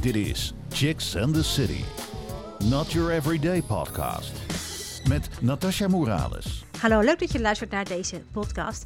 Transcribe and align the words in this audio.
Dit 0.00 0.14
is 0.14 0.52
Chicks 0.68 1.16
and 1.16 1.34
the 1.34 1.42
City. 1.42 1.84
Not 2.64 2.92
your 2.92 3.12
everyday 3.12 3.62
podcast. 3.62 4.32
Met 5.08 5.28
Natasha 5.40 5.88
Morales. 5.88 6.64
Hallo, 6.80 7.00
leuk 7.00 7.18
dat 7.18 7.32
je 7.32 7.40
luistert 7.40 7.70
naar 7.70 7.84
deze 7.84 8.22
podcast. 8.32 8.84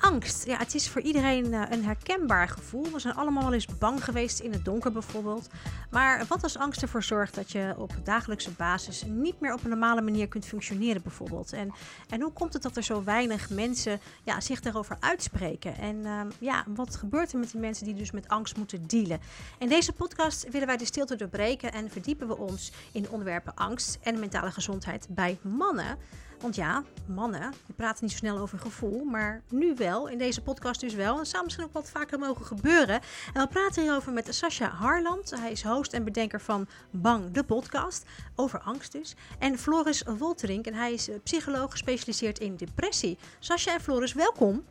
Angst, 0.00 0.46
ja, 0.46 0.56
het 0.58 0.74
is 0.74 0.88
voor 0.88 1.00
iedereen 1.00 1.54
eh, 1.54 1.62
een 1.70 1.84
herkenbaar 1.84 2.48
gevoel. 2.48 2.90
We 2.92 2.98
zijn 2.98 3.14
allemaal 3.14 3.42
wel 3.42 3.52
eens 3.52 3.78
bang 3.78 4.04
geweest 4.04 4.40
in 4.40 4.52
het 4.52 4.64
donker 4.64 4.92
bijvoorbeeld. 4.92 5.48
Maar 5.90 6.24
wat 6.28 6.42
als 6.42 6.58
angst 6.58 6.82
ervoor 6.82 7.02
zorgt 7.02 7.34
dat 7.34 7.52
je 7.52 7.74
op 7.76 7.92
dagelijkse 8.04 8.50
basis 8.50 9.04
niet 9.06 9.40
meer 9.40 9.52
op 9.52 9.64
een 9.64 9.70
normale 9.70 10.00
manier 10.00 10.28
kunt 10.28 10.46
functioneren 10.46 11.02
bijvoorbeeld? 11.02 11.52
En, 11.52 11.72
en 12.08 12.20
hoe 12.20 12.32
komt 12.32 12.52
het 12.52 12.62
dat 12.62 12.76
er 12.76 12.82
zo 12.82 13.04
weinig 13.04 13.50
mensen 13.50 14.00
ja, 14.24 14.40
zich 14.40 14.60
daarover 14.60 14.96
uitspreken? 15.00 15.76
En 15.76 15.96
uh, 15.96 16.20
ja, 16.38 16.64
wat 16.66 16.96
gebeurt 16.96 17.32
er 17.32 17.38
met 17.38 17.50
die 17.50 17.60
mensen 17.60 17.84
die 17.84 17.94
dus 17.94 18.10
met 18.10 18.28
angst 18.28 18.56
moeten 18.56 18.86
dealen? 18.86 19.20
In 19.58 19.68
deze 19.68 19.92
podcast 19.92 20.48
willen 20.50 20.66
wij 20.66 20.76
de 20.76 20.84
stilte 20.84 21.16
doorbreken 21.16 21.72
en 21.72 21.90
verdiepen 21.90 22.28
we 22.28 22.36
ons 22.36 22.72
in 22.92 23.10
onderwerpen 23.10 23.54
angst 23.54 23.98
en 24.02 24.20
mentale 24.20 24.50
gezondheid 24.50 25.06
bij 25.10 25.38
mannen. 25.42 25.98
Want 26.40 26.54
ja, 26.54 26.82
mannen, 27.06 27.52
die 27.66 27.74
praten 27.74 28.04
niet 28.04 28.12
zo 28.12 28.18
snel 28.18 28.38
over 28.38 28.58
gevoel, 28.58 29.04
maar 29.04 29.42
nu 29.48 29.74
wel, 29.74 30.08
in 30.08 30.18
deze 30.18 30.42
podcast 30.42 30.80
dus 30.80 30.94
wel. 30.94 31.18
En 31.18 31.26
zou 31.26 31.44
misschien 31.44 31.64
ook 31.64 31.72
wat 31.72 31.90
vaker 31.90 32.18
mogen 32.18 32.46
gebeuren. 32.46 33.00
En 33.32 33.42
we 33.42 33.46
praten 33.48 33.82
hierover 33.82 34.12
met 34.12 34.34
Sascha 34.34 34.68
Harland. 34.68 35.30
Hij 35.30 35.50
is 35.50 35.62
host 35.62 35.92
en 35.92 36.04
bedenker 36.04 36.40
van 36.40 36.66
Bang, 36.90 37.30
de 37.30 37.44
podcast, 37.44 38.04
over 38.34 38.60
angst 38.60 38.92
dus. 38.92 39.14
En 39.38 39.58
Floris 39.58 40.02
Wolterink, 40.18 40.66
en 40.66 40.74
hij 40.74 40.92
is 40.92 41.08
psycholoog 41.22 41.70
gespecialiseerd 41.70 42.38
in 42.38 42.56
depressie. 42.56 43.18
Sascha 43.38 43.72
en 43.72 43.80
Floris, 43.80 44.12
welkom. 44.12 44.64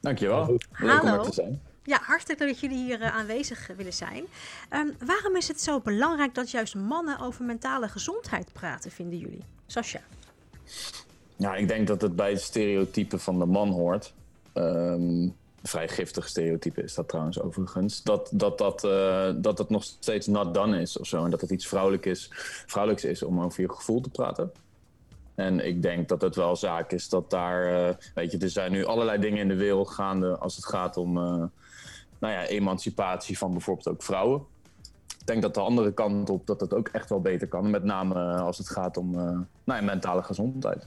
Dankjewel, 0.00 0.46
leuk 0.46 0.66
Hallo. 0.70 1.12
om 1.12 1.18
er 1.18 1.24
te 1.24 1.32
zijn. 1.32 1.60
Ja, 1.82 1.98
hartstikke 2.02 2.44
leuk 2.44 2.52
dat 2.52 2.60
jullie 2.60 2.84
hier 2.84 3.00
uh, 3.00 3.16
aanwezig 3.16 3.70
willen 3.76 3.92
zijn. 3.92 4.24
Um, 4.70 4.96
waarom 5.06 5.36
is 5.36 5.48
het 5.48 5.60
zo 5.60 5.80
belangrijk 5.80 6.34
dat 6.34 6.50
juist 6.50 6.74
mannen 6.74 7.18
over 7.18 7.44
mentale 7.44 7.88
gezondheid 7.88 8.52
praten, 8.52 8.90
vinden 8.90 9.18
jullie? 9.18 9.44
Sascha. 9.66 10.00
Ja, 11.36 11.54
ik 11.54 11.68
denk 11.68 11.86
dat 11.86 12.00
het 12.00 12.16
bij 12.16 12.30
het 12.30 12.40
stereotype 12.40 13.18
van 13.18 13.38
de 13.38 13.46
man 13.46 13.70
hoort. 13.70 14.12
Um, 14.54 15.34
vrij 15.62 15.88
giftig 15.88 16.28
stereotype 16.28 16.82
is 16.82 16.94
dat 16.94 17.08
trouwens 17.08 17.40
overigens. 17.40 18.02
Dat, 18.02 18.30
dat, 18.32 18.58
dat, 18.58 18.84
uh, 18.84 19.30
dat 19.36 19.58
het 19.58 19.70
nog 19.70 19.84
steeds 19.84 20.26
not 20.26 20.54
done 20.54 20.80
is 20.80 20.98
of 20.98 21.06
zo. 21.06 21.24
En 21.24 21.30
dat 21.30 21.40
het 21.40 21.50
iets 21.50 21.66
vrouwelijk 21.66 22.06
is, 22.06 22.30
vrouwelijks 22.66 23.04
is 23.04 23.22
om 23.22 23.40
over 23.40 23.60
je 23.60 23.70
gevoel 23.72 24.00
te 24.00 24.10
praten. 24.10 24.52
En 25.34 25.66
ik 25.66 25.82
denk 25.82 26.08
dat 26.08 26.20
het 26.20 26.36
wel 26.36 26.56
zaak 26.56 26.92
is 26.92 27.08
dat 27.08 27.30
daar... 27.30 27.88
Uh, 27.88 27.94
weet 28.14 28.30
je, 28.30 28.38
er 28.38 28.50
zijn 28.50 28.72
nu 28.72 28.84
allerlei 28.84 29.20
dingen 29.20 29.38
in 29.38 29.48
de 29.48 29.56
wereld 29.56 29.90
gaande... 29.90 30.38
als 30.38 30.56
het 30.56 30.66
gaat 30.66 30.96
om 30.96 31.16
uh, 31.16 31.22
nou 32.18 32.32
ja, 32.32 32.46
emancipatie 32.46 33.38
van 33.38 33.52
bijvoorbeeld 33.52 33.88
ook 33.88 34.02
vrouwen. 34.02 34.42
Ik 35.28 35.34
denk 35.34 35.46
dat 35.46 35.54
de 35.54 35.70
andere 35.70 35.92
kant 35.92 36.30
op 36.30 36.46
dat 36.46 36.60
het 36.60 36.74
ook 36.74 36.88
echt 36.88 37.08
wel 37.08 37.20
beter 37.20 37.48
kan. 37.48 37.70
Met 37.70 37.84
name 37.84 38.14
als 38.36 38.58
het 38.58 38.68
gaat 38.68 38.96
om 38.96 39.10
nou 39.10 39.46
ja, 39.64 39.80
mentale 39.80 40.22
gezondheid. 40.22 40.86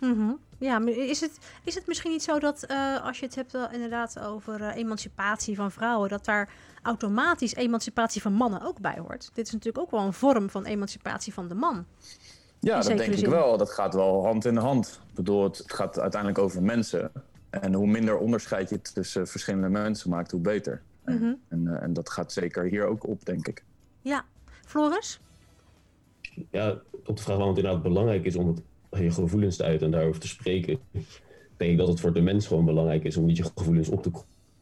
Mm 0.00 0.14
-hmm. 0.14 0.38
Ja, 0.58 0.78
maar 0.78 0.92
is 0.92 1.20
het, 1.20 1.38
is 1.64 1.74
het 1.74 1.86
misschien 1.86 2.10
niet 2.10 2.22
zo 2.22 2.38
dat 2.38 2.66
uh, 2.70 3.04
als 3.04 3.18
je 3.18 3.26
het 3.26 3.34
hebt 3.34 3.54
uh, 3.54 3.64
inderdaad 3.72 4.20
over 4.20 4.60
uh, 4.60 4.76
emancipatie 4.76 5.56
van 5.56 5.70
vrouwen, 5.70 6.08
dat 6.08 6.24
daar 6.24 6.48
automatisch 6.82 7.54
emancipatie 7.54 8.22
van 8.22 8.32
mannen 8.32 8.62
ook 8.62 8.80
bij 8.80 8.98
hoort? 8.98 9.30
Dit 9.34 9.46
is 9.46 9.52
natuurlijk 9.52 9.84
ook 9.84 9.90
wel 9.90 10.00
een 10.00 10.12
vorm 10.12 10.50
van 10.50 10.64
emancipatie 10.64 11.34
van 11.34 11.48
de 11.48 11.54
man. 11.54 11.84
Ja, 12.60 12.76
dat 12.76 12.86
denk 12.86 13.00
zin. 13.00 13.24
ik 13.24 13.26
wel. 13.26 13.56
Dat 13.56 13.70
gaat 13.70 13.94
wel 13.94 14.24
hand 14.24 14.44
in 14.44 14.56
hand. 14.56 15.00
Ik 15.08 15.14
bedoel, 15.14 15.42
het 15.42 15.62
gaat 15.66 15.98
uiteindelijk 15.98 16.42
over 16.42 16.62
mensen. 16.62 17.12
En 17.50 17.74
hoe 17.74 17.86
minder 17.86 18.18
onderscheid 18.18 18.68
je 18.68 18.80
tussen 18.82 19.26
verschillende 19.26 19.68
mensen 19.68 20.10
maakt, 20.10 20.30
hoe 20.30 20.40
beter. 20.40 20.82
Mm 21.04 21.18
-hmm. 21.18 21.40
en, 21.48 21.80
en 21.82 21.92
dat 21.92 22.10
gaat 22.10 22.32
zeker 22.32 22.64
hier 22.64 22.86
ook 22.86 23.06
op, 23.06 23.24
denk 23.24 23.48
ik. 23.48 23.64
Ja. 24.06 24.24
Floris? 24.66 25.20
Ja, 26.50 26.80
op 27.04 27.16
de 27.16 27.22
vraag 27.22 27.36
waarom 27.36 27.48
het 27.48 27.64
inderdaad 27.64 27.82
belangrijk 27.82 28.24
is 28.24 28.36
om 28.36 28.48
het 28.48 28.62
je 29.02 29.10
gevoelens 29.10 29.56
te 29.56 29.64
uiten 29.64 29.86
en 29.86 29.92
daarover 29.92 30.20
te 30.20 30.28
spreken, 30.28 30.78
denk 31.56 31.70
ik 31.70 31.76
dat 31.76 31.88
het 31.88 32.00
voor 32.00 32.12
de 32.12 32.20
mens 32.20 32.46
gewoon 32.46 32.64
belangrijk 32.64 33.04
is 33.04 33.16
om 33.16 33.24
niet 33.24 33.36
je 33.36 33.50
gevoelens 33.54 33.88
op 33.88 34.02
te 34.02 34.10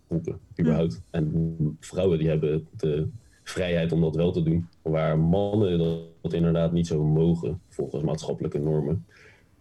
roepen, 0.08 0.38
überhaupt. 0.60 1.02
En 1.10 1.76
vrouwen 1.80 2.18
die 2.18 2.28
hebben 2.28 2.68
de 2.76 3.08
vrijheid 3.42 3.92
om 3.92 4.00
dat 4.00 4.16
wel 4.16 4.32
te 4.32 4.42
doen, 4.42 4.68
waar 4.82 5.18
mannen 5.18 5.78
dat, 6.20 6.32
inderdaad 6.32 6.72
niet 6.72 6.86
zo 6.86 7.04
mogen, 7.04 7.60
volgens 7.68 8.02
maatschappelijke 8.02 8.58
normen. 8.58 9.06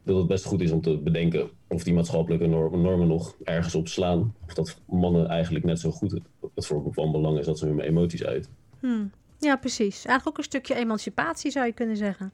Dat 0.03 0.18
het 0.18 0.28
best 0.28 0.46
goed 0.46 0.62
is 0.62 0.72
om 0.72 0.81
te 0.81 0.97
bedenken 0.97 1.50
of 1.68 1.84
die 1.84 1.94
maatschappelijke 1.94 2.47
normen, 2.47 3.08
nog 3.08 3.35
ergens 3.44 3.75
op 3.75 3.88
slaan. 3.88 4.35
Of 4.46 4.53
dat 4.53 4.81
mannen 4.85 5.28
eigenlijk 5.28 5.66
net 5.66 5.79
zo 5.79 5.91
goed 5.91 6.22
het 6.56 6.66
voor 6.66 6.94
van 6.94 7.12
belang 7.12 7.40
is 7.40 7.46
dat 7.46 7.59
ze 7.59 7.66
hun 7.66 7.79
emoties 7.79 8.24
uiten. 8.24 8.52
Hmm. 8.79 9.12
Ja, 9.44 9.56
precies. 9.56 9.96
Eigenlijk 10.06 10.28
ook 10.28 10.38
een 10.38 10.44
stukje 10.44 10.76
emancipatie 10.76 11.52
zou 11.52 11.66
je 11.66 11.74
kunnen 11.74 11.98
zeggen. 11.98 12.31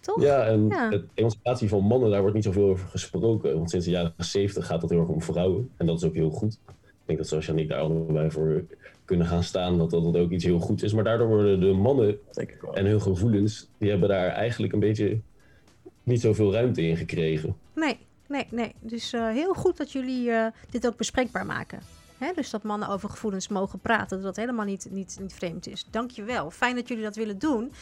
Toch? 0.00 0.22
Ja, 0.22 0.46
en 0.46 0.68
ja. 0.68 0.88
de 0.88 1.04
emancipatie 1.14 1.68
van 1.68 1.84
mannen, 1.84 2.10
daar 2.10 2.20
wordt 2.20 2.34
niet 2.34 2.44
zoveel 2.44 2.68
over 2.68 2.88
gesproken. 2.88 3.54
Want 3.54 3.70
sinds 3.70 3.84
de 3.84 3.92
jaren 3.92 4.14
70 4.16 4.66
gaat 4.66 4.82
het 4.82 4.90
heel 4.90 5.00
erg 5.00 5.08
om 5.08 5.22
vrouwen. 5.22 5.70
En 5.76 5.86
dat 5.86 5.96
is 5.96 6.04
ook 6.04 6.14
heel 6.14 6.30
goed. 6.30 6.58
Ik 6.66 7.04
denk 7.04 7.18
dat 7.18 7.28
zoals 7.28 7.46
Janik 7.46 7.68
daar 7.68 7.80
allebei 7.80 8.30
voor 8.30 8.64
kunnen 9.04 9.26
gaan 9.26 9.42
staan, 9.42 9.78
dat 9.78 9.90
dat 9.90 10.16
ook 10.16 10.30
iets 10.30 10.44
heel 10.44 10.58
goeds 10.58 10.82
is. 10.82 10.92
Maar 10.92 11.04
daardoor 11.04 11.28
worden 11.28 11.60
de 11.60 11.72
mannen 11.72 12.18
en 12.72 12.86
hun 12.86 13.00
gevoelens, 13.00 13.68
die 13.78 13.90
hebben 13.90 14.08
daar 14.08 14.28
eigenlijk 14.28 14.72
een 14.72 14.80
beetje 14.80 15.20
niet 16.02 16.20
zoveel 16.20 16.52
ruimte 16.52 16.82
in 16.82 16.96
gekregen. 16.96 17.56
Nee, 17.74 17.98
nee, 18.28 18.46
nee. 18.50 18.74
Dus 18.80 19.12
uh, 19.12 19.30
heel 19.30 19.54
goed 19.54 19.76
dat 19.76 19.92
jullie 19.92 20.28
uh, 20.28 20.46
dit 20.70 20.86
ook 20.86 20.96
bespreekbaar 20.96 21.46
maken. 21.46 21.80
Hè, 22.18 22.32
dus 22.34 22.50
dat 22.50 22.62
mannen 22.62 22.88
over 22.88 23.10
gevoelens 23.10 23.48
mogen 23.48 23.78
praten, 23.78 24.16
dat 24.16 24.22
dat 24.22 24.36
helemaal 24.36 24.64
niet, 24.64 24.86
niet, 24.90 25.16
niet 25.20 25.32
vreemd 25.32 25.66
is. 25.66 25.86
Dankjewel. 25.90 26.50
Fijn 26.50 26.74
dat 26.74 26.88
jullie 26.88 27.04
dat 27.04 27.16
willen 27.16 27.38
doen. 27.38 27.72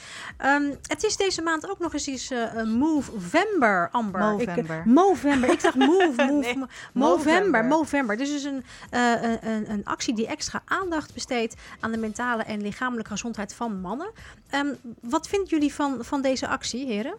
Um, 0.44 0.76
het 0.82 1.04
is 1.04 1.16
deze 1.16 1.42
maand 1.42 1.70
ook 1.70 1.78
nog 1.78 1.92
eens 1.92 2.08
iets 2.08 2.30
uh, 2.30 2.62
Movember, 2.62 3.88
Amber. 3.92 4.20
Movember. 4.20 4.78
Ik, 4.78 4.84
Movember. 4.84 5.50
Ik 5.50 5.62
dacht 5.62 5.74
move, 5.74 6.24
move, 6.26 6.32
nee, 6.32 6.64
Movember. 6.92 7.64
Movember. 7.64 8.16
Dus 8.16 8.30
is 8.30 8.44
een, 8.44 8.64
uh, 8.90 9.22
een, 9.22 9.70
een 9.70 9.84
actie 9.84 10.14
die 10.14 10.26
extra 10.26 10.62
aandacht 10.64 11.14
besteedt 11.14 11.54
aan 11.80 11.92
de 11.92 11.98
mentale 11.98 12.42
en 12.42 12.62
lichamelijke 12.62 13.10
gezondheid 13.10 13.54
van 13.54 13.80
mannen. 13.80 14.10
Um, 14.54 14.76
wat 15.00 15.28
vinden 15.28 15.48
jullie 15.48 15.74
van, 15.74 16.04
van 16.04 16.22
deze 16.22 16.48
actie, 16.48 16.86
heren? 16.86 17.14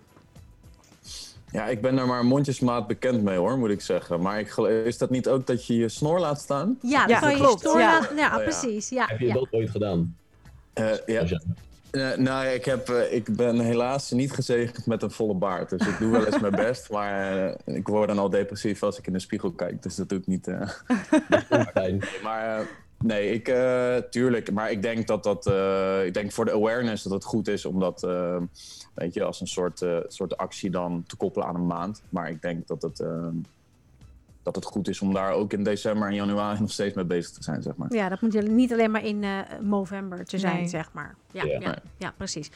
Ja, 1.55 1.67
ik 1.67 1.81
ben 1.81 1.97
er 1.97 2.07
maar 2.07 2.25
mondjesmaat 2.25 2.87
bekend 2.87 3.23
mee 3.23 3.37
hoor, 3.37 3.57
moet 3.57 3.69
ik 3.69 3.81
zeggen. 3.81 4.21
Maar 4.21 4.39
ik, 4.39 4.57
is 4.85 4.97
dat 4.97 5.09
niet 5.09 5.27
ook 5.27 5.47
dat 5.47 5.65
je 5.65 5.75
je 5.75 5.89
snor 5.89 6.19
laat 6.19 6.39
staan? 6.39 6.77
Ja, 6.81 7.07
ja 7.07 7.19
dat 7.19 7.33
klopt. 7.33 7.61
Je 7.61 7.69
ja. 7.77 7.99
Laat, 7.99 8.11
ja, 8.15 8.37
oh, 8.37 8.43
precies. 8.43 8.89
Ja. 8.89 9.05
Heb 9.07 9.19
je 9.19 9.33
dat 9.33 9.47
ooit 9.51 9.69
gedaan? 9.69 10.15
Uh, 10.79 10.91
ja. 11.05 11.23
Uh, 11.91 12.15
nou, 12.15 12.45
ik, 12.45 12.65
heb, 12.65 12.89
uh, 12.89 13.13
ik 13.13 13.35
ben 13.35 13.59
helaas 13.59 14.11
niet 14.11 14.31
gezegend 14.31 14.85
met 14.85 15.03
een 15.03 15.11
volle 15.11 15.33
baard. 15.33 15.69
Dus 15.69 15.87
ik 15.87 15.97
doe 15.99 16.11
wel 16.11 16.25
eens 16.25 16.39
mijn 16.39 16.55
best. 16.55 16.89
Maar 16.89 17.37
uh, 17.65 17.75
ik 17.75 17.87
word 17.87 18.07
dan 18.07 18.19
al 18.19 18.29
depressief 18.29 18.83
als 18.83 18.97
ik 18.97 19.07
in 19.07 19.13
de 19.13 19.19
spiegel 19.19 19.51
kijk. 19.51 19.83
Dus 19.83 19.95
dat 19.95 20.09
doe 20.09 20.19
ik 20.19 20.27
niet. 20.27 20.47
maar 22.23 22.67
nee, 22.97 23.31
ik, 23.31 23.55
tuurlijk. 24.09 24.51
Maar 24.51 24.71
ik 24.71 24.81
denk 24.81 25.07
dat 25.07 25.23
dat. 25.23 25.47
ik 26.05 26.13
denk 26.13 26.31
voor 26.31 26.45
de 26.45 26.53
awareness 26.53 27.03
dat 27.03 27.13
het 27.13 27.23
goed 27.23 27.47
is 27.47 27.65
om 27.65 27.79
dat 27.79 28.07
weet 28.95 29.13
je, 29.13 29.23
als 29.23 29.41
een 29.41 29.47
soort, 29.47 29.81
uh, 29.81 29.97
soort 30.07 30.37
actie 30.37 30.69
dan 30.69 31.03
te 31.07 31.15
koppelen 31.15 31.47
aan 31.47 31.55
een 31.55 31.67
maand. 31.67 32.01
Maar 32.09 32.29
ik 32.29 32.41
denk 32.41 32.67
dat 32.67 32.81
het, 32.81 32.99
uh, 32.99 33.27
dat 34.43 34.55
het 34.55 34.65
goed 34.65 34.87
is 34.87 35.01
om 35.01 35.13
daar 35.13 35.31
ook 35.31 35.53
in 35.53 35.63
december 35.63 36.07
en 36.07 36.15
januari 36.15 36.59
nog 36.61 36.71
steeds 36.71 36.95
mee 36.95 37.05
bezig 37.05 37.31
te 37.31 37.43
zijn, 37.43 37.61
zeg 37.61 37.75
maar. 37.75 37.93
Ja, 37.93 38.09
dat 38.09 38.21
moet 38.21 38.47
niet 38.47 38.73
alleen 38.73 38.91
maar 38.91 39.05
in 39.05 39.23
uh, 39.23 39.39
november 39.59 40.25
te 40.25 40.37
zijn, 40.37 40.55
nee. 40.55 40.67
zeg 40.67 40.93
maar. 40.93 41.15
Ja, 41.31 41.43
ja. 41.43 41.59
ja, 41.59 41.77
ja 41.97 42.13
precies. 42.17 42.49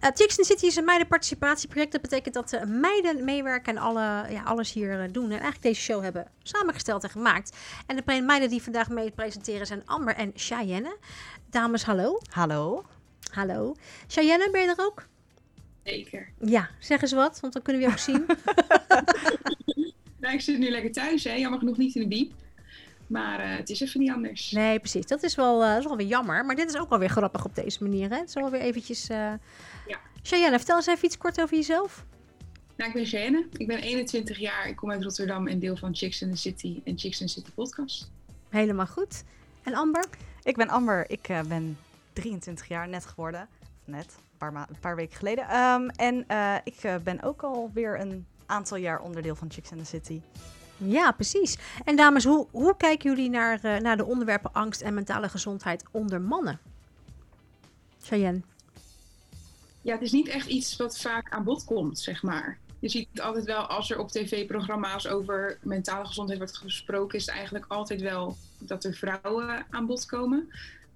Uh, 0.00 0.08
Chicks 0.14 0.38
in 0.38 0.44
City 0.44 0.66
is 0.66 0.76
een 0.76 0.84
meidenparticipatieproject. 0.84 1.92
Dat 1.92 2.00
betekent 2.00 2.34
dat 2.34 2.52
uh, 2.52 2.62
meiden 2.64 3.24
meewerken 3.24 3.76
en 3.76 3.82
alle, 3.82 4.26
ja, 4.30 4.42
alles 4.42 4.72
hier 4.72 5.12
doen. 5.12 5.24
En 5.24 5.30
eigenlijk 5.30 5.62
deze 5.62 5.80
show 5.80 6.02
hebben 6.02 6.26
samengesteld 6.42 7.02
en 7.02 7.10
gemaakt. 7.10 7.56
En 7.86 7.96
de 7.96 8.22
meiden 8.22 8.48
die 8.48 8.62
vandaag 8.62 8.88
mee 8.88 9.10
presenteren 9.10 9.66
zijn 9.66 9.82
Amber 9.86 10.14
en 10.14 10.32
Cheyenne. 10.34 10.96
Dames, 11.50 11.84
hallo. 11.84 12.18
Hallo. 12.30 12.84
Hallo. 13.30 13.74
Cheyenne, 14.06 14.48
ben 14.50 14.60
je 14.60 14.68
er 14.68 14.84
ook? 14.84 15.06
Zeker. 15.84 16.28
Ja, 16.40 16.70
zeg 16.78 17.02
eens 17.02 17.12
wat, 17.12 17.40
want 17.40 17.52
dan 17.52 17.62
kunnen 17.62 17.82
we 17.82 17.88
je 17.88 17.94
ook 17.94 18.00
zien. 18.00 18.26
nou, 20.20 20.34
ik 20.34 20.40
zit 20.40 20.58
nu 20.58 20.70
lekker 20.70 20.92
thuis, 20.92 21.24
hè. 21.24 21.32
jammer 21.32 21.58
genoeg 21.58 21.76
niet 21.76 21.94
in 21.94 22.02
de 22.02 22.08
diep. 22.08 22.32
Maar 23.06 23.40
uh, 23.40 23.56
het 23.56 23.70
is 23.70 23.80
even 23.80 24.00
niet 24.00 24.10
anders. 24.10 24.50
Nee, 24.50 24.78
precies. 24.78 25.06
Dat 25.06 25.22
is 25.22 25.34
wel, 25.34 25.62
uh, 25.62 25.68
dat 25.68 25.78
is 25.78 25.84
wel 25.84 25.96
weer 25.96 26.06
jammer. 26.06 26.44
Maar 26.44 26.56
dit 26.56 26.68
is 26.68 26.76
ook 26.76 26.88
wel 26.88 26.98
weer 26.98 27.08
grappig 27.08 27.44
op 27.44 27.54
deze 27.54 27.82
manier. 27.82 28.10
Hè? 28.10 28.16
Het 28.16 28.28
is 28.28 28.34
wel 28.34 28.50
weer 28.50 28.60
eventjes... 28.60 29.10
Uh... 29.10 29.16
Ja. 29.86 29.98
Cheyenne, 30.22 30.56
vertel 30.56 30.76
eens 30.76 30.86
even 30.86 31.04
iets 31.04 31.18
kort 31.18 31.40
over 31.40 31.56
jezelf. 31.56 32.04
Nou, 32.76 32.90
ik 32.90 32.96
ben 32.96 33.06
Cheyenne. 33.06 33.46
Ik 33.56 33.66
ben 33.66 33.78
21 33.78 34.38
jaar. 34.38 34.68
Ik 34.68 34.76
kom 34.76 34.90
uit 34.90 35.02
Rotterdam 35.02 35.46
en 35.46 35.58
deel 35.58 35.76
van 35.76 35.94
Chicks 35.94 36.22
in 36.22 36.30
the 36.30 36.36
City 36.36 36.80
en 36.84 36.98
Chicks 36.98 37.20
in 37.20 37.26
the 37.26 37.32
City 37.32 37.50
podcast. 37.54 38.10
Helemaal 38.48 38.86
goed. 38.86 39.24
En 39.62 39.74
Amber? 39.74 40.04
Ik 40.42 40.56
ben 40.56 40.68
Amber. 40.68 41.10
Ik 41.10 41.28
ben 41.48 41.78
23 42.12 42.68
jaar 42.68 42.88
net 42.88 43.06
geworden. 43.06 43.48
Of 43.62 43.86
net 43.86 44.16
paar, 44.36 44.54
een 44.54 44.80
paar 44.80 44.96
weken 44.96 45.16
geleden. 45.16 45.56
Um, 45.56 45.88
en 45.88 46.24
uh, 46.28 46.54
ik 46.64 46.84
uh, 46.84 46.94
ben 46.96 47.22
ook 47.22 47.42
alweer 47.42 48.00
een 48.00 48.26
aantal 48.46 48.76
jaar 48.76 49.00
onderdeel 49.00 49.34
van 49.34 49.50
Chicks 49.50 49.70
in 49.70 49.78
the 49.78 49.84
City. 49.84 50.20
Ja, 50.76 51.12
precies. 51.12 51.58
En 51.84 51.96
dames, 51.96 52.24
hoe, 52.24 52.46
hoe 52.50 52.76
kijken 52.76 53.10
jullie 53.10 53.30
naar, 53.30 53.58
uh, 53.64 53.76
naar 53.76 53.96
de 53.96 54.04
onderwerpen 54.04 54.52
angst 54.52 54.80
en 54.80 54.94
mentale 54.94 55.28
gezondheid 55.28 55.84
onder 55.90 56.20
mannen? 56.20 56.58
Cheyenne? 58.02 58.40
Ja, 59.82 59.92
het 59.92 60.02
is 60.02 60.12
niet 60.12 60.28
echt 60.28 60.46
iets 60.46 60.76
wat 60.76 60.98
vaak 60.98 61.30
aan 61.30 61.44
bod 61.44 61.64
komt, 61.64 61.98
zeg 61.98 62.22
maar. 62.22 62.58
Je 62.78 62.88
ziet 62.88 63.20
altijd 63.20 63.44
wel, 63.44 63.66
als 63.66 63.90
er 63.90 63.98
op 63.98 64.10
tv-programma's 64.10 65.06
over 65.06 65.58
mentale 65.62 66.06
gezondheid 66.06 66.38
wordt 66.38 66.56
gesproken, 66.56 67.18
is 67.18 67.26
het 67.26 67.34
eigenlijk 67.34 67.64
altijd 67.68 68.00
wel 68.00 68.36
dat 68.58 68.84
er 68.84 68.94
vrouwen 68.94 69.66
aan 69.70 69.86
bod 69.86 70.06
komen. 70.06 70.48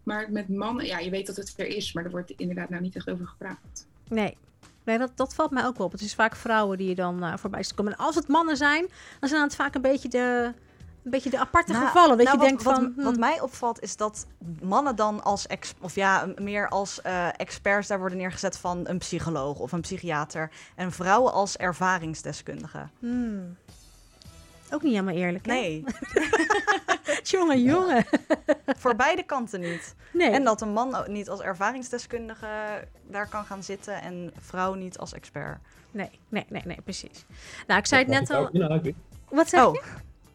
Maar 0.08 0.26
met 0.30 0.48
mannen, 0.48 0.86
ja, 0.86 0.98
je 0.98 1.10
weet 1.10 1.26
dat 1.26 1.36
het 1.36 1.54
er 1.56 1.66
is, 1.66 1.92
maar 1.92 2.04
er 2.04 2.10
wordt 2.10 2.30
inderdaad 2.30 2.68
nou 2.68 2.82
niet 2.82 2.96
echt 2.96 3.10
over 3.10 3.26
gepraat. 3.26 3.86
Nee. 4.08 4.36
Nee, 4.84 4.98
dat, 4.98 5.10
dat 5.14 5.34
valt 5.34 5.50
mij 5.50 5.64
ook 5.64 5.76
wel 5.76 5.86
op. 5.86 5.92
Het 5.92 6.00
is 6.00 6.14
vaak 6.14 6.36
vrouwen 6.36 6.78
die 6.78 6.88
je 6.88 6.94
dan 6.94 7.24
eh, 7.24 7.36
voorbij 7.36 7.62
ziet 7.62 7.74
komen. 7.74 7.92
En 7.92 7.98
als 7.98 8.14
het 8.14 8.28
mannen 8.28 8.56
zijn, 8.56 8.88
dan 9.20 9.28
zijn 9.28 9.42
het 9.42 9.54
vaak 9.54 9.74
een 9.74 9.80
beetje 9.80 10.08
de, 10.08 10.52
een 11.04 11.10
beetje 11.10 11.30
de 11.30 11.38
aparte 11.38 11.72
Nou, 11.72 11.86
gevallen. 11.86 12.16
Dat 12.16 12.26
nou, 12.26 12.30
je 12.30 12.36
wat, 12.38 12.48
denkt 12.48 12.62
wat, 12.62 12.74
van... 12.74 12.92
wat 12.96 13.12
hmm, 13.12 13.20
mij 13.20 13.40
opvalt 13.40 13.82
is 13.82 13.96
dat 13.96 14.26
mannen 14.62 14.96
dan 14.96 15.24
als 15.24 15.46
ex, 15.46 15.74
of 15.80 15.94
ja, 15.94 16.28
meer 16.36 16.68
als 16.68 17.02
eh, 17.02 17.28
experts 17.36 17.88
daar 17.88 17.98
worden 17.98 18.18
neergezet 18.18 18.56
van 18.58 18.88
een 18.88 18.98
psycholoog 18.98 19.58
of 19.58 19.72
een 19.72 19.80
psychiater. 19.80 20.50
En 20.74 20.92
vrouwen 20.92 21.32
als 21.32 21.56
ervaringsdeskundigen. 21.56 22.90
hmm. 22.98 23.56
Ook 24.72 24.82
niet 24.82 24.92
helemaal 24.92 25.14
eerlijk, 25.14 25.46
hè? 25.46 25.52
Nee, 25.52 25.84
Jongen, 27.22 27.62
jongen. 27.62 28.04
voor 28.76 28.96
beide 28.96 29.22
kanten 29.22 29.60
niet. 29.60 29.94
Nee. 30.12 30.30
En 30.30 30.44
dat 30.44 30.60
een 30.60 30.72
man 30.72 30.94
ook 30.94 31.08
niet 31.08 31.28
als 31.28 31.40
ervaringsdeskundige 31.40 32.46
daar 33.10 33.28
kan 33.28 33.44
gaan 33.44 33.62
zitten 33.62 34.02
en 34.02 34.32
vrouw 34.40 34.74
niet 34.74 34.98
als 34.98 35.12
expert. 35.12 35.58
Nee, 35.90 36.10
nee, 36.28 36.44
nee, 36.48 36.62
nee, 36.64 36.80
precies. 36.84 37.24
Nou, 37.66 37.80
ik 37.80 37.86
zei 37.86 38.00
het 38.04 38.10
Mag 38.10 38.18
net 38.20 38.28
ik 38.28 38.34
al. 38.36 38.42
daarop 38.42 38.54
inhaken? 38.70 38.94
Wat 39.30 39.48
zeg 39.48 39.64
Oh, 39.66 39.74
je? 39.74 39.82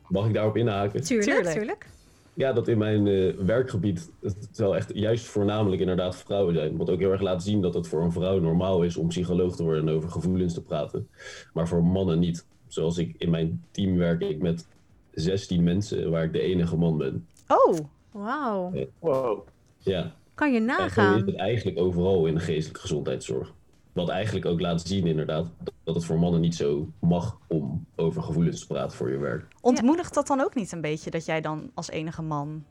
Mag 0.08 0.26
ik 0.28 0.34
daarop 0.34 0.58
inhaken? 0.58 1.04
Tuurlijk, 1.04 1.32
Tuurlijk. 1.32 1.56
tuurlijk. 1.56 1.88
Ja, 2.34 2.54
dat 2.54 2.68
in 2.68 2.78
mijn 2.78 3.08
eh, 3.08 3.34
werkgebied 3.46 4.10
het 4.22 4.58
wel 4.58 4.76
echt 4.76 4.92
juist 4.94 5.26
voornamelijk 5.26 5.82
inderdaad 5.82 6.16
vrouwen 6.16 6.54
zijn. 6.54 6.78
Wat 6.78 6.90
ook 6.90 7.00
heel 7.00 7.12
erg 7.12 7.22
laat 7.22 7.44
zien 7.44 7.62
dat 7.62 7.74
het 7.74 7.88
voor 7.88 8.02
een 8.02 8.12
vrouw 8.12 8.40
normaal 8.40 8.84
is 8.84 8.98
om 8.98 9.08
psycholoog 9.08 9.56
te 9.56 9.64
worden 9.64 9.88
en 9.88 9.96
over 9.96 10.10
gevoelens 10.10 10.54
te 10.54 10.62
praten. 10.64 11.10
Maar 11.54 11.68
voor 11.68 11.84
mannen 11.84 12.20
niet. 12.20 12.46
Zoals 12.74 12.98
ik 12.98 13.16
in 13.18 13.30
mijn 13.30 13.64
team 13.72 13.98
werk 13.98 14.22
ik 14.22 14.42
met 14.42 14.68
16 15.12 15.64
mensen 15.64 16.12
waar 16.12 16.24
ik 16.24 16.34
de 16.34 16.40
enige 16.42 16.78
man 16.78 16.98
ben. 16.98 17.28
oh, 17.48 17.78
Wauw. 18.12 18.74
Wow. 19.00 19.48
Ja, 19.78 20.16
Kan 20.36 20.54
je 20.54 20.60
en 20.60 20.66
zo 20.66 20.72
is 20.72 20.78
nagaan. 20.78 21.26
het 21.26 21.36
eigenlijk 21.36 21.80
overal 21.80 22.26
in 22.26 22.34
de 22.34 22.40
geestelijke 22.40 22.80
gezondheidszorg. 22.82 23.54
Wat 23.94 24.10
eigenlijk 24.10 24.46
ook 24.46 24.60
laat 24.62 24.82
zien 24.88 25.08
inderdaad 25.08 25.48
dat 25.84 25.96
het 25.96 26.06
voor 26.06 26.20
mannen 26.20 26.42
niet 26.42 26.56
zo 26.56 26.88
mag 27.00 27.38
om 27.48 27.86
over 27.96 28.24
gevoelens 28.24 28.60
te 28.60 28.68
praten 28.68 28.98
voor 28.98 29.12
je 29.12 29.18
werk. 29.18 29.46
ontmoedigt 29.62 30.14
dat 30.14 30.28
dan 30.28 30.42
ook 30.42 30.56
niet 30.56 30.72
een 30.72 30.82
beetje 30.82 31.10
dat 31.12 31.26
jij 31.26 31.42
dan 31.42 31.72
als 31.74 31.90
enige 31.90 32.22
man 32.22 32.66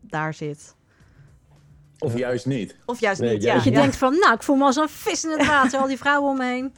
daar 0.00 0.34
zit? 0.34 0.74
Of 1.98 2.18
juist 2.18 2.46
niet. 2.46 2.76
Of 2.86 3.00
juist 3.00 3.20
Nee, 3.20 3.32
niet, 3.34 3.42
ja. 3.42 3.54
Dat 3.54 3.64
je 3.64 3.70
ja. 3.70 3.80
denkt 3.80 3.96
van, 3.96 4.18
nou, 4.18 4.34
ik 4.34 4.42
voel 4.42 4.56
me 4.56 4.64
als 4.64 4.76
een 4.76 4.88
vis 4.88 5.24
in 5.24 5.30
het 5.30 5.46
water. 5.46 5.80
Al 5.80 5.86
die 5.86 5.98
vrouwen 5.98 6.30
om 6.30 6.36
me 6.36 6.44
heen. 6.44 6.72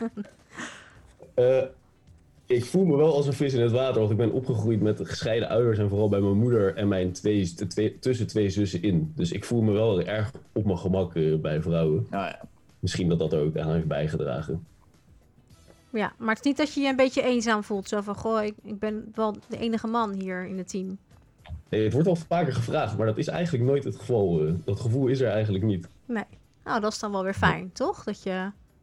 Eh, 1.35 1.63
ik 2.47 2.65
voel 2.65 2.85
me 2.85 2.97
wel 2.97 3.15
als 3.15 3.27
een 3.27 3.33
vis 3.33 3.55
in 3.55 3.61
het 3.61 3.73
water, 3.73 3.99
want 3.99 4.11
ik 4.11 4.17
ben 4.17 4.33
opgegroeid 4.33 4.81
met 4.81 5.01
gescheiden 5.03 5.49
ouders 5.49 5.79
en 5.79 5.89
vooral 5.89 6.09
bij 6.09 6.21
mijn 6.21 6.39
moeder 6.39 6.75
en 6.75 6.89
mijn 6.89 7.13
twee, 7.13 7.55
tussen 8.01 8.27
twee 8.27 8.51
zussen 8.51 8.83
in. 8.83 9.13
Dus 9.15 9.33
ik 9.33 9.45
voel 9.45 9.63
me 9.63 9.73
wel 9.73 10.01
erg 10.03 10.33
op 10.53 10.65
mijn 10.65 10.79
gemak 10.79 11.15
eh, 11.15 11.37
bij 11.37 11.63
vrouwen. 11.63 12.07
Ja. 12.11 12.41
Misschien 12.79 13.09
dat 13.09 13.19
dat 13.19 13.33
er 13.33 13.41
ook 13.41 13.57
aan 13.57 13.73
heeft 13.73 13.87
bijgedragen. 13.87 14.67
Ja, 15.91 16.13
maar 16.19 16.29
het 16.35 16.39
is 16.39 16.45
niet 16.45 16.57
dat 16.57 16.75
je 16.75 16.81
je 16.81 16.89
een 16.89 16.97
beetje 16.97 17.23
eenzaam 17.23 17.63
voelt. 17.65 17.89
Zo 17.89 18.01
van, 18.01 18.15
goh, 18.17 18.43
ik, 18.45 18.55
ik 18.63 18.79
ben 18.79 19.13
wel 19.15 19.37
de 19.49 19.59
enige 19.59 19.87
man 19.87 20.13
hier 20.13 20.47
in 20.47 20.59
het 20.59 20.69
team. 20.69 20.99
Nee, 21.69 21.83
het 21.83 21.93
wordt 21.93 22.07
wel 22.07 22.17
vaker 22.17 22.53
gevraagd, 22.53 22.97
maar 22.97 23.07
dat 23.07 23.19
is 23.19 23.27
eigenlijk 23.29 23.65
nooit 23.65 23.85
het 23.85 23.97
geval. 23.97 24.47
eh. 24.47 24.53
dat 24.65 24.81
gevoel 24.81 25.07
is 25.07 25.21
er 25.21 25.31
eigenlijk 25.31 25.65
niet. 25.65 25.89
Nee. 26.07 26.25
Nou, 26.65 26.81
dat 26.81 26.93
is 26.93 26.99
dan 26.99 27.13
wel 27.13 27.23
weer 27.25 27.35
fijn, 27.35 27.71
toch? 27.73 28.05
Dat 28.05 28.23
je... 28.23 28.31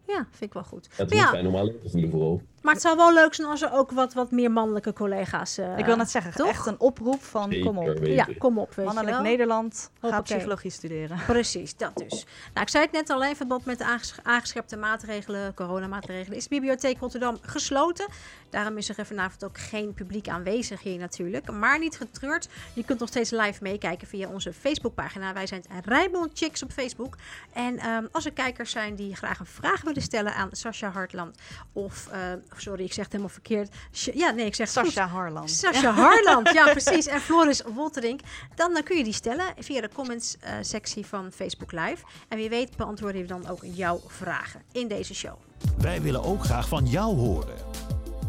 Ja, 0.07 0.27
vind 0.30 0.42
ik 0.42 0.54
wel 0.54 0.63
goed. 0.63 0.88
Het 0.89 1.10
Maar 1.10 1.18
is 1.18 1.24
ja, 1.24 1.30
fijn 1.30 1.48
om 1.48 1.56
alleen 1.56 1.80
te 1.83 1.89
voelen 1.89 2.10
vooral. 2.10 2.42
Maar 2.63 2.74
het 2.74 2.81
zou 2.81 2.95
wel 2.98 3.13
leuk 3.13 3.33
zijn 3.33 3.48
als 3.48 3.62
er 3.62 3.71
ook 3.74 3.92
wat, 3.92 4.13
wat 4.13 4.31
meer 4.31 4.51
mannelijke 4.51 4.94
collega's... 4.94 5.57
eh, 5.57 5.77
Ik 5.77 5.86
wil 5.86 5.95
net 5.95 6.10
zeggen, 6.10 6.31
toch? 6.33 6.48
echt 6.48 6.65
een 6.65 6.80
oproep 6.80 7.24
van 7.24 7.60
kom 7.60 7.77
op. 7.77 7.86
Weten. 7.86 8.12
Ja, 8.13 8.27
kom 8.38 8.57
op, 8.60 8.74
weet 8.74 8.86
Mannelijk 8.86 9.15
je 9.15 9.21
wel. 9.21 9.31
Nederland, 9.31 9.89
ga 9.94 10.07
Hoppakee. 10.07 10.24
psychologie 10.38 10.71
studeren. 10.71 11.18
Precies, 11.27 11.77
dat 11.77 11.92
dus. 11.98 12.25
Nou, 12.54 12.62
ik 12.65 12.69
zei 12.69 12.83
het 12.83 12.92
net 12.94 13.10
al, 13.10 13.24
in 13.24 13.36
verband 13.36 13.65
met 13.65 13.77
de 13.77 13.83
aanges- 13.86 14.15
aangescherpte 14.24 14.77
maatregelen, 14.77 15.54
coronamaatregelen, 15.54 16.38
is 16.38 16.44
de 16.44 16.50
Bibliotheek 16.50 17.00
Rotterdam 17.00 17.38
gesloten. 17.42 18.07
Daarom 18.50 18.77
is 18.77 18.89
er 18.98 19.06
vanavond 19.06 19.44
ook 19.44 19.57
geen 19.57 19.94
publiek 19.94 20.27
aanwezig 20.27 20.81
hier 20.81 21.00
natuurlijk. 21.00 21.51
Maar 21.51 21.80
niet 21.80 21.98
getreurd, 21.98 22.50
je 22.74 22.83
kunt 22.83 23.00
nog 23.00 23.10
steeds 23.10 23.30
live 23.31 23.63
meekijken 23.63 24.07
via 24.07 24.27
onze 24.30 24.54
Facebookpagina. 24.54 25.33
Wij 25.33 25.48
zijn 25.48 25.63
Rijnmond 25.86 26.31
Chicks 26.33 26.63
op 26.63 26.71
Facebook. 26.71 27.15
En 27.54 27.77
ehm, 27.80 28.06
als 28.12 28.25
er 28.25 28.33
kijkers 28.33 28.71
zijn 28.71 28.95
die 28.95 29.15
graag 29.15 29.39
een 29.39 29.45
vraag 29.45 29.81
willen 29.81 30.01
stellen 30.01 30.33
aan 30.36 30.50
Sascha 30.51 30.89
Hartland, 30.89 31.38
of, 31.74 32.07
eh, 32.12 32.19
sorry, 32.61 32.83
ik 32.83 32.94
zeg 32.94 33.03
het 33.03 33.13
helemaal 33.13 33.33
verkeerd. 33.33 33.75
Ja, 34.13 34.31
nee, 34.31 34.45
ik 34.45 34.55
zeg. 34.55 34.67
Sascha 34.67 35.07
Harland. 35.07 35.51
Sascha 35.51 35.91
Harland, 36.03 36.51
ja 36.53 36.71
precies. 36.71 37.07
En 37.07 37.21
Floris 37.21 37.61
Wolterink. 37.73 38.19
Dan, 38.55 38.73
dan 38.73 38.83
kun 38.83 38.97
je 38.97 39.03
die 39.03 39.13
stellen 39.13 39.45
via 39.59 39.81
de 39.81 39.89
comments 39.94 40.38
eh, 40.39 40.53
sectie 40.61 41.05
van 41.05 41.31
Facebook 41.31 41.71
Live. 41.71 41.97
En 42.27 42.38
wie 42.38 42.50
weet 42.50 42.77
beantwoorden 42.77 43.21
we 43.21 43.27
dan 43.27 43.47
ook 43.47 43.59
jouw 43.61 44.01
vragen 44.07 44.61
in 44.71 44.88
deze 44.88 45.15
show. 45.15 45.35
Wij 45.77 46.01
willen 46.01 46.23
ook 46.23 46.44
graag 46.44 46.67
van 46.67 46.85
jou 46.85 47.15
horen. 47.15 47.55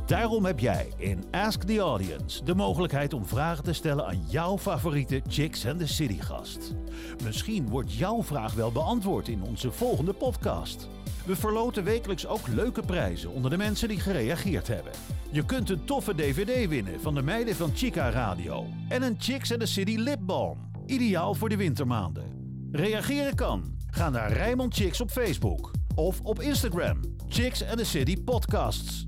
Daarom 0.06 0.44
heb 0.44 0.58
jij 0.58 0.92
in 0.96 1.24
Ask 1.30 1.62
the 1.62 1.78
Audience 1.78 2.44
de 2.44 2.54
mogelijkheid 2.54 3.12
om 3.12 3.26
vragen 3.26 3.64
te 3.64 3.72
stellen 3.72 4.06
aan 4.06 4.24
jouw 4.28 4.58
favoriete 4.58 5.22
Chicks 5.28 5.66
and 5.66 5.78
the 5.78 5.86
City 5.86 6.20
gast. 6.20 6.74
Misschien 7.22 7.68
wordt 7.68 7.94
jouw 7.94 8.22
vraag 8.22 8.54
wel 8.54 8.72
beantwoord 8.72 9.28
in 9.28 9.42
onze 9.42 9.72
volgende 9.72 10.12
podcast. 10.12 10.88
We 11.24 11.36
verloten 11.36 11.84
wekelijks 11.84 12.26
ook 12.26 12.48
leuke 12.48 12.82
prijzen 12.82 13.30
onder 13.30 13.50
de 13.50 13.56
mensen 13.56 13.88
die 13.88 14.00
gereageerd 14.00 14.68
hebben. 14.68 14.92
Je 15.30 15.44
kunt 15.44 15.70
een 15.70 15.84
toffe 15.84 16.14
DVD 16.14 16.68
winnen 16.68 17.00
van 17.00 17.14
de 17.14 17.22
meiden 17.22 17.56
van 17.56 17.70
Chica 17.74 18.10
Radio 18.10 18.66
en 18.88 19.02
een 19.02 19.16
Chicks 19.18 19.50
and 19.50 19.60
the 19.60 19.66
City 19.66 19.96
lipbalm. 19.96 20.70
Ideaal 20.86 21.34
voor 21.34 21.48
de 21.48 21.56
wintermaanden. 21.56 22.24
Reageren 22.72 23.34
kan. 23.34 23.76
Ga 23.90 24.10
naar 24.10 24.32
Rijmond 24.32 24.74
Chicks 24.74 25.00
op 25.00 25.10
Facebook 25.10 25.70
of 25.94 26.20
op 26.20 26.40
Instagram. 26.40 27.00
Chicks 27.28 27.64
and 27.64 27.78
the 27.78 27.84
City 27.84 28.24
Podcasts. 28.24 29.06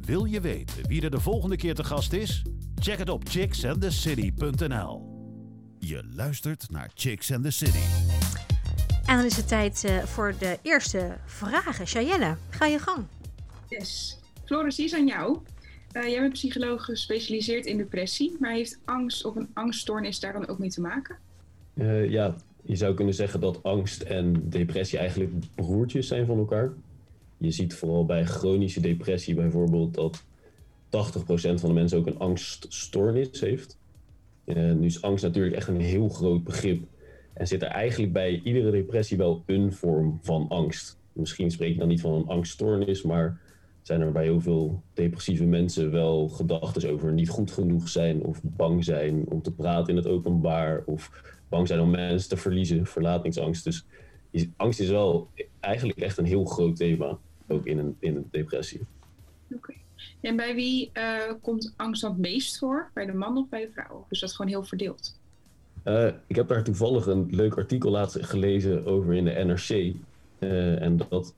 Wil 0.00 0.24
je 0.24 0.40
weten 0.40 0.86
wie 0.86 1.02
er 1.02 1.10
de 1.10 1.20
volgende 1.20 1.56
keer 1.56 1.74
te 1.74 1.84
gast 1.84 2.12
is? 2.12 2.42
Check 2.74 2.98
het 2.98 3.08
op 3.08 3.28
chicksandthecity.nl. 3.28 5.08
Je 5.78 6.04
luistert 6.14 6.70
naar 6.70 6.90
Chicks 6.94 7.32
and 7.32 7.44
the 7.44 7.50
City. 7.50 8.19
En 9.10 9.16
dan 9.16 9.24
is 9.24 9.36
het 9.36 9.48
tijd 9.48 9.84
eh, 9.84 9.98
voor 9.98 10.34
de 10.38 10.58
eerste 10.62 11.16
vragen. 11.24 11.86
Cheyenne, 11.86 12.36
ga 12.50 12.66
je 12.66 12.78
gang. 12.78 13.04
Yes. 13.68 14.18
Floris, 14.44 14.76
die 14.76 14.84
is 14.84 14.94
aan 14.94 15.06
jou. 15.06 15.38
Eh, 15.92 16.08
jij 16.08 16.20
bent 16.20 16.32
psycholoog 16.32 16.84
gespecialiseerd 16.84 17.66
in 17.66 17.76
depressie, 17.76 18.36
maar 18.40 18.52
heeft 18.52 18.78
angst 18.84 19.24
of 19.24 19.36
een 19.36 19.48
angststoornis 19.52 20.20
daar 20.20 20.32
dan 20.32 20.48
ook 20.48 20.58
mee 20.58 20.70
te 20.70 20.80
maken? 20.80 21.16
Eh, 21.74 22.10
ja, 22.10 22.36
je 22.62 22.76
zou 22.76 22.94
kunnen 22.94 23.14
zeggen 23.14 23.40
dat 23.40 23.62
angst 23.62 24.02
en 24.02 24.48
depressie 24.48 24.98
eigenlijk 24.98 25.32
broertjes 25.54 26.08
zijn 26.08 26.26
van 26.26 26.38
elkaar. 26.38 26.72
Je 27.36 27.50
ziet 27.50 27.74
vooral 27.74 28.04
bij 28.04 28.24
chronische 28.24 28.80
depressie 28.80 29.34
bijvoorbeeld 29.34 29.94
dat 29.94 30.24
80% 30.88 31.60
van 31.60 31.68
de 31.68 31.74
mensen 31.74 31.98
ook 31.98 32.06
een 32.06 32.18
angststoornis 32.18 33.40
heeft. 33.40 33.78
Nu 34.44 34.84
is 34.84 35.02
angst 35.02 35.24
natuurlijk 35.24 35.56
echt 35.56 35.68
een 35.68 35.80
heel 35.80 36.08
groot 36.08 36.44
begrip. 36.44 36.82
En 37.32 37.46
zit 37.46 37.62
er 37.62 37.68
eigenlijk 37.68 38.12
bij 38.12 38.40
iedere 38.44 38.70
depressie 38.70 39.16
wel 39.16 39.42
een 39.46 39.72
vorm 39.72 40.18
van 40.22 40.48
angst. 40.48 40.98
Misschien 41.12 41.50
spreek 41.50 41.72
je 41.72 41.78
dan 41.78 41.88
niet 41.88 42.00
van 42.00 42.12
een 42.12 42.28
angststoornis, 42.28 43.02
maar 43.02 43.40
zijn 43.82 44.00
er 44.00 44.12
bij 44.12 44.22
heel 44.22 44.40
veel 44.40 44.82
depressieve 44.94 45.44
mensen 45.44 45.90
wel 45.90 46.28
gedachten 46.28 46.90
over 46.90 47.12
niet 47.12 47.28
goed 47.28 47.50
genoeg 47.50 47.88
zijn 47.88 48.22
of 48.22 48.40
bang 48.42 48.84
zijn 48.84 49.26
om 49.28 49.42
te 49.42 49.52
praten 49.52 49.88
in 49.88 49.96
het 49.96 50.06
openbaar 50.06 50.82
of 50.86 51.34
bang 51.48 51.68
zijn 51.68 51.80
om 51.80 51.90
mensen 51.90 52.28
te 52.28 52.36
verliezen, 52.36 52.86
verlatingsangst. 52.86 53.64
Dus 53.64 53.84
angst 54.56 54.80
is 54.80 54.88
wel 54.88 55.28
eigenlijk 55.60 55.98
echt 55.98 56.18
een 56.18 56.24
heel 56.24 56.44
groot 56.44 56.76
thema, 56.76 57.18
ook 57.48 57.66
in 57.66 57.78
een, 57.78 57.96
in 57.98 58.28
depressie. 58.30 58.80
Oké. 59.54 59.74
En 60.20 60.36
bij 60.36 60.54
wie 60.54 60.90
eh, 60.92 61.32
komt 61.42 61.74
angst 61.76 62.02
dan 62.02 62.10
het 62.10 62.20
meest 62.20 62.58
voor? 62.58 62.90
Bij 62.94 63.06
de 63.06 63.12
man 63.12 63.36
of 63.36 63.48
bij 63.48 63.60
de 63.60 63.72
vrouw? 63.72 64.06
Is 64.08 64.20
dat 64.20 64.32
gewoon 64.32 64.50
heel 64.50 64.64
verdeeld? 64.64 65.19
Eh, 65.82 66.06
ik 66.26 66.36
heb 66.36 66.48
daar 66.48 66.62
toevallig 66.62 67.06
een 67.06 67.26
leuk 67.30 67.56
artikel 67.56 67.90
laatst 67.90 68.26
gelezen 68.26 68.86
over 68.86 69.14
in 69.14 69.24
de 69.24 69.30
NRC. 69.30 69.94
Eh, 70.38 70.82
en 70.82 70.96
dat 71.08 71.34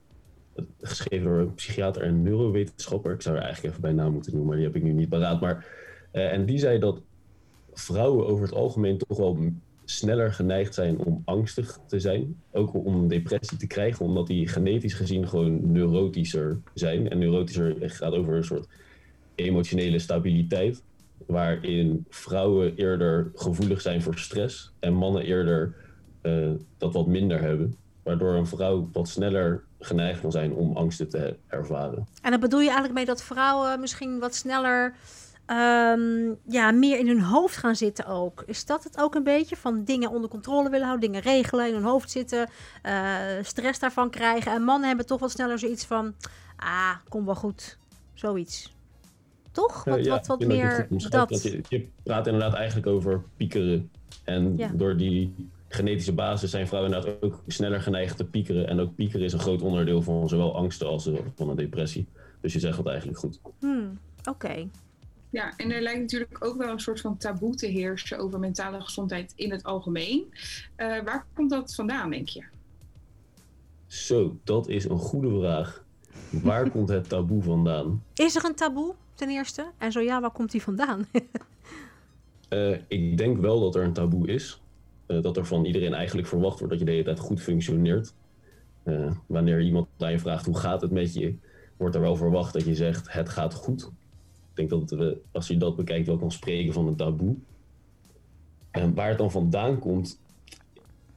geschreven 0.81 1.27
door 1.27 1.39
een 1.39 1.55
psychiater 1.55 2.03
en 2.03 2.23
neurowetenschapper. 2.23 3.13
Ik 3.13 3.23
zou 3.23 3.37
er 3.37 3.43
eigenlijk 3.43 3.75
even 3.75 3.83
bij 3.83 3.93
naam 3.93 4.13
moeten 4.13 4.33
noemen, 4.33 4.49
maar 4.49 4.57
die 4.57 4.67
heb 4.67 4.77
ik 4.77 4.83
nu 4.83 4.93
niet 4.93 5.09
paraat. 5.09 5.41
Maar, 5.41 5.67
eh, 6.11 6.33
en 6.33 6.47
die 6.47 6.59
zei 6.59 6.79
dat 6.79 7.01
vrouwen 7.73 8.27
over 8.27 8.45
het 8.45 8.55
algemeen 8.55 8.99
toch 8.99 9.19
wel 9.19 9.39
sneller 9.85 10.33
geneigd 10.33 10.75
zijn 10.75 10.99
om 10.99 11.23
angstig 11.25 11.79
te 11.87 12.01
zijn. 12.01 12.37
Ook 12.51 12.75
om 12.75 13.09
depressie 13.09 13.59
te 13.59 13.67
krijgen, 13.67 14.05
omdat 14.05 14.27
die 14.27 14.49
genetisch 14.49 14.95
gezien 14.95 15.29
gewoon 15.29 15.73
neurotischer 15.73 16.61
zijn. 16.75 17.11
En 17.11 17.19
neurotischer 17.19 17.77
gaat 17.81 18.13
over 18.13 18.35
een 18.35 18.45
soort 18.45 18.69
emotionele 19.35 19.99
stabiliteit. 19.99 20.83
Waarin 21.27 22.07
vrouwen 22.09 22.77
eerder 22.77 23.31
gevoelig 23.35 23.81
zijn 23.81 24.03
voor 24.03 24.19
stress 24.19 24.73
en 24.81 24.95
mannen 24.95 25.23
eerder 25.23 25.75
eh, 26.23 26.51
dat 26.79 26.93
wat 26.93 27.07
minder 27.07 27.41
hebben. 27.41 27.77
waardoor 28.03 28.35
een 28.35 28.47
vrouw 28.47 28.89
wat 28.93 29.09
sneller 29.09 29.63
geneigd 29.81 30.21
kan 30.21 30.33
zijn 30.33 30.53
om 30.53 30.77
angsten 30.77 31.09
te 31.09 31.37
ervaren. 31.47 32.07
En 32.23 32.31
dan 32.31 32.41
bedoel 32.41 32.61
je 32.61 32.65
eigenlijk 32.65 32.95
mee 32.95 33.05
dat 33.05 33.23
vrouwen 33.23 33.81
misschien 33.81 34.19
wat 34.19 34.35
sneller 34.35 34.95
ehm, 35.47 36.33
ja, 36.49 36.71
meer 36.71 36.99
in 36.99 37.07
hun 37.07 37.21
hoofd 37.21 37.57
gaan 37.57 37.77
zitten 37.77 38.07
ook. 38.07 38.43
Is 38.47 38.67
dat 38.67 38.85
het 38.85 39.01
ook 39.01 39.15
een 39.15 39.23
beetje? 39.23 39.57
Van 39.57 39.85
dingen 39.85 40.11
onder 40.11 40.31
controle 40.31 40.71
willen 40.71 40.87
houden, 40.87 41.11
dingen 41.11 41.23
regelen, 41.23 41.67
in 41.67 41.75
hun 41.75 41.83
hoofd 41.83 42.11
zitten, 42.11 42.49
uh, 42.87 43.17
stress 43.43 43.79
daarvan 43.79 44.11
krijgen. 44.11 44.53
En 44.53 44.63
mannen 44.63 44.89
hebben 44.89 45.07
toch 45.07 45.21
wat 45.21 45.31
sneller 45.31 45.59
zoiets 45.59 45.85
van, 45.85 46.15
ah, 46.57 46.95
kom 47.09 47.25
wel 47.25 47.35
goed. 47.35 47.79
Zoiets. 48.15 48.72
Toch? 49.53 49.85
Wat, 49.85 50.05
ja, 50.05 50.11
wat, 50.11 50.27
wat 50.27 50.45
meer 50.45 50.87
dat... 50.89 51.29
dat 51.29 51.43
je, 51.43 51.61
je, 51.69 51.89
praat 52.03 52.27
inderdaad 52.27 52.55
eigenlijk 52.55 52.87
over 52.87 53.23
piekeren. 53.37 53.91
En 54.25 54.61
door 54.75 54.97
die 54.97 55.51
genetische 55.69 56.13
basis 56.13 56.51
zijn 56.51 56.67
vrouwen 56.67 56.93
inderdaad 56.93 57.23
ook 57.23 57.43
sneller 57.47 57.81
geneigd 57.81 58.17
te 58.17 58.25
piekeren. 58.25 58.69
En 58.69 58.81
ook 58.81 58.95
piekeren 58.95 59.27
is 59.27 59.33
een 59.33 59.39
groot 59.39 59.63
onderdeel 59.63 60.03
van 60.03 60.29
zowel 60.29 60.57
angsten 60.57 60.87
als 60.87 61.11
van 61.35 61.49
een 61.49 61.57
depressie. 61.57 62.07
Dus 62.41 62.53
je 62.53 62.59
zegt 62.59 62.77
het 62.77 62.87
eigenlijk 62.87 63.19
goed. 63.19 63.41
Hmm, 63.59 63.99
Oké. 64.25 64.69
Ja, 65.31 65.57
en 65.57 65.71
er 65.71 65.81
lijkt 65.81 66.01
natuurlijk 66.01 66.45
ook 66.45 66.57
wel 66.57 66.69
een 66.69 66.81
soort 66.81 67.01
van 67.01 67.17
taboe 67.17 67.55
te 67.55 67.67
heersen 67.67 68.19
over 68.19 68.39
mentale 68.39 68.81
gezondheid 68.81 69.33
in 69.37 69.51
het 69.51 69.65
algemeen. 69.65 70.25
Uh, 70.77 71.03
waar 71.05 71.27
komt 71.35 71.51
dat 71.51 71.75
vandaan, 71.75 72.11
denk 72.11 72.29
je? 72.29 72.45
Zo, 73.87 74.39
dat 74.45 74.69
is 74.69 74.85
een 74.85 74.99
goede 74.99 75.39
vraag. 75.39 75.85
Waar 76.31 76.71
komt 76.75 76.89
het 76.89 77.09
taboe 77.09 77.43
vandaan? 77.43 78.05
Is 78.15 78.37
er 78.37 78.45
een 78.45 78.55
taboe 78.55 78.95
ten 79.27 79.31
eerste? 79.31 79.71
En 79.79 79.93
zo 79.93 80.01
ja, 80.01 80.21
waar 80.21 80.31
komt 80.31 80.51
die 80.51 80.63
vandaan? 80.63 81.07
uh, 82.49 82.79
ik 82.89 83.19
denk 83.19 83.39
wel 83.39 83.61
dat 83.61 83.75
er 83.75 83.85
een 83.85 83.93
taboe 83.93 84.29
is. 84.29 84.61
Uh, 85.07 85.23
dat 85.23 85.37
er 85.37 85.47
van 85.47 85.65
iedereen 85.65 85.95
eigenlijk 85.95 86.29
verwacht 86.29 86.59
wordt 86.59 86.71
dat 86.71 86.79
je 86.79 86.85
de 86.85 86.91
hele 86.91 87.05
tijd 87.05 87.19
goed 87.19 87.43
functioneert. 87.43 88.15
Uh, 88.85 89.11
wanneer 89.27 89.61
iemand 89.61 89.89
aan 89.99 90.11
je 90.11 90.19
vraagt 90.19 90.47
hoe 90.47 90.59
gaat 90.59 90.81
het 90.81 90.91
met 90.91 91.15
je, 91.15 91.35
wordt 91.77 91.95
er 91.95 92.01
wel 92.01 92.17
verwacht 92.17 92.53
dat 92.53 92.65
je 92.65 92.75
zegt 92.75 93.13
het 93.13 93.29
gaat 93.29 93.55
goed. 93.55 93.83
Ik 94.55 94.69
denk 94.69 94.71
dat 94.71 94.91
we, 94.91 95.21
als 95.33 95.49
je 95.49 95.57
dat 95.57 95.77
bekijkt, 95.77 96.07
wel 96.07 96.19
kan 96.19 96.33
spreken 96.33 96.73
van 96.73 96.87
een 96.87 96.97
taboe. 96.97 97.37
En 98.71 98.95
waar 98.95 99.09
het 99.09 99.19
dan 99.19 99.31
vandaan 99.31 99.79
komt, 99.79 100.21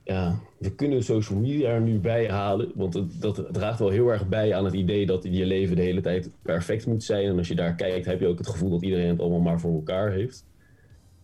ja, 0.05 0.39
we 0.57 0.75
kunnen 0.75 1.03
social 1.03 1.39
media 1.39 1.69
er 1.69 1.81
nu 1.81 2.00
bij 2.00 2.29
halen. 2.29 2.71
Want 2.75 2.93
het, 2.93 3.21
dat 3.21 3.47
draagt 3.51 3.79
wel 3.79 3.89
heel 3.89 4.07
erg 4.07 4.27
bij 4.27 4.55
aan 4.55 4.65
het 4.65 4.74
idee 4.74 5.05
dat 5.05 5.24
je 5.24 5.45
leven 5.45 5.75
de 5.75 5.81
hele 5.81 6.01
tijd 6.01 6.29
perfect 6.41 6.85
moet 6.85 7.03
zijn. 7.03 7.27
En 7.27 7.38
als 7.38 7.47
je 7.47 7.55
daar 7.55 7.75
kijkt, 7.75 8.05
heb 8.05 8.19
je 8.19 8.27
ook 8.27 8.38
het 8.38 8.47
gevoel 8.47 8.69
dat 8.69 8.81
iedereen 8.81 9.09
het 9.09 9.19
allemaal 9.19 9.39
maar 9.39 9.59
voor 9.59 9.74
elkaar 9.74 10.12
heeft. 10.12 10.45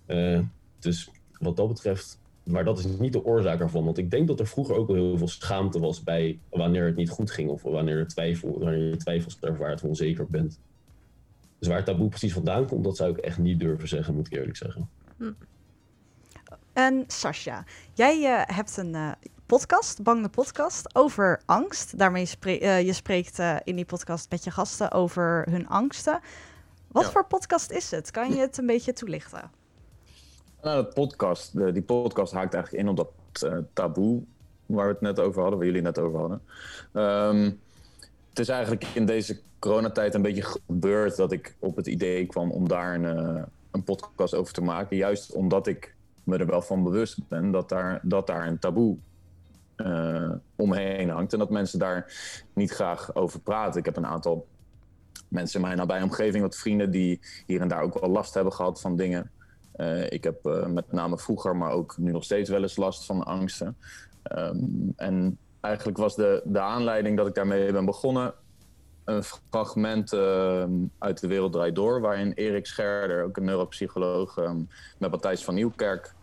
Uh, 0.07 0.39
dus 0.79 1.09
wat 1.39 1.55
dat 1.55 1.67
betreft, 1.67 2.19
maar 2.43 2.63
dat 2.63 2.79
is 2.79 2.85
niet 2.85 3.13
de 3.13 3.25
oorzaak 3.25 3.59
ervan. 3.59 3.85
Want 3.85 3.97
ik 3.97 4.11
denk 4.11 4.27
dat 4.27 4.39
er 4.39 4.47
vroeger 4.47 4.75
ook 4.75 4.89
al 4.89 4.95
heel 4.95 5.17
veel 5.17 5.27
schaamte 5.27 5.79
was 5.79 6.03
bij 6.03 6.39
wanneer 6.49 6.85
het 6.85 6.95
niet 6.95 7.09
goed 7.09 7.31
ging. 7.31 7.49
Of 7.49 7.61
wanneer, 7.61 7.97
er 7.97 8.07
twijfel, 8.07 8.59
wanneer 8.59 8.87
je 8.87 8.97
twijfels 8.97 9.37
ervaart 9.39 9.83
of 9.83 9.89
onzeker 9.89 10.27
bent. 10.29 10.59
Dus 11.59 11.67
waar 11.67 11.77
het 11.77 11.85
taboe 11.85 12.09
precies 12.09 12.33
vandaan 12.33 12.67
komt, 12.67 12.83
dat 12.83 12.97
zou 12.97 13.11
ik 13.11 13.17
echt 13.17 13.37
niet 13.37 13.59
durven 13.59 13.87
zeggen, 13.87 14.15
moet 14.15 14.27
ik 14.27 14.33
eerlijk 14.33 14.57
zeggen. 14.57 14.89
Hm. 15.17 15.31
En 16.73 17.03
Sascha, 17.07 17.63
jij 17.93 18.19
uh, 18.19 18.55
hebt 18.55 18.77
een 18.77 18.93
uh, 18.93 19.11
podcast, 19.45 20.03
Bang 20.03 20.23
de 20.23 20.29
Podcast, 20.29 20.95
over 20.95 21.41
angst. 21.45 21.97
Daarmee 21.97 22.25
spre 22.25 22.61
uh, 22.61 22.81
je 22.81 22.93
spreekt 22.93 23.39
in 23.63 23.75
die 23.75 23.85
podcast 23.85 24.29
met 24.29 24.43
je 24.43 24.51
gasten 24.51 24.91
over 24.91 25.47
hun 25.49 25.67
angsten. 25.67 26.19
Wat 26.87 27.03
ja. 27.03 27.09
voor 27.09 27.25
podcast 27.25 27.71
is 27.71 27.91
het? 27.91 28.11
Kan 28.11 28.33
je 28.33 28.39
het 28.39 28.57
een 28.57 28.65
beetje 28.65 28.93
toelichten? 28.93 29.51
Nou, 30.61 30.85
de 30.85 30.93
podcast, 30.93 31.57
de, 31.57 31.71
die 31.71 31.81
podcast 31.81 32.33
haakt 32.33 32.53
eigenlijk 32.53 32.83
in 32.83 32.89
op 32.89 32.97
dat 32.97 33.63
taboe 33.73 34.23
waar 34.65 34.85
we 34.85 34.91
het 34.91 35.01
net 35.01 35.19
over 35.19 35.41
hadden, 35.41 35.59
waar 35.59 35.67
jullie 35.67 35.81
net 35.81 35.99
over 35.99 36.19
hadden. 36.19 36.41
Um, 36.93 37.59
het 38.29 38.39
is 38.39 38.49
eigenlijk 38.49 38.85
in 38.93 39.05
deze 39.05 39.39
coronatijd 39.59 40.13
een 40.13 40.21
beetje 40.21 40.59
gebeurd 40.65 41.15
dat 41.15 41.31
ik 41.31 41.55
op 41.59 41.75
het 41.75 41.87
idee 41.87 42.25
kwam 42.25 42.51
om 42.51 42.67
daar 42.67 42.95
een, 42.95 43.45
een 43.71 43.83
podcast 43.83 44.33
over 44.33 44.53
te 44.53 44.61
maken. 44.61 44.97
Juist 44.97 45.31
omdat 45.31 45.67
ik 45.67 45.95
me 46.23 46.37
er 46.37 46.45
wel 46.45 46.61
van 46.61 46.83
bewust 46.83 47.27
ben 47.27 47.51
dat 47.51 47.69
daar, 47.69 47.99
dat 48.03 48.27
daar 48.27 48.47
een 48.47 48.59
taboe 48.59 48.97
uh, 49.77 50.31
omheen 50.55 51.09
hangt. 51.09 51.33
En 51.33 51.39
dat 51.39 51.49
mensen 51.49 51.79
daar 51.79 52.13
niet 52.53 52.71
graag 52.71 53.15
over 53.15 53.39
praten. 53.39 53.79
Ik 53.79 53.85
heb 53.85 53.97
een 53.97 54.05
aantal 54.05 54.47
mensen 55.27 55.59
in 55.59 55.65
mijn 55.65 55.77
nabije 55.77 56.03
omgeving, 56.03 56.43
wat 56.43 56.57
vrienden 56.57 56.91
die 56.91 57.19
hier 57.45 57.61
en 57.61 57.67
daar 57.67 57.81
ook 57.81 57.99
wel 57.99 58.09
last 58.09 58.33
hebben 58.33 58.53
gehad 58.53 58.81
van 58.81 58.95
dingen. 58.95 59.31
Uh, 59.75 60.11
ik 60.11 60.23
heb 60.23 60.45
uh, 60.45 60.65
met 60.65 60.91
name 60.91 61.17
vroeger, 61.17 61.55
maar 61.55 61.71
ook 61.71 61.97
nu 61.97 62.11
nog 62.11 62.23
steeds 62.23 62.49
wel 62.49 62.61
eens 62.61 62.75
last 62.75 63.05
van 63.05 63.23
angsten. 63.23 63.77
Um, 64.37 64.93
en 64.95 65.37
eigenlijk 65.61 65.97
was 65.97 66.15
de, 66.15 66.41
de 66.45 66.59
aanleiding 66.59 67.17
dat 67.17 67.27
ik 67.27 67.33
daarmee 67.33 67.71
ben 67.71 67.85
begonnen 67.85 68.33
een 69.11 69.23
fragment 69.23 70.13
uh, 70.13 70.65
uit 70.97 71.19
De 71.19 71.27
Wereld 71.27 71.51
Draait 71.51 71.75
Door, 71.75 72.01
waarin 72.01 72.31
Erik 72.31 72.65
Scherder, 72.65 73.23
ook 73.23 73.37
een 73.37 73.45
neuropsycholoog, 73.45 74.37
um, 74.37 74.69
met 74.97 75.11
Matthijs 75.11 75.43
van 75.43 75.53
Nieuwkerk 75.53 76.13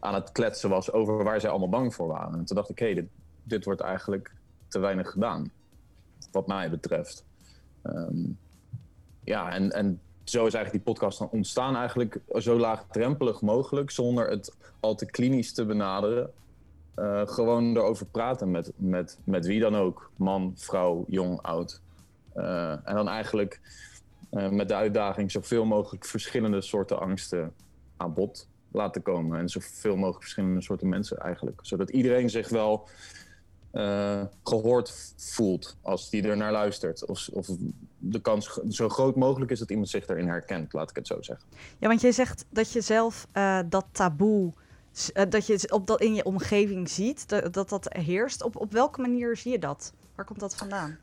aan 0.00 0.14
het 0.14 0.32
kletsen 0.32 0.70
was 0.70 0.92
over 0.92 1.24
waar 1.24 1.40
zij 1.40 1.50
allemaal 1.50 1.68
bang 1.68 1.94
voor 1.94 2.06
waren. 2.06 2.38
En 2.38 2.44
toen 2.44 2.56
dacht 2.56 2.70
ik, 2.70 2.78
hé, 2.78 2.94
dit, 2.94 3.06
dit, 3.42 3.64
wordt 3.64 3.80
eigenlijk 3.80 4.34
te 4.68 4.78
weinig 4.78 5.10
gedaan, 5.10 5.50
wat 6.32 6.46
mij 6.46 6.70
betreft. 6.70 7.24
Um, 7.82 8.38
ja, 9.24 9.52
en, 9.52 9.70
en 9.70 10.00
zo 10.24 10.46
is 10.46 10.54
eigenlijk 10.54 10.84
die 10.84 10.94
podcast 10.94 11.18
dan 11.18 11.28
ontstaan, 11.30 11.76
eigenlijk 11.76 12.20
zo 12.34 12.58
laagdrempelig 12.58 13.40
mogelijk, 13.40 13.90
zonder 13.90 14.30
het 14.30 14.56
al 14.80 14.94
te 14.94 15.06
klinisch 15.06 15.52
te 15.52 15.64
benaderen. 15.64 16.30
Uh, 16.96 17.26
gewoon 17.26 17.76
erover 17.76 18.06
praten 18.06 18.50
met, 18.50 18.72
met, 18.76 19.18
met 19.24 19.46
wie 19.46 19.60
dan 19.60 19.76
ook. 19.76 20.10
Man, 20.16 20.52
vrouw, 20.56 21.04
jong, 21.08 21.42
oud. 21.42 21.80
Uh, 22.36 22.70
en 22.70 22.94
dan 22.94 23.08
eigenlijk 23.08 23.60
uh, 24.32 24.48
met 24.48 24.68
de 24.68 24.74
uitdaging 24.74 25.30
zoveel 25.30 25.64
mogelijk 25.64 26.04
verschillende 26.04 26.60
soorten 26.60 27.00
angsten 27.00 27.52
aan 27.96 28.14
bod 28.14 28.48
laten 28.72 29.02
komen. 29.02 29.38
En 29.38 29.48
zoveel 29.48 29.96
mogelijk 29.96 30.22
verschillende 30.22 30.62
soorten 30.62 30.88
mensen 30.88 31.18
eigenlijk. 31.18 31.58
Zodat 31.62 31.90
iedereen 31.90 32.30
zich 32.30 32.48
wel 32.48 32.88
uh, 33.72 34.22
gehoord 34.44 35.14
voelt 35.16 35.76
als 35.82 36.10
die 36.10 36.22
er 36.22 36.36
naar 36.36 36.52
luistert. 36.52 37.06
Of, 37.06 37.28
of 37.32 37.48
de 37.98 38.20
kans 38.20 38.60
zo 38.68 38.88
groot 38.88 39.16
mogelijk 39.16 39.50
is 39.50 39.58
dat 39.58 39.70
iemand 39.70 39.88
zich 39.88 40.06
daarin 40.06 40.28
herkent, 40.28 40.72
laat 40.72 40.90
ik 40.90 40.96
het 40.96 41.06
zo 41.06 41.22
zeggen. 41.22 41.46
Ja, 41.78 41.88
want 41.88 42.00
jij 42.00 42.12
zegt 42.12 42.46
dat 42.50 42.72
je 42.72 42.80
zelf 42.80 43.26
dat 43.68 43.84
taboe 43.92 44.52
dat 45.28 45.46
je 45.46 45.72
op 45.72 45.86
dat 45.86 46.00
in 46.00 46.14
je 46.14 46.24
omgeving 46.24 46.88
ziet, 46.88 47.28
dat 47.28 47.52
dat, 47.52 47.68
dat 47.68 47.92
heerst. 47.92 48.42
Op, 48.42 48.56
op 48.56 48.72
welke 48.72 49.00
manier 49.00 49.36
zie 49.36 49.52
je 49.52 49.58
dat? 49.58 49.92
Waar 50.14 50.24
komt 50.24 50.40
dat 50.40 50.56
vandaan? 50.56 50.98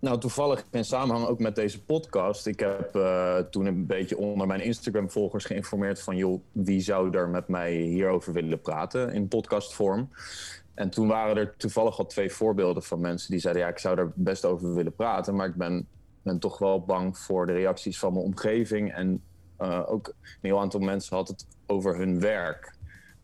Nou, 0.00 0.18
toevallig 0.20 0.64
in 0.70 0.84
samenhang 0.84 1.26
ook 1.26 1.38
met 1.38 1.54
deze 1.54 1.84
podcast. 1.84 2.46
Ik 2.46 2.60
heb 2.60 2.96
uh, 2.96 3.38
toen 3.38 3.66
een 3.66 3.86
beetje 3.86 4.18
onder 4.18 4.46
mijn 4.46 4.60
Instagram-volgers 4.60 5.44
geïnformeerd 5.44 6.00
van... 6.00 6.16
joh, 6.16 6.40
wie 6.52 6.80
zou 6.80 7.16
er 7.16 7.28
met 7.28 7.48
mij 7.48 7.72
hierover 7.72 8.32
willen 8.32 8.60
praten 8.60 9.12
in 9.12 9.28
podcastvorm? 9.28 10.08
En 10.74 10.90
toen 10.90 11.08
waren 11.08 11.36
er 11.36 11.56
toevallig 11.56 11.98
al 11.98 12.06
twee 12.06 12.30
voorbeelden 12.30 12.82
van 12.82 13.00
mensen 13.00 13.30
die 13.30 13.40
zeiden... 13.40 13.62
ja, 13.62 13.68
ik 13.68 13.78
zou 13.78 13.98
er 13.98 14.12
best 14.14 14.44
over 14.44 14.74
willen 14.74 14.94
praten, 14.94 15.34
maar 15.34 15.48
ik 15.48 15.54
ben, 15.54 15.86
ben 16.22 16.38
toch 16.38 16.58
wel 16.58 16.84
bang 16.84 17.18
voor 17.18 17.46
de 17.46 17.52
reacties 17.52 17.98
van 17.98 18.12
mijn 18.12 18.24
omgeving. 18.24 18.92
En 18.92 19.22
uh, 19.60 19.82
ook 19.86 20.06
een 20.06 20.38
heel 20.40 20.60
aantal 20.60 20.80
mensen 20.80 21.16
had 21.16 21.28
het 21.28 21.46
over 21.66 21.96
hun 21.96 22.20
werk 22.20 22.76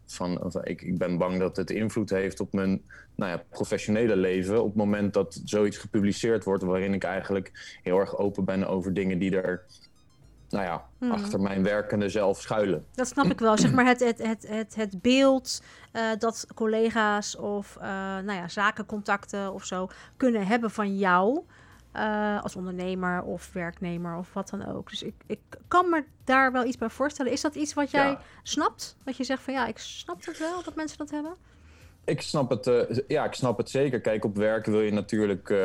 van, 0.06 0.52
ik, 0.62 0.82
ik 0.82 0.98
ben 0.98 1.18
bang 1.18 1.38
dat 1.38 1.56
het 1.56 1.70
invloed 1.70 2.10
heeft 2.10 2.40
op 2.40 2.52
mijn 2.52 2.82
nou 3.14 3.30
ja, 3.30 3.42
professionele 3.50 4.16
leven. 4.16 4.60
Op 4.60 4.66
het 4.66 4.76
moment 4.76 5.14
dat 5.14 5.40
zoiets 5.44 5.78
gepubliceerd 5.78 6.44
wordt, 6.44 6.62
waarin 6.62 6.94
ik 6.94 7.04
eigenlijk 7.04 7.78
heel 7.82 7.98
erg 7.98 8.18
open 8.18 8.44
ben 8.44 8.68
over 8.68 8.94
dingen 8.94 9.18
die 9.18 9.40
er 9.40 9.64
nou 10.48 10.64
ja, 10.64 10.84
hmm. 10.98 11.10
achter 11.10 11.40
mijn 11.40 11.62
werkende 11.62 12.08
zelf 12.08 12.40
schuilen. 12.40 12.84
Dat 12.94 13.06
snap 13.06 13.26
ik 13.26 13.38
wel. 13.38 13.58
Zeg 13.58 13.72
maar 13.72 13.86
het, 13.86 14.00
het, 14.00 14.18
het, 14.18 14.48
het, 14.48 14.74
het 14.74 15.02
beeld 15.02 15.62
uh, 15.92 16.02
dat 16.18 16.46
collega's 16.54 17.36
of 17.36 17.76
uh, 17.76 17.84
nou 18.18 18.32
ja, 18.32 18.48
zakencontacten 18.48 19.52
of 19.52 19.64
zo 19.64 19.88
kunnen 20.16 20.46
hebben 20.46 20.70
van 20.70 20.96
jou. 20.96 21.42
Uh, 21.96 22.42
als 22.42 22.56
ondernemer 22.56 23.22
of 23.22 23.52
werknemer 23.52 24.16
of 24.16 24.32
wat 24.32 24.50
dan 24.50 24.66
ook. 24.66 24.90
Dus 24.90 25.02
ik, 25.02 25.14
ik 25.26 25.38
kan 25.68 25.90
me 25.90 26.04
daar 26.24 26.52
wel 26.52 26.64
iets 26.64 26.78
bij 26.78 26.88
voorstellen. 26.88 27.32
Is 27.32 27.40
dat 27.40 27.54
iets 27.54 27.74
wat 27.74 27.90
jij 27.90 28.06
ja. 28.06 28.20
snapt? 28.42 28.96
Dat 29.04 29.16
je 29.16 29.24
zegt 29.24 29.42
van 29.42 29.54
ja, 29.54 29.66
ik 29.66 29.78
snap 29.78 30.24
het 30.24 30.38
wel 30.38 30.62
dat 30.62 30.74
mensen 30.74 30.98
dat 30.98 31.10
hebben? 31.10 31.34
Ik 32.04 32.20
snap 32.20 32.50
het, 32.50 32.66
uh, 32.66 32.82
ja, 33.08 33.24
ik 33.24 33.32
snap 33.32 33.56
het 33.58 33.70
zeker. 33.70 34.00
Kijk, 34.00 34.24
op 34.24 34.36
werk 34.36 34.66
wil 34.66 34.80
je 34.80 34.92
natuurlijk 34.92 35.48
uh, 35.48 35.56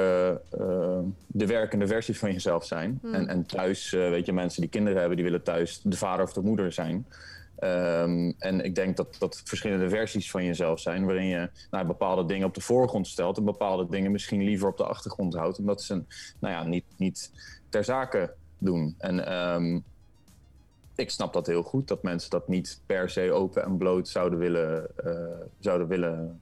de 1.28 1.46
werkende 1.46 1.88
versie 1.88 2.18
van 2.18 2.32
jezelf 2.32 2.66
zijn. 2.66 3.00
Hmm. 3.02 3.14
En, 3.14 3.28
en 3.28 3.46
thuis, 3.46 3.90
weet 3.90 4.26
je, 4.26 4.34
mensen 4.34 4.62
die 4.62 4.70
kinderen 4.70 5.00
hebben, 5.00 5.18
die 5.18 5.26
willen 5.26 5.44
thuis 5.44 5.82
de 5.84 5.98
vader 5.98 6.26
of 6.26 6.34
de 6.34 6.42
moeder 6.42 6.72
zijn. 6.72 7.06
Um, 7.64 8.36
en 8.38 8.64
ik 8.64 8.76
denk 8.76 8.98
dat 8.98 9.16
dat 9.20 9.42
verschillende 9.46 9.90
versies 9.90 10.32
van 10.32 10.46
jezelf 10.46 10.80
zijn, 10.80 11.06
waarin 11.06 11.28
je 11.28 11.50
nou, 11.72 11.86
bepaalde 11.86 12.26
dingen 12.26 12.48
op 12.48 12.54
de 12.54 12.62
voorgrond 12.62 13.08
stelt 13.08 13.38
en 13.38 13.46
bepaalde 13.46 13.88
dingen 13.90 14.12
misschien 14.12 14.44
liever 14.44 14.68
op 14.68 14.78
de 14.78 14.86
achtergrond 14.86 15.34
houdt, 15.34 15.60
omdat 15.60 15.82
ze 15.82 16.04
nou 16.40 16.54
ja, 16.54 16.64
niet, 16.64 16.86
niet 16.98 17.32
ter 17.70 17.84
zake 17.84 18.34
doen. 18.58 18.96
En 18.98 19.34
um, 19.54 19.84
ik 20.96 21.10
snap 21.10 21.34
dat 21.34 21.48
heel 21.48 21.64
goed, 21.64 21.88
dat 21.88 22.04
mensen 22.04 22.30
dat 22.30 22.48
niet 22.48 22.82
per 22.86 23.10
se 23.10 23.32
open 23.32 23.64
en 23.64 23.78
bloot 23.78 24.08
zouden 24.08 24.40
willen, 24.40 24.88
uh, 25.06 25.14
zouden 25.60 25.88
willen 25.88 26.42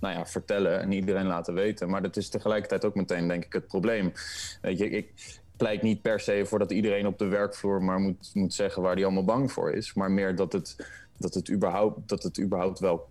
nou 0.00 0.14
ja, 0.14 0.26
vertellen 0.26 0.80
en 0.80 0.92
iedereen 0.92 1.26
laten 1.26 1.54
weten. 1.54 1.90
Maar 1.90 2.02
dat 2.02 2.16
is 2.16 2.28
tegelijkertijd 2.28 2.84
ook 2.84 2.94
meteen, 2.94 3.28
denk 3.28 3.44
ik, 3.44 3.52
het 3.52 3.66
probleem. 3.66 4.12
Je, 4.62 4.90
ik 4.90 5.40
pleit 5.56 5.82
niet 5.82 6.02
per 6.02 6.20
se 6.20 6.42
voor 6.46 6.58
dat 6.58 6.70
iedereen 6.70 7.06
op 7.06 7.18
de 7.18 7.26
werkvloer 7.26 7.82
maar 7.82 7.98
moet, 7.98 8.30
moet 8.34 8.54
zeggen 8.54 8.82
waar 8.82 8.94
hij 8.94 9.04
allemaal 9.04 9.24
bang 9.24 9.52
voor 9.52 9.72
is. 9.72 9.94
Maar 9.94 10.10
meer 10.10 10.36
dat 10.36 10.52
het, 10.52 10.76
dat 11.16 11.34
het, 11.34 11.50
überhaupt, 11.50 12.08
dat 12.08 12.22
het 12.22 12.40
überhaupt 12.40 12.78
wel, 12.78 13.08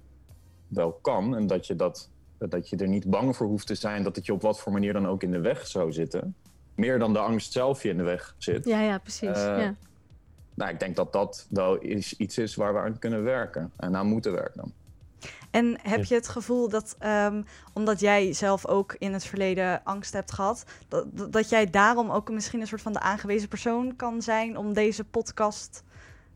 wel 0.68 0.92
kan 0.92 1.36
en 1.36 1.48
dat 1.48 1.68
je, 1.68 1.76
dat, 1.76 2.10
dat 2.38 2.70
je 2.70 2.78
er 2.78 2.88
niet 2.88 3.10
bang 3.10 3.36
voor 3.36 3.48
hoeft 3.48 3.68
te 3.68 3.76
zijn 3.76 4.04
dat 4.04 4.16
het 4.16 4.26
je 4.26 4.34
op 4.34 4.42
wat 4.42 4.60
voor 4.60 4.72
manier 4.72 4.94
dan 4.94 5.08
ook 5.08 5.24
in 5.24 5.32
de 5.32 5.40
weg 5.40 5.68
zou 5.68 5.92
zitten. 5.92 6.36
Meer 6.76 7.00
dan 7.00 7.14
de 7.14 7.20
angst 7.20 7.52
zelf 7.52 7.84
je 7.84 7.90
in 7.90 7.98
de 7.98 8.04
weg 8.04 8.36
zit. 8.38 8.66
Ja, 8.66 8.82
ja, 8.82 8.98
precies. 8.98 9.30
Eh, 9.30 9.36
ja. 9.36 9.76
Nou, 10.54 10.72
ik 10.72 10.80
denk 10.80 10.96
dat 10.96 11.14
dat 11.14 11.48
wel 11.50 11.78
is, 11.78 12.18
iets 12.18 12.38
is 12.38 12.56
waar 12.56 12.74
we 12.74 12.80
aan 12.80 13.00
kunnen 13.00 13.24
werken 13.24 13.72
en 13.78 13.96
aan 13.96 14.08
moeten 14.08 14.32
werken. 14.32 14.74
En 15.52 15.78
heb 15.82 16.04
je 16.06 16.16
het 16.16 16.28
gevoel 16.28 16.70
dat, 16.70 16.96
ehm, 17.00 17.42
omdat 17.74 18.00
jij 18.00 18.34
zelf 18.34 18.66
ook 18.68 18.96
in 19.00 19.14
het 19.14 19.26
verleden 19.26 19.82
angst 19.84 20.14
hebt 20.14 20.32
gehad, 20.32 20.66
dat, 20.88 21.06
dat- 21.32 21.50
jij 21.50 21.70
daarom 21.70 22.10
ook 22.12 22.32
misschien 22.32 22.62
een 22.62 22.68
soort 22.68 22.82
van 22.82 22.94
de 22.94 23.00
aangewezen 23.00 23.48
persoon 23.48 23.96
kan 23.96 24.22
zijn 24.22 24.58
om 24.58 24.74
deze 24.74 25.04
podcast 25.04 25.84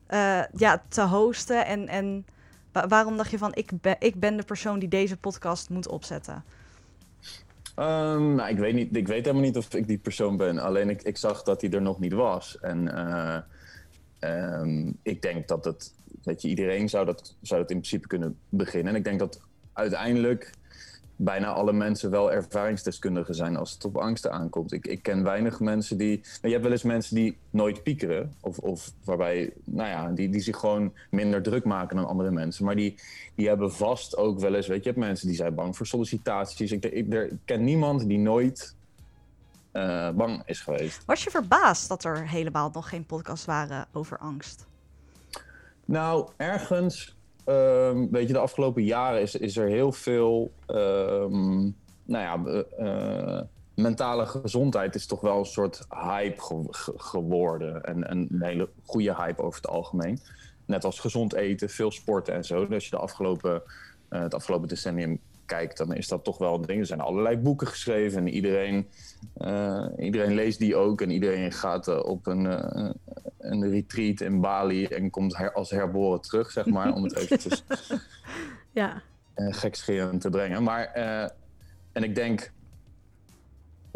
eh, 0.08 0.42
ja, 0.54 0.84
te 0.88 1.02
hosten? 1.02 1.66
En, 1.66 1.88
en 1.88 2.26
wa- 2.72 2.88
waarom 2.88 3.18
dacht 3.18 3.32
je 3.32 3.38
van, 3.38 3.56
ik 3.56 3.72
ben, 3.82 3.96
ik 4.00 4.20
ben 4.20 4.38
de 4.38 4.44
persoon 4.44 4.80
die 4.80 4.90
deze 4.90 5.18
podcast 5.18 5.70
moet 5.70 5.88
opzetten? 5.88 6.44
Ehm, 7.76 8.36
nou, 8.36 8.50
ik 8.50 8.58
weet, 8.58 8.74
niet, 8.74 8.96
ik 8.96 9.08
weet 9.08 9.26
helemaal 9.26 9.46
niet 9.46 9.58
of 9.58 9.74
ik 9.74 9.88
die 9.88 9.98
persoon 9.98 10.38
ben. 10.38 10.58
Alleen 10.60 10.90
ik, 10.90 11.02
ik 11.02 11.18
zag 11.18 11.44
dat 11.44 11.62
hij 11.62 11.72
er 11.72 11.82
nog 11.82 12.00
niet 12.00 12.14
was. 12.14 12.58
En 12.60 12.96
eh, 12.96 13.38
ehm, 14.20 14.92
ik 15.02 15.22
denk 15.22 15.48
dat 15.48 15.66
het, 15.66 15.94
dat 16.22 16.42
je 16.42 16.48
iedereen 16.48 16.90
zou 16.90 17.06
dat, 17.06 17.36
zou 17.42 17.62
dat 17.62 17.72
in 17.72 17.78
principe 17.78 18.08
kunnen 18.08 18.38
beginnen. 18.50 18.94
En 18.94 19.00
ik 19.00 19.04
denk 19.04 19.20
dat 19.20 19.40
uiteindelijk 19.74 20.52
bijna 21.18 21.48
alle 21.48 21.74
mensen 21.74 22.10
wel 22.10 22.32
ervaringsdeskundigen 22.32 23.36
zijn 23.36 23.56
als 23.56 23.74
het 23.74 23.86
op 23.86 23.98
angsten 23.98 24.32
aankomt. 24.32 24.72
Ik, 24.72 24.88
ik 24.88 25.04
ken 25.04 25.24
weinig 25.24 25.60
mensen 25.60 25.98
die. 25.98 26.18
nou, 26.18 26.40
je 26.42 26.50
hebt 26.50 26.64
wel 26.64 26.72
eens 26.72 26.84
mensen 26.84 27.16
die 27.16 27.38
nooit 27.50 27.84
piekeren. 27.84 28.34
Of, 28.42 28.58
of 28.58 28.94
waarbij, 29.04 29.54
nou 29.64 29.90
ja, 29.90 30.12
die, 30.12 30.30
die 30.30 30.42
zich 30.42 30.58
gewoon 30.58 30.94
minder 31.10 31.42
druk 31.42 31.64
maken 31.64 31.96
dan 31.96 32.08
andere 32.08 32.32
mensen. 32.32 32.66
Maar 32.66 32.76
die, 32.76 32.96
die 33.36 33.48
hebben 33.48 33.72
vast 33.72 34.18
ook 34.18 34.40
wel 34.40 34.56
eens. 34.56 34.68
Weet 34.68 34.78
je, 34.78 34.84
je 34.84 34.90
hebt 34.90 35.06
mensen 35.06 35.28
die 35.28 35.36
zijn 35.36 35.56
bang 35.56 35.78
voor 35.78 35.88
sollicitaties. 35.88 36.72
Ik, 36.72 36.86
ik, 36.86 37.14
ik 37.14 37.32
ken 37.46 37.64
niemand 37.64 38.08
die 38.08 38.20
nooit 38.20 38.76
eh, 39.78 40.10
bang 40.10 40.42
is 40.46 40.60
geweest. 40.62 41.06
Was 41.06 41.24
je 41.24 41.30
verbaasd 41.30 41.88
dat 41.88 42.04
er 42.04 42.28
helemaal 42.30 42.70
nog 42.74 42.90
geen 42.90 43.06
podcasts 43.06 43.46
waren 43.46 43.88
over 43.94 44.18
angst? 44.18 44.66
Nou, 45.86 46.30
ergens, 46.38 47.18
ehm, 47.46 48.08
weet 48.12 48.28
je, 48.28 48.34
de 48.34 48.40
afgelopen 48.40 48.84
jaren 48.84 49.22
is, 49.22 49.36
is 49.36 49.58
er 49.58 49.68
heel 49.68 49.92
veel, 49.92 50.52
ehm, 50.66 51.62
nou 52.04 52.44
ja, 52.44 52.64
eh, 52.78 53.42
mentale 53.76 54.26
gezondheid 54.26 54.96
is 54.96 55.06
toch 55.06 55.22
wel 55.22 55.38
een 55.40 55.46
soort 55.46 55.86
hype 55.90 56.42
ge- 56.42 56.68
ge- 56.70 56.94
geworden. 56.98 57.84
En, 57.84 58.08
en 58.08 58.28
een 58.32 58.44
hele 58.44 58.70
goede 58.86 59.16
hype 59.16 59.42
over 59.42 59.62
het 59.62 59.70
algemeen. 59.70 60.20
Net 60.66 60.84
als 60.86 61.00
gezond 61.00 61.34
eten, 61.34 61.70
veel 61.70 61.92
sporten 61.92 62.34
en 62.34 62.44
zo. 62.46 62.68
Dus 62.68 62.84
je 62.84 62.90
de 62.90 62.98
afgelopen, 62.98 63.62
eh, 64.10 64.22
het 64.22 64.34
afgelopen 64.34 64.68
decennium 64.68 65.20
kijkt, 65.48 65.78
dan 65.78 65.94
is 65.94 66.08
dat 66.08 66.24
toch 66.24 66.38
wel 66.38 66.56
een 66.56 66.62
ding. 66.62 66.80
Er 66.80 66.86
zijn 66.86 67.00
allerlei 67.00 67.38
boeken 67.38 67.68
geschreven 67.68 68.18
en 68.20 68.28
iedereen, 68.28 68.88
eh, 69.34 69.86
iedereen 69.98 70.34
leest 70.34 70.60
die 70.60 70.76
ook. 70.76 71.02
En 71.02 71.12
iedereen 71.12 71.52
gaat 71.52 71.88
eh, 71.88 72.00
op 72.06 72.28
een, 72.28 72.46
eh, 72.46 72.90
een 73.40 73.70
retreat 73.70 74.22
in 74.22 74.42
Bali 74.42 74.86
en 74.86 75.10
komt 75.10 75.38
her- 75.38 75.54
als 75.54 75.70
herboren 75.70 76.22
terug, 76.22 76.52
zeg 76.52 76.66
maar. 76.66 76.94
om 76.94 77.04
het 77.04 77.16
eventjes 77.16 77.64
ja. 78.72 79.02
gekscherend 79.36 80.22
te 80.22 80.30
brengen. 80.30 80.64
Maar, 80.64 80.86
en 81.92 82.04
ik 82.04 82.16
denk, 82.16 82.52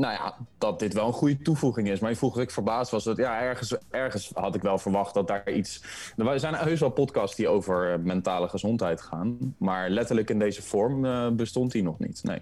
nou 0.02 0.14
ja, 0.14 0.38
dat 0.58 0.80
dit 0.80 0.94
wel 0.94 1.08
een 1.08 1.14
goede 1.14 1.42
toevoeging 1.42 1.90
is. 1.90 2.00
Maar 2.00 2.10
je 2.10 2.16
vroeg 2.16 2.40
ik 2.40 2.52
verbaasd 2.52 2.92
was. 2.92 3.04
Dat, 3.04 3.18
ja, 3.18 3.42
ergens, 3.42 3.76
ergens 3.90 4.32
had 4.34 4.56
ik 4.56 4.62
wel 4.62 4.78
verwacht 4.78 5.14
dat 5.14 5.28
daar 5.28 5.52
iets... 5.52 5.84
Er 6.18 6.40
zijn 6.40 6.56
heus 6.56 6.80
wel 6.80 6.90
podcasts 6.90 7.36
die 7.36 7.48
over 7.48 7.94
eh, 7.94 8.00
mentale 8.00 8.48
gezondheid 8.48 9.02
gaan. 9.02 9.56
Maar 9.58 9.90
letterlijk 9.90 10.30
in 10.30 10.40
deze 10.40 10.62
vorm 10.62 11.06
eh, 11.06 11.30
bestond 11.30 11.72
die 11.72 11.84
nog 11.84 12.00
niet, 12.00 12.24
nee. 12.24 12.40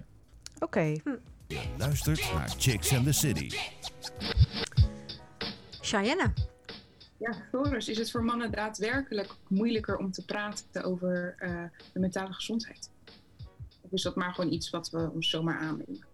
Oké. 0.59 0.95
Je 1.47 1.61
luistert 1.77 2.33
naar 2.33 2.49
Chicks 2.57 2.95
and 2.95 3.05
the 3.05 3.11
City. 3.11 3.57
Cheyenne. 5.81 6.33
Ja, 7.17 7.33
Floris, 7.49 7.87
is 7.87 7.97
het 7.97 8.11
voor 8.11 8.23
mannen 8.23 8.51
daadwerkelijk 8.51 9.35
moeilijker 9.47 9.97
om 9.97 10.11
te 10.11 10.25
praten 10.25 10.83
over 10.83 11.35
eh, 11.37 11.63
de 11.93 11.99
mentale 11.99 12.33
gezondheid? 12.33 12.89
Of 13.81 13.91
is 13.91 14.01
dat 14.01 14.15
maar 14.15 14.33
gewoon 14.33 14.51
iets 14.51 14.69
wat 14.69 14.89
we 14.89 15.09
ons 15.13 15.29
zomaar 15.29 15.59
aannemen? 15.59 16.08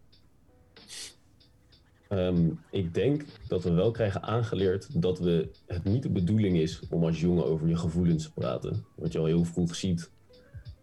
Ehm, 2.10 2.50
ik 2.72 2.94
denk 2.94 3.26
dat 3.48 3.64
we 3.64 3.72
wel 3.72 3.92
krijgen 3.92 4.24
aangeleerd 4.24 5.02
dat 5.02 5.20
we, 5.20 5.50
het 5.66 5.84
niet 5.84 6.04
de 6.04 6.10
bedoeling 6.10 6.58
is 6.58 6.82
om 6.90 7.04
als 7.04 7.20
jongen 7.20 7.46
over 7.46 7.68
je 7.68 7.78
gevoelens 7.78 8.24
te 8.24 8.34
praten. 8.34 8.86
Wat 8.96 9.12
je 9.12 9.20
al 9.20 9.26
heel 9.26 9.44
vroeg 9.44 9.76
ziet 9.76 10.12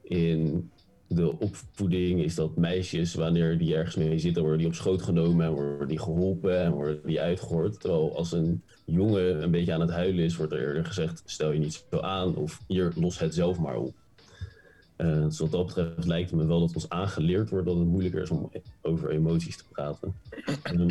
in 0.02 0.70
de 1.06 1.38
opvoeding 1.38 2.22
is 2.22 2.34
dat 2.34 2.56
meisjes, 2.56 3.14
wanneer 3.14 3.58
die 3.58 3.74
ergens 3.74 3.96
mee 3.96 4.18
zitten, 4.18 4.42
worden 4.42 4.58
die 4.58 4.68
op 4.68 4.74
schoot 4.74 5.02
genomen 5.02 5.46
en 5.46 5.52
worden 5.52 5.88
die 5.88 5.98
geholpen 5.98 6.60
en 6.60 6.72
worden 6.72 7.00
die 7.04 7.20
uitgehoord. 7.20 7.80
Terwijl 7.80 8.16
als 8.16 8.32
een 8.32 8.62
jongen 8.84 9.42
een 9.42 9.50
beetje 9.50 9.72
aan 9.72 9.80
het 9.80 9.90
huilen 9.90 10.24
is, 10.24 10.36
wordt 10.36 10.52
er 10.52 10.60
eerder 10.60 10.84
gezegd, 10.84 11.22
stel 11.24 11.52
je 11.52 11.58
niet 11.58 11.84
zo 11.90 12.00
aan 12.00 12.36
of 12.36 12.60
hier, 12.66 12.92
los 12.96 13.18
het 13.18 13.34
zelf 13.34 13.58
maar 13.58 13.76
op. 13.76 13.94
Eh, 15.02 15.22
dus 15.22 15.38
wat 15.38 15.50
dat 15.50 15.66
betreft 15.66 16.06
lijkt 16.06 16.30
het 16.30 16.40
me 16.40 16.46
wel 16.46 16.60
dat 16.60 16.74
ons 16.74 16.88
aangeleerd 16.88 17.50
wordt 17.50 17.66
dat 17.66 17.76
het 17.76 17.86
moeilijker 17.86 18.22
is 18.22 18.30
om 18.30 18.50
over 18.82 19.10
emoties 19.10 19.56
te 19.56 19.64
praten. 19.68 20.14
Ehm, 20.62 20.88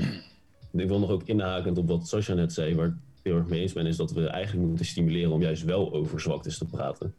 ik 0.71 0.87
wil 0.87 0.99
nog 0.99 1.09
ook 1.09 1.27
inhakend 1.27 1.77
op 1.77 1.87
wat 1.87 2.07
Sascha 2.07 2.33
net 2.33 2.53
zei, 2.53 2.75
waar 2.75 2.87
ik 2.87 2.93
heel 3.21 3.35
erg 3.35 3.47
mee 3.47 3.61
eens 3.61 3.73
ben, 3.73 3.85
is 3.85 3.97
dat 3.97 4.11
we 4.11 4.27
eigenlijk 4.27 4.67
moeten 4.67 4.85
stimuleren 4.85 5.31
om 5.31 5.41
juist 5.41 5.63
wel 5.63 5.93
over 5.93 6.19
zwaktes 6.19 6.57
te 6.57 6.65
praten. 6.65 7.13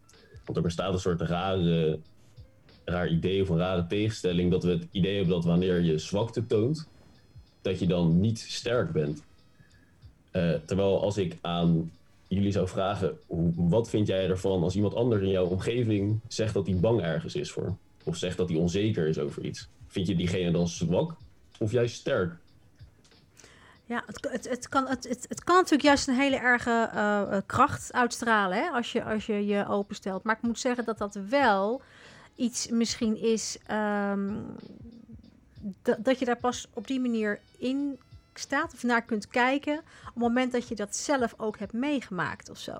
Want 0.44 0.57
er 0.57 0.62
bestaat 0.62 0.92
een 0.92 1.00
soort 1.00 1.20
rare, 1.20 1.98
raar 2.85 3.09
idee 3.09 3.42
of 3.42 3.48
een 3.48 3.59
rare 3.59 3.87
tegenstelling 3.87 4.50
dat 4.50 4.64
we 4.64 4.70
het 4.70 4.87
idee 4.90 5.16
hebben 5.16 5.35
dat 5.35 5.44
wanneer 5.44 5.81
je 5.81 5.98
zwakte 5.98 6.46
toont, 6.46 6.88
dat 7.62 7.78
je 7.78 7.87
dan 7.87 8.20
niet 8.20 8.38
sterk 8.38 8.92
bent. 8.92 9.22
Eh, 10.31 10.55
terwijl 10.66 11.02
als 11.02 11.16
ik 11.16 11.38
aan 11.40 11.90
jullie 12.35 12.53
zou 12.53 12.68
vragen, 12.68 13.18
wat 13.57 13.88
vind 13.88 14.07
jij 14.07 14.29
ervan 14.29 14.62
als 14.62 14.75
iemand 14.75 14.95
anders 14.95 15.23
in 15.23 15.29
jouw 15.29 15.47
omgeving 15.47 16.21
zegt 16.29 16.55
dat 16.55 16.66
hij 16.66 16.77
bang 16.77 17.01
ergens 17.01 17.35
is 17.35 17.53
voor? 17.53 17.77
Of 18.05 18.16
zegt 18.16 18.37
dat 18.37 18.49
hij 18.49 18.59
onzeker 18.59 19.07
is 19.07 19.18
over 19.18 19.45
iets? 19.45 19.68
Vind 19.87 20.07
je 20.07 20.16
diegene 20.16 20.51
dan 20.51 20.68
zwak 20.68 21.14
of 21.59 21.73
juist 21.73 21.95
sterk? 21.95 22.35
Ja, 23.87 24.03
het, 24.07 24.29
het, 24.31 24.49
het, 24.49 24.68
kan, 24.68 24.87
het, 24.87 25.27
het, 25.29 25.45
kan 25.45 25.57
natuurlijk 25.57 25.83
juist 25.83 26.09
een 26.09 26.14
hele 26.14 26.37
erge 26.37 26.90
eh, 26.92 27.21
eh, 27.21 27.42
kracht 27.47 27.92
uitstralen 27.92 28.59
hè, 28.59 28.68
als, 28.68 28.92
je, 28.92 29.05
als 29.05 29.27
je 29.27 29.47
je 29.47 29.68
openstelt. 29.68 30.23
Maar 30.23 30.37
ik 30.37 30.42
moet 30.42 30.59
zeggen 30.59 30.85
dat 30.85 30.99
dat 30.99 31.18
wel 31.29 31.83
iets 32.37 32.68
misschien 32.68 33.16
is 33.16 33.59
ehm, 33.66 34.35
dat 35.99 36.18
je 36.18 36.25
daar 36.25 36.37
pas 36.37 36.66
op 36.75 36.87
die 36.87 37.01
manier 37.01 37.40
in 37.59 37.99
staat 38.38 38.75
of 38.75 38.83
naar 38.83 39.03
kunt 39.03 39.29
kijken 39.29 39.79
op 39.79 39.85
het 40.05 40.14
moment 40.14 40.53
dat 40.53 40.68
je 40.68 40.75
dat 40.75 40.97
zelf 40.97 41.35
ook 41.37 41.59
hebt 41.59 41.73
meegemaakt 41.73 42.51
of 42.51 42.59
zo. 42.59 42.73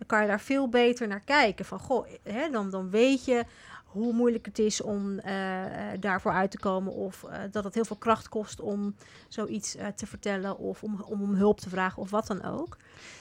Dan 0.00 0.06
kan 0.06 0.20
je 0.20 0.26
daar 0.26 0.40
veel 0.40 0.68
beter 0.68 1.08
naar 1.08 1.20
kijken. 1.20 1.64
Van 1.64 1.78
goh, 1.78 2.06
hè, 2.22 2.50
dan, 2.50 2.70
dan 2.70 2.90
weet 2.90 3.24
je 3.24 3.44
hoe 3.84 4.12
moeilijk 4.12 4.46
het 4.46 4.58
is 4.58 4.80
om 4.80 5.18
eh, 5.18 5.92
eh, 5.92 6.00
daarvoor 6.00 6.32
uit 6.32 6.50
te 6.50 6.58
komen. 6.58 6.92
Of 6.92 7.24
eh, 7.24 7.38
dat 7.50 7.64
het 7.64 7.74
heel 7.74 7.84
veel 7.84 7.96
kracht 7.96 8.28
kost 8.28 8.60
om 8.60 8.94
zoiets 9.28 9.76
te 9.96 10.06
vertellen. 10.06 10.58
Of 10.58 10.82
om, 10.82 11.00
om 11.00 11.22
om 11.22 11.34
hulp 11.34 11.60
te 11.60 11.68
vragen 11.68 12.02
of 12.02 12.10
wat 12.10 12.26
dan 12.26 12.44
ook. 12.44 12.76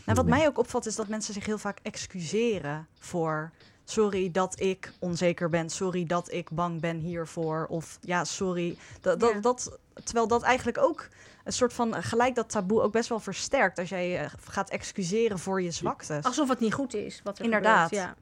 Nou, 0.06 0.18
wat 0.18 0.26
mij 0.26 0.48
ook 0.48 0.58
opvalt 0.58 0.86
is 0.86 0.96
dat 0.96 1.08
mensen 1.08 1.34
zich 1.34 1.46
heel 1.46 1.58
vaak 1.58 1.80
excuseren 1.82 2.88
voor... 3.00 3.52
Sorry 3.90 4.32
dat 4.32 4.60
ik 4.62 4.92
onzeker 5.00 5.50
ben. 5.50 5.70
Sorry 5.70 6.06
dat 6.06 6.32
ik 6.32 6.50
bang 6.52 6.82
ben 6.82 7.00
hiervoor. 7.00 7.66
Of 7.70 7.98
ja, 8.02 8.24
sorry. 8.24 8.76
Dat, 9.02 9.20
dat, 9.20 9.32
Ja. 9.34 9.40
dat, 9.40 9.80
terwijl 10.04 10.28
dat 10.28 10.42
eigenlijk 10.42 10.78
ook 10.78 11.08
een 11.44 11.54
soort 11.54 11.74
van 11.74 11.96
eh, 11.96 12.04
gelijk 12.04 12.36
dat 12.36 12.50
taboe 12.50 12.82
ook 12.82 12.92
best 12.92 13.10
wel 13.10 13.20
versterkt. 13.20 13.80
Als 13.80 13.90
jij 13.90 14.20
eh, 14.20 14.30
gaat 14.40 14.70
excuseren 14.70 15.40
voor 15.40 15.62
je 15.62 15.72
zwaktes. 15.72 16.24
Alsof 16.26 16.50
het 16.50 16.60
niet 16.60 16.74
goed 16.74 16.94
is. 16.94 17.22
Wat 17.24 17.38
er 17.40 17.46
Inderdaad. 17.46 17.88
gebeurt, 17.90 18.04
Ja. 18.06 18.16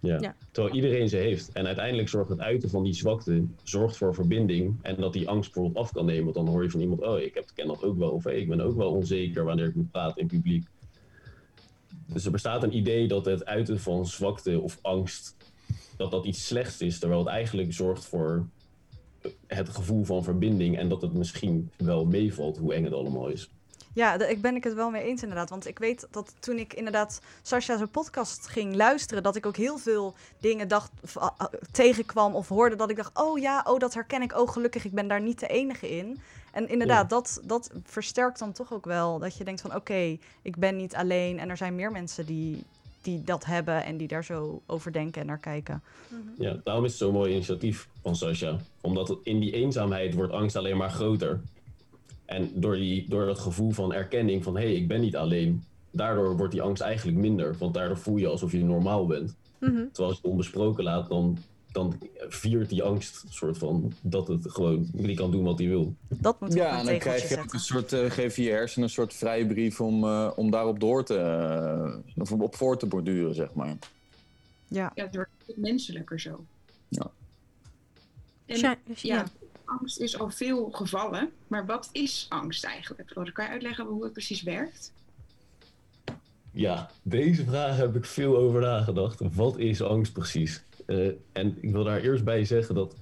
Ja. 0.00 0.18
Ja. 0.20 0.34
Terwijl 0.50 0.74
iedereen 0.74 1.08
ze 1.08 1.16
heeft. 1.16 1.52
En 1.52 1.66
uiteindelijk 1.66 2.08
zorgt 2.08 2.30
het 2.30 2.40
uiten 2.40 2.70
van 2.70 2.82
die 2.82 2.94
zwakte 2.94 3.44
zorgt 3.62 3.96
voor 3.96 4.14
verbinding. 4.14 4.76
En 4.82 4.96
dat 5.00 5.12
die 5.12 5.28
angst 5.28 5.52
bijvoorbeeld 5.52 5.84
af 5.84 5.92
kan 5.92 6.06
nemen. 6.06 6.24
Want 6.24 6.34
dan 6.36 6.48
hoor 6.48 6.62
je 6.62 6.70
van 6.70 6.80
iemand, 6.80 7.00
oh, 7.00 7.18
ik 7.20 7.34
heb, 7.34 7.44
ken 7.54 7.66
dat 7.66 7.82
ook 7.82 7.98
wel. 7.98 8.10
Of 8.10 8.24
hey, 8.24 8.36
ik 8.40 8.48
ben 8.48 8.60
ook 8.60 8.76
wel 8.76 8.90
onzeker 8.90 9.44
wanneer 9.44 9.66
ik 9.66 9.74
moet 9.74 9.90
praten 9.90 10.20
in 10.20 10.26
publiek. 10.26 10.66
Dus 12.06 12.24
er 12.24 12.30
bestaat 12.30 12.62
een 12.62 12.76
idee 12.76 13.08
dat 13.08 13.24
het 13.24 13.44
uiten 13.44 13.80
van 13.80 14.06
zwakte 14.06 14.60
of 14.60 14.78
angst, 14.82 15.36
dat 15.96 16.10
dat 16.10 16.24
iets 16.24 16.46
slechts 16.46 16.80
is. 16.80 16.98
Terwijl 16.98 17.20
het 17.20 17.28
eigenlijk 17.28 17.72
zorgt 17.72 18.04
voor 18.04 18.46
het 19.46 19.68
gevoel 19.68 20.04
van 20.04 20.24
verbinding. 20.24 20.78
En 20.78 20.88
dat 20.88 21.02
het 21.02 21.12
misschien 21.12 21.70
wel 21.76 22.04
meevalt 22.04 22.58
hoe 22.58 22.74
eng 22.74 22.84
het 22.84 22.92
allemaal 22.92 23.28
is. 23.28 23.50
Ja, 23.96 24.16
daar 24.16 24.34
ben 24.40 24.56
ik 24.56 24.64
het 24.64 24.74
wel 24.74 24.90
mee 24.90 25.02
eens 25.02 25.22
inderdaad. 25.22 25.50
Want 25.50 25.66
ik 25.66 25.78
weet 25.78 26.06
dat 26.10 26.34
toen 26.38 26.58
ik 26.58 26.74
inderdaad 26.74 27.20
Sascha's 27.42 27.80
podcast 27.90 28.46
ging 28.48 28.74
luisteren, 28.74 29.22
dat 29.22 29.36
ik 29.36 29.46
ook 29.46 29.56
heel 29.56 29.78
veel 29.78 30.14
dingen 30.40 30.68
dacht, 30.68 30.90
tegenkwam 31.72 32.34
of 32.34 32.48
hoorde 32.48 32.76
dat 32.76 32.90
ik 32.90 32.96
dacht, 32.96 33.18
oh 33.18 33.38
ja, 33.38 33.64
oh 33.68 33.78
dat 33.78 33.94
herken 33.94 34.22
ik, 34.22 34.38
oh 34.38 34.48
gelukkig, 34.48 34.84
ik 34.84 34.92
ben 34.92 35.08
daar 35.08 35.22
niet 35.22 35.40
de 35.40 35.46
enige 35.46 35.96
in. 35.96 36.20
En 36.56 36.68
inderdaad, 36.68 37.10
dat, 37.10 37.40
dat 37.44 37.70
versterkt 37.82 38.38
dan 38.38 38.52
toch 38.52 38.72
ook 38.72 38.84
wel 38.84 39.18
dat 39.18 39.36
je 39.36 39.44
denkt 39.44 39.60
van 39.60 39.74
oké, 39.74 40.18
ik 40.42 40.56
ben 40.56 40.76
niet 40.76 40.94
alleen 40.94 41.38
en 41.38 41.48
er 41.48 41.56
zijn 41.56 41.74
meer 41.74 41.92
mensen 41.92 42.26
die, 42.26 42.64
die 43.02 43.22
dat 43.24 43.44
hebben 43.44 43.84
en 43.84 43.96
die 43.96 44.08
daar 44.08 44.24
zo 44.24 44.62
over 44.66 44.92
denken 44.92 45.20
en 45.20 45.26
naar 45.26 45.38
kijken. 45.38 45.82
Ja, 46.38 46.60
daarom 46.64 46.84
is 46.84 46.90
het 46.90 47.00
zo'n 47.00 47.12
mooi 47.12 47.32
initiatief 47.32 47.88
van 48.02 48.16
Sasha. 48.16 48.56
Omdat 48.80 49.18
in 49.22 49.40
die 49.40 49.52
eenzaamheid 49.52 50.14
wordt 50.14 50.32
angst 50.32 50.56
alleen 50.56 50.76
maar 50.76 50.90
groter. 50.90 51.40
En 52.24 52.50
door, 52.54 52.74
die, 52.74 53.08
door 53.08 53.26
dat 53.26 53.38
gevoel 53.38 53.70
van 53.70 53.92
erkenning 53.92 54.44
van 54.44 54.56
hé, 54.56 54.62
hey, 54.62 54.74
ik 54.74 54.88
ben 54.88 55.00
niet 55.00 55.16
alleen, 55.16 55.64
daardoor 55.90 56.36
wordt 56.36 56.52
die 56.52 56.62
angst 56.62 56.82
eigenlijk 56.82 57.18
minder. 57.18 57.56
Want 57.58 57.74
daardoor 57.74 57.98
voel 57.98 58.16
je 58.16 58.26
alsof 58.26 58.52
je 58.52 58.64
normaal 58.64 59.06
bent. 59.06 59.34
Mhm. 59.58 59.72
Terwijl 59.72 60.08
als 60.08 60.16
je 60.16 60.22
het 60.22 60.30
onbesproken 60.30 60.84
laat, 60.84 61.08
dan, 61.08 61.38
dan 61.76 61.98
viert 62.28 62.68
die 62.68 62.82
angst 62.82 63.24
soort 63.28 63.58
van 63.58 63.92
dat 64.00 64.28
het 64.28 64.50
gewoon 64.50 64.88
die 64.92 65.16
kan 65.16 65.30
doen 65.30 65.44
wat 65.44 65.58
hij 65.58 65.68
wil. 65.68 65.94
Dat 66.08 66.40
moet 66.40 66.52
we 66.52 66.60
op 66.60 66.64
Ja, 66.64 66.72
een 66.72 66.78
en 66.78 66.86
dan 66.86 66.98
krijg 66.98 67.28
je 67.28 67.44
een 67.50 67.60
soort, 67.60 67.92
eh, 67.92 68.10
geef 68.10 68.36
je 68.36 68.42
je 68.42 68.50
hersenen 68.50 68.84
een 68.84 68.94
soort 68.94 69.14
vrijbrief 69.14 69.80
om, 69.80 70.04
eh, 70.04 70.30
om 70.36 70.50
daarop 70.50 70.80
door 70.80 71.04
te, 71.04 71.16
eh, 71.18 72.22
of 72.22 72.32
op 72.32 72.56
voor 72.56 72.78
te 72.78 72.86
borduren, 72.86 73.34
zeg 73.34 73.54
maar. 73.54 73.76
Ja. 74.68 74.92
Ja, 74.94 75.04
het 75.04 75.14
wordt 75.14 75.30
menselijker 75.56 76.20
zo. 76.20 76.44
Ja. 76.88 77.10
En 78.46 78.56
Sja- 78.56 78.76
ja, 78.84 78.94
ja. 79.02 79.26
angst 79.64 79.98
is 80.00 80.18
al 80.18 80.30
veel 80.30 80.70
gevallen. 80.72 81.30
Maar 81.46 81.66
wat 81.66 81.88
is 81.92 82.26
angst 82.28 82.64
eigenlijk? 82.64 83.10
Floris, 83.10 83.32
kan 83.32 83.44
je 83.44 83.50
uitleggen 83.50 83.84
hoe 83.84 84.02
het 84.04 84.12
precies 84.12 84.42
werkt? 84.42 84.92
Ja, 86.52 86.90
deze 87.02 87.44
vraag 87.44 87.76
heb 87.76 87.96
ik 87.96 88.04
veel 88.04 88.36
over 88.36 88.60
nagedacht. 88.60 89.20
Wat 89.34 89.58
is 89.58 89.82
angst 89.82 90.12
precies? 90.12 90.62
Eh, 90.86 91.06
en 91.32 91.56
ik 91.60 91.70
wil 91.72 91.84
daar 91.84 92.00
eerst 92.00 92.24
bij 92.24 92.44
zeggen 92.44 92.74
dat 92.74 92.94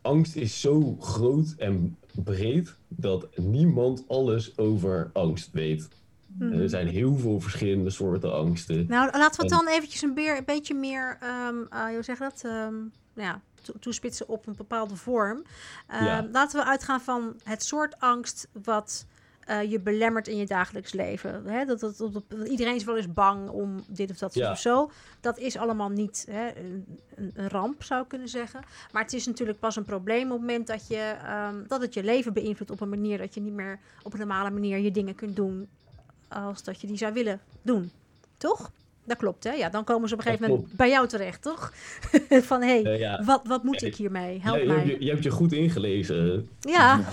angst 0.00 0.36
is 0.36 0.60
zo 0.60 0.96
groot 1.00 1.54
en 1.58 1.96
breed 2.24 2.74
dat 2.88 3.26
niemand 3.36 4.04
alles 4.08 4.58
over 4.58 5.10
angst 5.12 5.48
weet. 5.52 5.88
Mhm. 6.38 6.52
Er 6.60 6.68
zijn 6.68 6.86
heel 6.88 7.16
veel 7.16 7.40
verschillende 7.40 7.90
soorten 7.90 8.34
angsten. 8.34 8.84
Nou, 8.88 9.10
laten 9.18 9.40
we 9.40 9.42
het 9.42 9.52
En- 9.52 9.64
dan 9.64 9.74
eventjes 9.74 10.02
een, 10.02 10.14
beer, 10.14 10.36
een 10.36 10.44
beetje 10.44 10.74
meer, 10.74 11.16
ehm 11.20 11.54
eh, 11.70 11.84
hoe 11.86 12.02
zeg 12.02 12.18
je 12.18 12.24
dat, 12.24 12.42
Ehm, 12.44 12.74
nou 13.14 13.28
ja, 13.28 13.40
to- 13.62 13.72
toespitsen 13.80 14.28
op 14.28 14.46
een 14.46 14.54
bepaalde 14.56 14.96
vorm. 14.96 15.42
Ehm, 15.88 16.04
Ja. 16.04 16.28
Laten 16.32 16.58
we 16.60 16.66
uitgaan 16.66 17.00
van 17.00 17.34
het 17.44 17.62
soort 17.64 17.98
angst 18.00 18.48
wat 18.64 19.06
eh, 19.60 19.70
je 19.70 19.80
belemmert 19.80 20.28
in 20.28 20.36
je 20.36 20.46
dagelijks 20.46 20.92
leven. 20.92 21.42
Hè? 21.46 21.64
Dat, 21.64 21.80
dat, 21.80 21.96
dat, 21.96 22.12
dat- 22.12 22.48
iedereen 22.48 22.74
is 22.74 22.84
wel 22.84 22.96
eens 22.96 23.12
bang 23.12 23.48
om 23.48 23.84
dit 23.88 24.10
of 24.10 24.16
dat 24.16 24.34
Ja. 24.34 24.50
of 24.50 24.58
zo. 24.60 24.90
Dat 25.20 25.38
is 25.38 25.56
allemaal 25.56 25.88
niet 25.88 26.26
hè, 26.30 26.48
een, 26.56 26.86
een, 27.34 27.48
ramp, 27.48 27.82
zou 27.82 28.02
ik 28.02 28.08
kunnen 28.08 28.28
zeggen. 28.28 28.60
Maar 28.92 29.02
het 29.02 29.12
is 29.12 29.26
natuurlijk 29.26 29.58
pas 29.58 29.76
een 29.76 29.84
probleem 29.84 30.24
op 30.24 30.30
het 30.30 30.40
moment 30.40 30.66
dat, 30.66 30.86
je, 30.88 31.14
ehm, 31.26 31.54
dat 31.66 31.80
het 31.80 31.94
je 31.94 32.02
leven 32.04 32.32
beïnvloedt 32.32 32.70
op 32.72 32.80
een 32.80 32.88
manier 32.88 33.18
dat 33.18 33.34
je 33.34 33.40
niet 33.40 33.52
meer 33.54 33.78
op 34.02 34.12
een 34.12 34.18
normale 34.18 34.50
manier 34.50 34.78
je 34.78 34.90
dingen 34.90 35.14
kunt 35.14 35.36
doen 35.36 35.68
als 36.28 36.62
dat 36.64 36.80
je 36.80 36.86
die 36.86 36.96
zou 36.96 37.12
willen 37.12 37.40
doen. 37.62 37.90
Toch? 38.36 38.70
Dat 39.04 39.16
klopt, 39.16 39.44
hè? 39.44 39.52
Ja, 39.52 39.68
dan 39.68 39.84
komen 39.84 40.08
ze 40.08 40.14
op 40.14 40.20
een 40.20 40.26
Dat 40.26 40.34
gegeven 40.36 40.56
moment 40.60 40.76
bij 40.76 40.88
jou 40.88 41.08
terecht, 41.08 41.42
toch? 41.42 41.72
Van, 42.48 42.62
hé, 42.62 42.82
hey, 42.82 42.92
Eh, 42.92 42.98
ja, 43.00 43.22
wat, 43.24 43.40
wat 43.46 43.62
moet 43.62 43.80
Ja, 43.80 43.86
ik 43.86 43.94
hiermee? 43.96 44.40
Help 44.40 44.56
je, 44.56 44.66
hebt 44.66 44.76
mij. 44.84 44.86
je, 44.86 45.04
je 45.04 45.10
hebt 45.10 45.22
je 45.22 45.30
goed 45.30 45.52
ingelezen. 45.52 46.48
Ja, 46.60 47.00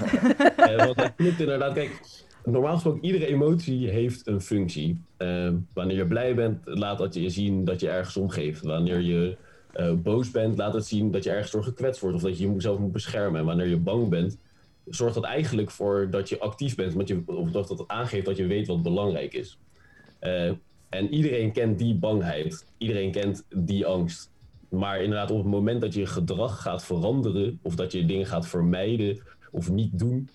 Eh, 0.56 0.76
want 0.86 0.98
dat 0.98 1.12
klopt 1.16 1.40
inderdaad. 1.40 1.74
Kijk, 1.74 2.00
normaal 2.44 2.74
gesproken, 2.74 3.06
iedere 3.06 3.28
emotie 3.28 3.90
heeft 3.90 4.28
een 4.28 4.42
functie. 4.42 5.02
Eh, 5.18 5.54
wanneer 5.74 5.98
je 5.98 6.08
blij 6.08 6.36
bent, 6.36 6.58
laat 6.66 6.98
dat 6.98 7.14
je 7.14 7.30
zien 7.30 7.66
dat 7.66 7.80
je 7.80 7.90
ergens 7.90 8.18
om 8.18 8.30
geeft. 8.30 8.62
Wanneer 8.62 9.00
je 9.00 9.38
eh, 9.74 9.94
boos 9.94 10.32
bent, 10.32 10.58
laat 10.58 10.74
het 10.74 10.86
zien 10.86 11.12
dat 11.12 11.24
je 11.24 11.30
ergens 11.30 11.52
door 11.52 11.64
gekwetst 11.64 12.02
wordt. 12.02 12.16
Of 12.16 12.22
dat 12.22 12.38
je 12.38 12.52
jezelf 12.52 12.80
moet 12.80 12.92
beschermen. 12.92 13.40
En 13.40 13.46
wanneer 13.46 13.68
je 13.68 13.78
bang 13.78 14.10
bent, 14.10 14.38
zorgt 14.86 15.16
dat 15.16 15.24
eigenlijk 15.24 15.72
voor 15.72 16.08
dat 16.12 16.30
je 16.30 16.40
actief 16.40 16.76
bent. 16.76 16.94
Want 16.94 17.08
je, 17.08 17.22
of 17.26 17.52
dat 17.52 17.70
het 17.70 17.88
aangeeft 17.88 18.26
dat 18.26 18.38
je 18.38 18.48
weet 18.48 18.68
wat 18.68 18.84
belangrijk 18.84 19.34
is. 19.34 19.58
Eh, 20.20 20.52
en 20.90 21.14
iedereen 21.14 21.52
kent 21.52 21.80
die 21.80 21.96
bangheid. 21.96 22.66
Iedereen 22.78 23.12
kent 23.12 23.46
die 23.56 23.86
angst. 23.86 24.32
Maar 24.70 25.02
inderdaad, 25.02 25.32
op 25.32 25.38
het 25.38 25.48
moment 25.48 25.82
dat 25.82 25.94
je 25.94 26.06
gedrag 26.06 26.62
gaat 26.62 26.86
veranderen, 26.86 27.60
of 27.62 27.76
dat 27.76 27.92
je 27.92 28.06
dingen 28.06 28.26
gaat 28.26 28.48
vermijden 28.48 29.22
of 29.52 29.72
niet 29.72 30.00
doen 30.00 30.30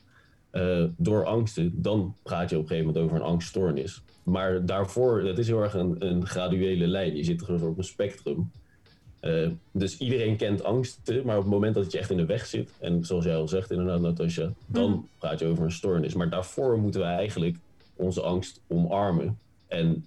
eh, 0.55 0.85
door 0.97 1.25
angsten, 1.25 1.73
dan 1.83 2.15
praat 2.23 2.51
je 2.51 2.57
op 2.57 2.63
een 2.63 2.69
gegeven 2.69 2.87
moment 2.93 3.05
over 3.05 3.17
een 3.17 3.33
angststoornis. 3.33 4.03
Maar 4.23 4.67
daarvoor, 4.67 5.23
dat 5.23 5.39
is 5.39 5.47
heel 5.47 5.63
erg 5.63 5.75
een, 5.75 5.97
een 6.07 6.27
graduele 6.27 6.87
lijn. 6.87 7.17
Je 7.17 7.25
zit 7.25 7.41
er 7.49 7.67
op 7.69 7.79
een 7.79 7.85
spectrum. 7.85 8.51
Eh, 9.21 9.49
dus 9.73 9.99
iedereen 9.99 10.37
kent 10.37 10.65
angsten, 10.65 11.27
maar 11.27 11.37
op 11.37 11.43
het 11.43 11.53
moment 11.53 11.75
dat 11.75 11.83
het 11.83 11.93
je 11.93 11.99
echt 11.99 12.11
in 12.11 12.17
de 12.17 12.25
weg 12.27 12.47
zit, 12.47 12.71
en 12.81 13.05
zoals 13.05 13.25
jij 13.25 13.37
al 13.37 13.49
zegt 13.49 13.71
inderdaad, 13.71 14.01
Natasja, 14.01 14.53
dan 14.67 14.91
Mhm. 14.91 15.01
praat 15.19 15.39
je 15.39 15.47
over 15.47 15.65
een 15.65 15.73
stoornis. 15.73 16.15
Maar 16.15 16.31
daarvoor 16.31 16.79
moeten 16.79 17.01
we 17.01 17.07
eigenlijk 17.07 17.57
onze 17.97 18.21
angst 18.23 18.61
omarmen. 18.67 19.39
En 19.67 20.05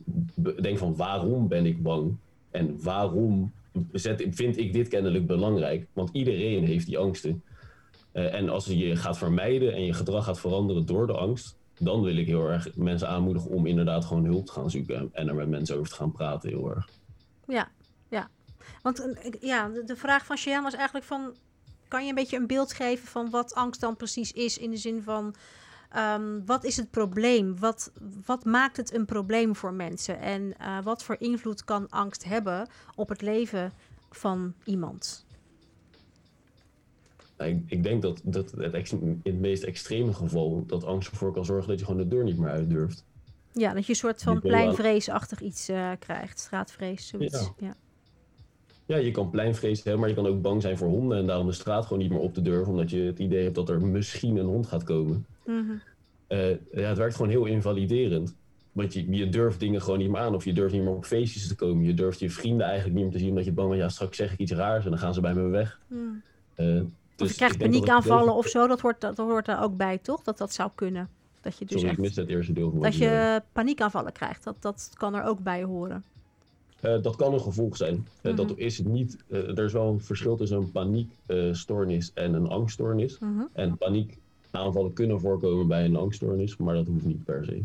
denk 0.61 0.77
van 0.77 0.95
waarom 0.95 1.47
ben 1.47 1.65
ik 1.65 1.81
bang? 1.83 2.15
En 2.51 2.81
waarom 2.81 3.51
zet, 3.91 4.25
vind 4.29 4.57
ik 4.57 4.73
dit 4.73 4.87
kennelijk 4.87 5.25
belangrijk? 5.27 5.87
Want 5.93 6.09
iedereen 6.13 6.63
heeft 6.65 6.85
die 6.85 6.97
angsten. 6.97 7.41
Eh, 8.17 8.33
en 8.33 8.49
als 8.49 8.65
je 8.65 8.95
gaat 8.95 9.17
vermijden 9.17 9.73
en 9.73 9.85
je 9.85 9.93
gedrag 9.93 10.25
gaat 10.25 10.39
veranderen 10.39 10.85
door 10.85 11.07
de 11.07 11.13
angst, 11.13 11.55
dan 11.79 12.01
wil 12.01 12.17
ik 12.17 12.27
heel 12.27 12.49
erg 12.49 12.75
mensen 12.75 13.07
aanmoedigen 13.07 13.49
om 13.49 13.65
inderdaad 13.65 14.05
gewoon 14.05 14.25
hulp 14.25 14.45
te 14.45 14.51
gaan 14.51 14.69
zoeken 14.69 15.09
en 15.13 15.27
er 15.27 15.35
met 15.35 15.49
mensen 15.49 15.77
over 15.77 15.89
te 15.89 15.95
gaan 15.95 16.11
praten 16.11 16.49
heel 16.49 16.69
erg. 16.69 16.89
ja, 17.47 17.71
ja. 18.09 18.29
Want 18.81 18.99
eh, 18.99 19.31
ja, 19.39 19.69
de, 19.69 19.83
de 19.83 19.95
vraag 19.95 20.25
van 20.25 20.37
Cheyenne 20.37 20.63
was 20.63 20.73
eigenlijk 20.73 21.05
van... 21.05 21.35
Kan 21.87 22.03
je 22.03 22.09
een 22.09 22.15
beetje 22.15 22.37
een 22.37 22.47
beeld 22.47 22.73
geven 22.73 23.07
van 23.07 23.29
wat 23.29 23.53
angst 23.53 23.81
dan 23.81 23.95
precies 23.95 24.31
is? 24.31 24.57
In 24.57 24.71
de 24.71 24.77
zin 24.77 25.01
van, 25.03 25.35
ehm, 25.89 26.45
wat 26.45 26.63
is 26.63 26.77
het 26.77 26.91
probleem? 26.91 27.59
Wat, 27.59 27.91
wat 28.25 28.45
maakt 28.45 28.77
het 28.77 28.93
een 28.93 29.05
probleem 29.05 29.55
voor 29.55 29.73
mensen? 29.73 30.19
En 30.19 30.57
eh, 30.57 30.77
wat 30.83 31.03
voor 31.03 31.15
invloed 31.19 31.63
kan 31.63 31.89
angst 31.89 32.23
hebben 32.23 32.67
op 32.95 33.09
het 33.09 33.21
leven 33.21 33.71
van 34.09 34.53
iemand? 34.63 35.26
Nou, 37.37 37.51
Ik, 37.51 37.61
ik 37.65 37.83
denk 37.83 38.01
dat, 38.01 38.21
dat 38.23 38.51
het 38.51 38.73
ex- 38.73 38.91
in 38.91 39.21
het 39.23 39.39
meest 39.39 39.63
extreme 39.63 40.13
geval 40.13 40.63
dat 40.67 40.83
angst 40.83 41.11
ervoor 41.11 41.31
kan 41.33 41.45
zorgen 41.45 41.69
dat 41.69 41.79
je 41.79 41.85
gewoon 41.85 42.01
de 42.01 42.07
deur 42.07 42.23
niet 42.23 42.37
meer 42.37 42.49
uit 42.49 42.69
durft. 42.69 43.05
Ja, 43.53 43.73
dat 43.73 43.83
je 43.85 43.89
een 43.89 43.95
soort 43.95 44.23
van 44.23 44.41
pleinvreesachtig 44.41 45.41
iets 45.41 45.69
eh, 45.69 45.91
krijgt. 45.99 46.39
Straatvrees, 46.39 47.07
zoiets. 47.07 47.39
Ja. 47.39 47.67
Ja. 47.67 47.75
Ja, 48.85 48.97
je 48.97 49.11
kan 49.11 49.29
pleinvrees 49.29 49.83
hebben, 49.83 49.99
maar 49.99 50.09
je 50.09 50.15
kan 50.15 50.27
ook 50.27 50.41
bang 50.41 50.61
zijn 50.61 50.77
voor 50.77 50.87
honden 50.87 51.17
en 51.17 51.25
daarom 51.27 51.45
de 51.45 51.51
straat 51.51 51.83
gewoon 51.83 51.99
niet 51.99 52.11
meer 52.11 52.19
op 52.19 52.33
te 52.33 52.41
durven, 52.41 52.71
omdat 52.71 52.89
je 52.89 52.99
het 53.01 53.19
idee 53.19 53.43
hebt 53.43 53.55
dat 53.55 53.69
er 53.69 53.81
misschien 53.81 54.37
een 54.37 54.45
hond 54.45 54.67
gaat 54.67 54.83
komen. 54.83 55.25
Mhm. 55.45 55.71
Eh, 56.27 56.49
ja, 56.49 56.87
het 56.87 56.97
werkt 56.97 57.15
gewoon 57.15 57.31
heel 57.31 57.45
invaliderend. 57.45 58.35
Want 58.71 58.93
je, 58.93 59.09
je 59.15 59.29
durft 59.29 59.59
dingen 59.59 59.81
gewoon 59.81 59.99
niet 59.99 60.09
meer 60.09 60.21
aan. 60.21 60.35
Of 60.35 60.45
je 60.45 60.53
durft 60.53 60.73
niet 60.73 60.83
meer 60.83 60.93
op 60.95 61.05
feestjes 61.05 61.47
te 61.47 61.55
komen. 61.55 61.85
Je 61.85 61.93
durft 61.93 62.19
je 62.19 62.29
vrienden 62.29 62.65
eigenlijk 62.65 62.95
niet 62.95 63.03
meer 63.03 63.13
te 63.13 63.19
zien. 63.19 63.29
Omdat 63.29 63.45
je 63.45 63.51
bang 63.51 63.69
bent, 63.69 63.81
ja, 63.81 63.89
straks 63.89 64.17
zeg 64.17 64.33
ik 64.33 64.39
iets 64.39 64.51
raars 64.51 64.83
en 64.83 64.89
dan 64.89 64.99
gaan 64.99 65.13
ze 65.13 65.21
bij 65.21 65.33
me 65.33 65.47
weg. 65.47 65.79
Mhm. 65.87 66.83
Eh, 67.17 67.23
Of 67.23 67.27
dus 67.27 67.29
je 67.29 67.35
krijgt 67.35 67.59
dat 67.59 67.61
het 67.67 67.71
paniekaanvallen 67.71 68.33
of 68.35 68.47
zo, 68.47 68.67
dat 68.67 68.81
hoort, 68.81 69.01
dat 69.01 69.17
hoort 69.17 69.45
daar 69.45 69.63
ook 69.63 69.77
bij, 69.77 69.97
toch? 69.97 70.21
Dat 70.23 70.37
dat 70.37 70.53
zou 70.53 70.69
kunnen. 70.75 71.09
Dat 71.41 71.57
je 71.57 71.65
dus 71.65 71.79
Sorry, 71.79 71.93
ik 71.93 71.99
miste 71.99 72.19
het 72.21 72.29
eerste 72.29 72.53
deel 72.53 72.69
van 72.69 72.79
wat 72.79 72.83
dat 72.83 72.95
je 72.97 73.41
paniekaanvallen 73.51 74.11
krijgt. 74.11 74.43
Dat, 74.43 74.55
dat 74.59 74.91
kan 74.93 75.15
er 75.15 75.23
ook 75.23 75.39
bij 75.39 75.63
horen. 75.63 76.03
Eh, 76.79 77.01
dat 77.01 77.15
kan 77.15 77.33
een 77.33 77.39
gevolg 77.41 77.77
zijn. 77.77 78.07
Eh, 78.21 78.33
Mhm. 78.33 78.35
Dat 78.47 78.57
is 78.57 78.77
het 78.77 78.87
niet. 78.87 79.17
eh, 79.27 79.47
er 79.57 79.63
is 79.63 79.73
wel 79.73 79.87
een 79.89 80.01
verschil 80.01 80.35
tussen 80.35 80.57
een 80.57 80.71
paniekstoornis 80.71 82.11
en 82.13 82.33
een 82.33 82.47
angststoornis. 82.47 83.19
Mhm. 83.19 83.41
En 83.53 83.77
paniekaanvallen 83.77 84.93
kunnen 84.93 85.19
voorkomen 85.19 85.67
bij 85.67 85.85
een 85.85 85.95
angststoornis, 85.95 86.57
maar 86.57 86.75
dat 86.75 86.87
hoeft 86.87 87.05
niet 87.05 87.23
per 87.23 87.45
se. 87.45 87.61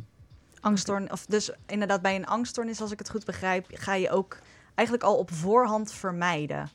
Angststoornis, 0.61 1.11
of 1.11 1.27
dus 1.27 1.51
inderdaad 1.67 2.03
bij 2.03 2.15
een 2.17 2.27
angststoornis, 2.27 2.81
als 2.81 2.93
ik 2.93 2.99
het 2.99 3.11
goed 3.11 3.25
begrijp, 3.25 3.67
ga 3.73 3.95
je 3.95 4.11
ook 4.11 4.39
eigenlijk 4.75 5.09
al 5.09 5.17
op 5.17 5.31
voorhand 5.31 5.93
vermijden. 5.93 6.69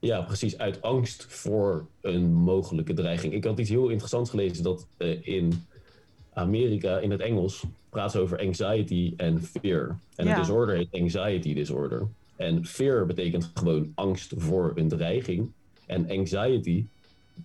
Ja, 0.00 0.20
precies. 0.20 0.58
Uit 0.58 0.82
angst 0.82 1.24
voor 1.28 1.86
een 2.00 2.32
mogelijke 2.32 2.94
dreiging. 2.94 3.32
Ik 3.32 3.44
had 3.44 3.58
iets 3.58 3.70
heel 3.70 3.88
interessants 3.88 4.30
gelezen 4.30 4.62
dat 4.62 4.86
eh, 4.96 5.26
in 5.26 5.66
Amerika, 6.32 6.98
in 6.98 7.10
het 7.10 7.20
Engels, 7.20 7.62
praat 7.88 8.10
ze 8.12 8.18
over 8.18 8.38
anxiety 8.38 9.14
en 9.16 9.42
fear. 9.42 9.98
En 10.16 10.26
Ja. 10.26 10.30
het 10.32 10.40
disorder 10.40 10.76
heet 10.76 10.88
anxiety 11.02 11.54
disorder. 11.54 12.08
En 12.36 12.66
fear 12.66 13.06
betekent 13.06 13.50
gewoon 13.54 13.92
angst 13.94 14.34
voor 14.36 14.72
een 14.74 14.88
dreiging. 14.88 15.50
En 15.86 16.08
anxiety 16.10 16.84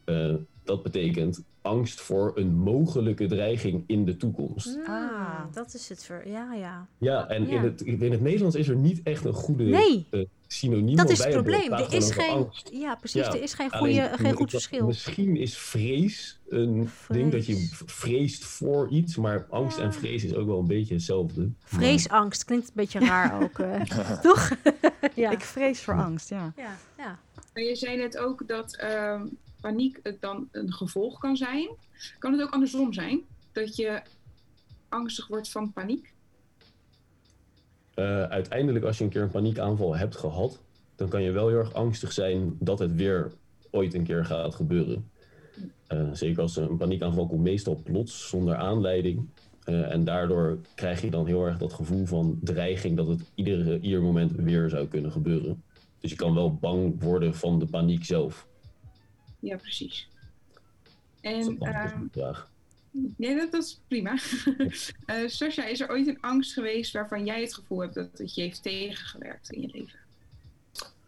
eh, 0.04 0.34
dat 0.64 0.84
betekent 0.84 1.44
angst 1.64 2.02
voor 2.02 2.32
een 2.36 2.56
mogelijke 2.56 3.26
dreiging 3.26 3.84
in 3.88 4.06
de 4.06 4.18
toekomst. 4.18 4.66
Hmm, 4.74 4.84
Ah. 4.86 5.40
Dat 5.54 5.74
is 5.74 5.90
het 5.90 6.04
ver. 6.04 6.28
Ja, 6.30 6.54
ja. 6.54 6.88
Ja, 6.98 7.28
en 7.28 7.48
Ja. 7.48 7.56
In, 7.56 7.62
het, 7.64 7.82
in 7.82 8.12
het 8.12 8.22
Nederlands 8.22 8.56
is 8.56 8.68
er 8.68 8.76
niet 8.76 9.02
echt 9.04 9.26
een 9.26 9.34
goede 9.34 9.64
Nee. 9.64 10.08
eh, 10.12 10.22
synoniem. 10.48 10.96
Dat 10.96 11.10
is 11.10 11.24
het 11.24 11.34
probleem. 11.34 11.72
Er 11.74 11.94
is 11.94 12.12
geen. 12.12 12.30
angst. 12.30 12.70
Ja, 12.74 12.96
precies. 12.96 13.26
Ja, 13.26 13.34
Er 13.34 13.42
is 13.42 13.54
geen, 13.54 13.72
Alleen, 13.72 14.02
goede, 14.10 14.18
geen 14.24 14.34
goed 14.34 14.50
verschil. 14.50 14.86
Misschien 14.86 15.36
is 15.36 15.58
vrees 15.58 16.40
een 16.50 16.90
ding 17.08 17.32
dat 17.32 17.46
je 17.46 17.68
vreest 17.86 18.44
voor 18.46 18.90
iets, 18.90 19.16
maar 19.16 19.46
angst 19.50 19.78
Ja. 19.78 19.84
en 19.84 19.94
vrees 19.94 20.24
is 20.24 20.34
ook 20.34 20.48
wel 20.48 20.60
een 20.60 20.68
beetje 20.68 20.94
hetzelfde. 20.94 21.50
Vreesangst 21.64 22.46
klinkt 22.46 22.68
een 22.68 22.72
beetje 22.76 23.00
raar 23.00 23.42
ook. 23.44 23.60
eh. 23.60 23.82
Toch? 24.22 24.50
ja. 25.16 25.32
Ik 25.32 25.42
vrees 25.42 25.82
voor 25.82 25.94
angst, 26.04 26.30
ja. 26.30 26.54
ja, 26.56 26.78
ja. 26.98 27.20
Maar 27.54 27.64
je 27.64 27.76
zei 27.76 27.98
net 27.98 28.18
ook 28.18 28.48
dat 28.48 28.76
ehm, 28.76 29.26
paniek 29.64 30.02
dan 30.20 30.48
een 30.52 30.74
gevolg 30.74 31.20
kan 31.20 31.38
zijn. 31.38 31.70
Kan 32.20 32.32
het 32.32 32.42
ook 32.42 32.54
andersom 32.54 32.94
zijn? 32.94 33.22
Dat 33.52 33.76
je 33.76 34.02
angstig 34.90 35.28
wordt 35.28 35.50
van 35.50 35.74
paniek? 35.74 36.14
Eh, 37.94 38.24
uiteindelijk, 38.24 38.86
als 38.86 38.98
je 38.98 39.04
een 39.04 39.10
keer 39.10 39.22
een 39.22 39.30
paniekaanval 39.30 39.96
hebt 39.96 40.16
gehad, 40.16 40.60
dan 40.96 41.10
kan 41.10 41.22
je 41.22 41.32
wel 41.32 41.48
heel 41.48 41.58
erg 41.58 41.74
angstig 41.74 42.12
zijn 42.12 42.56
dat 42.60 42.80
het 42.80 42.96
weer 42.96 43.32
ooit 43.72 43.94
een 43.94 44.04
keer 44.04 44.26
gaat 44.26 44.56
gebeuren. 44.56 45.12
Eh, 45.88 46.10
zeker 46.14 46.42
als 46.42 46.56
een 46.56 46.78
paniekaanval 46.78 47.28
komt 47.28 47.42
meestal 47.42 47.82
plots, 47.84 48.30
zonder 48.30 48.56
aanleiding. 48.56 49.28
Eh, 49.64 49.92
en 49.92 50.04
daardoor 50.04 50.58
krijg 50.76 51.02
je 51.02 51.10
dan 51.10 51.26
heel 51.26 51.46
erg 51.46 51.58
dat 51.58 51.74
gevoel 51.74 52.06
van 52.06 52.40
dreiging 52.42 52.98
dat 52.98 53.08
het 53.08 53.32
iedere, 53.36 53.80
ieder 53.80 54.02
moment 54.02 54.32
weer 54.32 54.70
zou 54.70 54.88
kunnen 54.88 55.12
gebeuren. 55.12 55.64
Dus 56.00 56.10
je 56.12 56.18
kan 56.18 56.34
wel 56.34 56.56
bang 56.56 57.02
worden 57.02 57.36
van 57.36 57.60
de 57.60 57.66
paniek 57.66 58.06
zelf. 58.06 58.48
Ja, 59.44 59.58
precies. 59.58 60.08
Dat 61.22 61.32
is 61.34 61.46
En 61.48 61.52
een 61.52 61.60
antwoord 61.60 61.92
ehm, 61.92 62.08
vraag. 62.12 62.50
nee, 62.92 63.36
dat, 63.36 63.52
dat 63.52 63.64
is 63.64 63.80
prima. 63.88 64.18
Eh 65.06 65.28
Sascha, 65.28 65.66
is 65.66 65.80
er 65.80 65.90
ooit 65.90 66.08
een 66.08 66.22
angst 66.22 66.54
geweest 66.54 66.94
waarvan 66.94 67.26
jij 67.26 67.42
het 67.42 67.54
gevoel 67.54 67.80
hebt 67.80 67.94
dat 67.94 68.18
het 68.18 68.36
je 68.36 68.42
heeft 68.42 68.64
tegengewerkt 68.64 69.52
in 69.52 69.62
je 69.62 69.70
leven? 69.72 70.00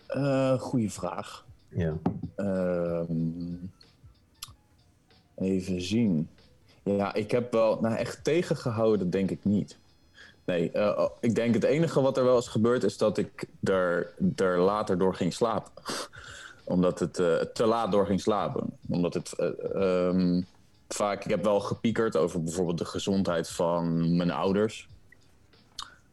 Eh 0.07 0.59
goeie 0.59 0.91
vraag. 0.91 1.45
Ja. 1.69 1.97
Ehm, 2.35 3.55
even 5.35 5.81
zien. 5.81 6.29
Ja, 6.83 7.13
ik 7.13 7.31
heb 7.31 7.51
wel 7.51 7.79
nou, 7.81 7.95
echt 7.95 8.23
tegengehouden, 8.23 9.09
denk 9.09 9.31
ik 9.31 9.43
niet. 9.43 9.77
Nee, 10.45 10.71
eh, 10.71 10.97
oh, 10.97 11.11
ik 11.19 11.35
denk 11.35 11.53
het 11.53 11.63
enige 11.63 12.01
wat 12.01 12.17
er 12.17 12.23
wel 12.23 12.37
is 12.37 12.47
gebeurd 12.47 12.83
is 12.83 12.97
dat 12.97 13.17
ik 13.17 13.45
er, 13.63 14.13
er 14.35 14.59
later 14.59 14.97
door 14.97 15.15
ging 15.15 15.33
slapen. 15.33 15.71
Omdat 16.65 16.99
het 16.99 17.19
eh, 17.19 17.35
te 17.35 17.65
laat 17.65 17.91
door 17.91 18.05
ging 18.05 18.21
slapen. 18.21 18.77
Omdat 18.89 19.13
het 19.13 19.33
eh, 19.33 20.07
ehm, 20.07 20.41
vaak, 20.87 21.23
ik 21.23 21.29
heb 21.29 21.43
wel 21.43 21.59
gepiekerd 21.59 22.17
over 22.17 22.43
bijvoorbeeld 22.43 22.77
de 22.77 22.85
gezondheid 22.85 23.49
van 23.49 24.15
mijn 24.15 24.31
ouders. 24.31 24.89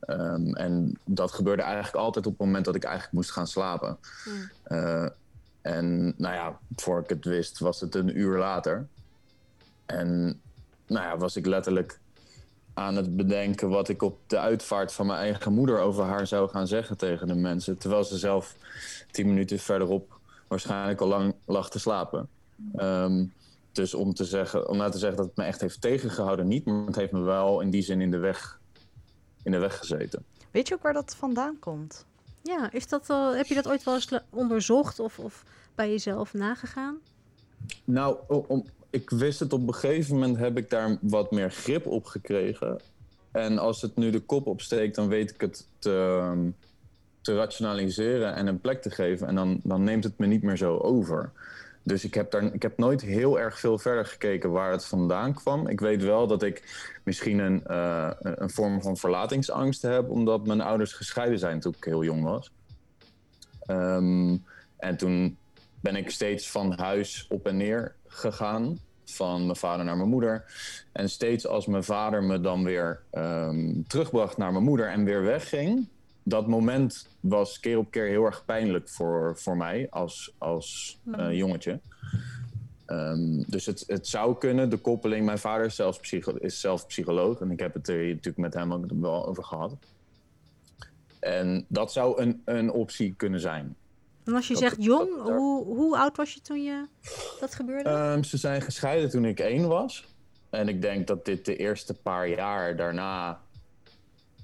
Ehm, 0.00 0.54
en 0.54 0.98
dat 1.04 1.32
gebeurde 1.32 1.62
eigenlijk 1.62 1.96
altijd 1.96 2.26
op 2.26 2.32
het 2.32 2.46
moment 2.46 2.64
dat 2.64 2.74
ik 2.74 2.84
eigenlijk 2.84 3.14
moest 3.14 3.30
gaan 3.30 3.46
slapen. 3.46 3.98
Hmm. 4.24 4.50
Eh, 4.62 5.08
en 5.62 6.14
nou 6.16 6.34
ja, 6.34 6.58
voor 6.76 7.00
ik 7.00 7.08
het 7.08 7.24
wist, 7.24 7.58
was 7.58 7.80
het 7.80 7.94
een 7.94 8.18
uur 8.18 8.38
later. 8.38 8.86
En 9.86 10.40
nou 10.86 11.06
ja, 11.06 11.16
was 11.16 11.36
ik 11.36 11.46
letterlijk 11.46 12.00
aan 12.74 12.96
het 12.96 13.16
bedenken 13.16 13.68
wat 13.68 13.88
ik 13.88 14.02
op 14.02 14.18
de 14.26 14.38
uitvaart 14.38 14.92
van 14.92 15.06
mijn 15.06 15.18
eigen 15.18 15.52
moeder 15.52 15.78
over 15.78 16.04
haar 16.04 16.26
zou 16.26 16.48
gaan 16.48 16.66
zeggen 16.66 16.96
tegen 16.96 17.26
de 17.26 17.34
mensen. 17.34 17.78
Terwijl 17.78 18.04
ze 18.04 18.18
zelf 18.18 18.56
tien 19.10 19.26
minuten 19.26 19.58
verderop 19.58 20.20
waarschijnlijk 20.52 21.00
al 21.00 21.08
lang 21.08 21.34
lag 21.46 21.70
te 21.70 21.78
slapen. 21.78 22.28
Ehm, 22.74 23.24
dus 23.72 23.94
om, 23.94 24.14
te 24.14 24.24
zeggen, 24.24 24.68
om 24.68 24.76
nou 24.76 24.90
te 24.90 24.98
zeggen 24.98 25.16
dat 25.16 25.26
het 25.26 25.36
me 25.36 25.44
echt 25.44 25.60
heeft 25.60 25.80
tegengehouden, 25.80 26.48
niet. 26.48 26.64
Maar 26.64 26.86
het 26.86 26.96
heeft 26.96 27.12
me 27.12 27.20
wel 27.20 27.60
in 27.60 27.70
die 27.70 27.82
zin 27.82 28.00
in 28.00 28.10
de 28.10 28.18
weg, 28.18 28.60
in 29.42 29.52
de 29.52 29.58
weg 29.58 29.78
gezeten. 29.78 30.24
Weet 30.50 30.68
je 30.68 30.74
ook 30.74 30.82
waar 30.82 30.92
dat 30.92 31.14
vandaan 31.14 31.58
komt? 31.58 32.06
Ja, 32.42 32.72
is 32.72 32.88
dat, 32.88 33.10
al- 33.10 33.34
heb 33.34 33.46
je 33.46 33.54
dat 33.54 33.68
ooit 33.68 33.84
wel 33.84 33.94
eens 33.94 34.08
onderzocht 34.30 35.00
of, 35.00 35.18
of 35.18 35.44
bij 35.74 35.90
jezelf 35.90 36.34
nagegaan? 36.34 36.98
Nou, 37.84 38.16
om, 38.46 38.64
ik 38.90 39.10
wist 39.10 39.40
het 39.40 39.52
op 39.52 39.66
een 39.68 39.74
gegeven 39.74 40.14
moment 40.14 40.36
heb 40.36 40.56
ik 40.56 40.70
daar 40.70 40.98
wat 41.00 41.30
meer 41.30 41.50
grip 41.50 41.86
op 41.86 42.04
gekregen. 42.04 42.80
En 43.30 43.58
als 43.58 43.82
het 43.82 43.96
nu 43.96 44.10
de 44.10 44.20
kop 44.20 44.46
opsteekt, 44.46 44.94
dan 44.94 45.08
weet 45.08 45.30
ik 45.30 45.40
het 45.40 45.66
te, 45.78 46.52
te 47.22 47.36
rationaliseren 47.36 48.34
en 48.34 48.46
een 48.46 48.60
plek 48.60 48.82
te 48.82 48.90
geven. 48.90 49.26
En 49.26 49.34
dan, 49.34 49.60
dan 49.62 49.84
neemt 49.84 50.04
het 50.04 50.18
me 50.18 50.26
niet 50.26 50.42
meer 50.42 50.56
zo 50.56 50.78
over. 50.78 51.32
Dus 51.82 52.04
ik 52.04 52.14
heb, 52.14 52.30
daar, 52.30 52.54
ik 52.54 52.62
heb 52.62 52.78
nooit 52.78 53.00
heel 53.00 53.40
erg 53.40 53.58
veel 53.58 53.78
verder 53.78 54.06
gekeken 54.06 54.50
waar 54.50 54.70
het 54.70 54.84
vandaan 54.84 55.34
kwam. 55.34 55.68
Ik 55.68 55.80
weet 55.80 56.02
wel 56.02 56.26
dat 56.26 56.42
ik 56.42 56.62
misschien 57.04 57.38
een, 57.38 57.66
eh, 57.66 58.10
een 58.20 58.50
vorm 58.50 58.82
van 58.82 58.96
verlatingsangst 58.96 59.82
heb, 59.82 60.10
omdat 60.10 60.46
mijn 60.46 60.60
ouders 60.60 60.92
gescheiden 60.92 61.38
zijn 61.38 61.60
toen 61.60 61.74
ik 61.76 61.84
heel 61.84 62.04
jong 62.04 62.22
was. 62.24 62.50
Ehm, 63.66 64.36
en 64.76 64.96
toen 64.96 65.36
ben 65.80 65.96
ik 65.96 66.10
steeds 66.10 66.50
van 66.50 66.72
huis 66.72 67.26
op 67.28 67.46
en 67.46 67.56
neer 67.56 67.94
gegaan. 68.06 68.78
Van 69.04 69.44
mijn 69.44 69.56
vader 69.56 69.84
naar 69.84 69.96
mijn 69.96 70.08
moeder. 70.08 70.44
En 70.92 71.10
steeds 71.10 71.46
als 71.46 71.66
mijn 71.66 71.84
vader 71.84 72.22
me 72.22 72.40
dan 72.40 72.64
weer 72.64 73.00
ehm, 73.10 73.82
terugbracht 73.86 74.36
naar 74.36 74.52
mijn 74.52 74.64
moeder 74.64 74.88
en 74.88 75.04
weer 75.04 75.22
wegging. 75.22 75.88
Dat 76.22 76.46
moment 76.46 77.08
was 77.20 77.60
keer 77.60 77.78
op 77.78 77.90
keer 77.90 78.06
heel 78.06 78.24
erg 78.24 78.44
pijnlijk 78.44 78.88
voor, 78.88 79.38
voor 79.38 79.56
mij 79.56 79.86
als, 79.90 80.34
als 80.38 80.98
eh, 81.12 81.32
jongetje. 81.32 81.80
Ehm, 82.86 83.42
dus 83.46 83.66
het, 83.66 83.84
het 83.86 84.06
zou 84.06 84.38
kunnen, 84.38 84.70
de 84.70 84.76
koppeling. 84.76 85.24
Mijn 85.24 85.38
vader 85.38 85.66
is 85.66 85.74
zelf, 85.74 86.00
psycho, 86.00 86.34
is 86.34 86.60
zelf 86.60 86.86
psycholoog. 86.86 87.40
En 87.40 87.50
ik 87.50 87.58
heb 87.60 87.74
het 87.74 87.88
er 87.88 88.06
natuurlijk 88.06 88.36
met 88.36 88.54
hem 88.54 88.72
ook 88.72 88.84
wel 89.00 89.26
over 89.26 89.44
gehad. 89.44 89.74
En 91.20 91.64
dat 91.68 91.92
zou 91.92 92.20
een, 92.22 92.42
een 92.44 92.70
optie 92.70 93.14
kunnen 93.16 93.40
zijn. 93.40 93.76
En 94.24 94.34
als 94.34 94.46
je 94.46 94.52
Dat- 94.54 94.62
zegt 94.62 94.82
jong, 94.84 95.16
dat- 95.16 95.26
hoe, 95.28 95.64
hoe 95.64 95.98
oud 95.98 96.16
was 96.16 96.34
je 96.34 96.40
toen 96.40 96.62
je 96.62 96.86
dat 97.40 97.54
gebeurde? 97.54 97.88
Ehm, 97.88 98.22
ze 98.22 98.36
zijn 98.36 98.62
gescheiden 98.62 99.10
toen 99.10 99.24
ik 99.24 99.40
één 99.40 99.68
was. 99.68 100.08
En 100.50 100.68
ik 100.68 100.82
denk 100.82 101.06
dat 101.06 101.24
dit 101.24 101.44
de 101.44 101.56
eerste 101.56 101.94
paar 101.94 102.28
jaar 102.28 102.76
daarna 102.76 103.40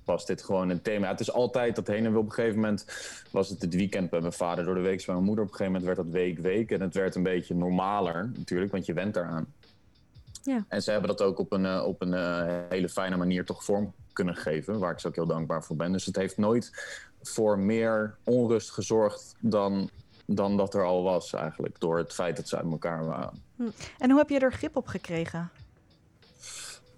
was 0.08 0.26
dit 0.26 0.42
gewoon 0.42 0.68
een 0.68 0.82
thema. 0.82 1.08
Het 1.08 1.20
is 1.20 1.32
altijd 1.32 1.76
dat 1.76 1.86
heen 1.86 2.04
en 2.04 2.10
weer. 2.10 2.20
Op 2.20 2.26
een 2.26 2.32
gegeven 2.32 2.60
moment 2.60 2.84
was 3.30 3.48
het 3.48 3.62
het 3.62 3.74
weekend 3.74 4.10
bij 4.10 4.20
mijn 4.20 4.32
vader, 4.32 4.64
door 4.64 4.74
de 4.74 4.80
week 4.80 5.06
bij 5.06 5.14
mijn 5.14 5.26
moeder. 5.26 5.44
Op 5.44 5.50
een 5.50 5.56
gegeven 5.56 5.80
moment 5.80 5.96
werd 5.96 6.06
dat 6.06 6.20
week 6.20 6.38
week. 6.38 6.70
En 6.70 6.80
het 6.80 6.94
werd 6.94 7.14
een 7.14 7.22
beetje 7.22 7.54
normaler 7.54 8.30
natuurlijk, 8.36 8.72
want 8.72 8.86
je 8.86 8.92
went 8.92 9.16
eraan. 9.16 9.46
Ja. 10.42 10.64
En 10.68 10.82
ze 10.82 10.90
hebben 10.90 11.08
dat 11.08 11.22
ook 11.22 11.38
op 11.38 11.52
een, 11.52 11.66
eh, 11.66 11.84
op 11.86 12.02
een 12.02 12.14
eh, 12.14 12.58
hele 12.68 12.88
fijne 12.88 13.16
manier 13.16 13.44
toch 13.44 13.64
vorm 13.64 13.92
kunnen 14.12 14.36
geven. 14.36 14.78
Waar 14.78 14.92
ik 14.92 14.98
ze 14.98 15.08
ook 15.08 15.14
heel 15.14 15.26
dankbaar 15.26 15.64
voor 15.64 15.76
ben. 15.76 15.92
Dus 15.92 16.06
het 16.06 16.16
heeft 16.16 16.36
nooit 16.36 16.70
voor 17.22 17.58
meer 17.58 18.16
onrust 18.24 18.70
gezorgd 18.70 19.34
dan, 19.40 19.90
dan 20.26 20.56
dat 20.56 20.74
er 20.74 20.84
al 20.84 21.02
was 21.02 21.32
eigenlijk. 21.32 21.80
Door 21.80 21.98
het 21.98 22.12
feit 22.12 22.36
dat 22.36 22.48
ze 22.48 22.56
uit 22.56 22.70
elkaar 22.70 23.06
waren. 23.06 23.42
En 23.98 24.10
hoe 24.10 24.18
heb 24.18 24.28
je 24.28 24.38
er 24.38 24.52
grip 24.52 24.76
op 24.76 24.86
gekregen? 24.86 25.50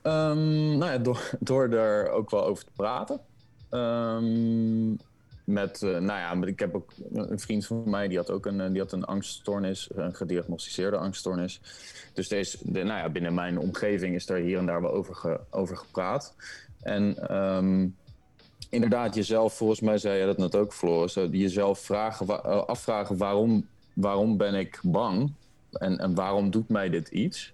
Ehm, 0.03 0.79
nou 0.79 0.93
ja, 0.93 0.99
door, 0.99 1.31
door 1.41 1.69
er 1.69 2.11
ook 2.11 2.31
wel 2.31 2.45
over 2.45 2.65
te 2.65 2.73
praten. 2.77 3.21
Ehm, 3.71 4.91
met, 5.45 5.83
eh, 5.83 5.91
nou 5.91 6.41
ja, 6.41 6.47
ik 6.47 6.59
heb 6.59 6.75
ook 6.75 6.93
een 7.13 7.39
vriend 7.39 7.67
van 7.67 7.91
mij 7.91 8.09
die 8.09 8.17
had 8.17 8.31
ook 8.31 8.47
een, 8.47 8.61
eh, 8.61 8.71
die 8.71 8.81
had 8.81 8.93
een 8.93 9.05
angststoornis, 9.05 9.89
een 9.95 10.15
gediagnosticeerde 10.15 10.97
angststoornis. 10.97 11.61
Dus 12.13 12.29
deze, 12.29 12.59
de, 12.63 12.83
nou 12.83 12.99
ja, 12.99 13.09
binnen 13.09 13.35
mijn 13.35 13.59
omgeving 13.59 14.15
is 14.15 14.29
er 14.29 14.37
hier 14.39 14.59
en 14.59 14.67
daar 14.67 14.83
wel 14.83 14.93
over, 14.93 15.15
ge- 15.15 15.41
over 15.51 15.77
gepraat. 15.77 16.35
En 16.81 17.29
ehm, 17.29 17.89
inderdaad, 18.71 19.15
jezelf, 19.15 19.55
volgens 19.57 19.81
mij 19.81 19.99
zei 19.99 20.19
je 20.19 20.27
dat 20.27 20.37
net 20.39 20.57
ook, 20.57 20.73
Floris, 20.73 21.17
eh, 21.17 21.33
jezelf 21.33 21.79
vragen, 21.79 22.67
afvragen 22.67 23.17
waarom, 23.17 23.67
waarom 23.95 24.37
ben 24.37 24.55
ik 24.55 24.81
bang 24.83 25.33
en, 25.73 25.99
en 25.99 26.15
waarom 26.15 26.51
doet 26.51 26.69
mij 26.69 26.89
dit 26.89 27.09
iets? 27.09 27.53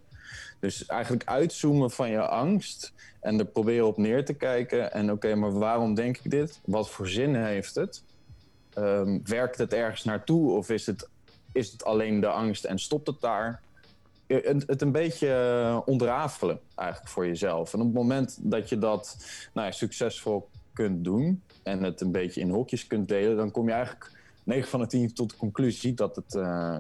Dus 0.66 0.87
eigenlijk 0.87 1.24
uitzoomen 1.29 1.90
van 1.90 2.11
je 2.11 2.20
angst 2.20 2.92
en 3.20 3.38
er 3.38 3.44
proberen 3.44 3.87
op 3.87 3.96
neer 3.96 4.24
te 4.24 4.35
kijken. 4.35 4.92
En 4.92 5.12
oké, 5.12 5.35
maar 5.35 5.59
waarom 5.59 5.94
denk 5.94 6.16
ik 6.16 6.31
dit? 6.31 6.61
Wat 6.64 6.90
voor 6.90 7.09
zin 7.09 7.35
heeft 7.35 7.74
het? 7.74 8.02
Ehm, 8.74 9.18
werkt 9.24 9.59
het 9.59 9.72
ergens 9.72 10.05
naartoe 10.05 10.50
of 10.50 10.70
is 10.70 10.87
het, 10.87 11.09
is 11.52 11.72
het 11.72 11.85
alleen 11.85 12.20
de 12.20 12.26
angst 12.26 12.64
en 12.64 12.79
stopt 12.79 13.07
het 13.07 13.20
daar? 13.20 13.61
Eh, 14.26 14.44
Het, 14.44 14.64
het 14.66 14.83
een 14.83 14.92
beetje 14.92 15.29
eh, 15.29 15.81
ontrafelen 15.85 16.61
eigenlijk 16.74 17.11
voor 17.11 17.26
jezelf. 17.26 17.72
En 17.74 17.81
op 17.81 17.87
het 17.87 17.94
moment 17.94 18.38
dat 18.40 18.68
je 18.68 18.79
dat 18.79 19.16
nou 19.55 19.66
ja, 19.66 19.72
succesvol 19.72 20.48
kunt 20.72 21.05
doen 21.05 21.42
en 21.62 21.83
het 21.83 22.00
een 22.00 22.12
beetje 22.12 22.40
in 22.40 22.50
hokjes 22.50 22.87
kunt 22.87 23.09
delen, 23.09 23.37
dan 23.37 23.50
kom 23.50 23.66
je 23.66 23.72
eigenlijk 23.72 24.11
9 24.44 24.68
van 24.68 24.81
de 24.81 24.87
10 24.87 25.14
tot 25.14 25.31
de 25.31 25.37
conclusie 25.37 25.94
dat 25.94 26.16
het, 26.16 26.35
eh, 26.35 26.76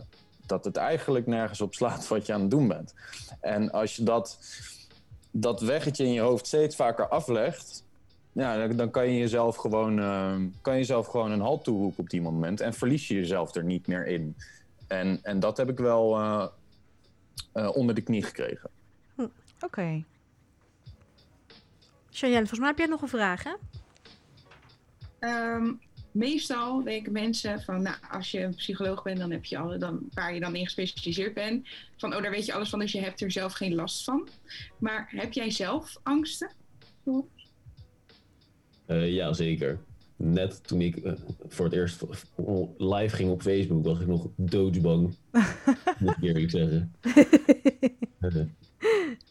dat 0.46 0.64
het 0.64 0.76
eigenlijk 0.76 1.26
nergens 1.26 1.60
op 1.60 1.74
slaat 1.74 2.08
wat 2.08 2.26
je 2.26 2.32
aan 2.32 2.40
het 2.40 2.50
doen 2.50 2.68
bent. 2.68 2.94
En 3.40 3.70
als 3.70 3.96
je 3.96 4.02
dat, 4.02 4.38
dat 5.30 5.60
weggetje 5.60 6.04
in 6.04 6.12
je 6.12 6.20
hoofd 6.20 6.46
steeds 6.46 6.76
vaker 6.76 7.08
aflegt, 7.08 7.84
ja, 8.32 8.66
dan, 8.66 8.76
dan 8.76 8.90
kan 8.90 9.08
je 9.08 9.18
jezelf 9.18 9.56
gewoon, 9.56 9.98
eh, 9.98 10.36
kan 10.60 10.72
je 10.72 10.78
jezelf 10.78 11.06
gewoon 11.06 11.30
een 11.30 11.40
halt 11.40 11.64
toeroepen 11.64 12.02
op 12.02 12.10
die 12.10 12.22
moment 12.22 12.60
en 12.60 12.74
verlies 12.74 13.08
je 13.08 13.14
jezelf 13.14 13.54
er 13.54 13.64
niet 13.64 13.86
meer 13.86 14.06
in. 14.06 14.36
En, 14.86 15.18
en 15.22 15.40
dat 15.40 15.56
heb 15.56 15.68
ik 15.70 15.78
wel, 15.78 16.16
eh, 16.16 16.46
eh, 17.52 17.76
onder 17.76 17.94
de 17.94 18.00
knie 18.00 18.22
gekregen. 18.22 18.70
Oké. 19.60 20.04
Cheyenne, 22.10 22.46
volgens 22.46 22.58
mij 22.58 22.68
heb 22.68 22.78
jij 22.78 22.86
nog 22.86 23.02
een 23.02 23.08
vraag, 23.08 23.42
hè? 23.42 23.54
Ehm, 25.18 25.72
meestal 26.16 26.82
denken 26.82 27.12
mensen 27.12 27.60
van, 27.60 27.82
nou, 27.82 27.96
als 28.10 28.30
je 28.30 28.40
een 28.40 28.54
psycholoog 28.54 29.02
bent, 29.02 29.18
dan 29.18 29.30
heb 29.30 29.44
je 29.44 29.58
al, 29.58 29.78
dan, 29.78 30.08
waar 30.14 30.34
je 30.34 30.40
dan 30.40 30.56
in 30.56 30.64
gespecialiseerd 30.64 31.34
bent, 31.34 31.68
van, 31.96 32.14
oh, 32.14 32.22
daar 32.22 32.30
weet 32.30 32.46
je 32.46 32.52
alles 32.52 32.68
van, 32.68 32.78
dus 32.78 32.92
je 32.92 33.00
hebt 33.00 33.20
er 33.20 33.30
zelf 33.30 33.52
geen 33.52 33.74
last 33.74 34.04
van. 34.04 34.28
Maar 34.78 35.08
heb 35.10 35.32
jij 35.32 35.50
zelf 35.50 36.00
angsten? 36.02 36.50
Eh, 38.86 39.12
ja, 39.12 39.32
zeker. 39.32 39.78
Net 40.16 40.66
toen 40.66 40.80
ik 40.80 40.96
eh, 40.96 41.12
voor 41.48 41.64
het 41.64 41.74
eerst 41.74 42.02
live 42.76 43.16
ging 43.16 43.30
op 43.30 43.42
Facebook, 43.42 43.84
was 43.84 44.00
ik 44.00 44.06
nog 44.06 44.28
doodsbang. 44.36 45.14
moet 45.98 46.16
ik 46.16 46.22
eerlijk 46.22 46.50
zeggen. 46.50 46.92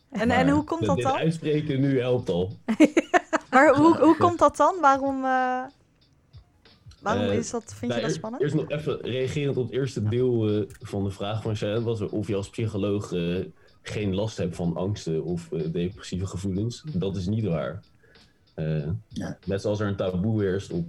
En, 0.10 0.32
en 0.32 0.50
hoe 0.50 0.64
komt 0.64 0.86
dat 0.86 0.96
dit 0.96 1.06
dan? 1.06 1.16
uitspreken 1.16 1.82
nu 1.82 2.00
helpt 2.00 2.30
al. 2.30 2.52
Maar 3.56 3.76
hoe, 3.76 3.98
hoe 3.98 4.18
komt 4.18 4.40
dat 4.40 4.58
dan? 4.58 4.76
Waarom, 4.82 5.26
eh, 5.26 5.64
waarom 7.06 7.26
Eh, 7.32 7.38
is 7.38 7.52
dat, 7.52 7.64
vind 7.64 7.80
je 7.82 7.88
Nou, 7.88 8.02
dat 8.02 8.12
spannend? 8.12 8.44
Eerst 8.44 8.56
nog 8.56 8.70
even 8.70 9.02
reagerend 9.02 9.58
op 9.58 9.64
het 9.64 9.74
eerste 9.74 10.04
deel 10.04 10.50
eh, 10.50 10.64
van 10.68 11.04
de 11.04 11.10
vraag 11.12 11.42
van 11.42 11.56
Sharon. 11.56 11.84
Was 11.84 12.00
er 12.00 12.10
of 12.10 12.28
je 12.28 12.36
als 12.36 12.50
psycholoog 12.50 13.14
eh, 13.14 13.36
geen 13.82 14.16
last 14.16 14.38
hebt 14.38 14.56
van 14.56 14.76
angsten 14.76 15.24
of 15.24 15.52
eh, 15.52 15.72
depressieve 15.72 16.26
gevoelens. 16.26 16.84
Dat 16.94 17.16
is 17.16 17.28
niet 17.28 17.46
waar. 17.46 17.80
Eh, 18.54 18.88
Ja. 19.08 19.38
Net 19.46 19.62
zoals 19.62 19.80
er 19.80 19.88
een 19.88 19.96
taboe 19.96 20.42
heerst 20.42 20.72
op, 20.72 20.86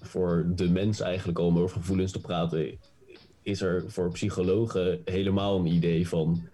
voor 0.00 0.46
de 0.54 0.70
mens 0.70 1.00
eigenlijk 1.00 1.38
om 1.38 1.58
over 1.58 1.76
gevoelens 1.76 2.12
te 2.12 2.20
praten, 2.20 2.78
is 3.42 3.60
er 3.60 3.84
voor 3.86 4.10
psychologen 4.12 5.00
helemaal 5.04 5.58
een 5.58 5.66
idee 5.66 6.08
van. 6.08 6.48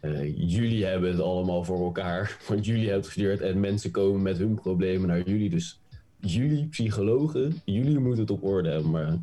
eh, 0.00 0.36
jullie 0.50 0.84
hebben 0.84 1.10
het 1.10 1.20
allemaal 1.20 1.64
voor 1.64 1.84
elkaar, 1.84 2.36
want 2.48 2.64
jullie 2.66 2.80
hebben 2.82 2.98
het 2.98 3.06
gestudeerd 3.06 3.40
en 3.40 3.60
mensen 3.60 3.90
komen 3.90 4.22
met 4.22 4.38
hun 4.38 4.54
problemen 4.54 5.08
naar 5.08 5.28
jullie. 5.28 5.50
Dus 5.50 5.80
jullie 6.26 6.66
psychologen, 6.66 7.54
jullie 7.64 7.98
moeten 7.98 8.20
het 8.20 8.30
op 8.30 8.44
orde 8.44 8.68
hebben, 8.68 8.90
maar 8.90 9.18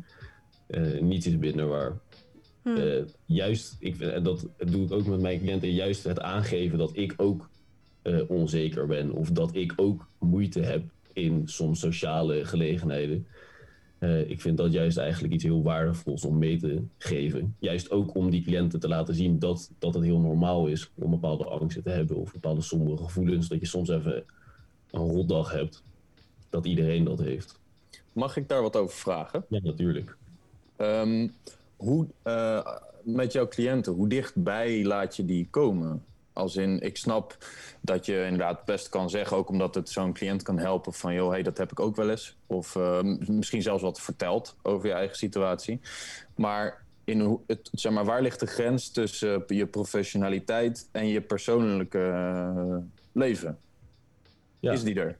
eh 0.66 1.00
niets 1.00 1.26
is 1.26 1.36
minder 1.36 1.66
waar. 1.66 2.00
Hm. 2.62 2.68
Eh, 2.68 3.02
juist, 3.26 3.76
ik, 3.78 4.00
en 4.00 4.22
dat 4.22 4.48
doe 4.66 4.84
ik 4.84 4.92
ook 4.92 5.06
met 5.06 5.20
mijn 5.20 5.38
cliënten, 5.38 5.72
juist 5.72 6.04
het 6.04 6.20
aangeven 6.20 6.78
dat 6.78 6.90
ik 6.96 7.14
ook 7.16 7.50
eh, 8.02 8.30
onzeker 8.30 8.86
ben 8.86 9.10
of 9.10 9.30
dat 9.30 9.54
ik 9.54 9.72
ook 9.76 10.08
moeite 10.18 10.60
heb 10.60 10.82
in 11.12 11.42
soms 11.48 11.80
sociale 11.80 12.44
gelegenheden. 12.44 13.26
Eh, 13.98 14.30
ik 14.30 14.40
vind 14.40 14.56
dat 14.56 14.72
juist 14.72 14.96
eigenlijk 14.96 15.34
iets 15.34 15.44
heel 15.44 15.62
waardevols 15.62 16.24
om 16.24 16.38
mee 16.38 16.58
te 16.58 16.82
geven. 16.98 17.56
Juist 17.58 17.90
ook 17.90 18.14
om 18.14 18.30
die 18.30 18.42
cliënten 18.42 18.80
te 18.80 18.88
laten 18.88 19.14
zien 19.14 19.38
dat, 19.38 19.70
dat 19.78 19.94
het 19.94 20.04
heel 20.04 20.20
normaal 20.20 20.66
is 20.66 20.90
om 20.94 21.10
bepaalde 21.10 21.44
angsten 21.44 21.82
te 21.82 21.90
hebben 21.90 22.16
of 22.16 22.32
bepaalde 22.32 22.60
sombere 22.60 22.96
gevoelens. 22.96 23.48
Dat 23.48 23.60
je 23.60 23.66
soms 23.66 23.88
even 23.88 24.24
een 24.90 25.10
rotdag 25.10 25.52
hebt. 25.52 25.84
Dat 26.52 26.66
iedereen 26.66 27.04
dat 27.04 27.18
heeft. 27.18 27.58
Mag 28.12 28.36
ik 28.36 28.48
daar 28.48 28.62
wat 28.62 28.76
over 28.76 28.96
vragen? 28.96 29.44
Ja, 29.48 29.60
natuurlijk. 29.62 30.16
Ehm, 30.76 31.28
hoe, 31.76 32.06
eh, 32.22 32.66
met 33.02 33.32
jouw 33.32 33.48
cliënten, 33.48 33.92
hoe 33.92 34.08
dichtbij 34.08 34.84
laat 34.84 35.16
je 35.16 35.24
die 35.24 35.48
komen? 35.50 36.04
Als 36.32 36.56
in, 36.56 36.80
ik 36.80 36.96
snap 36.96 37.36
dat 37.80 38.06
je 38.06 38.24
inderdaad 38.24 38.64
best 38.64 38.88
kan 38.88 39.10
zeggen, 39.10 39.36
ook 39.36 39.48
omdat 39.48 39.74
het 39.74 39.88
zo'n 39.88 40.12
cliënt 40.12 40.42
kan 40.42 40.58
helpen 40.58 40.92
van, 40.92 41.14
joh, 41.14 41.30
hey, 41.30 41.42
dat 41.42 41.58
heb 41.58 41.70
ik 41.70 41.80
ook 41.80 41.96
wel 41.96 42.10
eens. 42.10 42.36
Of 42.46 42.76
eh, 42.76 43.02
misschien 43.26 43.62
zelfs 43.62 43.82
wat 43.82 44.00
vertelt 44.00 44.56
over 44.62 44.88
je 44.88 44.94
eigen 44.94 45.16
situatie. 45.16 45.80
Maar, 46.34 46.84
in 47.04 47.40
het, 47.46 47.70
zeg 47.72 47.92
maar 47.92 48.04
waar 48.04 48.22
ligt 48.22 48.40
de 48.40 48.46
grens 48.46 48.90
tussen 48.90 49.44
je 49.46 49.66
professionaliteit 49.66 50.88
en 50.90 51.06
je 51.06 51.20
persoonlijke 51.20 52.08
eh, 52.08 52.76
leven? 53.12 53.58
Ja. 54.60 54.72
Is 54.72 54.82
die 54.82 55.00
er? 55.00 55.18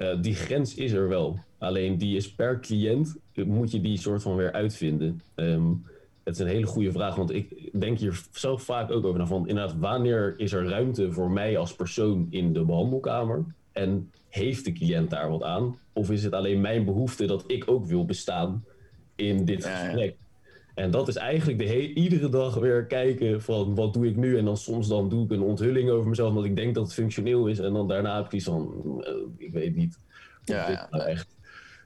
Eh, 0.00 0.16
die 0.20 0.34
grens 0.34 0.74
is 0.74 0.92
er 0.92 1.08
wel. 1.08 1.38
Alleen 1.58 1.98
die 1.98 2.16
is 2.16 2.34
per 2.34 2.60
cliënt, 2.60 3.16
eh, 3.32 3.44
moet 3.44 3.70
je 3.70 3.80
die 3.80 3.98
soort 3.98 4.22
van 4.22 4.36
weer 4.36 4.52
uitvinden. 4.52 5.20
Ehm, 5.34 5.70
het 6.24 6.34
is 6.34 6.40
een 6.40 6.46
hele 6.46 6.66
goede 6.66 6.92
vraag, 6.92 7.14
want 7.14 7.32
ik 7.32 7.70
denk 7.80 7.98
hier 7.98 8.22
zelf 8.32 8.62
vaak 8.62 8.90
ook 8.90 9.04
over 9.04 9.18
na. 9.18 9.26
Van 9.26 9.48
inderdaad, 9.48 9.76
wanneer 9.78 10.34
is 10.36 10.52
er 10.52 10.68
ruimte 10.68 11.12
voor 11.12 11.30
mij 11.30 11.58
als 11.58 11.74
persoon 11.74 12.26
in 12.30 12.52
de 12.52 12.64
behandelkamer? 12.64 13.44
En 13.72 14.10
heeft 14.28 14.64
de 14.64 14.72
cliënt 14.72 15.10
daar 15.10 15.30
wat 15.30 15.42
aan? 15.42 15.78
Of 15.92 16.10
is 16.10 16.24
het 16.24 16.32
alleen 16.32 16.60
mijn 16.60 16.84
behoefte 16.84 17.26
dat 17.26 17.44
ik 17.46 17.70
ook 17.70 17.86
wil 17.86 18.04
bestaan 18.04 18.64
in 19.16 19.44
dit 19.44 19.62
Ja, 19.62 19.96
ja. 19.96 20.10
En 20.74 20.90
dat 20.90 21.08
is 21.08 21.16
eigenlijk 21.16 21.58
de 21.58 21.92
iedere 21.92 22.28
dag 22.28 22.54
weer 22.54 22.86
kijken 22.86 23.42
van 23.42 23.74
wat 23.74 23.94
doe 23.94 24.06
ik 24.06 24.16
nu? 24.16 24.38
En 24.38 24.44
dan 24.44 24.56
soms 24.56 24.88
dan 24.88 25.08
doe 25.08 25.24
ik 25.24 25.30
een 25.30 25.40
onthulling 25.40 25.90
over 25.90 26.08
mezelf, 26.08 26.28
omdat 26.28 26.44
ik 26.44 26.56
denk 26.56 26.74
dat 26.74 26.84
het 26.84 26.94
functioneel 26.94 27.46
is. 27.46 27.58
En 27.58 27.72
dan 27.72 27.88
daarna 27.88 28.16
heb 28.16 28.24
ik 28.24 28.32
iets 28.32 28.44
van, 28.44 28.84
eh, 29.04 29.12
ik 29.36 29.52
weet 29.52 29.76
niet 29.76 29.98
of 30.40 30.54
Ja, 30.54 30.66
dit 30.66 30.76
ja, 30.76 30.88
nou 30.90 31.04
echt 31.04 31.36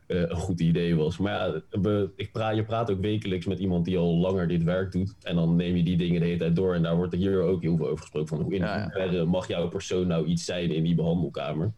eh, 0.06 0.20
een 0.20 0.36
goed 0.36 0.60
idee 0.60 0.96
was. 0.96 1.18
Maar 1.18 1.32
ja, 1.32 1.62
we, 1.80 2.10
ik 2.16 2.32
praat, 2.32 2.56
je 2.56 2.64
praat 2.64 2.90
ook 2.90 3.00
wekelijks 3.00 3.46
met 3.46 3.58
iemand 3.58 3.84
die 3.84 3.98
al 3.98 4.16
langer 4.16 4.48
dit 4.48 4.62
werk 4.62 4.92
doet. 4.92 5.14
En 5.22 5.36
dan 5.36 5.56
neem 5.56 5.76
je 5.76 5.82
die 5.82 5.96
dingen 5.96 6.20
de 6.20 6.26
hele 6.26 6.38
tijd 6.38 6.56
door. 6.56 6.74
En 6.74 6.82
daar 6.82 6.96
wordt 6.96 7.12
er 7.12 7.18
hier 7.18 7.40
ook 7.40 7.62
heel 7.62 7.76
veel 7.76 7.88
over 7.88 8.00
gesproken. 8.00 8.28
Van 8.28 8.40
hoe 8.40 8.54
in 8.54 8.64
hoeverre 8.64 9.24
mag 9.24 9.48
jouw 9.48 9.68
persoon 9.68 10.06
nou 10.06 10.26
iets 10.26 10.44
zijn 10.44 10.70
in 10.70 10.82
die 10.82 10.94
behandelkamer? 10.94 11.72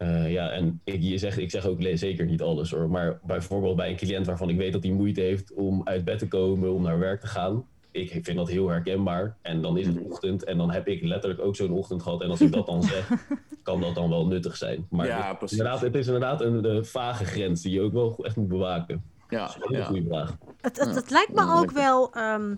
Eh, 0.00 0.32
ja, 0.32 0.50
en 0.50 0.80
ik, 0.84 1.02
je 1.02 1.18
zegt, 1.18 1.38
ik 1.38 1.50
zeg 1.50 1.66
ook 1.66 1.78
zeker 1.94 2.26
niet 2.26 2.42
alles 2.42 2.70
hoor. 2.70 2.90
Maar 2.90 3.18
bijvoorbeeld 3.22 3.76
bij 3.76 3.90
een 3.90 3.96
cliënt 3.96 4.26
waarvan 4.26 4.48
ik 4.48 4.56
weet 4.56 4.72
dat 4.72 4.82
hij 4.82 4.92
moeite 4.92 5.20
heeft 5.20 5.52
om 5.54 5.80
uit 5.84 6.04
bed 6.04 6.18
te 6.18 6.28
komen, 6.28 6.72
om 6.72 6.82
naar 6.82 6.98
werk 6.98 7.20
te 7.20 7.26
gaan. 7.26 7.66
Ik 7.90 8.18
vind 8.22 8.36
dat 8.36 8.48
heel 8.48 8.68
herkenbaar. 8.68 9.36
En 9.42 9.62
dan 9.62 9.78
is 9.78 9.86
het 9.86 10.00
ochtend. 10.02 10.44
En 10.44 10.56
dan 10.56 10.70
heb 10.70 10.88
ik 10.88 11.02
letterlijk 11.02 11.40
ook 11.40 11.56
zo'n 11.56 11.72
ochtend 11.72 12.02
gehad. 12.02 12.22
En 12.22 12.30
als 12.30 12.40
ik 12.40 12.52
dat 12.52 12.66
dan 12.66 12.82
zeg, 12.82 13.10
kan 13.62 13.80
dat 13.80 13.94
dan 13.94 14.08
wel 14.08 14.26
nuttig 14.26 14.56
zijn. 14.56 14.86
Maar 14.90 15.06
Ja, 15.06 15.28
het, 15.28 15.38
precies. 15.38 15.58
inderdaad, 15.58 15.80
het 15.80 15.94
is 15.94 16.06
inderdaad 16.06 16.40
een, 16.40 16.84
vage 16.84 17.24
grens 17.24 17.62
die 17.62 17.72
je 17.72 17.80
ook 17.80 17.92
wel 17.92 18.18
echt 18.22 18.36
moet 18.36 18.48
bewaken. 18.48 19.02
Ja, 19.28 19.46
Dat 19.46 19.48
is 19.48 19.54
een 19.54 19.62
hele 19.68 19.78
ja. 19.78 19.84
goede 19.84 20.06
vraag. 20.06 20.36
Het, 20.60 20.78
het, 20.78 20.94
het 20.94 21.10
lijkt 21.10 21.34
me 21.34 21.52
ook 21.54 21.70
wel 21.70 22.12
ehm, 22.12 22.54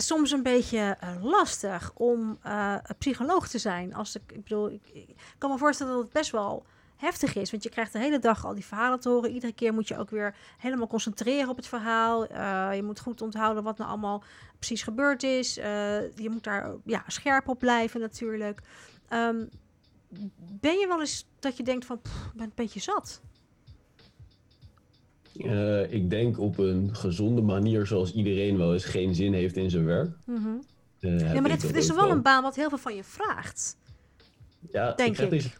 soms 0.00 0.30
een 0.30 0.42
beetje 0.42 0.96
eh, 1.00 1.08
lastig 1.22 1.92
om 1.94 2.38
eh, 2.42 2.74
psycholoog 2.98 3.48
te 3.48 3.58
zijn. 3.58 3.94
Als 3.94 4.16
ik, 4.16 4.22
ik 4.32 4.42
bedoel, 4.42 4.70
ik, 4.70 5.14
kan 5.38 5.50
me 5.50 5.58
voorstellen 5.58 5.92
dat 5.92 6.02
het 6.02 6.12
best 6.12 6.30
wel 6.30 6.66
heftig 6.96 7.34
is. 7.34 7.50
Want 7.50 7.62
je 7.62 7.68
krijgt 7.68 7.92
de 7.92 7.98
hele 7.98 8.18
dag 8.18 8.44
al 8.44 8.54
die 8.54 8.64
verhalen 8.64 9.00
te 9.00 9.08
horen. 9.08 9.30
Iedere 9.30 9.52
keer 9.52 9.74
moet 9.74 9.88
je 9.88 9.98
ook 9.98 10.10
weer 10.10 10.34
helemaal 10.58 10.86
concentreren 10.86 11.48
op 11.48 11.56
het 11.56 11.66
verhaal. 11.66 12.26
Eh, 12.26 12.70
je 12.74 12.82
moet 12.82 13.00
goed 13.00 13.22
onthouden 13.22 13.62
wat 13.62 13.78
nou 13.78 13.90
allemaal 13.90 14.22
precies 14.58 14.82
gebeurd 14.82 15.22
is. 15.22 15.54
Je 15.54 16.28
moet 16.30 16.44
daar 16.44 16.74
ja, 16.84 17.04
scherp 17.06 17.48
op 17.48 17.58
blijven 17.58 18.00
natuurlijk. 18.00 18.60
Ehm, 19.08 19.44
ben 20.38 20.78
je 20.78 20.86
wel 20.86 21.00
eens 21.00 21.26
dat 21.38 21.56
je 21.56 21.62
denkt 21.62 21.84
van, 21.84 22.00
"Pff, 22.00 22.26
ik 22.26 22.32
ben 22.34 22.46
een 22.46 22.52
beetje 22.54 22.80
zat? 22.80 23.20
Eh, 25.38 25.92
ik 25.92 26.10
denk 26.10 26.38
op 26.40 26.58
een 26.58 26.94
gezonde 26.94 27.40
manier, 27.42 27.86
zoals 27.86 28.12
iedereen 28.12 28.56
wel 28.58 28.72
eens 28.72 28.84
geen 28.84 29.14
zin 29.14 29.32
heeft 29.32 29.56
in 29.56 29.70
zijn 29.70 29.84
werk. 29.84 30.10
Heb 31.00 31.20
Ja, 31.20 31.40
maar 31.40 31.50
dit 31.50 31.62
dat 31.62 31.74
is 31.74 31.94
wel 31.94 32.10
een 32.10 32.22
baan 32.22 32.42
wat 32.42 32.56
heel 32.56 32.68
veel 32.68 32.78
van 32.78 32.94
je 32.94 33.04
vraagt. 33.04 33.76
Ja, 34.72 34.92
denk 34.92 35.08
ik 35.08 35.14
krijg 35.14 35.30
ik. 35.32 35.38
deze 35.42 35.50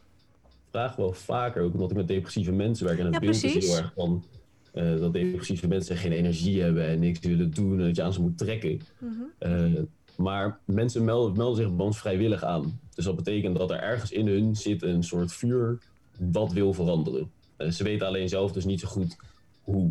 vraag 0.71 0.97
wel 0.97 1.13
vaker, 1.13 1.63
ook 1.63 1.73
omdat 1.73 1.91
ik 1.91 1.97
met 1.97 2.09
depressieve 2.09 2.53
mensen 2.53 2.87
werk. 2.87 2.99
En 2.99 3.05
het 3.05 3.15
Ja, 3.15 3.21
beeld 3.21 3.35
is 3.35 3.41
precies. 3.41 3.67
heel 3.67 3.77
erg 3.77 3.93
van 3.95 4.25
eh, 4.73 4.99
dat 4.99 5.13
depressieve 5.13 5.69
mensen 5.69 5.97
geen 5.97 6.13
energie 6.13 6.63
hebben 6.63 6.87
en 6.87 6.99
niks 6.99 7.19
willen 7.19 7.51
doen 7.51 7.79
en 7.79 7.87
dat 7.87 7.97
je 7.97 8.03
aan 8.03 8.13
ze 8.13 8.21
moet 8.21 8.39
trekken. 8.39 8.81
Mhm. 8.99 9.85
Maar 10.17 10.59
mensen 10.65 11.05
melden, 11.05 11.37
melden 11.37 11.57
zich 11.65 11.77
bij 11.77 11.87
ons 11.87 11.99
vrijwillig 11.99 12.45
aan. 12.45 12.81
Dus 12.95 13.05
dat 13.05 13.17
betekent 13.17 13.57
dat 13.59 13.71
er 13.71 13.81
ergens 13.81 14.11
in 14.11 14.27
hun 14.27 14.57
zit 14.57 14.83
een 14.83 15.03
soort 15.03 15.33
vuur 15.33 15.79
wat 16.19 16.53
wil 16.53 16.73
veranderen. 16.73 17.31
Ze 17.71 17.85
weten 17.85 18.07
alleen 18.07 18.29
zelf 18.29 18.53
dus 18.53 18.65
niet 18.65 18.81
zo 18.81 18.89
goed 18.89 19.17
hoe. 19.71 19.91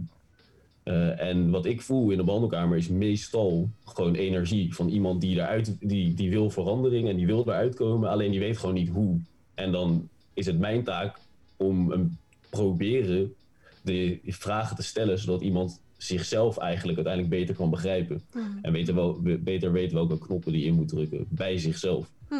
Eh, 0.84 1.22
en 1.22 1.50
wat 1.50 1.66
ik 1.66 1.82
voel 1.82 2.10
in 2.12 2.18
de 2.18 2.24
behandelkamer 2.24 2.78
is 2.78 2.88
meestal 2.88 3.70
gewoon 3.86 4.16
energie 4.16 4.76
van 4.76 4.88
iemand 4.90 5.22
die, 5.22 5.36
eruit, 5.36 5.78
die, 5.80 6.14
die 6.14 6.30
wil 6.30 6.50
verandering 6.50 7.08
en 7.10 7.16
die 7.16 7.26
wil 7.26 7.44
eruit 7.48 7.76
komen, 7.76 8.10
alleen 8.10 8.32
die 8.32 8.40
weet 8.40 8.58
gewoon 8.58 8.76
niet 8.76 8.90
hoe. 8.90 9.20
En 9.54 9.72
dan 9.72 10.10
is 10.34 10.46
het 10.46 10.60
mijn 10.60 10.84
taak 10.84 11.18
om 11.58 11.92
hem 11.92 12.18
proberen 12.50 13.34
de 13.82 14.20
vragen 14.26 14.76
te 14.76 14.84
stellen, 14.84 15.20
zodat 15.20 15.42
iemand 15.42 15.82
zichzelf 15.98 16.58
eigenlijk 16.58 16.98
uiteindelijk 16.98 17.36
beter 17.36 17.56
kan 17.56 17.70
begrijpen. 17.70 18.22
Mhm. 18.34 18.46
En 18.62 18.72
beter, 18.72 18.96
wel, 18.96 19.22
we- 19.22 19.38
beter 19.38 19.72
weet 19.72 19.92
welke 19.92 20.18
knoppen 20.18 20.52
die 20.52 20.66
in 20.66 20.74
moet 20.74 20.88
drukken 20.88 21.26
bij 21.30 21.58
zichzelf. 21.58 22.10
Hm. 22.28 22.34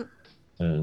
Eh, 0.58 0.80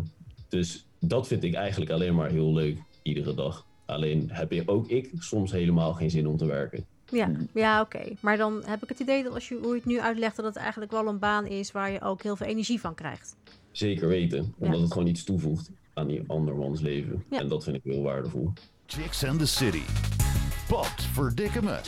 dus 0.49 0.87
dat 1.01 1.27
vind 1.27 1.45
ik 1.45 1.55
eigenlijk 1.55 1.91
alleen 1.91 2.15
maar 2.15 2.31
heel 2.31 2.53
leuk, 2.55 2.79
iedere 3.03 3.35
dag. 3.35 3.67
Alleen 3.87 4.29
heb 4.33 4.53
je 4.53 4.63
ook 4.69 4.89
ik 4.89 5.11
soms 5.19 5.53
helemaal 5.53 5.93
geen 5.93 6.11
zin 6.11 6.27
om 6.27 6.37
te 6.37 6.47
werken. 6.47 6.85
Ja, 7.09 7.31
ja 7.55 7.81
oké. 7.81 8.03
Maar 8.21 8.37
dan 8.37 8.63
heb 8.67 8.83
ik 8.83 8.89
het 8.89 9.01
idee 9.01 9.23
dat 9.23 9.35
als 9.35 9.49
je 9.49 9.55
hoe 9.55 9.69
je 9.69 9.75
het 9.75 9.85
nu 9.85 10.01
uitlegt, 10.01 10.37
dat 10.37 10.45
het 10.45 10.57
eigenlijk 10.57 10.91
wel 10.91 11.07
een 11.07 11.19
baan 11.19 11.47
is 11.47 11.73
waar 11.73 11.91
je 11.91 12.01
ook 12.01 12.23
heel 12.23 12.37
veel 12.37 12.47
energie 12.47 12.81
van 12.81 12.95
krijgt. 12.95 13.37
Zeker 13.71 14.09
weten, 14.09 14.55
omdat 14.59 14.77
Ja. 14.77 14.83
het 14.85 14.93
gewoon 14.93 15.09
iets 15.09 15.25
toevoegt 15.25 15.71
aan 15.95 16.07
die 16.07 16.25
andermans 16.27 16.81
leven. 16.81 17.25
Ja. 17.31 17.39
En 17.39 17.49
dat 17.49 17.65
vind 17.65 17.77
ik 17.77 17.83
heel 17.85 18.03
waardevol. 18.03 18.53
Chicks 18.87 19.25
and 19.25 19.39
the 19.39 19.47
City. 19.47 19.83
Pot 20.69 21.03
voor 21.13 21.33
dikke 21.35 21.63
me. 21.63 21.79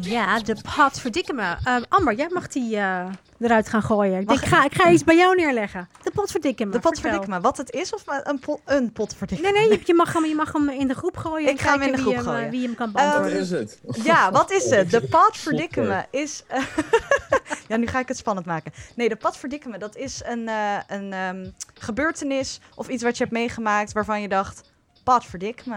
Ja, 0.00 0.40
de 0.40 0.56
pot 0.76 0.98
verdikke 1.00 1.32
me. 1.32 1.56
Ehm, 1.64 1.82
Amber, 1.88 2.14
jij 2.16 2.28
mag 2.32 2.48
die 2.48 2.76
eh, 2.76 3.06
eruit 3.38 3.68
gaan 3.68 3.82
gooien. 3.82 4.20
Ik, 4.20 4.26
Mag 4.26 4.40
denk, 4.40 4.52
ik, 4.52 4.58
ga, 4.58 4.64
ik 4.64 4.74
ga 4.74 4.90
iets 4.92 5.04
bij 5.04 5.16
jou 5.16 5.36
neerleggen. 5.36 5.88
De 6.18 6.24
pot 6.24 6.30
verdikke 6.30 6.64
me. 6.64 6.70
De 6.72 6.78
pot 6.78 6.92
vertel. 6.92 7.10
verdikke 7.10 7.34
me. 7.36 7.40
Wat 7.40 7.56
het 7.56 7.70
is 7.72 7.92
of 7.94 8.06
maar 8.06 8.20
een, 8.26 8.38
po- 8.38 8.60
een 8.64 8.92
pot 8.92 9.14
verdikke 9.14 9.42
Nee, 9.42 9.52
nee, 9.52 9.68
je, 9.68 9.80
je, 9.84 9.94
mag 9.94 10.12
hem, 10.12 10.24
je 10.24 10.34
mag 10.34 10.52
hem 10.52 10.68
in 10.68 10.88
de 10.88 10.94
groep 10.94 11.16
gooien. 11.16 11.48
Ik 11.48 11.60
ga 11.60 11.72
hem 11.72 11.82
in 11.82 11.90
de 11.90 11.96
wie 11.96 12.00
groep 12.02 12.14
hem, 12.14 12.24
eh, 12.26 12.30
gooien. 12.32 12.50
wie 12.50 12.62
hem 12.66 12.74
kan 12.74 12.86
Ehm, 12.94 12.94
Wat 12.94 13.12
beantwoorden. 13.12 13.40
is 13.40 13.50
het? 13.50 13.80
Ja, 14.04 14.30
wat 14.32 14.50
is 14.50 14.70
het? 14.70 14.90
De 14.90 15.00
pad 15.16 15.36
verdikken 15.36 15.86
me 15.88 16.04
is. 16.10 16.44
eh, 16.48 16.62
ja, 17.68 17.76
nu 17.76 17.86
ga 17.86 17.98
ik 17.98 18.08
het 18.08 18.16
spannend 18.16 18.46
maken. 18.46 18.72
Nee, 18.94 19.08
de 19.08 19.16
pad 19.16 19.36
verdikken 19.36 19.70
me, 19.70 19.78
dat 19.78 19.96
is 19.96 20.20
een, 20.24 20.48
eh, 20.48 20.76
een 20.86 21.12
ehm, 21.12 21.50
gebeurtenis 21.74 22.60
of 22.74 22.88
iets 22.88 23.02
wat 23.02 23.16
je 23.16 23.22
hebt 23.22 23.36
meegemaakt 23.36 23.92
waarvan 23.92 24.20
je 24.22 24.28
dacht: 24.28 24.70
pad 25.04 25.24
verdik 25.24 25.66
me. 25.66 25.76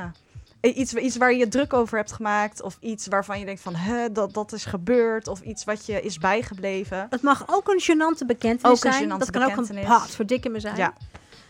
Iets, 0.61 0.93
iets 0.93 1.17
waar 1.17 1.33
je 1.33 1.47
druk 1.47 1.73
over 1.73 1.97
hebt 1.97 2.11
gemaakt, 2.11 2.61
of 2.61 2.77
iets 2.79 3.07
waarvan 3.07 3.39
je 3.39 3.45
denkt 3.45 3.61
van, 3.61 3.75
hè, 3.75 4.11
dat, 4.11 4.33
dat 4.33 4.51
is 4.51 4.65
gebeurd, 4.65 5.27
of 5.27 5.41
iets 5.41 5.63
wat 5.63 5.85
je 5.85 6.01
is 6.01 6.17
bijgebleven. 6.17 7.07
Het 7.09 7.21
mag 7.21 7.43
ook 7.47 7.67
een 7.67 7.81
gênante 7.81 8.25
bekentenis 8.25 8.77
Ook 8.77 8.83
een 8.85 8.93
zijn. 8.93 9.05
gênante 9.05 9.17
dat 9.17 9.29
kan 9.31 9.41
ook 9.43 9.49
een 9.49 9.55
bekentenis. 9.55 9.97
pot 9.97 10.09
verdikke 10.15 10.49
me 10.49 10.59
zijn. 10.59 10.75
Ja. 10.75 10.93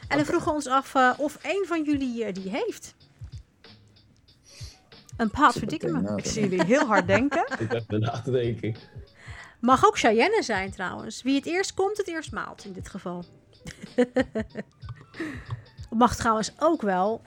En 0.08 0.18
we 0.18 0.26
vroegen 0.26 0.54
ons 0.54 0.68
af 0.68 0.96
eh, 0.96 1.12
of 1.18 1.38
een 1.42 1.66
van 1.68 1.84
jullie 1.84 2.24
eh, 2.26 2.34
die 2.34 2.50
heeft. 2.50 2.96
Een 5.18 5.32
pot 5.32 5.54
verdikke 5.54 5.88
me. 5.88 6.18
Ik 6.18 6.26
zie 6.26 6.42
jullie 6.42 6.66
heel 6.66 6.86
hard 6.86 7.08
denken. 7.08 7.46
Ik 7.60 7.72
heb 7.72 7.90
na 7.90 8.22
te 8.22 8.32
denken. 8.32 8.76
Mag 9.60 9.86
ook 9.86 9.98
Cheyenne 9.98 10.44
zijn 10.44 10.72
trouwens. 10.72 11.22
Wie 11.22 11.36
het 11.36 11.46
eerst 11.46 11.74
komt, 11.74 11.98
het 11.98 12.08
eerst 12.08 12.32
maalt 12.32 12.66
in 12.66 12.74
dit 12.74 12.90
geval. 12.90 13.26
Het 15.90 16.00
mag 16.00 16.16
trouwens 16.16 16.52
ook 16.60 16.82
wel 16.82 17.22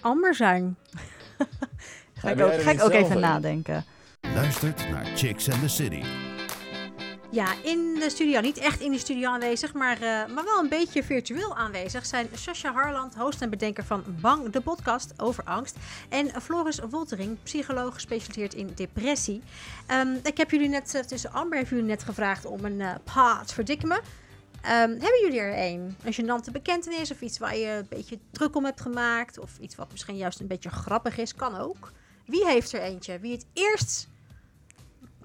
Amber 0.00 0.34
zijn. 0.34 0.76
Ga 2.18 2.30
ik 2.30 2.40
ook, 2.40 2.62
ga 2.62 2.70
ik 2.70 2.92
even 2.92 3.20
nadenken. 3.20 3.84
Luistert 4.34 4.90
naar 4.90 5.06
Chicks 5.14 5.50
and 5.50 5.60
the 5.60 5.68
City. 5.68 6.02
Ja, 7.34 7.54
in 7.62 7.96
de 7.98 8.10
studio. 8.10 8.40
Niet 8.40 8.58
echt 8.58 8.80
in 8.80 8.92
de 8.92 8.98
studio 8.98 9.30
aanwezig, 9.30 9.72
maar, 9.72 9.96
eh, 9.96 10.00
maar 10.34 10.44
wel 10.44 10.58
een 10.62 10.68
beetje 10.68 11.02
virtueel 11.02 11.56
aanwezig 11.56 12.06
zijn 12.06 12.28
Sascha 12.34 12.72
Harland, 12.72 13.14
host 13.14 13.42
en 13.42 13.50
bedenker 13.50 13.84
van 13.84 14.04
Bang, 14.20 14.50
de 14.50 14.60
podcast 14.60 15.12
over 15.16 15.44
angst. 15.44 15.76
En 16.08 16.42
Floris 16.42 16.78
Woltering, 16.90 17.36
psycholoog 17.42 17.94
gespecialiseerd 17.94 18.54
in 18.54 18.72
depressie. 18.74 19.42
Ehm, 19.86 20.08
ik 20.22 20.36
heb 20.36 20.50
jullie 20.50 20.68
net, 20.68 20.94
eh, 20.94 21.00
tussen 21.00 21.32
Amber 21.32 21.58
heeft 21.58 21.70
jullie 21.70 21.84
net 21.84 22.02
gevraagd 22.02 22.46
om 22.46 22.64
een 22.64 22.80
eh 22.80 22.94
paard 23.14 23.52
verdikken 23.52 23.88
me. 23.88 23.94
Ehm, 23.94 24.02
hebben 24.68 25.20
jullie 25.22 25.40
er 25.40 25.58
een? 25.58 25.96
Een 26.02 26.14
gênante 26.14 26.52
bekentenis 26.52 27.10
of 27.10 27.20
iets 27.20 27.38
waar 27.38 27.56
je 27.56 27.68
een 27.68 27.86
beetje 27.88 28.18
druk 28.30 28.56
om 28.56 28.64
hebt 28.64 28.80
gemaakt? 28.80 29.38
Of 29.38 29.58
iets 29.60 29.74
wat 29.74 29.90
misschien 29.90 30.16
juist 30.16 30.40
een 30.40 30.46
beetje 30.46 30.70
grappig 30.70 31.18
is, 31.18 31.34
kan 31.34 31.56
ook. 31.56 31.92
Wie 32.26 32.46
heeft 32.46 32.72
er 32.72 32.80
eentje? 32.80 33.18
Wie 33.18 33.32
het 33.32 33.46
eerst 33.52 34.08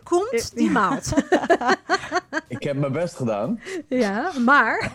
komt, 0.10 0.56
die 0.56 0.70
maalt. 0.70 1.12
Ik 2.48 2.64
heb 2.64 2.78
mijn 2.78 2.92
best 2.92 3.16
gedaan. 3.16 3.60
Ja, 3.88 4.32
maar. 4.46 4.92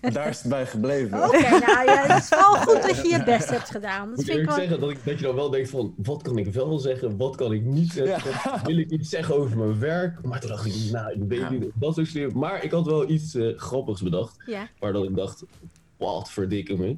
Daar 0.00 0.28
is 0.28 0.38
het 0.40 0.48
bij 0.50 0.66
gebleven. 0.66 1.24
Oké, 1.24 1.40
nou 1.50 1.84
ja, 1.84 2.06
het 2.06 2.22
is 2.22 2.28
wel 2.28 2.42
goed 2.54 2.82
dat 2.82 2.96
je 3.02 3.08
je 3.08 3.22
best 3.24 3.50
hebt 3.50 3.70
gedaan. 3.70 4.06
Dat 4.08 4.16
Moet 4.16 4.24
vind 4.24 4.38
ik 4.38 4.44
wel. 4.46 4.54
zeggen 4.54 4.80
dat, 4.80 4.90
ik, 4.90 4.98
dat 5.04 5.18
je 5.18 5.24
dan 5.24 5.34
wel 5.34 5.50
denkt 5.50 5.70
van, 5.70 5.94
wat 5.96 6.22
kan 6.22 6.38
ik 6.38 6.52
wel 6.52 6.78
zeggen, 6.78 7.16
wat 7.16 7.36
kan 7.36 7.52
ik 7.52 7.62
niet 7.64 7.92
zeggen? 7.92 8.60
Wil 8.64 8.78
ik 8.78 8.90
iets 8.90 9.08
zeggen 9.08 9.36
over 9.36 9.56
mijn 9.58 9.78
werk? 9.78 10.22
Maar 10.22 10.40
toen 10.40 10.50
dacht 10.50 10.66
ik, 10.66 10.74
nou, 10.92 11.12
ik 11.12 11.22
weet 11.28 11.38
Ja. 11.38 11.50
niet 11.50 11.70
dat 11.74 11.94
zo 11.94 12.04
slim. 12.04 12.30
Maar 12.38 12.64
ik 12.64 12.70
had 12.70 12.86
wel 12.86 13.08
iets 13.10 13.34
eh, 13.34 13.56
grappigs 13.58 14.02
bedacht, 14.02 14.36
Ja. 14.46 14.68
waar 14.78 14.92
dat 14.92 15.04
ik 15.04 15.16
dacht, 15.16 15.44
wat 15.96 16.30
verdikke 16.30 16.76
me. 16.76 16.96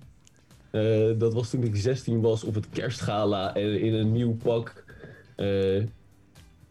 Eh, 0.70 1.18
dat 1.18 1.34
was 1.34 1.50
toen 1.50 1.62
ik 1.62 1.76
16 1.76 2.20
was 2.20 2.44
op 2.44 2.54
het 2.54 2.68
kerstgala 2.72 3.54
en 3.54 3.80
in 3.80 3.94
een 3.94 4.12
nieuw 4.12 4.36
pak 4.42 4.84
eh, 5.36 5.82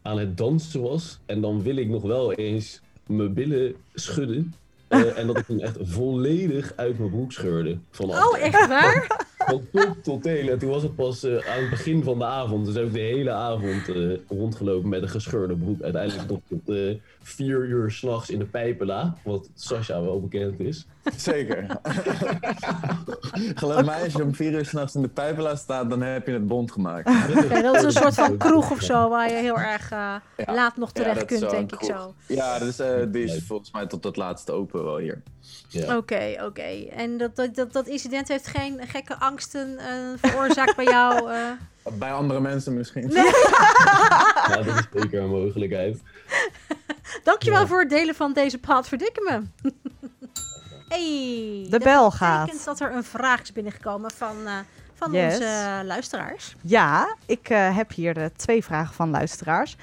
aan 0.04 0.20
het 0.20 0.38
dansen 0.38 0.82
was. 0.82 1.20
En 1.26 1.42
dan 1.42 1.62
wil 1.62 1.76
ik 1.76 1.88
nog 1.88 2.02
wel 2.02 2.34
eens 2.34 2.82
mijn 3.08 3.34
billen 3.34 3.76
schudden. 3.94 4.54
Eh, 4.88 5.18
en 5.20 5.28
dat 5.28 5.38
ik 5.38 5.46
toen 5.46 5.60
echt 5.60 5.78
volledig 5.82 6.74
uit 6.76 6.98
mijn 6.98 7.10
broek 7.10 7.32
scheurde. 7.32 7.78
Vanaf 7.92 8.34
Oh, 8.34 8.40
echt 8.40 8.68
waar? 8.68 9.26
van 9.38 9.62
top 9.72 9.98
tot 10.04 10.24
teen. 10.24 10.50
En 10.50 10.60
toen 10.60 10.70
was 10.70 10.84
het 10.84 10.96
pas 10.96 11.24
eh, 11.24 11.32
aan 11.32 11.62
het 11.62 11.70
begin 11.70 12.04
van 12.04 12.18
de 12.20 12.26
avond. 12.26 12.66
Dus 12.66 12.76
heb 12.76 12.86
ik 12.86 12.94
de 12.94 13.00
hele 13.00 13.32
avond 13.32 13.90
eh, 13.90 14.18
rondgelopen 14.28 14.90
met 14.90 15.02
een 15.02 15.10
gescheurde 15.10 15.56
broek. 15.56 15.82
Uiteindelijk 15.82 16.28
tot, 16.28 16.42
tot 16.48 16.76
vier 17.22 17.66
uur 17.66 17.92
s'nachts 17.92 18.30
in 18.30 18.40
de 18.40 18.46
pijpela. 18.46 19.18
Wat 19.24 19.50
Sascha 19.54 20.02
wel 20.02 20.22
bekend 20.22 20.60
is. 20.60 20.86
Zeker. 21.18 21.66
Geloof 23.56 23.86
mij, 23.86 24.04
als 24.04 24.14
je 24.14 24.24
om 24.24 24.36
vier 24.36 24.52
uur 24.52 24.66
s'nachts 24.66 24.96
in 24.96 25.02
de 25.02 25.08
pijpenlaat 25.08 25.58
staat, 25.60 25.90
dan 25.90 26.02
heb 26.02 26.28
je 26.28 26.34
het 26.34 26.48
bond 26.48 26.72
gemaakt. 26.72 27.06
Dat 27.64 27.76
is 27.76 27.84
een 27.84 27.92
soort 27.92 28.14
van 28.14 28.38
kroeg 28.38 28.72
of 28.72 28.82
zo 28.82 29.10
waar 29.10 29.30
je 29.30 29.36
heel 29.36 29.60
erg 29.60 29.92
eh, 29.92 30.16
Ja. 30.38 30.54
laat 30.54 30.78
nog 30.78 30.92
terecht 30.92 31.16
dat 31.20 31.26
kunt, 31.28 31.40
denk 31.40 31.54
een 31.54 31.60
ik 31.62 31.68
kroeg. 31.68 31.86
zo. 31.90 32.14
Ja, 32.28 32.60
dat 32.60 32.68
is, 32.68 32.80
eh, 32.80 32.90
die 33.08 33.24
is 33.24 33.44
volgens 33.48 33.72
mij 33.72 33.88
tot 33.88 34.04
het 34.04 34.16
laatste 34.16 34.52
open 34.52 34.84
wel 34.84 34.98
hier. 34.98 35.22
Ja. 35.68 35.98
Oké, 35.98 36.36
oké. 36.46 36.86
En 36.96 37.18
dat, 37.18 37.36
dat, 37.36 37.56
dat, 37.56 37.74
dat 37.74 37.88
incident 37.88 38.28
heeft 38.28 38.48
geen 38.48 38.80
gekke 38.88 39.16
angsten 39.20 39.78
eh, 39.78 39.86
veroorzaakt 40.22 40.76
bij 40.76 40.86
jou? 40.86 41.32
eh? 41.32 41.38
Bij 42.00 42.12
andere 42.12 42.40
mensen 42.40 42.74
misschien. 42.74 43.12
Ja, 44.48 44.56
dat 44.56 44.66
is 44.66 45.02
zeker 45.02 45.22
een 45.22 45.30
mogelijkheid. 45.30 46.02
Dankjewel 47.24 47.60
Ja. 47.62 47.68
voor 47.68 47.80
het 47.80 47.90
delen 47.90 48.16
van 48.16 48.34
deze 48.34 48.58
pad 48.60 48.88
verdikken 48.88 49.24
me. 49.24 49.70
Hey, 50.94 51.68
De 51.70 51.80
bel 51.84 52.04
Dat 52.04 52.14
gaat. 52.14 52.40
betekent 52.46 52.66
dat 52.66 52.80
er 52.80 52.96
een 52.96 53.04
vraag 53.04 53.42
is 53.42 53.52
binnengekomen 53.52 54.12
van, 54.12 54.36
eh, 54.48 54.58
van 54.94 55.12
Yes. 55.12 55.34
onze 55.34 55.46
eh, 55.46 55.80
luisteraars. 55.84 56.56
Ja, 56.62 57.16
ik 57.26 57.50
eh, 57.50 57.76
heb 57.76 57.92
hier 57.92 58.32
twee 58.36 58.64
vragen 58.64 58.94
van 58.96 59.10
luisteraars. 59.10 59.76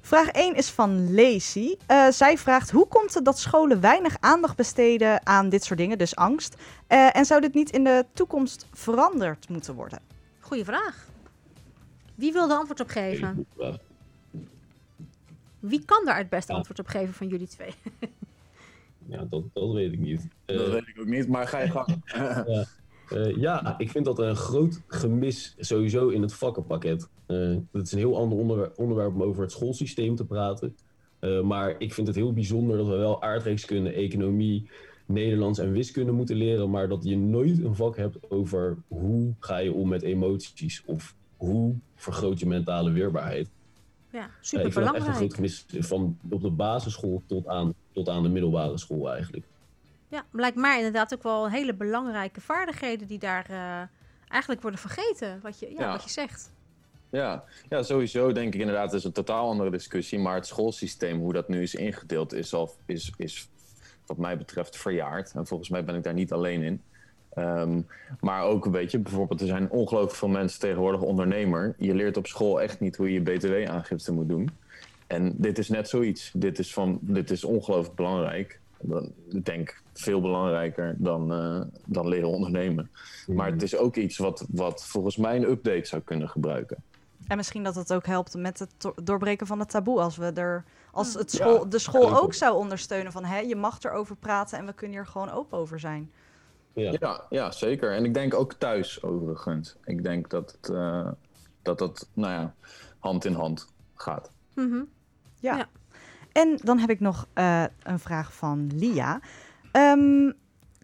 Vraag 0.00 0.28
1 0.28 0.54
is 0.54 0.70
van 0.70 1.14
Lacey. 1.14 1.78
Eh, 1.86 2.08
zij 2.08 2.38
vraagt: 2.38 2.70
hoe 2.70 2.86
komt 2.88 3.14
het 3.14 3.24
dat 3.24 3.38
scholen 3.38 3.80
weinig 3.80 4.16
aandacht 4.20 4.56
besteden 4.56 5.26
aan 5.26 5.48
dit 5.48 5.64
soort 5.64 5.78
dingen, 5.78 5.98
dus 5.98 6.16
angst? 6.16 6.54
Eh, 6.86 7.16
en 7.16 7.24
zou 7.24 7.40
dit 7.40 7.54
niet 7.54 7.70
in 7.70 7.84
de 7.84 8.04
toekomst 8.12 8.66
veranderd 8.72 9.48
moeten 9.48 9.74
worden? 9.74 9.98
Goeie 10.40 10.64
vraag. 10.64 11.06
Wie 12.14 12.32
wil 12.32 12.50
er 12.50 12.56
antwoord 12.56 12.80
op 12.80 12.88
geven? 12.88 13.46
Wie 15.60 15.84
kan 15.84 16.04
daar 16.04 16.16
het 16.18 16.28
beste 16.28 16.52
antwoord 16.52 16.78
op 16.78 16.86
geven 16.86 17.14
van 17.14 17.26
jullie 17.28 17.48
twee? 17.48 17.74
Ja, 19.08 19.26
dat, 19.30 19.42
dat 19.52 19.72
weet 19.72 19.92
ik 19.92 19.98
niet. 19.98 20.28
Eh, 20.44 20.56
Dat 20.56 20.70
weet 20.70 20.88
ik 20.88 21.00
ook 21.00 21.06
niet, 21.06 21.28
maar 21.28 21.46
ga 21.48 21.60
je 21.60 21.70
gang. 21.70 21.88
Eh, 23.08 23.36
ja, 23.36 23.78
ik 23.78 23.90
vind 23.90 24.04
dat 24.04 24.18
een 24.18 24.36
groot 24.36 24.80
gemis 24.86 25.54
sowieso 25.58 26.08
in 26.08 26.22
het 26.22 26.32
vakkenpakket. 26.34 27.08
Eh 27.26 27.56
dat 27.72 27.82
is 27.86 27.92
een 27.92 27.98
heel 27.98 28.16
ander 28.16 28.38
onderwer- 28.38 28.72
onderwerp 28.76 29.14
om 29.14 29.22
over 29.22 29.42
het 29.42 29.52
schoolsysteem 29.52 30.16
te 30.16 30.24
praten. 30.24 30.76
Eh, 31.18 31.40
maar 31.40 31.74
ik 31.78 31.94
vind 31.94 32.06
het 32.06 32.16
heel 32.16 32.32
bijzonder 32.32 32.76
dat 32.76 32.86
we 32.86 32.96
wel 32.96 33.22
aardrijkskunde, 33.22 33.90
economie, 33.92 34.68
Nederlands 35.06 35.58
en 35.58 35.72
wiskunde 35.72 36.12
moeten 36.12 36.36
leren. 36.36 36.70
Maar 36.70 36.88
dat 36.88 37.04
je 37.04 37.16
nooit 37.16 37.58
een 37.64 37.74
vak 37.74 37.96
hebt 37.96 38.30
over 38.30 38.76
hoe 38.88 39.32
ga 39.38 39.58
je 39.58 39.72
om 39.72 39.88
met 39.88 40.02
emoties. 40.02 40.82
Of 40.86 41.14
hoe 41.36 41.74
vergroot 41.94 42.40
je 42.40 42.46
mentale 42.46 42.90
weerbaarheid. 42.90 43.48
Ja, 44.12 44.20
Eh, 44.20 44.26
super 44.40 44.66
ik 44.66 44.72
vind 44.72 44.84
dat 44.84 44.94
echt 44.94 45.06
een 45.06 45.12
groot 45.14 45.28
belangrijk. 45.36 45.64
gemis 45.68 45.86
van 45.88 46.18
op 46.30 46.40
de 46.42 46.50
basisschool 46.50 47.22
tot 47.26 47.46
aan, 47.46 47.74
tot 47.94 48.08
aan 48.08 48.22
de 48.22 48.28
middelbare 48.28 48.78
school 48.78 49.12
eigenlijk. 49.12 49.46
Ja, 50.08 50.24
blijkt 50.30 50.56
mij 50.56 50.76
inderdaad 50.76 51.14
ook 51.14 51.22
wel 51.22 51.50
hele 51.50 51.74
belangrijke 51.74 52.40
vaardigheden 52.40 53.06
die 53.06 53.18
daar 53.18 53.46
eh, 53.50 53.82
eigenlijk 54.28 54.62
worden 54.62 54.80
vergeten. 54.80 55.40
Wat 55.42 55.58
je, 55.58 55.70
ja, 55.70 55.80
Ja. 55.80 55.90
wat 55.92 56.02
je 56.02 56.10
zegt. 56.10 56.52
Ja. 57.10 57.44
ja, 57.68 57.82
sowieso 57.82 58.32
denk 58.32 58.54
ik 58.54 58.60
inderdaad, 58.60 58.84
het 58.90 58.94
is 58.98 59.04
een 59.04 59.12
totaal 59.12 59.48
andere 59.48 59.70
discussie. 59.70 60.18
Maar 60.18 60.34
het 60.34 60.46
schoolsysteem, 60.46 61.18
hoe 61.18 61.32
dat 61.32 61.48
nu 61.48 61.62
is 61.62 61.74
ingedeeld, 61.74 62.32
is, 62.32 62.54
al, 62.54 62.74
is, 62.86 63.12
is 63.16 63.48
wat 64.06 64.16
mij 64.16 64.36
betreft 64.36 64.76
verjaard. 64.76 65.32
En 65.34 65.46
volgens 65.46 65.68
mij 65.68 65.84
ben 65.84 65.94
ik 65.94 66.02
daar 66.02 66.14
niet 66.14 66.32
alleen 66.32 66.62
in. 66.62 66.82
Ehm, 67.34 67.80
maar 68.20 68.42
ook, 68.42 68.64
weet 68.64 68.90
je, 68.90 68.98
bijvoorbeeld, 68.98 69.40
er 69.40 69.46
zijn 69.46 69.70
ongelooflijk 69.70 70.14
veel 70.16 70.28
mensen 70.28 70.60
tegenwoordig 70.60 71.00
ondernemer. 71.00 71.74
Je 71.78 71.94
leert 71.94 72.16
op 72.16 72.26
school 72.26 72.60
echt 72.60 72.80
niet 72.80 72.96
hoe 72.96 73.12
je 73.12 73.20
btw-aangifte 73.22 74.12
moet 74.12 74.28
doen. 74.28 74.50
En 75.06 75.34
dit 75.36 75.58
is 75.58 75.68
net 75.68 75.88
zoiets. 75.88 76.30
Dit 76.34 76.58
is, 76.58 76.72
van, 76.72 76.98
dit 77.00 77.30
is 77.30 77.44
ongelooflijk 77.44 77.96
belangrijk. 77.96 78.60
Dan, 78.80 79.12
ik 79.30 79.44
denk 79.44 79.82
veel 79.92 80.20
belangrijker 80.20 80.94
dan, 80.98 81.32
eh, 81.32 81.60
dan 81.86 82.08
leren 82.08 82.28
ondernemen. 82.28 82.90
Maar 83.26 83.50
het 83.50 83.62
is 83.62 83.76
ook 83.76 83.96
iets 83.96 84.18
wat, 84.18 84.46
wat 84.48 84.86
volgens 84.86 85.16
mij 85.16 85.36
een 85.36 85.50
update 85.50 85.86
zou 85.86 86.02
kunnen 86.02 86.28
gebruiken. 86.28 86.76
En 87.28 87.36
misschien 87.36 87.62
dat 87.62 87.74
het 87.74 87.92
ook 87.92 88.06
helpt 88.06 88.34
met 88.34 88.58
het 88.58 88.70
do- 88.78 88.94
doorbreken 89.02 89.46
van 89.46 89.58
het 89.58 89.70
taboe. 89.70 90.00
Als 90.00 90.16
we 90.16 90.32
er, 90.34 90.64
als 90.90 91.14
het 91.14 91.32
Ja, 91.32 91.38
school, 91.38 91.68
de 91.68 91.78
school 91.78 92.20
ook 92.22 92.34
zou 92.34 92.56
ondersteunen 92.56 93.12
van 93.12 93.24
hè, 93.24 93.38
je 93.38 93.56
mag 93.56 93.82
erover 93.82 94.16
praten 94.16 94.58
en 94.58 94.66
we 94.66 94.72
kunnen 94.72 94.96
hier 94.96 95.06
gewoon 95.06 95.30
open 95.30 95.58
over 95.58 95.80
zijn. 95.80 96.10
Ja. 96.72 96.94
Ja, 97.00 97.24
ja, 97.30 97.50
zeker. 97.50 97.92
En 97.92 98.04
ik 98.04 98.14
denk 98.14 98.34
ook 98.34 98.52
thuis 98.52 99.02
overigens. 99.02 99.76
Ik 99.84 100.02
denk 100.02 100.30
dat 100.30 100.52
het, 100.60 100.70
eh, 100.70 101.08
dat, 101.62 101.78
dat 101.78 102.08
nou 102.12 102.32
ja, 102.32 102.54
hand 102.98 103.24
in 103.24 103.32
hand 103.34 103.68
gaat. 103.94 104.30
Mhm. 104.54 104.82
Ja. 105.40 105.56
Ja. 105.56 105.68
En 106.32 106.58
dan 106.62 106.78
heb 106.78 106.90
ik 106.90 107.00
nog 107.00 107.26
eh, 107.32 107.64
een 107.82 107.98
vraag 107.98 108.34
van 108.34 108.70
Lia. 108.74 109.20
Ehm, 109.72 110.32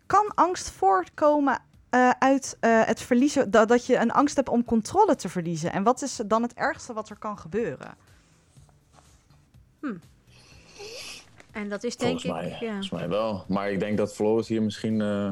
kan 0.07 0.35
angst 0.35 0.71
voortkomen 0.71 1.63
eh, 1.91 2.11
uit 2.19 2.57
eh, 2.61 2.85
het 2.85 3.01
verliezen, 3.01 3.51
dat, 3.51 3.69
dat 3.69 3.87
je 3.87 3.97
een 3.97 4.11
angst 4.11 4.37
hebt 4.37 4.49
om 4.49 4.65
controle 4.65 5.17
te 5.17 5.29
verliezen? 5.29 5.73
En 5.73 5.83
wat 5.83 6.03
is 6.03 6.21
dan 6.27 6.43
het 6.43 6.55
ergste 6.55 6.93
wat 6.93 7.09
er 7.09 7.19
kan 7.19 7.39
gebeuren? 7.39 7.95
En 11.51 11.69
dat 11.69 11.85
is 11.85 11.97
denk 11.97 12.21
Volgens 12.21 12.43
mij, 12.43 12.51
ik... 12.51 12.61
Ja. 12.61 12.67
volgens 12.67 12.91
mij 12.91 13.09
wel. 13.09 13.45
Maar 13.49 13.71
ik 13.71 13.81
denk 13.81 13.97
dat 13.97 14.15
Floris 14.15 14.49
hier 14.49 14.63
misschien 14.63 15.01
eh 15.01 15.31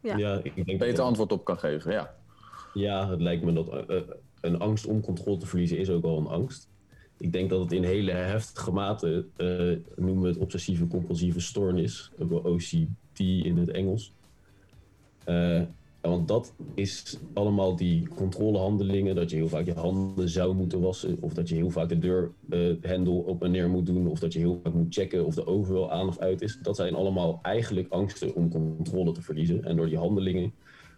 Ja. 0.00 0.16
Ja, 0.16 0.40
ik 0.42 0.66
denk 0.66 0.78
beter 0.78 1.04
antwoord 1.04 1.32
op 1.32 1.44
kan 1.44 1.58
geven. 1.58 1.92
Ja. 1.92 2.14
Ja, 2.74 3.08
het 3.08 3.20
lijkt 3.20 3.44
me 3.44 3.52
dat 3.52 3.84
een 4.40 4.58
angst 4.58 4.86
om 4.86 5.00
controle 5.00 5.36
te 5.36 5.46
verliezen 5.46 5.78
is 5.78 5.90
ook 5.90 6.04
al 6.04 6.18
een 6.18 6.26
angst. 6.26 6.68
Ik 7.22 7.32
denk 7.32 7.50
dat 7.50 7.60
het 7.60 7.72
in 7.72 7.84
hele 7.84 8.10
heftige 8.10 8.72
mate, 8.72 9.24
eh, 9.36 10.04
noemen 10.04 10.22
we 10.22 10.28
het 10.28 10.38
obsessieve 10.38 10.86
compulsieve 10.86 11.40
stoornis, 11.40 12.10
OCD 12.42 13.18
in 13.18 13.56
het 13.56 13.70
Engels. 13.70 14.12
Eh, 15.24 15.62
want 16.00 16.28
dat 16.28 16.52
is 16.74 17.18
allemaal 17.32 17.76
die 17.76 18.08
controlehandelingen, 18.08 19.14
dat 19.14 19.30
je 19.30 19.36
heel 19.36 19.48
vaak 19.48 19.66
je 19.66 19.72
handen 19.72 20.28
zou 20.28 20.54
moeten 20.54 20.80
wassen, 20.80 21.16
of 21.20 21.34
dat 21.34 21.48
je 21.48 21.54
heel 21.54 21.70
vaak 21.70 21.88
de 21.88 21.98
deurhendel 21.98 23.16
op 23.16 23.42
en 23.42 23.50
neer 23.50 23.68
moet 23.68 23.86
doen, 23.86 24.06
of 24.06 24.18
dat 24.18 24.32
je 24.32 24.38
heel 24.38 24.60
vaak 24.62 24.74
moet 24.74 24.94
checken 24.94 25.26
of 25.26 25.34
de 25.34 25.46
oven 25.46 25.74
wel 25.74 25.92
aan 25.92 26.08
of 26.08 26.18
uit 26.18 26.42
is. 26.42 26.58
Dat 26.62 26.76
zijn 26.76 26.94
allemaal 26.94 27.38
eigenlijk 27.42 27.92
angsten 27.92 28.34
om 28.34 28.50
controle 28.50 29.12
te 29.12 29.22
verliezen. 29.22 29.64
En 29.64 29.76
door 29.76 29.88
die 29.88 29.98
handelingen 29.98 30.52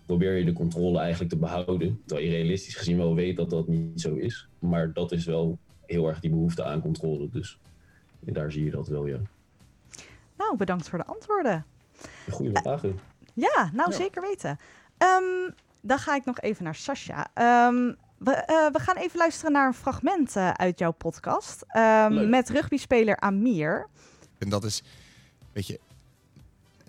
probeer 0.07 0.37
je 0.37 0.45
de 0.45 0.53
controle 0.53 0.99
eigenlijk 0.99 1.31
te 1.31 1.39
behouden. 1.39 2.01
Terwijl 2.07 2.29
je 2.29 2.35
realistisch 2.35 2.77
gezien 2.77 2.97
wel 2.97 3.15
weet 3.15 3.37
dat 3.37 3.51
dat 3.51 3.69
niet 3.69 4.01
zo 4.01 4.15
is. 4.15 4.49
Maar 4.59 4.93
dat 4.93 5.13
is 5.13 5.25
wel 5.25 5.59
heel 5.87 6.09
erg 6.09 6.21
die 6.21 6.31
behoefte 6.31 6.65
aan 6.65 6.81
controle. 6.81 7.29
Dus 7.31 7.59
daar 8.21 8.53
zie 8.53 8.65
je 8.65 8.71
dat 8.71 8.89
wel, 8.89 9.07
ja. 9.07 9.19
Nou, 10.37 10.57
bedankt 10.57 10.89
voor 10.89 10.99
de 10.99 11.05
antwoorden. 11.07 11.65
Goeie 12.31 12.59
vragen. 12.59 12.99
Ja, 13.35 13.71
nou 13.73 13.91
Ja. 13.91 13.97
zeker 13.97 14.23
weten. 14.23 14.59
Ehm, 14.99 15.51
dan 15.81 15.99
ga 15.99 16.15
ik 16.15 16.25
nog 16.25 16.41
even 16.41 16.65
naar 16.65 16.75
Sascha. 16.75 17.31
Ehm, 17.35 17.93
we, 18.19 18.31
eh, 18.33 18.71
we 18.73 18.79
gaan 18.79 18.97
even 18.97 19.19
luisteren 19.19 19.53
naar 19.53 19.67
een 19.67 19.75
fragment 19.75 20.37
eh, 20.37 20.51
uit 20.51 20.79
jouw 20.79 20.93
podcast. 20.93 21.65
Ehm, 21.69 22.13
Leuk. 22.13 22.29
met 22.29 22.49
rugbyspeler 22.51 23.17
Amir. 23.17 23.87
En 24.39 24.49
dat 24.49 24.65
is, 24.65 24.83
weet 25.53 25.67
je, 25.67 25.81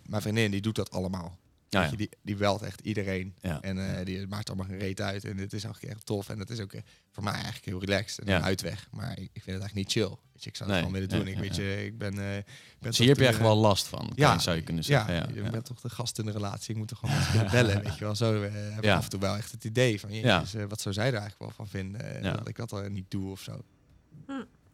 mijn 0.06 0.22
vriendin 0.22 0.52
die 0.52 0.62
doet 0.62 0.76
dat 0.76 0.92
allemaal. 0.92 1.38
Ja, 1.82 1.90
je, 1.90 1.98
die, 1.98 2.10
die 2.22 2.36
belt 2.36 2.62
echt 2.62 2.80
iedereen. 2.82 3.36
En 3.42 3.98
eh, 3.98 4.06
die 4.06 4.28
maakt 4.28 4.48
allemaal 4.50 4.68
geen 4.68 4.78
reet 4.78 5.02
uit. 5.02 5.26
En 5.26 5.38
het 5.38 5.54
is 5.54 5.66
ook 5.68 5.78
echt 5.78 6.06
tof. 6.06 6.30
En 6.30 6.38
dat 6.38 6.50
is 6.50 6.60
ook 6.60 6.74
eh, 6.74 6.82
voor 7.12 7.24
mij 7.24 7.34
eigenlijk 7.34 7.66
heel 7.66 7.80
relaxed. 7.80 8.26
En 8.26 8.34
een 8.36 8.44
uitweg. 8.44 8.88
Maar 8.92 9.12
ik, 9.12 9.18
ik 9.34 9.44
vind 9.44 9.46
het 9.46 9.46
eigenlijk 9.60 9.76
niet 9.76 9.92
chill. 9.92 10.18
Weet 10.34 10.44
je, 10.44 10.50
ik 10.50 10.56
zou 10.56 10.70
Nee, 10.70 10.78
het 10.80 10.88
gewoon 10.88 11.02
willen 11.08 11.26
doen. 11.26 11.34
ik, 11.34 11.40
weet 11.40 11.56
je, 11.56 11.86
ik 11.86 11.98
ben... 11.98 12.14
ik 12.14 12.46
ben 12.80 12.90
Dus 12.90 12.98
hier 12.98 13.08
heb 13.08 13.18
je 13.18 13.28
echt 13.28 13.40
wel 13.40 13.56
last 13.56 13.88
van, 13.88 14.12
Ja. 14.16 14.40
zou 14.40 14.56
je 14.56 14.62
kunnen 14.64 14.84
zeggen. 14.84 15.14
Ja, 15.14 15.28
je 15.34 15.50
bent 15.50 15.66
toch 15.66 15.82
de 15.82 15.90
gast 15.90 16.20
in 16.20 16.26
de 16.26 16.32
relatie. 16.32 16.72
Ik 16.74 16.78
moet 16.78 16.88
toch 16.88 17.00
gewoon 17.00 17.16
kunnen 17.32 17.52
bellen. 17.52 17.84
Weet 17.84 17.98
je 17.98 18.04
wel, 18.06 18.16
zo 18.16 18.42
heb 18.52 18.84
ik 18.84 18.90
af 18.90 19.04
en 19.04 19.10
toe 19.10 19.20
wel 19.20 19.36
echt 19.36 19.52
het 19.52 19.64
idee 19.64 20.00
van... 20.00 20.14
Ja. 20.14 20.40
Jezus, 20.40 20.64
wat 20.68 20.82
zou 20.82 20.94
zij 20.96 21.08
er 21.08 21.12
eigenlijk 21.20 21.40
wel 21.42 21.52
van 21.52 21.68
vinden? 21.68 22.24
Ja. 22.24 22.32
Dat 22.32 22.48
ik 22.48 22.56
dat 22.56 22.72
al 22.74 22.82
niet 22.90 23.12
doe 23.12 23.32
of 23.32 23.42
zo. 23.42 23.64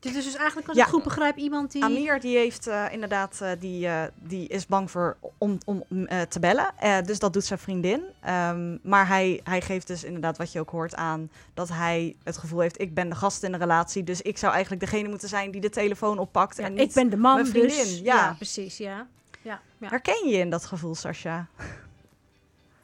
Dit 0.02 0.16
is 0.16 0.24
dus 0.24 0.36
eigenlijk, 0.36 0.68
als 0.68 0.78
Ja. 0.78 0.84
ik 0.84 0.89
goed 0.89 1.04
begrijp, 1.04 1.38
iemand 1.38 1.72
die... 1.72 1.84
Amir 1.84 2.20
die 2.20 2.38
heeft 2.38 2.68
eh, 2.68 2.86
inderdaad, 2.91 3.39
eh, 3.41 3.52
die, 3.60 3.88
eh, 3.88 4.04
die 4.16 4.47
is 4.47 4.66
bang 4.66 4.91
voor 4.91 5.18
om, 5.38 5.58
om 5.66 5.84
eh, 5.89 6.22
te 6.22 6.39
bellen. 6.39 6.68
Eh, 6.80 6.97
dus 7.06 7.20
dat 7.20 7.34
doet 7.34 7.43
zijn 7.45 7.60
vriendin. 7.60 8.02
Ehm, 8.22 8.78
maar 8.84 9.08
hij, 9.08 9.39
hij 9.43 9.62
geeft 9.62 9.88
dus 9.88 10.04
inderdaad 10.04 10.38
wat 10.38 10.52
je 10.52 10.60
ook 10.60 10.70
hoort 10.70 10.95
aan 10.95 11.30
dat 11.54 11.70
hij 11.70 12.16
het 12.24 12.38
gevoel 12.38 12.60
heeft, 12.60 12.82
ik 12.82 12.93
ben 12.93 13.10
de 13.10 13.16
gast 13.16 13.43
in 13.43 13.52
de 13.52 13.58
relatie. 13.58 14.04
Dus 14.04 14.22
ik 14.22 14.38
zou 14.38 14.52
eigenlijk 14.54 14.82
degene 14.84 15.10
moeten 15.10 15.30
zijn 15.30 15.52
die 15.52 15.62
de 15.62 15.70
telefoon 15.70 16.20
oppakt. 16.20 16.58
Ja, 16.58 16.64
en 16.64 16.78
ik 16.78 16.93
ben 16.93 17.10
de 17.10 17.18
man, 17.18 17.34
mijn 17.36 17.47
vriendin, 17.47 17.70
dus... 17.78 17.99
ja. 17.99 18.16
Ja. 18.16 18.34
precies, 18.34 18.78
ja. 18.78 19.08
Ja, 19.41 19.62
ja. 19.78 19.88
Herken 19.89 20.28
je 20.28 20.32
je 20.34 20.38
in 20.39 20.49
dat 20.49 20.66
gevoel, 20.66 20.95
Sascha? 20.95 21.47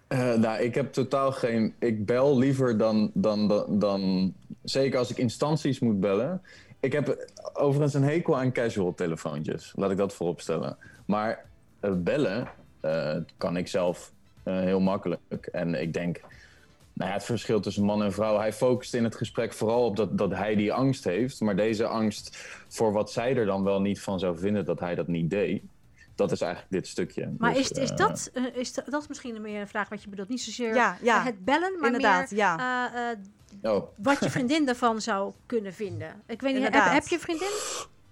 Eh, 0.07 0.33
nou, 0.33 0.61
ik 0.61 0.75
heb 0.75 0.93
totaal 0.93 1.31
geen. 1.31 1.73
Ik 1.79 2.05
bel 2.05 2.37
liever 2.37 2.77
dan, 2.77 3.11
dan, 3.13 3.47
dan, 3.47 3.79
dan. 3.79 4.33
Zeker 4.63 4.99
als 4.99 5.09
ik 5.11 5.17
instanties 5.17 5.79
moet 5.79 5.99
bellen. 5.99 6.41
Ik 6.79 6.91
heb 6.91 7.27
overigens 7.53 7.93
een 7.93 8.03
hekel 8.03 8.37
aan 8.37 8.51
casual 8.51 8.93
telefoontjes. 8.93 9.73
Laat 9.75 9.91
ik 9.91 9.97
dat 9.97 10.13
vooropstellen. 10.13 10.77
Maar 11.05 11.45
eh, 11.79 11.91
bellen 11.95 12.47
eh, 12.79 13.15
kan 13.37 13.57
ik 13.57 13.67
zelf 13.67 14.11
eh, 14.43 14.59
heel 14.59 14.79
makkelijk. 14.79 15.45
En 15.51 15.81
ik 15.81 15.93
denk. 15.93 16.21
Nou 16.93 17.09
ja, 17.09 17.15
het 17.15 17.25
verschil 17.25 17.59
tussen 17.59 17.83
man 17.83 18.03
en 18.03 18.13
vrouw. 18.13 18.37
Hij 18.37 18.53
focust 18.53 18.93
in 18.93 19.03
het 19.03 19.15
gesprek 19.15 19.53
vooral 19.53 19.85
op 19.85 19.95
dat, 19.95 20.17
dat 20.17 20.31
hij 20.31 20.55
die 20.55 20.73
angst 20.73 21.03
heeft. 21.03 21.41
Maar 21.41 21.55
deze 21.55 21.87
angst 21.87 22.37
voor 22.67 22.91
wat 22.91 23.11
zij 23.11 23.35
er 23.35 23.45
dan 23.45 23.63
wel 23.63 23.81
niet 23.81 24.01
van 24.01 24.19
zou 24.19 24.37
vinden 24.37 24.65
dat 24.65 24.79
hij 24.79 24.95
dat 24.95 25.07
niet 25.07 25.29
deed. 25.29 25.61
Dat 26.15 26.31
is 26.31 26.41
eigenlijk 26.41 26.71
dit 26.71 26.87
stukje. 26.87 27.33
Maar 27.37 27.53
Dus, 27.53 27.71
is, 27.71 27.77
is, 27.77 27.91
dat, 27.91 28.31
is 28.53 28.73
dat, 28.73 28.85
dat 28.89 29.01
is 29.01 29.07
misschien 29.07 29.41
meer 29.41 29.61
een 29.61 29.67
vraag 29.67 29.89
wat 29.89 30.03
je 30.03 30.09
bedoelt. 30.09 30.29
Niet 30.29 30.41
zozeer 30.41 30.75
Ja, 30.75 30.97
ja. 31.01 31.23
het 31.23 31.45
bellen, 31.45 31.79
maar 31.79 31.85
Inderdaad, 31.85 32.31
meer 32.31 32.39
ja. 32.39 33.15
Oh, 33.61 33.87
wat 33.97 34.19
je 34.19 34.29
vriendin 34.29 34.65
daarvan 34.65 35.01
zou 35.01 35.31
kunnen 35.45 35.73
vinden. 35.73 36.21
Ik 36.25 36.41
weet 36.41 36.53
niet, 36.53 36.63
heb, 36.63 36.73
heb 36.73 37.07
je 37.07 37.19
vriendin? 37.19 37.49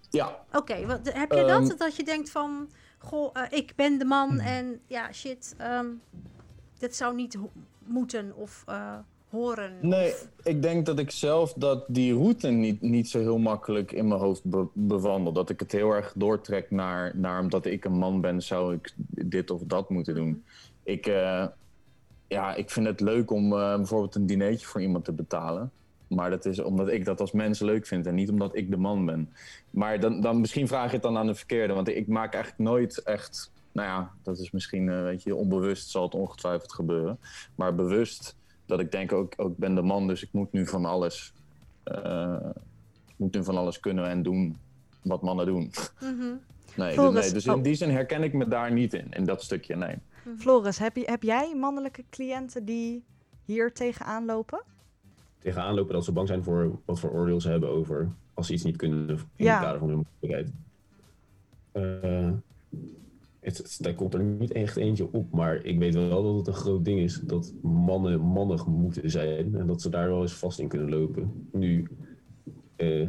ja, 0.09 0.39
Oké, 0.53 0.85
wat 0.85 0.99
heb 1.13 1.31
je 1.31 1.37
Ehm. 1.37 1.67
dat? 1.67 1.77
Dat 1.79 1.95
je 1.95 2.03
denkt 2.03 2.29
van, 2.29 2.69
goh, 2.97 3.29
eh, 3.33 3.43
ik 3.49 3.73
ben 3.75 3.97
de 3.97 4.05
man 4.05 4.39
en 4.39 4.79
ja, 4.87 5.11
shit, 5.11 5.55
ehm, 5.57 5.85
dit 6.77 6.95
zou 6.95 7.15
niet 7.15 7.33
ho- 7.33 7.51
moeten 7.85 8.35
of 8.35 8.63
eh, 8.67 8.93
horen. 9.29 9.71
Nee, 9.81 10.11
of- 10.11 10.27
ik 10.43 10.61
denk 10.61 10.85
dat 10.85 10.99
ik 10.99 11.11
zelf 11.11 11.53
dat 11.53 11.83
die 11.87 12.13
route 12.13 12.47
niet, 12.47 12.81
niet 12.81 13.09
zo 13.09 13.19
heel 13.19 13.37
makkelijk 13.37 13.91
in 13.91 14.07
mijn 14.07 14.19
hoofd 14.19 14.43
be- 14.43 14.67
bewandel. 14.73 15.33
Dat 15.33 15.49
ik 15.49 15.59
het 15.59 15.71
heel 15.71 15.91
erg 15.91 16.13
doortrek 16.15 16.71
naar, 16.71 17.11
naar 17.17 17.39
omdat 17.39 17.65
ik 17.65 17.85
een 17.85 17.97
man 17.97 18.21
ben, 18.21 18.41
zou 18.41 18.73
ik 18.73 18.93
dit 19.07 19.51
of 19.51 19.61
dat 19.65 19.89
moeten 19.89 20.15
doen. 20.15 20.43
Ik, 20.83 21.07
eh, 21.07 21.45
ja, 22.27 22.55
ik 22.55 22.69
vind 22.69 22.85
het 22.85 22.99
leuk 22.99 23.31
om 23.31 23.53
eh, 23.53 23.75
bijvoorbeeld 23.75 24.15
een 24.15 24.25
dinertje 24.25 24.65
voor 24.65 24.81
iemand 24.81 25.05
te 25.05 25.11
betalen. 25.11 25.71
Maar 26.07 26.29
dat 26.29 26.45
is 26.45 26.59
omdat 26.59 26.89
ik 26.89 27.05
dat 27.05 27.19
als 27.19 27.31
mens 27.31 27.59
leuk 27.59 27.85
vind 27.85 28.07
en 28.07 28.15
niet 28.15 28.29
omdat 28.29 28.55
ik 28.55 28.69
de 28.69 28.77
man 28.77 29.05
ben. 29.05 29.33
Maar 29.69 29.99
dan, 29.99 30.21
dan 30.21 30.39
misschien 30.39 30.67
vraag 30.67 30.87
je 30.87 30.93
het 30.93 31.01
dan 31.01 31.17
aan 31.17 31.27
de 31.27 31.35
verkeerde. 31.35 31.73
Want 31.73 31.87
ik 31.87 32.07
maak 32.07 32.33
eigenlijk 32.33 32.69
nooit 32.69 33.03
echt. 33.03 33.51
Nou 33.71 33.87
ja, 33.87 34.11
dat 34.23 34.39
is 34.39 34.51
misschien, 34.51 34.89
eh, 34.89 35.01
weet 35.01 35.23
je, 35.23 35.35
onbewust 35.35 35.89
zal 35.89 36.03
het 36.03 36.13
ongetwijfeld 36.13 36.73
gebeuren. 36.73 37.19
Maar 37.55 37.75
bewust 37.75 38.35
dat 38.65 38.79
ik 38.79 38.91
denk 38.91 39.11
ook, 39.11 39.33
ook 39.37 39.51
ik 39.51 39.57
ben 39.57 39.75
de 39.75 39.81
man, 39.81 40.07
dus 40.07 40.23
ik 40.23 40.29
moet 40.31 40.51
nu 40.51 40.67
van 40.67 40.85
alles. 40.85 41.33
eh, 41.83 42.37
ik 43.07 43.15
moet 43.17 43.33
nu 43.33 43.43
van 43.43 43.57
alles 43.57 43.79
kunnen 43.79 44.07
en 44.09 44.23
doen 44.23 44.57
wat 45.01 45.21
mannen 45.21 45.45
doen. 45.45 45.71
Mhm. 45.99 46.33
Nee, 46.75 46.95
dus, 46.95 47.13
nee, 47.13 47.31
dus 47.31 47.45
in 47.45 47.53
oh. 47.53 47.63
die 47.63 47.75
zin 47.75 47.89
herken 47.89 48.23
ik 48.23 48.33
me 48.33 48.47
daar 48.47 48.71
niet 48.71 48.93
in, 48.93 49.07
in 49.09 49.23
dat 49.23 49.43
stukje, 49.43 49.75
nee. 49.75 49.95
Floris, 50.37 50.77
heb, 50.79 50.95
je, 50.95 51.03
heb 51.05 51.23
jij 51.23 51.55
mannelijke 51.55 52.03
cliënten 52.09 52.65
die 52.65 53.03
hier 53.45 53.73
tegenaan 53.73 54.25
lopen? 54.25 54.63
Tegenaan 55.39 55.75
lopen 55.75 55.93
dat 55.93 56.05
ze 56.05 56.11
bang 56.11 56.27
zijn 56.27 56.43
voor 56.43 56.79
wat 56.85 56.99
voor 56.99 57.11
oordeel 57.11 57.41
ze 57.41 57.49
hebben 57.49 57.69
over 57.69 58.09
als 58.33 58.47
ze 58.47 58.53
iets 58.53 58.63
niet 58.63 58.77
kunnen 58.77 59.09
in 59.35 59.45
Ja. 59.45 59.53
het 59.53 59.63
kader 59.63 59.79
van 59.79 59.89
hun 59.89 59.97
mogelijkheid. 59.97 60.51
Eh, 61.71 62.31
het, 63.39 63.57
het, 63.57 63.77
daar 63.81 63.93
komt 63.93 64.13
er 64.13 64.23
niet 64.23 64.51
echt 64.51 64.75
eentje 64.77 65.07
op, 65.11 65.31
maar 65.31 65.55
ik 65.63 65.79
weet 65.79 65.93
wel 65.93 66.23
dat 66.23 66.35
het 66.35 66.47
een 66.47 66.53
groot 66.53 66.85
ding 66.85 66.99
is 66.99 67.19
dat 67.23 67.53
mannen 67.61 68.19
mannig 68.21 68.65
moeten 68.67 69.09
zijn 69.09 69.55
en 69.55 69.67
dat 69.67 69.81
ze 69.81 69.89
daar 69.89 70.07
wel 70.07 70.21
eens 70.21 70.33
vast 70.33 70.59
in 70.59 70.67
kunnen 70.67 70.89
lopen. 70.89 71.47
Nu 71.51 71.87
eh, 72.75 73.07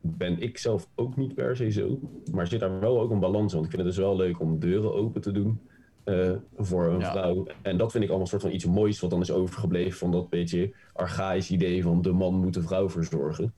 ben 0.00 0.38
ik 0.40 0.58
zelf 0.58 0.88
ook 0.94 1.16
niet 1.16 1.34
per 1.34 1.56
se 1.56 1.70
zo, 1.70 1.98
maar 2.32 2.46
zit 2.46 2.60
daar 2.60 2.80
wel 2.80 3.00
ook 3.00 3.10
een 3.10 3.20
balans 3.20 3.52
in. 3.52 3.58
Want 3.60 3.64
ik 3.64 3.70
vind 3.76 3.86
het 3.86 3.96
dus 3.96 4.04
wel 4.04 4.16
leuk 4.16 4.40
om 4.40 4.58
deuren 4.58 4.94
open 4.94 5.20
te 5.20 5.32
doen 5.32 5.60
eh, 6.06 6.30
voor 6.56 6.86
een 6.86 6.98
Ja. 6.98 7.10
vrouw. 7.10 7.46
En 7.62 7.76
dat 7.76 7.90
vind 7.90 8.04
ik 8.04 8.08
allemaal 8.10 8.20
een 8.26 8.30
soort 8.32 8.42
van 8.42 8.50
iets 8.52 8.64
moois 8.66 9.00
wat 9.00 9.10
dan 9.10 9.20
is 9.20 9.30
overgebleven 9.30 9.98
van 9.98 10.10
dat 10.12 10.28
beetje 10.28 10.72
archaïs 10.92 11.50
idee 11.50 11.82
van 11.82 12.02
de 12.02 12.12
man 12.12 12.34
moet 12.34 12.54
de 12.54 12.62
vrouw 12.62 12.90
verzorgen. 12.90 13.54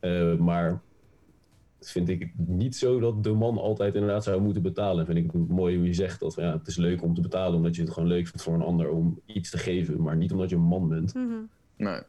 Eh, 0.00 0.36
maar 0.36 0.80
dat 1.78 1.90
vind 1.90 2.08
ik 2.08 2.32
niet 2.36 2.76
zo 2.76 3.00
dat 3.00 3.22
de 3.24 3.32
man 3.32 3.58
altijd 3.58 3.94
inderdaad 3.94 4.24
zou 4.24 4.40
moeten 4.40 4.62
betalen. 4.62 5.06
Vind 5.06 5.18
ik 5.18 5.32
het 5.32 5.48
mooi 5.48 5.76
hoe 5.76 5.86
je 5.86 5.94
zegt 5.94 6.20
dat 6.20 6.34
ja, 6.34 6.52
het 6.52 6.66
is 6.66 6.76
leuk 6.76 7.02
om 7.02 7.14
te 7.14 7.20
betalen 7.20 7.54
omdat 7.56 7.76
je 7.76 7.82
het 7.82 7.90
gewoon 7.90 8.08
leuk 8.08 8.26
vindt 8.26 8.42
voor 8.42 8.54
een 8.54 8.62
ander 8.62 8.90
om 8.90 9.20
iets 9.26 9.50
te 9.50 9.58
geven, 9.58 10.02
maar 10.02 10.16
niet 10.16 10.32
omdat 10.32 10.50
je 10.50 10.56
een 10.56 10.62
man 10.62 10.88
bent. 10.88 11.14
Mhm. 11.14 11.34
nee. 11.76 12.00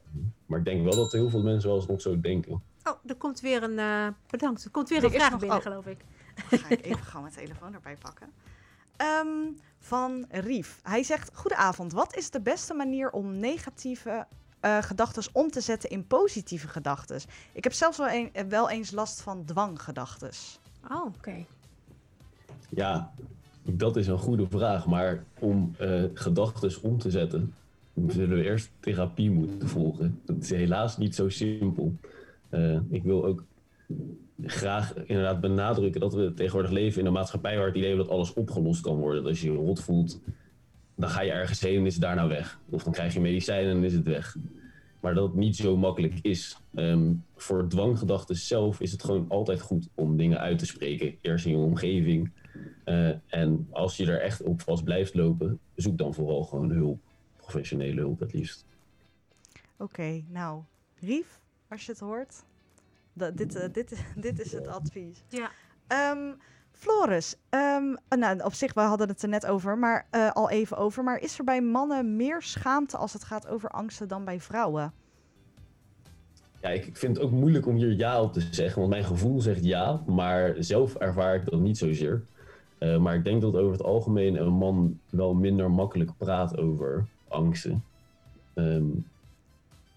Maar 0.46 0.60
ik 0.60 0.66
denk 0.66 0.84
wel 0.84 0.96
dat 0.96 1.12
heel 1.12 1.30
veel 1.30 1.44
mensen 1.44 1.70
wel 1.70 1.78
eens 1.78 1.88
nog 1.88 2.02
zo 2.02 2.20
denken. 2.20 2.52
Oh, 2.84 2.94
er 3.06 3.16
komt 3.16 3.40
weer 3.42 3.64
een, 3.64 3.80
eh, 3.80 4.08
bedankt, 4.30 4.64
er 4.66 4.72
komt 4.72 4.90
weer 4.90 4.98
Er 4.98 5.04
een 5.06 5.12
vraag 5.12 5.30
nog- 5.32 5.40
binnen, 5.40 5.58
oh. 5.58 5.64
geloof 5.64 5.86
ik. 5.88 5.98
Dan 6.50 6.60
ga 6.60 6.70
ik 6.70 6.86
even 6.86 7.04
gewoon 7.10 7.22
mijn 7.22 7.36
telefoon 7.36 7.74
erbij 7.74 7.96
pakken. 8.02 8.28
Ehm, 8.98 9.52
van 9.80 10.26
Rief. 10.30 10.80
Hij 10.84 11.04
zegt: 11.04 11.30
Goedenavond. 11.34 11.92
Wat 11.92 12.16
is 12.16 12.30
de 12.30 12.42
beste 12.42 12.74
manier 12.74 13.12
om 13.12 13.40
negatieve 13.40 14.26
eh 14.60 14.82
gedachten 14.82 15.24
om 15.32 15.52
te 15.52 15.62
zetten 15.62 15.90
in 15.90 16.08
positieve 16.08 16.68
gedachten? 16.68 17.22
Ik 17.54 17.64
heb 17.64 17.74
zelfs 17.74 17.98
wel, 17.98 18.10
een, 18.10 18.30
eh, 18.34 18.46
wel 18.46 18.70
eens 18.70 18.92
last 18.92 19.22
van 19.22 19.46
dwanggedachten. 19.46 20.30
Oh, 20.92 21.06
oké. 21.06 21.46
Ja, 22.70 23.12
dat 23.64 23.96
is 23.96 24.08
een 24.08 24.18
goede 24.18 24.48
vraag. 24.50 24.86
Maar 24.86 25.24
om 25.40 25.76
eh 25.80 26.04
gedachten 26.14 26.84
om 26.84 26.98
te 26.98 27.12
zetten, 27.12 27.54
zullen 28.08 28.38
we 28.38 28.44
eerst 28.44 28.70
therapie 28.80 29.32
moeten 29.32 29.70
volgen. 29.70 30.22
Dat 30.26 30.38
is 30.42 30.50
helaas 30.50 30.98
niet 30.98 31.16
zo 31.16 31.30
simpel. 31.30 31.94
Eh, 32.50 32.80
ik 32.90 33.04
wil 33.04 33.26
ook 33.26 33.44
graag 34.44 34.94
inderdaad 34.96 35.40
benadrukken 35.40 36.02
dat 36.02 36.14
we 36.14 36.34
tegenwoordig 36.34 36.72
leven 36.72 37.00
in 37.00 37.06
een 37.06 37.14
maatschappij 37.14 37.58
waar 37.58 37.68
het 37.68 37.76
idee 37.76 37.96
dat 37.96 38.10
alles 38.10 38.34
opgelost 38.34 38.82
kan 38.82 38.96
worden. 38.96 39.22
Dat 39.22 39.32
als 39.32 39.42
je 39.42 39.52
je 39.52 39.58
rot 39.58 39.84
voelt, 39.84 40.20
dan 40.96 41.10
ga 41.10 41.22
je 41.22 41.32
ergens 41.32 41.60
heen 41.60 41.80
en 41.80 41.86
is 41.86 41.94
het 41.94 42.02
daarna 42.02 42.28
weg. 42.28 42.60
Of 42.70 42.84
dan 42.84 42.94
krijg 42.94 43.14
je 43.14 43.20
medicijnen 43.20 43.76
en 43.76 43.84
is 43.84 43.94
het 43.94 44.04
weg. 44.04 44.36
maar 45.00 45.14
dat 45.14 45.28
het 45.28 45.36
niet 45.36 45.56
zo 45.56 45.78
makkelijk 45.78 46.20
is. 46.22 46.58
Ehm, 46.76 47.14
voor 47.36 47.68
dwanggedachten 47.68 48.36
zelf 48.36 48.80
is 48.80 48.92
het 48.92 49.04
gewoon 49.04 49.26
altijd 49.30 49.62
goed 49.62 49.88
om 49.96 50.18
dingen 50.18 50.40
uit 50.40 50.60
te 50.60 50.66
spreken. 50.66 51.16
Eerst 51.22 51.46
in 51.46 51.52
je 51.52 51.58
omgeving. 51.58 52.32
Eh, 52.84 53.10
en 53.28 53.68
als 53.72 53.98
je 53.98 54.06
er 54.06 54.22
echt 54.22 54.44
op 54.44 54.62
vast 54.62 54.84
blijft 54.84 55.14
lopen, 55.14 55.60
zoek 55.76 55.98
dan 55.98 56.14
vooral 56.14 56.44
gewoon 56.44 56.72
hulp. 56.72 57.00
Professionele 57.38 58.02
hulp 58.02 58.20
het 58.20 58.34
liefst. 58.34 58.66
Oké, 59.78 60.24
nou, 60.30 60.62
Rief, 61.00 61.40
als 61.68 61.86
je 61.86 61.92
het 61.92 62.02
hoort, 62.02 62.44
dit, 63.16 63.56
eh, 63.56 63.68
dit, 63.72 64.06
dit 64.16 64.40
is 64.40 64.52
het 64.52 64.68
advies. 64.68 65.24
Ja. 65.28 65.50
Ehm, 65.88 66.34
Floris, 66.72 67.36
ehm, 67.50 67.96
eh, 68.08 68.20
nou, 68.20 68.44
op 68.44 68.54
zich, 68.54 68.74
we 68.74 68.82
hadden 68.82 69.08
het 69.08 69.22
er 69.22 69.30
net 69.30 69.46
over, 69.46 69.78
maar 69.78 70.08
eh, 70.10 70.32
al 70.32 70.50
even 70.50 70.78
over. 70.78 71.04
Maar 71.04 71.20
is 71.20 71.38
er 71.38 71.44
bij 71.44 71.62
mannen 71.62 72.16
meer 72.16 72.42
schaamte 72.42 72.98
als 72.98 73.14
het 73.14 73.24
gaat 73.24 73.48
over 73.48 73.70
angsten 73.70 74.08
dan 74.08 74.26
bij 74.26 74.40
vrouwen? 74.40 74.94
Ja, 76.62 76.70
ik 76.70 76.86
ik 76.86 76.98
vind 76.98 77.16
het 77.18 77.26
ook 77.26 77.32
moeilijk 77.32 77.68
om 77.68 77.76
hier 77.76 77.92
ja 77.92 78.22
op 78.22 78.34
te 78.34 78.48
zeggen, 78.52 78.80
want 78.80 78.94
mijn 78.94 79.04
gevoel 79.04 79.42
zegt 79.42 79.64
ja, 79.64 80.04
maar 80.06 80.56
zelf 80.60 80.96
ervaar 80.96 81.36
ik 81.36 81.46
dat 81.46 81.60
niet 81.60 81.78
zozeer. 81.78 82.24
Eh, 82.78 82.98
maar 82.98 83.16
ik 83.16 83.24
denk 83.24 83.42
dat 83.42 83.56
over 83.56 83.72
het 83.72 83.84
algemeen 83.84 84.36
een 84.36 84.54
man 84.54 85.00
wel 85.10 85.34
minder 85.34 85.72
makkelijk 85.72 86.12
praat 86.18 86.58
over 86.58 87.06
angsten. 87.28 87.84
Ehm, 88.54 88.90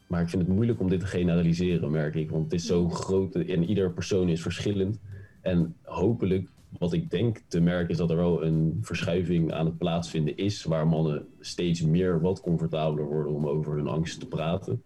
maar 0.08 0.22
ik 0.22 0.28
vind 0.28 0.42
het 0.42 0.54
moeilijk 0.54 0.80
om 0.80 0.88
dit 0.88 1.00
te 1.00 1.06
generaliseren, 1.06 1.90
merk 1.90 2.14
ik. 2.14 2.30
Want 2.30 2.44
het 2.44 2.52
is 2.52 2.66
zo 2.66 2.88
groot 2.88 3.34
en 3.34 3.64
ieder 3.64 3.92
persoon 3.92 4.28
is 4.28 4.42
verschillend. 4.42 5.00
En 5.40 5.76
hopelijk, 5.82 6.48
wat 6.78 6.92
ik 6.92 7.10
denk 7.10 7.40
te 7.48 7.60
merken, 7.60 7.90
is 7.90 7.96
dat 7.96 8.10
er 8.10 8.16
wel 8.16 8.44
een 8.44 8.78
verschuiving 8.82 9.52
aan 9.52 9.66
het 9.66 9.78
plaatsvinden 9.78 10.36
is. 10.36 10.64
Waar 10.64 10.86
mannen 10.86 11.26
steeds 11.40 11.82
meer 11.82 12.20
wat 12.20 12.40
comfortabeler 12.40 13.06
worden 13.06 13.32
om 13.32 13.46
over 13.46 13.76
hun 13.76 13.88
angst 13.88 14.20
te 14.20 14.26
praten. 14.26 14.82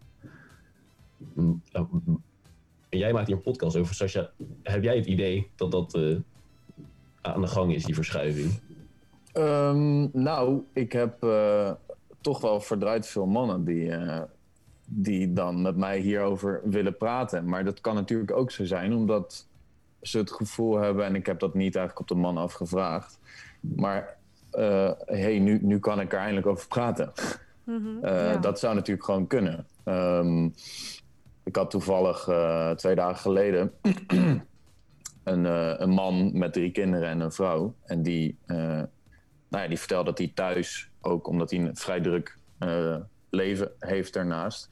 Mm, 1.34 1.62
ja, 1.64 1.86
mm. 1.90 2.22
En 2.88 2.98
jij 2.98 3.12
maakt 3.12 3.26
hier 3.26 3.36
een 3.36 3.42
podcast 3.42 3.76
over, 3.76 3.94
Sascha. 3.94 4.30
Heb 4.62 4.82
jij 4.82 4.96
het 4.96 5.06
idee 5.06 5.50
dat 5.56 5.70
dat 5.70 5.94
eh, 5.94 6.16
aan 7.20 7.40
de 7.40 7.46
gang 7.46 7.74
is, 7.74 7.84
die 7.84 7.94
verschuiving? 7.94 8.60
Ehm, 9.32 10.22
nou, 10.22 10.62
ik 10.72 10.92
heb 10.92 11.22
eh, 11.22 11.72
toch 12.20 12.40
wel 12.40 12.60
verdraaid 12.60 13.06
veel 13.06 13.26
mannen 13.26 13.64
die, 13.64 13.90
eh, 13.90 14.22
die 14.94 15.32
dan 15.32 15.62
met 15.62 15.76
mij 15.76 15.98
hierover 15.98 16.60
willen 16.64 16.96
praten. 16.96 17.44
Maar 17.44 17.64
dat 17.64 17.80
kan 17.80 17.94
natuurlijk 17.94 18.32
ook 18.32 18.50
zo 18.50 18.64
zijn, 18.64 18.94
omdat 18.94 19.48
ze 20.00 20.18
het 20.18 20.32
gevoel 20.32 20.78
hebben, 20.78 21.04
en 21.04 21.14
ik 21.14 21.26
heb 21.26 21.38
dat 21.38 21.54
niet 21.54 21.76
eigenlijk 21.76 22.10
op 22.10 22.16
de 22.16 22.22
man 22.22 22.36
afgevraagd, 22.36 23.18
maar 23.60 24.16
eh, 24.50 24.90
hey, 25.04 25.38
nu, 25.38 25.58
nu 25.62 25.78
kan 25.78 26.00
ik 26.00 26.12
er 26.12 26.18
eindelijk 26.18 26.46
over 26.46 26.68
praten. 26.68 27.12
Mhm. 27.64 28.04
Eh, 28.04 28.32
Ja. 28.32 28.36
Dat 28.36 28.58
zou 28.58 28.74
natuurlijk 28.74 29.04
gewoon 29.04 29.26
kunnen. 29.26 29.66
Ehm, 29.84 30.44
ik 31.42 31.56
had 31.56 31.70
toevallig 31.70 32.28
eh, 32.28 32.70
twee 32.70 32.94
dagen 32.94 33.20
geleden 33.20 33.72
een, 35.24 35.44
een 35.82 35.90
man 35.90 36.38
met 36.38 36.52
drie 36.52 36.70
kinderen 36.70 37.08
en 37.08 37.20
een 37.20 37.32
vrouw. 37.32 37.74
En 37.84 38.02
die, 38.02 38.38
nou 38.46 38.86
ja, 39.48 39.68
die 39.68 39.78
vertelde 39.78 40.04
dat 40.04 40.18
hij 40.18 40.32
thuis, 40.34 40.90
ook 41.00 41.26
omdat 41.26 41.50
hij 41.50 41.60
een 41.60 41.76
vrij 41.76 42.00
druk 42.00 42.38
leven 43.30 43.70
heeft 43.78 44.12
daarnaast. 44.12 44.68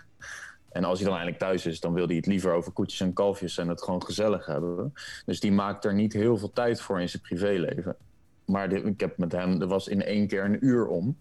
En 0.70 0.84
als 0.84 0.98
hij 0.98 1.08
dan 1.08 1.16
eindelijk 1.16 1.42
thuis 1.42 1.66
is, 1.66 1.80
dan 1.80 1.92
wil 1.92 2.06
hij 2.06 2.16
het 2.16 2.26
liever 2.26 2.52
over 2.52 2.72
koetjes 2.72 3.00
en 3.00 3.12
kalfjes 3.12 3.58
en 3.58 3.68
het 3.68 3.82
gewoon 3.82 4.04
gezellig 4.04 4.46
hebben. 4.46 4.94
Dus 5.24 5.40
die 5.40 5.52
maakt 5.52 5.84
er 5.84 5.94
niet 5.94 6.12
heel 6.12 6.36
veel 6.36 6.52
tijd 6.52 6.80
voor 6.80 7.00
in 7.00 7.08
zijn 7.08 7.22
privéleven. 7.22 7.96
Maar 8.44 8.72
ik 8.72 9.00
heb 9.00 9.18
met 9.18 9.32
hem, 9.32 9.60
er 9.60 9.66
was 9.66 9.88
in 9.88 10.02
één 10.02 10.26
keer 10.26 10.44
een 10.44 10.64
uur 10.66 10.86
om. 10.86 11.16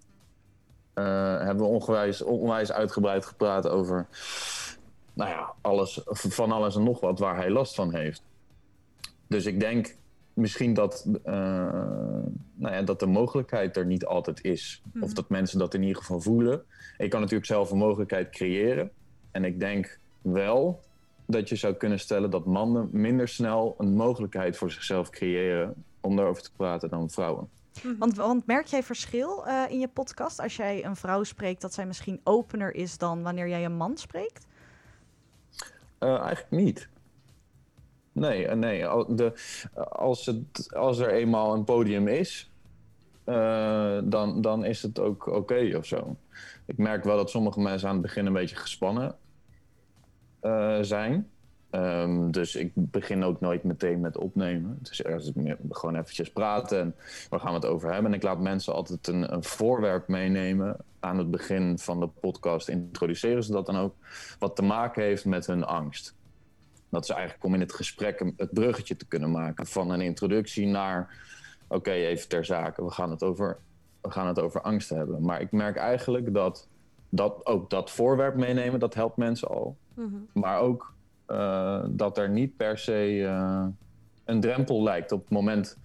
Eh, 0.93 1.37
hebben 1.37 1.65
we 1.65 2.25
onwijs 2.25 2.71
uitgebreid 2.71 3.25
gepraat 3.25 3.67
over 3.67 4.07
nou 5.13 5.29
ja, 5.29 5.53
alles, 5.61 6.01
van 6.05 6.51
alles 6.51 6.75
en 6.75 6.83
nog 6.83 6.99
wat 6.99 7.19
waar 7.19 7.35
hij 7.35 7.49
last 7.49 7.75
van 7.75 7.95
heeft. 7.95 8.21
Dus 9.27 9.45
ik 9.45 9.59
denk 9.59 9.95
misschien 10.39 10.73
dat, 10.73 11.07
eh, 11.23 11.33
nou 12.53 12.73
ja, 12.73 12.81
dat 12.81 12.99
de 12.99 13.05
mogelijkheid 13.05 13.77
er 13.77 13.85
niet 13.85 14.05
altijd 14.05 14.43
is. 14.43 14.81
Of 14.99 15.13
dat 15.13 15.29
mensen 15.29 15.59
dat 15.59 15.73
in 15.73 15.81
ieder 15.81 15.97
geval 15.97 16.21
voelen. 16.21 16.63
Ik 16.97 17.09
kan 17.09 17.19
natuurlijk 17.19 17.47
zelf 17.47 17.71
een 17.71 17.77
mogelijkheid 17.77 18.29
creëren. 18.29 18.91
En 19.31 19.43
ik 19.45 19.59
denk 19.59 19.99
wel 20.21 20.79
dat 21.25 21.49
je 21.49 21.55
zou 21.55 21.73
kunnen 21.73 21.99
stellen 21.99 22.29
dat 22.29 22.45
mannen 22.45 22.89
minder 22.91 23.27
snel 23.27 23.75
een 23.77 23.95
mogelijkheid 23.95 24.57
voor 24.57 24.71
zichzelf 24.71 25.09
creëren 25.09 25.73
om 26.01 26.15
daarover 26.15 26.43
te 26.43 26.51
praten 26.55 26.89
dan 26.89 27.09
vrouwen. 27.09 27.49
Want, 27.97 28.15
want 28.15 28.45
merk 28.45 28.65
jij 28.65 28.83
verschil 28.83 29.47
eh, 29.47 29.63
in 29.69 29.79
je 29.79 29.87
podcast 29.87 30.39
als 30.39 30.55
jij 30.55 30.85
een 30.85 30.95
vrouw 30.95 31.23
spreekt 31.23 31.61
dat 31.61 31.73
zij 31.73 31.85
misschien 31.85 32.21
opener 32.23 32.75
is 32.75 32.97
dan 32.97 33.23
wanneer 33.23 33.47
jij 33.47 33.65
een 33.65 33.75
man 33.75 33.97
spreekt? 33.97 34.47
Eh, 35.97 36.09
eigenlijk 36.09 36.51
niet. 36.51 36.89
Nee, 38.11 38.47
eh, 38.47 38.55
nee. 38.55 38.79
De, 39.15 39.33
als, 39.89 40.25
het, 40.25 40.75
als 40.75 40.97
er 40.97 41.09
eenmaal 41.09 41.53
een 41.53 41.63
podium 41.63 42.07
is, 42.07 42.51
eh, 43.23 43.97
dan, 44.03 44.41
dan 44.41 44.65
is 44.65 44.81
het 44.81 44.99
ook 44.99 45.27
oké 45.27 45.73
of 45.77 45.85
zo. 45.85 46.15
Ik 46.65 46.77
merk 46.77 47.03
wel 47.03 47.17
dat 47.17 47.29
sommige 47.29 47.59
mensen 47.59 47.87
aan 47.87 47.93
het 47.93 48.03
begin 48.03 48.25
een 48.25 48.33
beetje 48.33 48.55
gespannen 48.55 49.15
eh, 50.39 50.77
zijn. 50.81 51.29
Ehm, 51.69 52.31
dus 52.31 52.55
ik 52.55 52.71
begin 52.75 53.23
ook 53.23 53.39
nooit 53.39 53.63
meteen 53.63 53.99
met 53.99 54.17
opnemen. 54.17 54.77
Het 54.79 54.91
is 54.91 55.01
gewoon 55.69 55.95
eventjes 55.95 56.31
praten 56.31 56.79
en 56.79 56.95
waar 57.29 57.39
gaan 57.39 57.49
we 57.49 57.55
het 57.55 57.65
over 57.65 57.91
hebben. 57.91 58.11
En 58.11 58.17
ik 58.17 58.23
laat 58.23 58.39
mensen 58.39 58.73
altijd 58.73 59.07
een, 59.07 59.33
een 59.33 59.43
voorwerp 59.43 60.07
meenemen 60.07 60.77
aan 60.99 61.17
het 61.17 61.31
begin 61.31 61.79
van 61.79 61.99
de 61.99 62.07
podcast. 62.07 62.67
Introduceren 62.67 63.43
ze 63.43 63.51
dat 63.51 63.65
dan 63.65 63.77
ook 63.77 63.95
wat 64.39 64.55
te 64.55 64.61
maken 64.61 65.03
heeft 65.03 65.25
met 65.25 65.45
hun 65.45 65.63
angst. 65.63 66.15
Dat 66.89 67.05
ze 67.05 67.13
eigenlijk 67.13 67.43
om 67.43 67.53
in 67.53 67.59
het 67.59 67.73
gesprek 67.73 68.33
het 68.37 68.53
bruggetje 68.53 68.95
te 68.95 69.07
kunnen 69.07 69.31
maken 69.31 69.67
van 69.67 69.91
een 69.91 70.01
introductie 70.01 70.67
naar, 70.67 71.17
oké, 71.67 71.91
even 71.91 72.27
ter 72.27 72.45
zake, 72.45 72.83
we 72.83 72.91
gaan, 72.91 73.09
het 73.11 73.23
over, 73.23 73.57
we 74.01 74.11
gaan 74.11 74.27
het 74.27 74.39
over 74.39 74.61
angst 74.61 74.89
hebben. 74.89 75.21
Maar 75.21 75.41
ik 75.41 75.51
merk 75.51 75.75
eigenlijk 75.75 76.33
dat, 76.33 76.67
dat 77.09 77.45
ook 77.45 77.69
dat 77.69 77.91
voorwerp 77.91 78.35
meenemen, 78.35 78.79
dat 78.79 78.93
helpt 78.93 79.17
mensen 79.17 79.47
al. 79.47 79.77
Mhm. 79.93 80.15
Maar 80.33 80.59
ook 80.59 80.93
eh, 81.25 81.83
dat 81.87 82.17
er 82.17 82.29
niet 82.29 82.57
per 82.57 82.77
se 82.77 83.23
eh, 83.25 83.65
een 84.25 84.39
drempel 84.39 84.83
lijkt 84.83 85.11
op 85.11 85.21
het 85.21 85.29
moment 85.29 85.77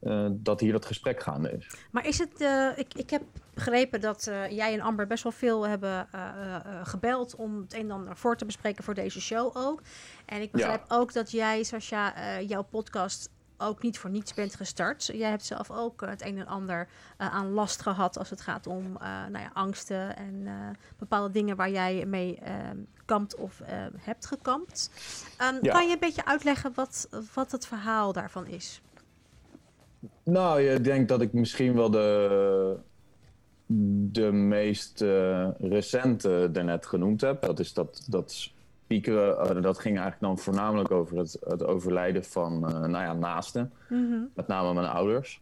eh, 0.00 0.26
dat 0.30 0.60
hier 0.60 0.72
dat 0.72 0.86
gesprek 0.86 1.22
gaande 1.22 1.50
is. 1.52 1.70
Maar 1.90 2.06
is 2.06 2.18
het, 2.18 2.40
eh, 2.40 2.68
ik, 2.76 2.94
ik 2.94 3.10
heb 3.10 3.22
begrepen 3.54 4.00
dat 4.00 4.26
eh, 4.26 4.50
jij 4.50 4.72
en 4.72 4.80
Amber 4.80 5.06
best 5.06 5.22
wel 5.22 5.32
veel 5.32 5.66
hebben 5.66 6.08
gebeld 6.82 7.34
om 7.34 7.60
het 7.60 7.74
een 7.74 7.80
en 7.80 7.90
ander 7.90 8.16
voor 8.16 8.36
te 8.36 8.44
bespreken 8.44 8.84
voor 8.84 8.94
deze 8.94 9.20
show 9.20 9.56
ook. 9.56 9.82
En 10.26 10.40
ik 10.42 10.52
begrijp 10.52 10.84
ook 10.88 11.12
dat 11.12 11.30
jij, 11.30 11.62
Sascha, 11.62 12.40
jouw 12.40 12.62
podcast 12.62 13.30
ook 13.58 13.82
niet 13.82 13.98
voor 13.98 14.10
niets 14.10 14.34
bent 14.34 14.54
gestart. 14.54 15.06
Jij 15.06 15.30
hebt 15.30 15.44
zelf 15.44 15.70
ook 15.70 16.00
het 16.00 16.24
een 16.24 16.38
en 16.38 16.46
ander 16.46 16.88
aan 17.16 17.50
last 17.50 17.82
gehad 17.82 18.18
als 18.18 18.30
het 18.30 18.40
gaat 18.40 18.66
om 18.66 18.92
nou 19.02 19.38
ja, 19.38 19.50
angsten 19.52 20.16
en 20.16 20.48
bepaalde 20.98 21.30
dingen 21.30 21.56
waar 21.56 21.70
jij 21.70 22.06
mee 22.06 22.38
kampt 23.04 23.34
of 23.34 23.60
hebt 23.98 24.26
gekampt. 24.26 24.90
Ehm, 25.36 25.58
Ja. 25.62 25.72
Kan 25.72 25.86
je 25.86 25.92
een 25.92 25.98
beetje 25.98 26.24
uitleggen 26.24 26.72
wat, 26.74 27.08
wat 27.34 27.52
het 27.52 27.66
verhaal 27.66 28.12
daarvan 28.12 28.46
is? 28.46 28.80
Nou, 30.22 30.62
ik 30.62 30.84
denk 30.84 31.08
dat 31.08 31.20
ik 31.20 31.32
misschien 31.32 31.74
wel 31.74 31.90
de, 31.90 32.76
de 34.12 34.32
meest 34.32 35.02
eh, 35.02 35.48
recente 35.58 36.48
daarnet 36.52 36.86
genoemd 36.86 37.20
heb. 37.20 37.42
Dat 37.42 37.58
is 37.58 37.72
dat, 37.72 38.06
dat 38.08 38.50
piekeren, 38.86 39.38
eh, 39.38 39.62
dat 39.62 39.78
ging 39.78 39.98
eigenlijk 39.98 40.20
dan 40.20 40.38
voornamelijk 40.38 40.90
over 40.90 41.18
het, 41.18 41.36
het 41.40 41.64
overlijden 41.64 42.24
van 42.24 42.68
eh, 42.68 42.80
nou 42.80 43.04
ja, 43.04 43.12
naasten. 43.12 43.72
Mhm. 43.88 44.18
Met 44.34 44.46
name 44.46 44.74
mijn 44.74 44.86
ouders. 44.86 45.40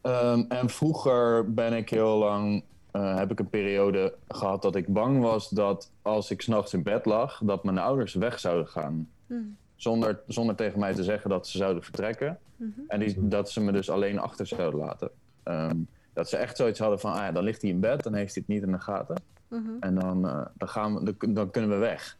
Ehm, 0.00 0.44
en 0.48 0.68
vroeger 0.68 1.54
ben 1.54 1.72
ik 1.72 1.90
heel 1.90 2.18
lang, 2.18 2.62
heb 2.92 3.30
ik 3.30 3.38
een 3.38 3.48
periode 3.48 4.14
gehad 4.28 4.62
dat 4.62 4.74
ik 4.74 4.92
bang 4.92 5.20
was 5.20 5.48
dat 5.48 5.90
als 6.02 6.30
ik 6.30 6.42
s'nachts 6.42 6.72
in 6.72 6.82
bed 6.82 7.04
lag, 7.04 7.40
dat 7.44 7.64
mijn 7.64 7.78
ouders 7.78 8.14
weg 8.14 8.38
zouden 8.38 8.68
gaan. 8.68 9.08
Mhm. 9.26 9.40
Zonder, 9.78 10.20
zonder 10.26 10.54
tegen 10.54 10.78
mij 10.78 10.94
te 10.94 11.04
zeggen 11.04 11.30
dat 11.30 11.46
ze 11.46 11.58
zouden 11.58 11.82
vertrekken. 11.82 12.38
Mhm. 12.56 12.80
En 12.88 13.00
die, 13.00 13.28
dat 13.28 13.50
ze 13.50 13.60
me 13.60 13.72
dus 13.72 13.90
alleen 13.90 14.18
achter 14.18 14.46
zouden 14.46 14.80
laten. 14.80 15.10
Ehm, 15.42 15.76
dat 16.12 16.28
ze 16.28 16.36
echt 16.36 16.56
zoiets 16.56 16.78
hadden 16.78 17.00
van, 17.00 17.12
ah 17.12 17.18
ja, 17.18 17.32
dan 17.32 17.44
ligt 17.44 17.62
hij 17.62 17.70
in 17.70 17.80
bed, 17.80 18.02
dan 18.02 18.14
heeft 18.14 18.34
hij 18.34 18.42
het 18.46 18.54
niet 18.54 18.66
in 18.66 18.72
de 18.72 18.80
gaten. 18.80 19.16
Mhm. 19.48 19.70
En 19.80 19.94
dan, 19.94 20.28
eh, 20.28 20.46
dan, 20.54 20.68
gaan 20.68 20.94
we, 20.94 21.14
dan, 21.18 21.34
dan 21.34 21.50
kunnen 21.50 21.70
we 21.70 21.76
weg. 21.76 22.18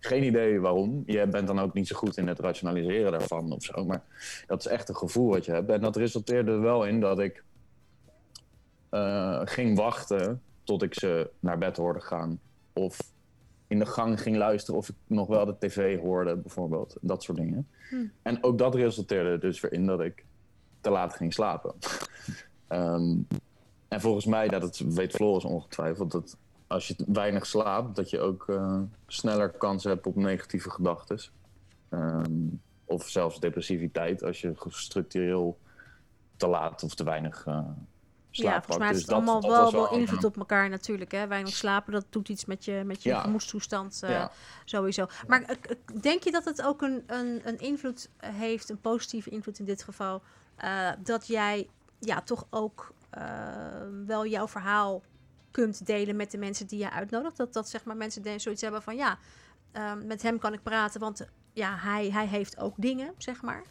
Geen 0.00 0.24
idee 0.24 0.60
waarom. 0.60 1.02
Je 1.06 1.26
bent 1.26 1.46
dan 1.46 1.60
ook 1.60 1.74
niet 1.74 1.88
zo 1.88 1.96
goed 1.96 2.16
in 2.16 2.28
het 2.28 2.38
rationaliseren 2.38 3.12
daarvan 3.12 3.52
of 3.52 3.62
zo. 3.62 3.84
Maar 3.84 4.02
dat 4.46 4.60
is 4.60 4.66
echt 4.66 4.88
een 4.88 4.96
gevoel 4.96 5.28
wat 5.28 5.44
je 5.44 5.52
hebt. 5.52 5.70
En 5.70 5.80
dat 5.80 5.96
resulteerde 5.96 6.50
er 6.50 6.60
wel 6.60 6.86
in 6.86 7.00
dat 7.00 7.18
ik 7.18 7.44
eh, 8.88 9.40
ging 9.44 9.76
wachten 9.76 10.42
tot 10.64 10.82
ik 10.82 10.94
ze 10.94 11.30
naar 11.40 11.58
bed 11.58 11.76
hoorde 11.76 12.00
gaan. 12.00 12.40
Of 12.72 13.11
in 13.72 13.78
de 13.78 13.86
gang 13.86 14.20
ging 14.20 14.36
luisteren 14.36 14.80
of 14.80 14.88
ik 14.88 14.94
nog 15.06 15.28
wel 15.28 15.44
de 15.44 15.56
tv 15.58 15.98
hoorde, 15.98 16.36
bijvoorbeeld. 16.36 16.96
Dat 17.00 17.22
soort 17.22 17.38
dingen. 17.38 17.68
Hmm. 17.88 18.12
En 18.22 18.44
ook 18.44 18.58
dat 18.58 18.74
resulteerde 18.74 19.30
er 19.30 19.40
dus 19.40 19.60
weer 19.60 19.72
in 19.72 19.86
dat 19.86 20.00
ik 20.00 20.24
te 20.80 20.90
laat 20.90 21.14
ging 21.14 21.32
slapen. 21.32 21.74
Ehm, 22.68 23.16
en 23.88 24.00
volgens 24.00 24.26
mij, 24.26 24.48
dat 24.48 24.62
het 24.62 24.94
weet 24.94 25.12
Floris 25.12 25.44
ongetwijfeld, 25.44 26.10
dat 26.10 26.36
als 26.66 26.88
je 26.88 26.94
weinig 27.06 27.46
slaapt, 27.46 27.96
dat 27.96 28.10
je 28.10 28.20
ook 28.20 28.48
eh, 28.48 28.80
sneller 29.06 29.48
kans 29.48 29.84
hebt 29.84 30.06
op 30.06 30.16
negatieve 30.16 30.70
gedachten. 30.70 31.18
Ehm, 31.88 32.46
of 32.84 33.08
zelfs 33.08 33.40
depressiviteit 33.40 34.22
als 34.22 34.40
je 34.40 34.52
structureel 34.68 35.58
te 36.36 36.46
laat 36.46 36.82
of 36.82 36.94
te 36.94 37.04
weinig 37.04 37.46
uh, 37.46 37.68
slaap 38.32 38.52
Ja, 38.54 38.62
volgens 38.62 38.78
mij 38.78 38.88
is 38.88 38.92
Dus 38.92 39.00
het 39.00 39.10
dat- 39.10 39.16
allemaal 39.16 39.40
dat 39.40 39.72
wel, 39.72 39.82
wel 39.90 39.98
invloed 39.98 40.24
op 40.24 40.36
elkaar 40.36 40.68
natuurlijk. 40.68 41.12
Hè? 41.12 41.26
Weinig 41.26 41.54
slapen, 41.54 41.92
dat 41.92 42.06
doet 42.10 42.28
iets 42.28 42.44
met 42.44 42.64
je, 42.64 42.82
met 42.84 43.02
je 43.02 43.08
Ja. 43.08 43.20
gemoedstoestand 43.20 44.00
eh, 44.02 44.10
Ja. 44.10 44.30
sowieso. 44.64 45.06
Maar 45.26 45.42
eh, 45.42 45.56
eh, 45.70 46.00
denk 46.02 46.22
je 46.22 46.30
dat 46.30 46.44
het 46.44 46.62
ook 46.62 46.82
een, 46.82 47.02
een, 47.06 47.40
een 47.44 47.58
invloed 47.58 48.08
heeft, 48.18 48.68
een 48.70 48.80
positieve 48.80 49.30
invloed 49.30 49.58
in 49.58 49.64
dit 49.64 49.82
geval, 49.82 50.22
dat 50.98 51.26
jij 51.26 51.68
ja, 51.98 52.20
toch 52.20 52.46
ook 52.50 52.92
wel 54.06 54.26
jouw 54.26 54.48
verhaal 54.48 55.02
kunt 55.50 55.86
delen 55.86 56.16
met 56.16 56.30
de 56.30 56.38
mensen 56.38 56.66
die 56.66 56.78
je 56.78 56.90
uitnodigt? 56.90 57.36
Dat, 57.36 57.52
dat 57.52 57.68
zeg 57.68 57.84
maar 57.84 57.96
mensen 57.96 58.40
zoiets 58.40 58.62
hebben 58.62 58.82
van 58.82 58.96
ja, 58.96 59.18
eh, 59.72 59.92
met 60.04 60.22
hem 60.22 60.38
kan 60.38 60.52
ik 60.52 60.62
praten, 60.62 61.00
want 61.00 61.26
ja, 61.52 61.76
hij, 61.76 62.10
hij 62.10 62.26
heeft 62.26 62.58
ook 62.58 62.74
dingen, 62.76 63.14
zeg 63.18 63.42
maar. 63.42 63.62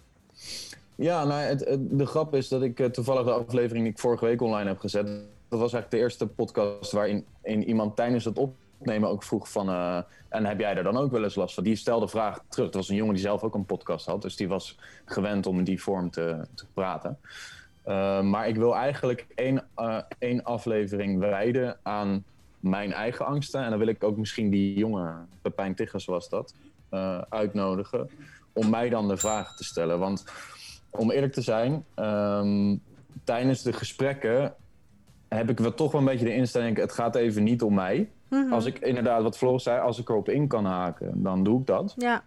Ja, 1.02 1.26
nou, 1.26 1.42
het, 1.42 1.78
de 1.80 2.06
grap 2.06 2.36
is 2.36 2.48
dat 2.48 2.62
ik 2.62 2.80
eh, 2.80 2.88
toevallig 2.88 3.24
de 3.26 3.32
aflevering 3.32 3.84
die 3.84 3.94
ik 3.94 4.00
vorige 4.00 4.26
week 4.26 4.42
online 4.42 4.70
heb 4.70 4.80
gezet. 4.80 5.06
Dat 5.06 5.60
was 5.60 5.74
eigenlijk 5.74 5.92
de 5.92 5.98
eerste 5.98 6.28
podcast 6.28 6.92
waarin 6.92 7.26
in 7.44 7.64
iemand 7.64 7.96
tijdens 7.96 8.26
het 8.26 8.38
opnemen 8.38 9.10
ook 9.10 9.24
vroeg 9.24 9.52
van. 9.52 9.70
eh, 9.70 9.98
en 10.30 10.46
heb 10.46 10.60
jij 10.60 10.76
er 10.76 10.84
dan 10.84 10.98
ook 10.98 11.12
wel 11.12 11.24
eens 11.24 11.36
last 11.36 11.54
van? 11.54 11.64
Die 11.64 11.76
stelde 11.76 12.08
vraag 12.08 12.40
terug. 12.50 12.66
Het 12.66 12.76
was 12.76 12.90
een 12.90 12.96
jongen 12.96 13.14
die 13.14 13.24
zelf 13.24 13.44
ook 13.44 13.54
een 13.54 13.66
podcast 13.66 14.06
had, 14.06 14.22
dus 14.22 14.36
die 14.36 14.48
was 14.48 14.80
gewend 15.06 15.46
om 15.46 15.58
in 15.58 15.64
die 15.64 15.82
vorm 15.82 16.10
te, 16.10 16.46
te 16.56 16.66
praten. 16.74 17.18
Eh, 17.84 18.22
maar 18.22 18.48
ik 18.48 18.56
wil 18.56 18.76
eigenlijk 18.76 19.28
één, 19.36 19.68
één 20.20 20.44
aflevering 20.44 21.20
wijden 21.20 21.78
aan 21.84 22.24
mijn 22.60 22.94
eigen 22.94 23.26
angsten. 23.26 23.64
En 23.64 23.70
dan 23.70 23.80
wil 23.80 23.88
ik 23.88 24.04
ook 24.04 24.18
misschien 24.18 24.50
die 24.50 24.78
jongen, 24.78 25.28
Pepijn 25.42 25.76
Tiggers 25.76 26.06
was 26.06 26.30
dat, 26.30 26.54
uitnodigen. 27.30 28.10
Om 28.54 28.70
mij 28.70 28.90
dan 28.90 29.08
de 29.08 29.18
vragen 29.18 29.56
te 29.56 29.64
stellen. 29.64 30.00
Want 30.00 30.24
om 30.92 31.12
eerlijk 31.12 31.34
te 31.34 31.42
zijn, 31.42 31.86
ehm, 31.96 32.76
tijdens 33.24 33.62
de 33.62 33.74
gesprekken 33.74 34.54
heb 35.28 35.50
ik 35.50 35.60
wel 35.60 35.74
toch 35.74 35.92
wel 35.92 36.02
een 36.02 36.08
beetje 36.08 36.26
de 36.26 36.34
instelling: 36.36 36.78
het 36.78 36.92
gaat 36.92 37.16
even 37.16 37.44
niet 37.44 37.62
om 37.62 37.74
mij. 37.74 38.10
Mhm. 38.30 38.54
Als 38.54 38.66
ik 38.66 38.80
inderdaad, 38.80 39.22
wat 39.24 39.38
Floris 39.38 39.64
zei, 39.64 39.80
als 39.80 40.00
ik 40.00 40.10
erop 40.10 40.30
in 40.30 40.48
kan 40.48 40.66
haken, 40.66 41.24
dan 41.24 41.44
doe 41.44 41.60
ik 41.60 41.66
dat. 41.66 41.94
Ja, 41.98 42.24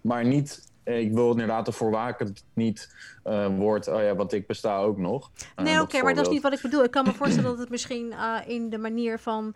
Maar 0.00 0.24
niet, 0.24 0.72
eh, 0.82 0.98
ik 0.98 1.12
wil 1.12 1.30
inderdaad 1.30 1.66
ervoor 1.66 1.90
waken 1.90 2.26
dat 2.26 2.36
het 2.36 2.44
niet 2.52 2.94
eh, 3.22 3.56
wordt, 3.56 3.88
oh 3.88 4.00
ja, 4.02 4.14
want 4.14 4.32
ik 4.32 4.46
besta 4.46 4.78
ook 4.78 4.98
nog. 4.98 5.30
Eh, 5.56 5.64
Nee, 5.64 5.80
oké, 5.80 6.02
maar 6.02 6.14
dat 6.14 6.26
is 6.26 6.32
niet 6.32 6.42
wat 6.42 6.52
ik 6.52 6.62
bedoel. 6.62 6.84
Ik 6.84 6.90
kan 6.90 7.04
me 7.04 7.12
voorstellen 7.12 7.50
dat 7.50 7.58
het 7.58 7.70
misschien 7.70 8.14
in 8.46 8.70
de 8.70 8.78
manier 8.78 9.18
van 9.18 9.54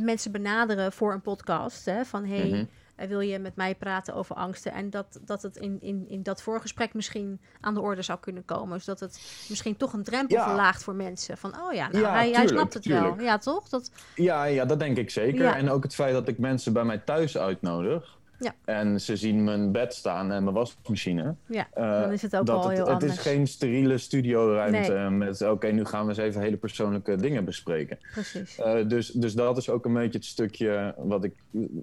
mensen 0.00 0.32
benaderen 0.32 0.92
voor 0.92 1.12
een 1.12 1.20
podcast. 1.20 1.84
Hè, 1.84 2.04
van 2.04 2.24
hey, 2.24 2.48
Mhm. 2.48 2.64
Eh, 2.96 3.08
wil 3.08 3.20
je 3.20 3.38
met 3.38 3.56
mij 3.56 3.74
praten 3.74 4.14
over 4.14 4.36
angsten? 4.36 4.72
En 4.72 4.90
dat, 4.90 5.20
dat 5.24 5.42
het 5.42 5.56
in, 5.56 5.78
in, 5.80 6.08
in 6.08 6.22
dat 6.22 6.42
voorgesprek 6.42 6.94
misschien 6.94 7.40
aan 7.60 7.74
de 7.74 7.80
orde 7.80 8.02
zou 8.02 8.18
kunnen 8.18 8.44
komen. 8.44 8.80
Zodat 8.80 9.00
het 9.00 9.44
misschien 9.48 9.76
toch 9.76 9.92
een 9.92 10.02
drempel 10.02 10.36
Ja. 10.36 10.44
verlaagt 10.44 10.82
voor 10.82 10.94
mensen. 10.94 11.38
Van 11.38 11.60
oh 11.60 11.72
ja, 11.72 11.88
nou, 11.88 12.04
Ja, 12.04 12.12
hij, 12.12 12.46
snapt 12.46 12.74
het 12.74 12.86
wel. 12.86 13.20
Ja, 13.20 13.38
toch? 13.38 13.68
Dat, 13.68 13.90
Ja, 14.14 14.44
ja, 14.44 14.64
dat 14.64 14.78
denk 14.78 14.96
ik 14.96 15.10
zeker. 15.10 15.46
En 15.46 15.70
ook 15.70 15.82
het 15.82 15.94
feit 15.94 16.12
dat 16.12 16.28
ik 16.28 16.38
mensen 16.38 16.72
bij 16.72 16.84
mij 16.84 16.98
thuis 16.98 17.38
uitnodig. 17.38 18.15
Ja. 18.38 18.54
En 18.64 19.00
ze 19.00 19.16
zien 19.16 19.44
mijn 19.44 19.72
bed 19.72 19.94
staan 19.94 20.32
en 20.32 20.42
mijn 20.42 20.54
wasmachine. 20.54 21.34
ja, 21.46 21.66
Eh, 21.74 22.00
dan 22.00 22.12
is 22.12 22.22
het 22.22 22.36
ook 22.36 22.46
dat 22.46 22.56
wel 22.56 22.64
het, 22.68 22.72
heel 22.76 22.84
het 22.84 22.92
anders. 22.92 23.12
is 23.12 23.18
geen 23.18 23.46
steriele 23.46 23.98
studioruimte 23.98 24.92
Nee. 24.92 25.10
met 25.10 25.42
oké, 25.42 25.66
nu 25.66 25.84
gaan 25.84 26.02
we 26.02 26.08
eens 26.08 26.18
even 26.18 26.40
hele 26.40 26.56
persoonlijke 26.56 27.16
dingen 27.16 27.44
bespreken. 27.44 27.98
Precies. 28.12 28.58
Eh, 28.58 28.88
dus, 28.88 29.10
dus 29.10 29.34
dat 29.34 29.56
is 29.56 29.70
ook 29.70 29.84
een 29.84 29.92
beetje 29.94 30.18
het 30.18 30.26
stukje 30.26 30.94
wat 30.98 31.24
ik. 31.24 31.32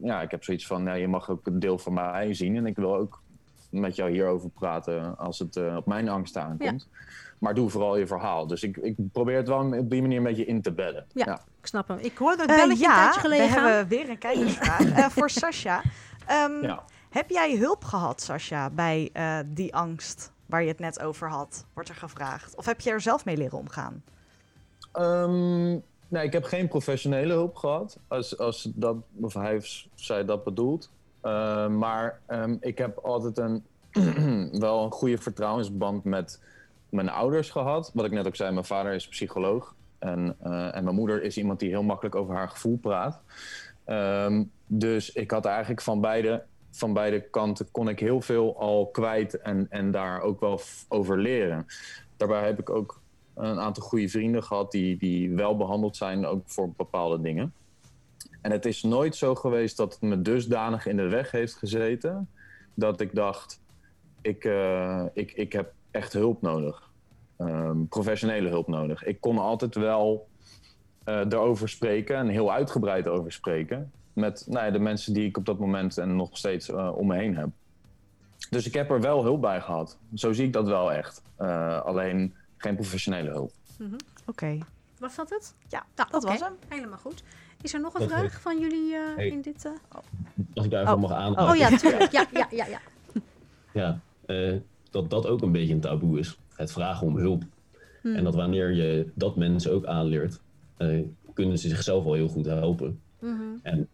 Ja, 0.01 0.21
ik 0.21 0.31
heb 0.31 0.43
zoiets 0.43 0.67
van: 0.67 0.83
ja, 0.83 0.93
je 0.93 1.07
mag 1.07 1.29
ook 1.29 1.47
een 1.47 1.59
deel 1.59 1.77
van 1.77 1.93
mij 1.93 2.33
zien. 2.33 2.55
En 2.55 2.65
ik 2.65 2.75
wil 2.75 2.95
ook 2.95 3.21
met 3.69 3.95
jou 3.95 4.11
hierover 4.11 4.49
praten 4.49 5.17
als 5.17 5.39
het 5.39 5.55
eh, 5.55 5.75
op 5.75 5.85
mijn 5.85 6.09
angst 6.09 6.37
aankomt. 6.37 6.87
Maar 7.39 7.53
doe 7.53 7.69
vooral 7.69 7.97
je 7.97 8.07
verhaal. 8.07 8.47
Dus 8.47 8.63
ik, 8.63 8.77
ik 8.77 8.95
probeer 9.11 9.37
het 9.37 9.47
wel 9.47 9.73
op 9.79 9.89
die 9.89 10.01
manier 10.01 10.17
een 10.17 10.23
beetje 10.23 10.45
in 10.45 10.61
te 10.61 10.71
bedden. 10.71 11.05
Ja. 11.13 11.33
Ik 11.59 11.67
snap 11.67 11.87
hem. 11.87 11.97
Ik 12.01 12.17
hoorde 12.17 12.37
het 12.41 12.47
belletje 12.47 12.71
een 12.85 12.91
ja, 12.91 12.95
tijdje 13.03 13.19
geleden 13.19 13.45
we 13.47 13.51
gaan. 13.51 13.69
hebben 13.71 13.87
weer 13.97 14.09
een 14.09 14.17
kijkersvraag 14.17 14.89
Eh, 14.91 15.05
voor 15.09 15.29
Sascha. 15.41 15.81
Ehm, 16.25 16.61
Ja. 16.61 16.83
Heb 17.09 17.29
jij 17.29 17.57
hulp 17.57 17.83
gehad, 17.83 18.21
Sascha, 18.21 18.69
bij 18.69 19.09
eh, 19.13 19.37
die 19.45 19.75
angst 19.75 20.31
waar 20.45 20.61
je 20.61 20.67
het 20.67 20.79
net 20.79 20.99
over 21.01 21.29
had? 21.29 21.65
Wordt 21.73 21.89
er 21.89 21.95
gevraagd. 21.95 22.55
Of 22.55 22.65
heb 22.65 22.81
je 22.81 22.89
er 22.89 23.01
zelf 23.01 23.25
mee 23.25 23.37
leren 23.37 23.57
omgaan? 23.57 24.03
Ehm, 24.91 25.69
nee, 26.07 26.23
ik 26.23 26.33
heb 26.33 26.43
geen 26.43 26.67
professionele 26.67 27.33
hulp 27.33 27.55
gehad. 27.55 27.97
Als, 28.07 28.37
als 28.37 28.69
dat, 28.73 28.95
of 29.21 29.33
hij 29.33 29.55
of 29.57 29.85
zij 29.95 30.25
dat 30.25 30.43
bedoelt. 30.43 30.91
Eh, 31.21 31.67
maar 31.67 32.19
ehm, 32.25 32.55
ik 32.59 32.77
heb 32.77 32.97
altijd 32.97 33.37
een, 33.37 33.63
wel 34.59 34.83
een 34.83 34.91
goede 34.91 35.17
vertrouwensband 35.17 36.03
met 36.03 36.39
mijn 36.89 37.09
ouders 37.09 37.49
gehad. 37.49 37.91
Wat 37.93 38.05
ik 38.05 38.11
net 38.11 38.27
ook 38.27 38.35
zei, 38.35 38.51
mijn 38.51 38.65
vader 38.65 38.93
is 38.93 39.07
psycholoog. 39.07 39.75
En, 39.99 40.35
eh, 40.43 40.75
en 40.75 40.83
mijn 40.83 40.95
moeder 40.95 41.23
is 41.23 41.37
iemand 41.37 41.59
die 41.59 41.69
heel 41.69 41.83
makkelijk 41.83 42.15
over 42.15 42.35
haar 42.35 42.49
gevoel 42.49 42.77
praat. 42.77 43.21
Ehm, 43.85 44.43
dus 44.79 45.11
ik 45.11 45.31
had 45.31 45.45
eigenlijk 45.45 45.81
van 45.81 46.01
beide, 46.01 46.43
van 46.71 46.93
beide 46.93 47.29
kanten 47.29 47.71
kon 47.71 47.89
ik 47.89 47.99
heel 47.99 48.21
veel 48.21 48.59
al 48.59 48.87
kwijt 48.87 49.37
en, 49.37 49.67
en 49.69 49.91
daar 49.91 50.21
ook 50.21 50.39
wel 50.39 50.61
over 50.87 51.17
leren. 51.17 51.65
Daarbij 52.17 52.45
heb 52.45 52.59
ik 52.59 52.69
ook 52.69 53.01
een 53.33 53.59
aantal 53.59 53.83
goede 53.83 54.09
vrienden 54.09 54.43
gehad 54.43 54.71
die, 54.71 54.97
die 54.97 55.31
wel 55.31 55.57
behandeld 55.57 55.97
zijn, 55.97 56.25
ook 56.25 56.41
voor 56.45 56.71
bepaalde 56.71 57.21
dingen. 57.21 57.53
En 58.41 58.51
het 58.51 58.65
is 58.65 58.83
nooit 58.83 59.15
zo 59.15 59.35
geweest 59.35 59.77
dat 59.77 59.93
het 59.93 60.01
me 60.01 60.21
dusdanig 60.21 60.85
in 60.85 60.97
de 60.97 61.07
weg 61.07 61.31
heeft 61.31 61.55
gezeten 61.55 62.29
dat 62.73 63.01
ik 63.01 63.15
dacht, 63.15 63.61
ik, 64.21 64.45
eh, 64.45 65.05
ik, 65.13 65.31
ik 65.31 65.53
heb 65.53 65.73
echt 65.91 66.13
hulp 66.13 66.41
nodig. 66.41 66.91
Ehm, 67.37 67.85
professionele 67.85 68.49
hulp 68.49 68.67
nodig. 68.67 69.03
Ik 69.03 69.21
kon 69.21 69.37
altijd 69.37 69.75
wel 69.75 70.27
eh 71.03 71.25
erover 71.29 71.69
spreken 71.69 72.15
en 72.15 72.27
heel 72.27 72.51
uitgebreid 72.51 73.07
over 73.07 73.31
spreken. 73.31 73.91
Met 74.13 74.45
nou 74.49 74.65
ja, 74.65 74.71
de 74.71 74.79
mensen 74.79 75.13
die 75.13 75.25
ik 75.25 75.37
op 75.37 75.45
dat 75.45 75.59
moment 75.59 75.97
en 75.97 76.15
nog 76.15 76.37
steeds 76.37 76.69
eh, 76.69 76.91
om 76.97 77.07
me 77.07 77.15
heen 77.15 77.37
heb. 77.37 77.49
Dus 78.49 78.65
ik 78.67 78.73
heb 78.73 78.89
er 78.91 79.01
wel 79.01 79.23
hulp 79.23 79.41
bij 79.41 79.61
gehad. 79.61 79.97
Zo 80.13 80.33
zie 80.33 80.45
ik 80.45 80.53
dat 80.53 80.67
wel 80.67 80.91
echt. 80.93 81.21
Eh, 81.35 81.81
alleen 81.81 82.33
geen 82.57 82.75
professionele 82.75 83.29
hulp. 83.29 83.51
Oké. 84.25 84.57
Was 84.99 85.15
dat 85.15 85.29
het? 85.29 85.53
Ja, 85.67 85.85
Nou, 85.95 86.09
dat 86.11 86.23
was 86.23 86.39
hem. 86.39 86.53
Helemaal 86.67 86.97
goed. 86.97 87.23
Is 87.61 87.73
er 87.73 87.79
nog 87.81 87.93
een 87.93 87.99
Dat 87.99 88.09
vraag 88.09 88.41
van 88.41 88.59
jullie 88.59 88.95
eh, 88.95 89.15
Hey. 89.15 89.27
in 89.27 89.41
dit... 89.41 89.65
eh, 89.65 89.71
Als 90.53 90.65
ik 90.65 90.71
daar 90.71 90.81
even 90.81 90.93
Oh. 90.93 91.01
mag 91.01 91.11
aan. 91.11 91.39
Oh 91.49 91.55
ja, 91.55 91.77
tuurlijk. 91.77 92.11
Ja, 92.11 92.25
ja, 92.33 92.47
ja, 92.51 92.65
ja. 92.65 92.79
Ja, 93.81 93.99
eh, 94.25 94.53
dat 94.89 95.09
dat 95.09 95.27
ook 95.27 95.41
een 95.41 95.51
beetje 95.51 95.73
een 95.73 95.79
taboe 95.79 96.19
is. 96.19 96.37
Het 96.55 96.71
vragen 96.71 97.07
om 97.07 97.17
hulp. 97.17 97.43
Hmm. 98.01 98.15
En 98.15 98.23
dat 98.23 98.35
wanneer 98.35 98.71
je 98.71 99.11
dat 99.13 99.35
mensen 99.35 99.71
ook 99.73 99.85
aanleert, 99.85 100.39
eh, 100.77 100.99
kunnen 101.33 101.57
ze 101.57 101.67
zichzelf 101.69 102.05
al 102.05 102.13
heel 102.13 102.27
goed 102.27 102.45
helpen. 102.45 102.99
Mhm. 103.19 103.41
En 103.61 103.87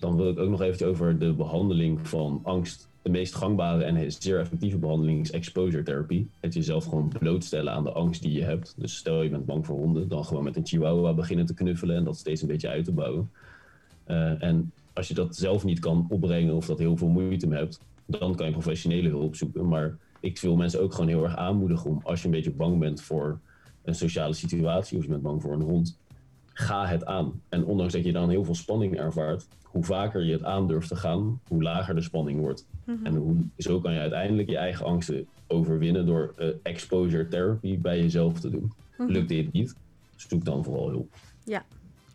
dan 0.00 0.16
wil 0.16 0.28
ik 0.28 0.38
ook 0.38 0.50
nog 0.50 0.62
even 0.62 0.86
over 0.86 1.18
de 1.18 1.32
behandeling 1.32 2.08
van 2.08 2.40
angst. 2.42 2.88
De 3.02 3.10
meest 3.10 3.34
gangbare 3.34 3.84
en 3.84 4.12
zeer 4.12 4.38
effectieve 4.38 4.78
behandeling 4.78 5.20
is 5.20 5.30
exposure 5.30 5.82
therapy. 5.82 6.26
Het 6.40 6.54
jezelf 6.54 6.84
gewoon 6.84 7.12
blootstellen 7.18 7.72
aan 7.72 7.84
de 7.84 7.92
angst 7.92 8.22
die 8.22 8.32
je 8.32 8.42
hebt. 8.42 8.74
Dus 8.76 8.96
stel 8.96 9.22
je 9.22 9.30
bent 9.30 9.46
bang 9.46 9.66
voor 9.66 9.76
honden, 9.76 10.08
dan 10.08 10.24
gewoon 10.24 10.44
met 10.44 10.56
een 10.56 10.66
chihuahua 10.66 11.12
beginnen 11.12 11.46
te 11.46 11.54
knuffelen 11.54 11.96
en 11.96 12.04
dat 12.04 12.16
steeds 12.16 12.42
een 12.42 12.48
beetje 12.48 12.68
uit 12.68 12.84
te 12.84 12.92
bouwen. 12.92 13.30
Eh, 14.04 14.42
en 14.42 14.72
als 14.92 15.08
je 15.08 15.14
dat 15.14 15.36
zelf 15.36 15.64
niet 15.64 15.78
kan 15.78 16.06
opbrengen 16.08 16.54
of 16.54 16.66
dat 16.66 16.78
heel 16.78 16.96
veel 16.96 17.08
moeite 17.08 17.46
mee 17.46 17.58
hebt, 17.58 17.80
dan 18.06 18.34
kan 18.34 18.46
je 18.46 18.52
professionele 18.52 19.08
hulp 19.08 19.36
zoeken. 19.36 19.68
Maar 19.68 19.96
ik 20.20 20.40
wil 20.40 20.56
mensen 20.56 20.80
ook 20.80 20.92
gewoon 20.92 21.08
heel 21.08 21.24
erg 21.24 21.36
aanmoedigen 21.36 21.90
om 21.90 22.00
als 22.02 22.20
je 22.20 22.24
een 22.24 22.34
beetje 22.34 22.50
bang 22.50 22.78
bent 22.78 23.02
voor 23.02 23.38
een 23.82 23.94
sociale 23.94 24.34
situatie 24.34 24.98
of 24.98 25.04
je 25.04 25.10
bent 25.10 25.22
bang 25.22 25.42
voor 25.42 25.52
een 25.52 25.60
hond, 25.60 25.98
ga 26.60 26.86
het 26.86 27.04
aan. 27.04 27.42
En 27.48 27.64
ondanks 27.64 27.92
dat 27.92 28.04
je 28.04 28.12
dan 28.12 28.30
heel 28.30 28.44
veel 28.44 28.54
spanning 28.54 28.96
ervaart, 28.98 29.46
hoe 29.62 29.84
vaker 29.84 30.24
je 30.24 30.32
het 30.32 30.44
aandurft 30.44 30.88
te 30.88 30.96
gaan, 30.96 31.40
hoe 31.48 31.62
lager 31.62 31.94
de 31.94 32.02
spanning 32.02 32.40
wordt. 32.40 32.66
Mhm. 32.84 33.06
En 33.06 33.16
hoe, 33.16 33.36
zo 33.56 33.80
kan 33.80 33.92
je 33.92 34.00
uiteindelijk 34.00 34.48
je 34.48 34.56
eigen 34.56 34.86
angsten 34.86 35.26
overwinnen 35.46 36.06
door 36.06 36.34
eh, 36.36 36.48
exposure 36.62 37.28
therapy 37.28 37.78
bij 37.78 38.00
jezelf 38.00 38.40
te 38.40 38.50
doen. 38.50 38.72
Mhm. 38.96 39.10
Lukt 39.10 39.28
dit 39.28 39.52
niet, 39.52 39.74
zoek 40.16 40.44
dan 40.44 40.64
vooral 40.64 40.88
hulp. 40.88 41.14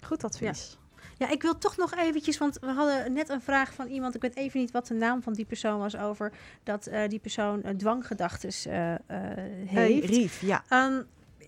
Goed 0.06 0.24
advies. 0.24 0.78
Ja, 1.18 1.30
ik 1.30 1.42
wil 1.42 1.58
toch 1.58 1.78
nog 1.78 1.96
eventjes, 1.96 2.38
want 2.38 2.58
we 2.60 2.72
hadden 2.72 3.14
net 3.14 3.30
een 3.30 3.42
vraag 3.42 3.74
van 3.74 3.88
iemand, 3.88 4.16
ik 4.16 4.22
weet 4.22 4.36
even 4.36 4.60
niet 4.60 4.72
wat 4.72 4.88
de 4.88 4.94
naam 4.94 5.22
van 5.22 5.34
die 5.34 5.46
persoon 5.46 5.80
was, 5.80 5.98
over 5.98 6.32
dat 6.64 6.88
eh, 6.88 7.08
die 7.08 7.20
persoon 7.20 7.62
uh, 7.66 7.72
dwanggedachtes 7.72 8.66
eh, 8.66 8.94
eh, 8.94 9.00
heeft. 9.66 9.72
Hey, 9.72 10.00
Rief, 10.00 10.42
ja. 10.42 10.64
Ehm, 10.70 11.02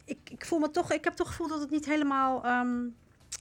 ik, 0.07 0.29
ik 0.29 0.45
voel 0.45 0.59
me 0.59 0.71
toch, 0.71 0.91
ik 0.91 1.03
heb 1.03 1.13
toch 1.13 1.27
het 1.27 1.35
gevoel 1.35 1.51
dat 1.51 1.61
het 1.61 1.69
niet 1.69 1.85
helemaal 1.85 2.43
ehm, 2.43 2.85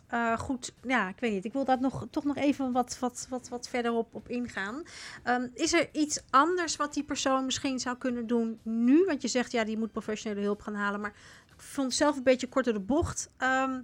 eh, 0.06 0.38
goed, 0.38 0.72
ja, 0.82 1.08
ik 1.08 1.20
weet 1.20 1.32
niet. 1.32 1.44
Ik 1.44 1.52
wil 1.52 1.64
daar 1.64 1.80
nog, 1.80 2.06
toch 2.10 2.24
nog 2.24 2.36
even 2.36 2.72
wat, 2.72 2.98
wat, 2.98 3.26
wat, 3.30 3.48
wat 3.48 3.68
verder 3.68 3.92
op, 3.92 4.14
op 4.14 4.28
ingaan. 4.28 4.82
Ehm, 5.22 5.48
is 5.54 5.72
er 5.72 5.88
iets 5.92 6.22
anders 6.30 6.76
wat 6.76 6.94
die 6.94 7.04
persoon 7.04 7.44
misschien 7.44 7.78
zou 7.78 7.96
kunnen 7.96 8.26
doen 8.26 8.60
nu? 8.62 9.04
Want 9.04 9.22
je 9.22 9.28
zegt, 9.28 9.52
ja, 9.52 9.64
die 9.64 9.78
moet 9.78 9.92
professionele 9.92 10.40
hulp 10.40 10.60
gaan 10.60 10.74
halen, 10.74 11.00
maar 11.00 11.14
ik 11.46 11.62
vond 11.62 11.86
het 11.86 11.96
zelf 11.96 12.16
een 12.16 12.22
beetje 12.22 12.48
kort 12.48 12.64
door 12.64 12.74
de 12.74 12.80
bocht. 12.80 13.30
Ehm, 13.36 13.82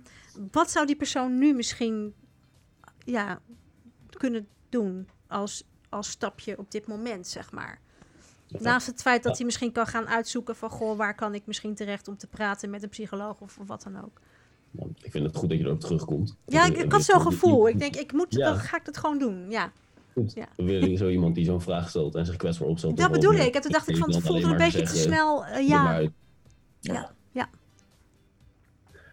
wat 0.50 0.70
zou 0.70 0.86
die 0.86 0.96
persoon 0.96 1.38
nu 1.38 1.54
misschien 1.54 2.14
ja, 2.98 3.40
kunnen 4.10 4.48
doen 4.68 5.08
als, 5.26 5.64
als 5.88 6.10
stapje 6.10 6.58
op 6.58 6.70
dit 6.70 6.86
moment, 6.86 7.26
zeg 7.26 7.52
maar. 7.52 7.80
Naast 8.58 8.86
het 8.86 9.02
feit 9.02 9.22
dat 9.22 9.36
hij 9.36 9.44
misschien 9.46 9.72
kan 9.72 9.86
gaan 9.86 10.08
uitzoeken 10.08 10.56
van... 10.56 10.70
goh, 10.70 10.96
waar 10.96 11.14
kan 11.14 11.34
ik 11.34 11.42
misschien 11.46 11.74
terecht 11.74 12.08
om 12.08 12.16
te 12.16 12.26
praten 12.26 12.70
met 12.70 12.82
een 12.82 12.88
psycholoog 12.88 13.40
of, 13.40 13.58
of 13.58 13.66
wat 13.66 13.82
dan 13.82 14.04
ook. 14.04 14.20
Nou, 14.70 14.90
ik 15.02 15.10
vind 15.10 15.24
het 15.26 15.36
goed 15.36 15.48
dat 15.48 15.58
je 15.58 15.64
erop 15.64 15.80
terugkomt. 15.80 16.36
Ja, 16.46 16.64
ik, 16.66 16.92
had 16.92 17.02
zo'n 17.04 17.20
gevoel. 17.20 17.68
Ik 17.68 17.78
denk, 17.78 17.96
ik 17.96 18.12
moet, 18.12 18.26
Ja. 18.34 18.48
dan 18.50 18.58
ga 18.58 18.76
ik 18.76 18.84
dat 18.84 18.96
gewoon 18.96 19.18
doen, 19.18 19.50
ja. 19.50 19.72
Goed. 20.12 20.32
Ja. 20.34 20.48
Zo 20.96 21.08
iemand 21.08 21.34
die 21.34 21.44
zo'n 21.44 21.60
vraag 21.60 21.88
stelt 21.88 22.14
en 22.14 22.26
zich 22.26 22.36
kwetsbaar 22.36 22.68
opstelt. 22.68 22.96
Dat 22.96 23.12
bedoel 23.12 23.32
ik. 23.32 23.54
En 23.54 23.60
toen 23.60 23.72
dacht 23.72 23.88
ik 23.88 23.96
van, 23.96 24.14
het 24.14 24.22
voelde 24.22 24.46
een 24.46 24.56
beetje 24.56 24.82
te 24.82 24.96
snel. 24.96 25.44
eh, 25.46 25.68
ja, 25.68 25.86
uit. 25.86 26.10
ja, 26.80 27.12
ja. 27.32 27.48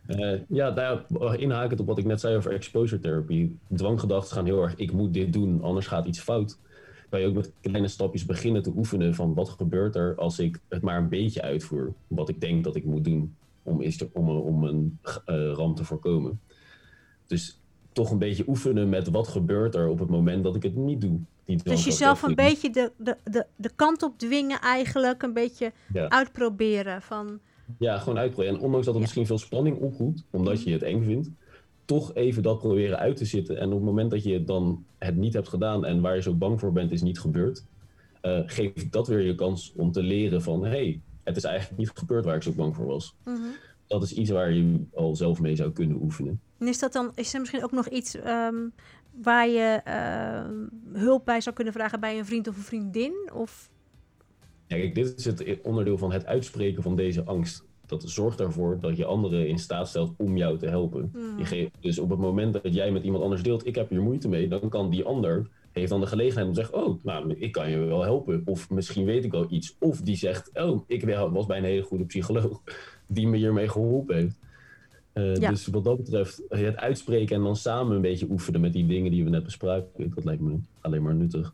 Eh, 0.08 0.40
ja, 0.48 0.70
nou 0.70 1.02
ja, 1.20 1.34
inhakend 1.34 1.80
op 1.80 1.88
wat 1.88 1.98
ik 1.98 2.06
net 2.06 2.20
zei 2.20 2.36
over 2.36 2.52
exposure 2.52 3.02
therapy. 3.02 3.52
Dwanggedachten 3.76 4.36
gaan 4.36 4.46
heel 4.46 4.62
erg, 4.64 4.76
ik 4.76 4.92
moet 4.92 5.14
dit 5.14 5.34
doen, 5.34 5.62
anders 5.62 5.88
gaat 5.88 6.06
iets 6.06 6.20
fout. 6.20 6.58
Kan 7.10 7.20
je 7.20 7.28
ook 7.28 7.34
met 7.34 7.51
kleine 7.62 7.88
stapjes 7.88 8.26
beginnen 8.26 8.62
te 8.64 8.74
oefenen 8.76 9.16
van 9.16 9.34
wat 9.34 9.49
gebeurt 9.49 9.95
er 9.95 10.16
als 10.16 10.39
ik 10.39 10.60
het 10.68 10.82
maar 10.82 10.97
een 10.97 11.10
beetje 11.10 11.41
uitvoer. 11.41 11.93
Wat 12.07 12.30
ik 12.30 12.41
denk 12.41 12.64
dat 12.64 12.76
ik 12.76 12.86
moet 12.86 13.03
doen 13.03 13.36
om, 13.64 13.82
om, 14.14 14.30
een- 14.30 14.41
om 14.41 14.64
een 14.64 14.99
eh, 15.26 15.51
ramp 15.51 15.76
te 15.76 15.84
voorkomen. 15.84 16.39
Dus 17.28 17.60
toch 17.91 18.12
een 18.12 18.18
beetje 18.18 18.43
oefenen 18.47 18.89
met 18.89 19.10
wat 19.10 19.28
gebeurt 19.28 19.76
er 19.76 19.88
op 19.88 19.99
het 19.99 20.10
moment 20.10 20.43
dat 20.43 20.55
ik 20.55 20.64
het 20.64 20.76
niet 20.76 21.01
doe. 21.01 21.20
Dus 21.64 21.84
jezelf 21.86 22.22
een 22.24 22.36
beetje 22.36 22.70
de, 22.70 22.91
de, 22.97 23.16
de, 23.24 23.45
de 23.55 23.70
kant 23.76 24.03
op 24.03 24.18
dwingen 24.18 24.60
eigenlijk. 24.62 25.24
Een 25.24 25.34
beetje 25.34 25.72
Ja. 25.93 26.10
uitproberen 26.10 27.01
van... 27.01 27.39
Ja, 27.80 27.97
gewoon 27.97 28.18
uitproberen. 28.18 28.55
En 28.57 28.62
ondanks 28.62 28.86
dat 28.86 28.93
het 28.95 28.95
Ja. 28.95 28.99
misschien 29.01 29.26
veel 29.26 29.38
spanning 29.38 29.78
oproept, 29.78 30.24
omdat 30.30 30.64
je 30.64 30.72
het 30.72 30.82
eng 30.84 31.03
vindt, 31.03 31.30
toch 31.90 32.14
even 32.14 32.44
dat 32.44 32.60
proberen 32.60 32.98
uit 32.98 33.18
te 33.18 33.26
zitten. 33.26 33.58
En 33.58 33.68
op 33.68 33.74
het 33.74 33.84
moment 33.84 34.12
dat 34.12 34.24
je 34.24 34.44
dan 34.44 34.86
het 34.98 35.16
niet 35.16 35.34
hebt 35.34 35.48
gedaan 35.48 35.86
en 35.86 36.02
waar 36.02 36.16
je 36.16 36.22
zo 36.22 36.34
bang 36.34 36.60
voor 36.60 36.72
bent, 36.72 36.92
is 36.92 37.02
niet 37.02 37.20
gebeurd, 37.20 37.66
eh 38.22 38.40
geeft 38.46 38.92
dat 38.92 39.08
weer 39.08 39.22
je 39.22 39.36
kans 39.36 39.74
om 39.76 39.92
te 39.92 40.04
leren 40.04 40.42
van 40.42 40.64
hé, 40.64 40.70
hey, 40.70 41.02
het 41.24 41.38
is 41.38 41.44
eigenlijk 41.44 41.78
niet 41.78 41.92
gebeurd 41.94 42.26
waar 42.26 42.36
ik 42.36 42.44
zo 42.44 42.52
bang 42.52 42.76
voor 42.76 42.86
was. 42.86 43.16
Mhm. 43.24 43.38
Dat 43.88 44.04
is 44.04 44.14
iets 44.14 44.30
waar 44.30 44.52
je 44.52 44.86
al 44.94 45.16
zelf 45.16 45.40
mee 45.40 45.56
zou 45.56 45.72
kunnen 45.72 46.02
oefenen. 46.02 46.42
En 46.58 46.68
is 46.68 46.80
dat 46.80 46.94
dan, 46.94 47.12
is 47.16 47.34
er 47.34 47.40
misschien 47.40 47.64
ook 47.64 47.72
nog 47.72 47.88
iets 47.88 48.16
ehm, 48.16 48.68
waar 49.12 49.48
je 49.48 49.82
ehm, 49.84 50.56
hulp 50.94 51.26
bij 51.26 51.42
zou 51.42 51.56
kunnen 51.56 51.74
vragen 51.74 52.00
bij 52.00 52.18
een 52.18 52.26
vriend 52.26 52.48
of 52.48 52.56
een 52.56 52.64
vriendin? 52.64 53.30
Of, 53.34 53.70
Ja, 54.68 54.78
kijk, 54.78 54.96
dit 54.96 55.18
is 55.18 55.26
het 55.26 55.62
onderdeel 55.64 55.98
van 55.98 56.12
het 56.12 56.26
uitspreken 56.26 56.84
van 56.84 56.96
deze 56.96 57.24
angst. 57.24 57.68
Dat 57.90 58.04
zorgt 58.06 58.40
ervoor 58.40 58.78
dat 58.82 58.98
je 58.98 59.06
anderen 59.06 59.48
in 59.48 59.60
staat 59.60 59.88
stelt 59.88 60.14
om 60.18 60.38
jou 60.38 60.58
te 60.58 60.68
helpen. 60.68 61.12
Mhm. 61.14 61.38
Je 61.38 61.46
geeft, 61.46 61.72
dus 61.80 62.00
op 62.00 62.10
het 62.10 62.20
moment 62.20 62.54
dat 62.54 62.74
jij 62.74 62.92
met 62.92 63.04
iemand 63.04 63.24
anders 63.24 63.44
deelt, 63.44 63.66
ik 63.66 63.76
heb 63.76 63.90
hier 63.90 64.02
moeite 64.02 64.30
mee, 64.30 64.48
dan 64.48 64.70
kan 64.70 64.90
die 64.90 65.04
ander 65.04 65.48
heeft 65.72 65.90
dan 65.90 66.00
de 66.00 66.08
gelegenheid 66.08 66.48
om 66.48 66.54
te 66.54 66.60
zeggen, 66.60 66.84
oh, 66.84 67.04
nou, 67.04 67.34
ik 67.34 67.52
kan 67.52 67.70
je 67.70 67.78
wel 67.78 68.04
helpen. 68.04 68.42
Of 68.46 68.70
misschien 68.70 69.06
weet 69.06 69.24
ik 69.24 69.32
wel 69.32 69.46
iets. 69.50 69.76
Of 69.80 70.02
die 70.02 70.16
zegt, 70.16 70.50
oh, 70.54 70.84
ik 70.88 71.04
was 71.32 71.46
bij 71.46 71.58
een 71.58 71.64
hele 71.64 71.82
goede 71.82 72.06
psycholoog 72.06 72.62
die 73.08 73.28
me 73.28 73.38
hiermee 73.38 73.68
geholpen 73.68 74.16
heeft. 74.16 74.40
Eh, 75.14 75.36
Ja. 75.36 75.50
Dus 75.50 75.68
wat 75.68 75.84
dat 75.84 75.98
betreft, 75.98 76.42
het 76.50 76.76
uitspreken 76.76 77.36
en 77.36 77.44
dan 77.44 77.56
samen 77.56 77.96
een 77.96 78.02
beetje 78.02 78.30
oefenen 78.30 78.62
met 78.62 78.74
die 78.74 78.86
dingen 78.86 79.12
die 79.12 79.24
we 79.24 79.30
net 79.30 79.44
bespraken, 79.44 80.12
dat 80.16 80.24
lijkt 80.24 80.42
me 80.42 80.58
alleen 80.82 81.02
maar 81.02 81.16
nuttig. 81.16 81.54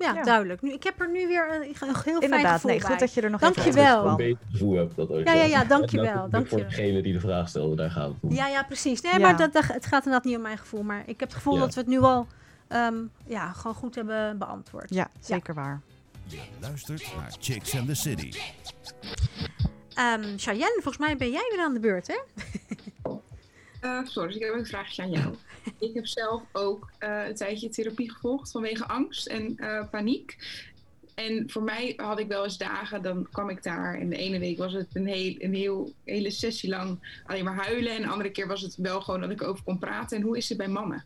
Ja, 0.00 0.14
Ja. 0.14 0.22
duidelijk. 0.22 0.62
Nu, 0.62 0.72
ik 0.72 0.82
heb 0.82 1.00
er 1.00 1.10
nu 1.10 1.26
weer 1.28 1.54
een, 1.54 1.62
een 1.62 1.76
heel 1.80 1.94
fijn 2.02 2.20
Inderdaad, 2.20 2.52
gevoel 2.54 2.70
nee, 2.70 2.80
bij. 2.80 2.88
goed 2.90 2.98
dat 2.98 3.14
je 3.14 3.20
er 3.20 3.30
nog 3.30 3.40
Dankjewel. 3.40 4.18
even 4.18 4.26
Een 4.30 4.38
gevoel 4.50 4.76
heb 4.76 4.94
dat 4.96 5.10
ook. 5.10 5.26
Ja, 5.26 5.32
ja, 5.32 5.42
ja, 5.44 5.64
dankjewel, 5.64 6.14
dankjewel. 6.30 6.46
Voor 6.46 6.58
degene 6.76 7.02
die 7.02 7.12
de 7.12 7.20
vraag 7.20 7.48
stelde, 7.48 7.76
daar 7.76 7.90
gaat 7.90 8.08
het 8.08 8.16
om. 8.20 8.32
Ja, 8.32 8.46
ja, 8.48 8.62
precies. 8.62 9.00
Nee, 9.00 9.12
Ja. 9.12 9.18
maar 9.18 9.36
dat, 9.36 9.52
dat, 9.52 9.64
het 9.66 9.86
gaat 9.86 10.04
inderdaad 10.04 10.24
niet 10.24 10.36
om 10.36 10.42
mijn 10.42 10.58
gevoel. 10.58 10.82
Maar 10.82 11.00
ik 11.06 11.20
heb 11.20 11.28
het 11.28 11.34
gevoel 11.34 11.54
Ja. 11.54 11.60
dat 11.60 11.74
we 11.74 11.80
het 11.80 11.88
nu 11.88 12.00
al 12.00 12.26
ehm, 12.68 12.94
ja, 13.26 13.52
gewoon 13.52 13.74
goed 13.76 13.94
hebben 13.94 14.38
beantwoord. 14.38 14.94
Ja, 14.94 15.08
zeker 15.20 15.54
waar. 15.54 15.80
Je 16.26 16.38
luistert 16.60 17.12
naar 17.16 17.32
Chicks 17.40 17.76
and 17.78 17.86
the 17.88 17.94
City. 17.94 18.32
Ehm, 19.94 20.22
Cheyenne, 20.38 20.78
volgens 20.82 20.98
mij 20.98 21.16
ben 21.16 21.30
jij 21.30 21.48
weer 21.54 21.64
aan 21.64 21.74
de 21.74 21.80
beurt, 21.80 22.06
hè? 22.06 22.18
Eh, 23.80 23.98
sorry, 24.04 24.34
ik 24.34 24.42
heb 24.42 24.54
een 24.54 24.66
vraagje 24.66 25.02
aan 25.02 25.10
jou. 25.10 25.34
Ik 25.78 25.94
heb 25.94 26.06
zelf 26.06 26.42
ook 26.52 26.90
eh, 26.98 27.28
een 27.28 27.34
tijdje 27.34 27.68
therapie 27.68 28.12
gevolgd 28.12 28.50
vanwege 28.50 28.86
angst 28.86 29.26
en 29.26 29.56
eh, 29.56 29.88
paniek. 29.90 30.36
En 31.14 31.50
voor 31.50 31.62
mij 31.62 31.92
had 31.96 32.18
ik 32.18 32.28
wel 32.28 32.44
eens 32.44 32.58
dagen, 32.58 33.02
dan 33.02 33.26
kwam 33.30 33.48
ik 33.48 33.62
daar 33.62 33.94
en 33.94 34.08
de 34.08 34.16
ene 34.16 34.38
week 34.38 34.58
was 34.58 34.72
het 34.72 34.86
een, 34.92 35.06
heel, 35.06 35.34
een 35.38 35.54
heel, 35.54 35.92
hele 36.04 36.30
sessie 36.30 36.70
lang 36.70 37.20
alleen 37.26 37.44
maar 37.44 37.64
huilen. 37.64 37.96
En 37.96 38.02
de 38.02 38.08
andere 38.08 38.30
keer 38.30 38.46
was 38.46 38.60
het 38.60 38.76
wel 38.76 39.00
gewoon 39.00 39.20
dat 39.20 39.30
ik 39.30 39.42
over 39.42 39.64
kon 39.64 39.78
praten. 39.78 40.16
En 40.16 40.22
hoe 40.22 40.36
is 40.36 40.48
het 40.48 40.58
bij 40.58 40.68
mannen? 40.68 41.04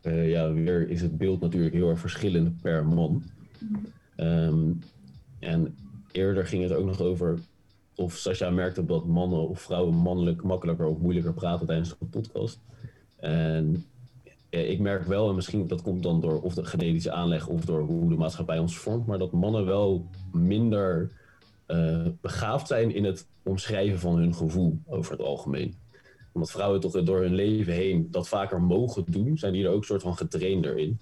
Eh, 0.00 0.30
ja, 0.30 0.52
weer 0.52 0.88
is 0.88 1.00
het 1.00 1.18
beeld 1.18 1.40
natuurlijk 1.40 1.74
heel 1.74 1.88
erg 1.88 2.00
verschillend 2.00 2.60
per 2.60 2.86
man. 2.86 3.22
Ehm, 4.16 4.72
en 5.38 5.76
eerder 6.12 6.46
ging 6.46 6.62
het 6.62 6.72
ook 6.72 6.86
nog 6.86 7.00
over 7.00 7.38
of 8.00 8.16
Sascha 8.16 8.50
merkte 8.50 8.84
dat 8.84 9.06
mannen 9.06 9.48
of 9.48 9.60
vrouwen 9.60 9.94
mannelijk 9.94 10.42
makkelijker 10.42 10.86
of 10.86 10.98
moeilijker 10.98 11.32
praten 11.32 11.66
tijdens 11.66 11.88
de 11.88 12.06
podcast. 12.10 12.58
En 13.16 13.84
ja, 14.50 14.58
ik 14.58 14.78
merk 14.78 15.06
wel, 15.06 15.28
en 15.28 15.34
misschien 15.34 15.66
dat 15.66 15.82
komt 15.82 16.02
dan 16.02 16.20
door 16.20 16.40
of 16.40 16.54
de 16.54 16.64
genetische 16.64 17.12
aanleg 17.12 17.46
of 17.46 17.64
door 17.64 17.80
hoe 17.80 18.08
de 18.08 18.16
maatschappij 18.16 18.58
ons 18.58 18.78
vormt, 18.78 19.06
maar 19.06 19.18
dat 19.18 19.32
mannen 19.32 19.66
wel 19.66 20.06
minder 20.32 21.10
eh, 21.66 22.06
begaafd 22.20 22.66
zijn 22.66 22.94
in 22.94 23.04
het 23.04 23.26
omschrijven 23.42 23.98
van 23.98 24.16
hun 24.16 24.34
gevoel 24.34 24.78
over 24.86 25.12
het 25.12 25.22
algemeen 25.22 25.74
omdat 26.32 26.50
vrouwen 26.50 26.80
toch 26.80 27.02
door 27.02 27.20
hun 27.20 27.34
leven 27.34 27.72
heen 27.72 28.08
dat 28.10 28.28
vaker 28.28 28.62
mogen 28.62 29.04
doen, 29.06 29.38
zijn 29.38 29.52
die 29.52 29.64
er 29.64 29.70
ook 29.70 29.84
soort 29.84 30.02
van 30.02 30.16
getrainder 30.16 30.78
in. 30.78 30.98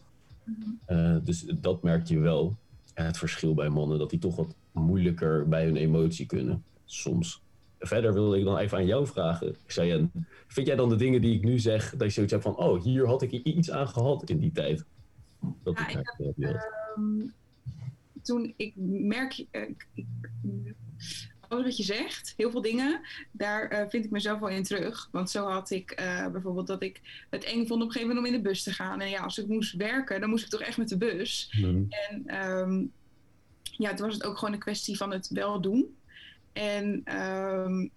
Eh, 0.85 1.17
dus 1.25 1.45
dat 1.61 1.83
merk 1.83 2.07
je 2.07 2.19
wel. 2.19 2.57
En 2.95 3.07
het 3.07 3.19
verschil 3.19 3.55
bij 3.55 3.69
mannen, 3.69 3.99
dat 3.99 4.11
die 4.11 4.19
toch 4.19 4.37
wat 4.37 4.55
moeilijker 4.73 5.49
bij 5.49 5.65
hun 5.65 5.77
emotie 5.77 6.27
kunnen, 6.27 6.63
soms. 6.93 7.43
Verder 7.79 8.13
wilde 8.13 8.39
ik 8.39 8.45
dan 8.45 8.59
even 8.59 8.79
aan 8.79 8.87
jou 8.87 9.07
vragen, 9.07 9.57
Cheyenne. 9.67 10.09
Vind 10.47 10.67
jij 10.67 10.77
dan 10.77 10.89
de 10.89 10.97
dingen 10.97 11.21
die 11.21 11.35
ik 11.35 11.45
nu 11.45 11.59
zeg, 11.59 11.91
dat 11.97 12.07
je 12.07 12.13
zoiets 12.13 12.33
hebt 12.33 12.45
van, 12.45 12.57
oh, 12.57 12.83
hier 12.83 13.07
had 13.07 13.23
ik 13.23 13.31
iets 13.31 13.71
aan 13.71 13.89
gehad 13.89 14.31
in 14.31 14.39
die 14.39 14.53
tijd? 14.53 14.85
Dat 15.63 15.79
Ja, 15.79 15.89
ik 15.89 16.15
therapie 16.17 16.47
had. 16.47 16.55
Ehm, 16.55 17.29
toen 18.23 18.55
ik 18.57 18.73
merk, 18.77 19.45
eh, 19.51 19.63
ik, 19.95 20.07
alles 21.49 21.65
wat 21.65 21.77
je 21.77 21.83
zegt, 21.83 22.35
heel 22.37 22.51
veel 22.51 22.63
dingen, 22.63 23.01
daar 23.31 23.69
eh, 23.69 23.89
vind 23.89 24.05
ik 24.05 24.11
mezelf 24.11 24.41
wel 24.41 24.49
in 24.49 24.63
terug. 24.63 25.09
Want 25.13 25.31
zo 25.31 25.47
had 25.47 25.71
ik 25.71 25.91
eh, 25.91 26.29
bijvoorbeeld 26.29 26.67
dat 26.67 26.83
ik 26.83 27.01
het 27.31 27.45
eng 27.45 27.67
vond 27.67 27.83
op 27.83 27.87
een 27.87 27.93
gegeven 27.93 28.09
moment 28.09 28.27
om 28.27 28.35
in 28.35 28.43
de 28.43 28.49
bus 28.49 28.63
te 28.63 28.73
gaan. 28.73 29.01
En 29.01 29.09
ja, 29.09 29.23
als 29.23 29.39
ik 29.39 29.47
moest 29.47 29.77
werken, 29.77 30.21
dan 30.21 30.31
moest 30.31 30.45
ik 30.45 30.51
toch 30.51 30.61
echt 30.61 30.79
met 30.79 30.89
de 30.89 30.97
bus. 30.97 31.55
Mhm. 31.61 31.83
En 31.89 32.23
ehm, 32.27 32.85
ja, 33.61 33.95
toen 33.95 34.07
was 34.07 34.15
het 34.15 34.25
ook 34.25 34.39
gewoon 34.39 34.55
een 34.55 34.61
kwestie 34.61 34.97
van 34.97 35.13
het 35.13 35.29
wel 35.29 35.61
doen. 35.61 35.97
En 36.59 37.01
ehm, 37.05 37.89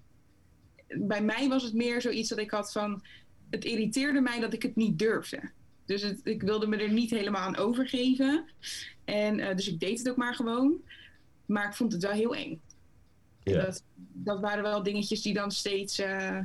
bij 1.07 1.22
mij 1.24 1.47
was 1.49 1.64
het 1.64 1.74
meer 1.74 2.01
zoiets 2.01 2.30
dat 2.30 2.38
ik 2.38 2.51
had 2.51 2.72
van, 2.72 3.03
het 3.49 3.66
irriteerde 3.66 4.22
mij 4.22 4.39
dat 4.39 4.53
ik 4.53 4.62
het 4.62 4.76
niet 4.76 4.99
durfde. 4.99 5.39
Dus 5.86 6.01
het, 6.01 6.20
ik 6.24 6.41
wilde 6.41 6.68
me 6.68 6.78
er 6.78 6.91
niet 6.91 7.09
helemaal 7.09 7.41
aan 7.41 7.57
overgeven. 7.57 8.45
En 9.05 9.39
eh, 9.39 9.55
dus 9.55 9.68
ik 9.68 9.80
deed 9.80 9.97
het 9.97 10.09
ook 10.09 10.16
maar 10.18 10.36
gewoon. 10.36 10.82
Maar 11.45 11.68
ik 11.68 11.74
vond 11.74 11.93
het 11.93 12.03
wel 12.03 12.12
heel 12.12 12.36
eng. 12.36 12.62
En 13.43 13.53
Ja. 13.53 13.62
Dat, 13.64 13.84
dat 13.95 14.39
waren 14.39 14.64
wel 14.64 14.84
dingetjes 14.84 15.22
die 15.22 15.34
dan 15.34 15.51
steeds. 15.51 15.99
eh, 15.99 16.38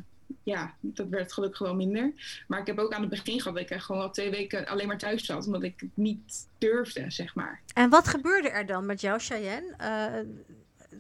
ja, 0.42 0.74
dat 0.80 1.08
werd 1.08 1.32
gelukkig 1.32 1.58
wel 1.58 1.74
minder. 1.74 2.12
Maar 2.48 2.60
ik 2.60 2.66
heb 2.66 2.78
ook 2.78 2.92
aan 2.92 3.00
het 3.00 3.10
begin 3.10 3.40
gehad 3.40 3.58
dat 3.58 3.70
ik 3.70 3.80
gewoon 3.80 4.02
al 4.02 4.10
twee 4.10 4.30
weken 4.30 4.66
alleen 4.66 4.86
maar 4.86 4.98
thuis 4.98 5.24
zat. 5.24 5.46
Omdat 5.46 5.62
ik 5.62 5.80
het 5.80 5.96
niet 5.96 6.46
durfde, 6.58 7.10
zeg 7.10 7.34
maar. 7.34 7.60
En 7.74 7.90
wat 7.90 8.08
gebeurde 8.08 8.48
er 8.48 8.66
dan 8.66 8.86
met 8.86 9.00
jou, 9.00 9.18
Cheyenne? 9.18 9.74
Eh, 9.76 10.20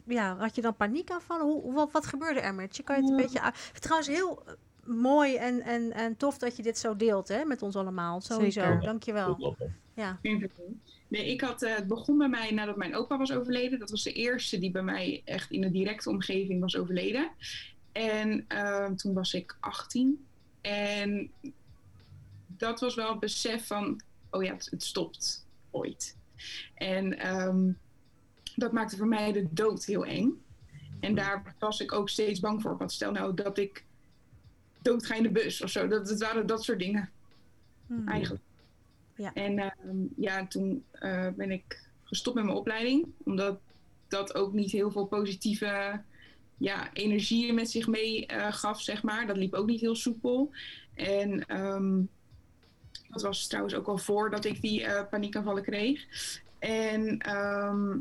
ja, 0.04 0.36
had 0.36 0.54
je 0.54 0.62
dan 0.62 0.76
paniekaanvallen? 0.76 1.46
Hoe, 1.46 1.72
wat, 1.72 1.92
wat 1.92 2.06
gebeurde 2.06 2.40
er 2.40 2.54
met 2.54 2.76
je? 2.76 2.82
Kan 2.82 2.96
je 2.96 3.02
het 3.02 3.10
een 3.10 3.16
beetje... 3.16 3.52
trouwens 3.80 4.08
heel 4.08 4.42
eh, 4.46 4.52
mooi 4.84 5.36
en, 5.36 5.60
en, 5.60 5.92
en 5.92 6.16
tof 6.16 6.38
dat 6.38 6.56
je 6.56 6.62
dit 6.62 6.78
zo 6.78 6.96
deelt 6.96 7.28
hè, 7.28 7.44
met 7.44 7.62
ons 7.62 7.76
allemaal. 7.76 8.20
Sowieso, 8.20 8.60
Zeker. 8.60 8.80
dankjewel. 8.80 9.56
Ja. 9.94 10.18
Nee, 11.08 11.30
ik 11.30 11.40
had, 11.40 11.62
eh, 11.62 11.74
het 11.74 11.86
begon 11.86 12.18
bij 12.18 12.28
mij 12.28 12.50
nadat 12.50 12.76
mijn 12.76 12.96
opa 12.96 13.18
was 13.18 13.32
overleden. 13.32 13.78
Dat 13.78 13.90
was 13.90 14.02
de 14.02 14.12
eerste 14.12 14.58
die 14.58 14.70
bij 14.70 14.82
mij 14.82 15.22
echt 15.24 15.50
in 15.50 15.60
de 15.60 15.70
directe 15.70 16.10
omgeving 16.10 16.60
was 16.60 16.76
overleden. 16.76 17.30
En 17.92 18.44
eh, 18.48 18.90
toen 18.90 19.14
was 19.14 19.34
ik 19.34 19.56
18. 19.60 20.26
En 20.60 21.30
dat 22.46 22.80
was 22.80 22.94
wel 22.94 23.10
het 23.10 23.20
besef 23.20 23.66
van, 23.66 24.00
oh 24.30 24.42
ja, 24.42 24.52
het, 24.52 24.68
het 24.70 24.82
stopt 24.82 25.46
ooit. 25.70 26.16
En 26.74 27.18
ehm, 27.18 27.70
dat 28.56 28.72
maakte 28.72 28.96
voor 28.96 29.06
mij 29.06 29.32
de 29.32 29.46
dood 29.50 29.84
heel 29.84 30.04
eng. 30.04 30.42
En 31.00 31.14
daar 31.14 31.54
was 31.58 31.80
ik 31.80 31.92
ook 31.92 32.08
steeds 32.08 32.40
bang 32.40 32.62
voor. 32.62 32.76
Want 32.76 32.92
stel 32.92 33.12
nou 33.12 33.34
dat 33.34 33.58
ik 33.58 33.84
dood 34.82 35.06
ga 35.06 35.14
in 35.14 35.22
de 35.22 35.30
bus 35.30 35.62
of 35.62 35.70
zo. 35.70 35.88
Dat, 35.88 36.08
dat 36.08 36.20
waren 36.20 36.46
dat 36.46 36.64
soort 36.64 36.78
dingen 36.78 37.10
Mhm. 37.86 38.08
eigenlijk. 38.08 38.42
Ja. 39.16 39.32
En 39.34 39.58
ehm, 39.58 39.96
ja, 40.16 40.46
toen 40.46 40.84
eh, 40.92 41.28
ben 41.36 41.50
ik 41.50 41.84
gestopt 42.04 42.36
met 42.36 42.44
mijn 42.44 42.56
opleiding, 42.56 43.06
omdat 43.24 43.58
dat 44.08 44.34
ook 44.34 44.52
niet 44.52 44.70
heel 44.70 44.90
veel 44.90 45.06
positieve 45.06 46.00
ja, 46.58 46.92
energie 46.92 47.52
met 47.52 47.70
zich 47.70 47.86
mee 47.86 48.26
eh, 48.26 48.52
gaf, 48.52 48.80
zeg 48.80 49.02
maar. 49.02 49.26
Dat 49.26 49.36
liep 49.36 49.54
ook 49.54 49.66
niet 49.66 49.80
heel 49.80 49.94
soepel. 49.94 50.50
En 50.94 51.46
ehm, 51.46 52.00
dat 53.08 53.22
was 53.22 53.46
trouwens 53.46 53.74
ook 53.74 53.86
al 53.86 53.98
voordat 53.98 54.44
ik 54.44 54.60
die 54.60 54.84
eh, 54.84 55.08
paniekaanvallen 55.10 55.62
kreeg. 55.62 56.06
En 56.58 57.18
ehm, 57.18 57.98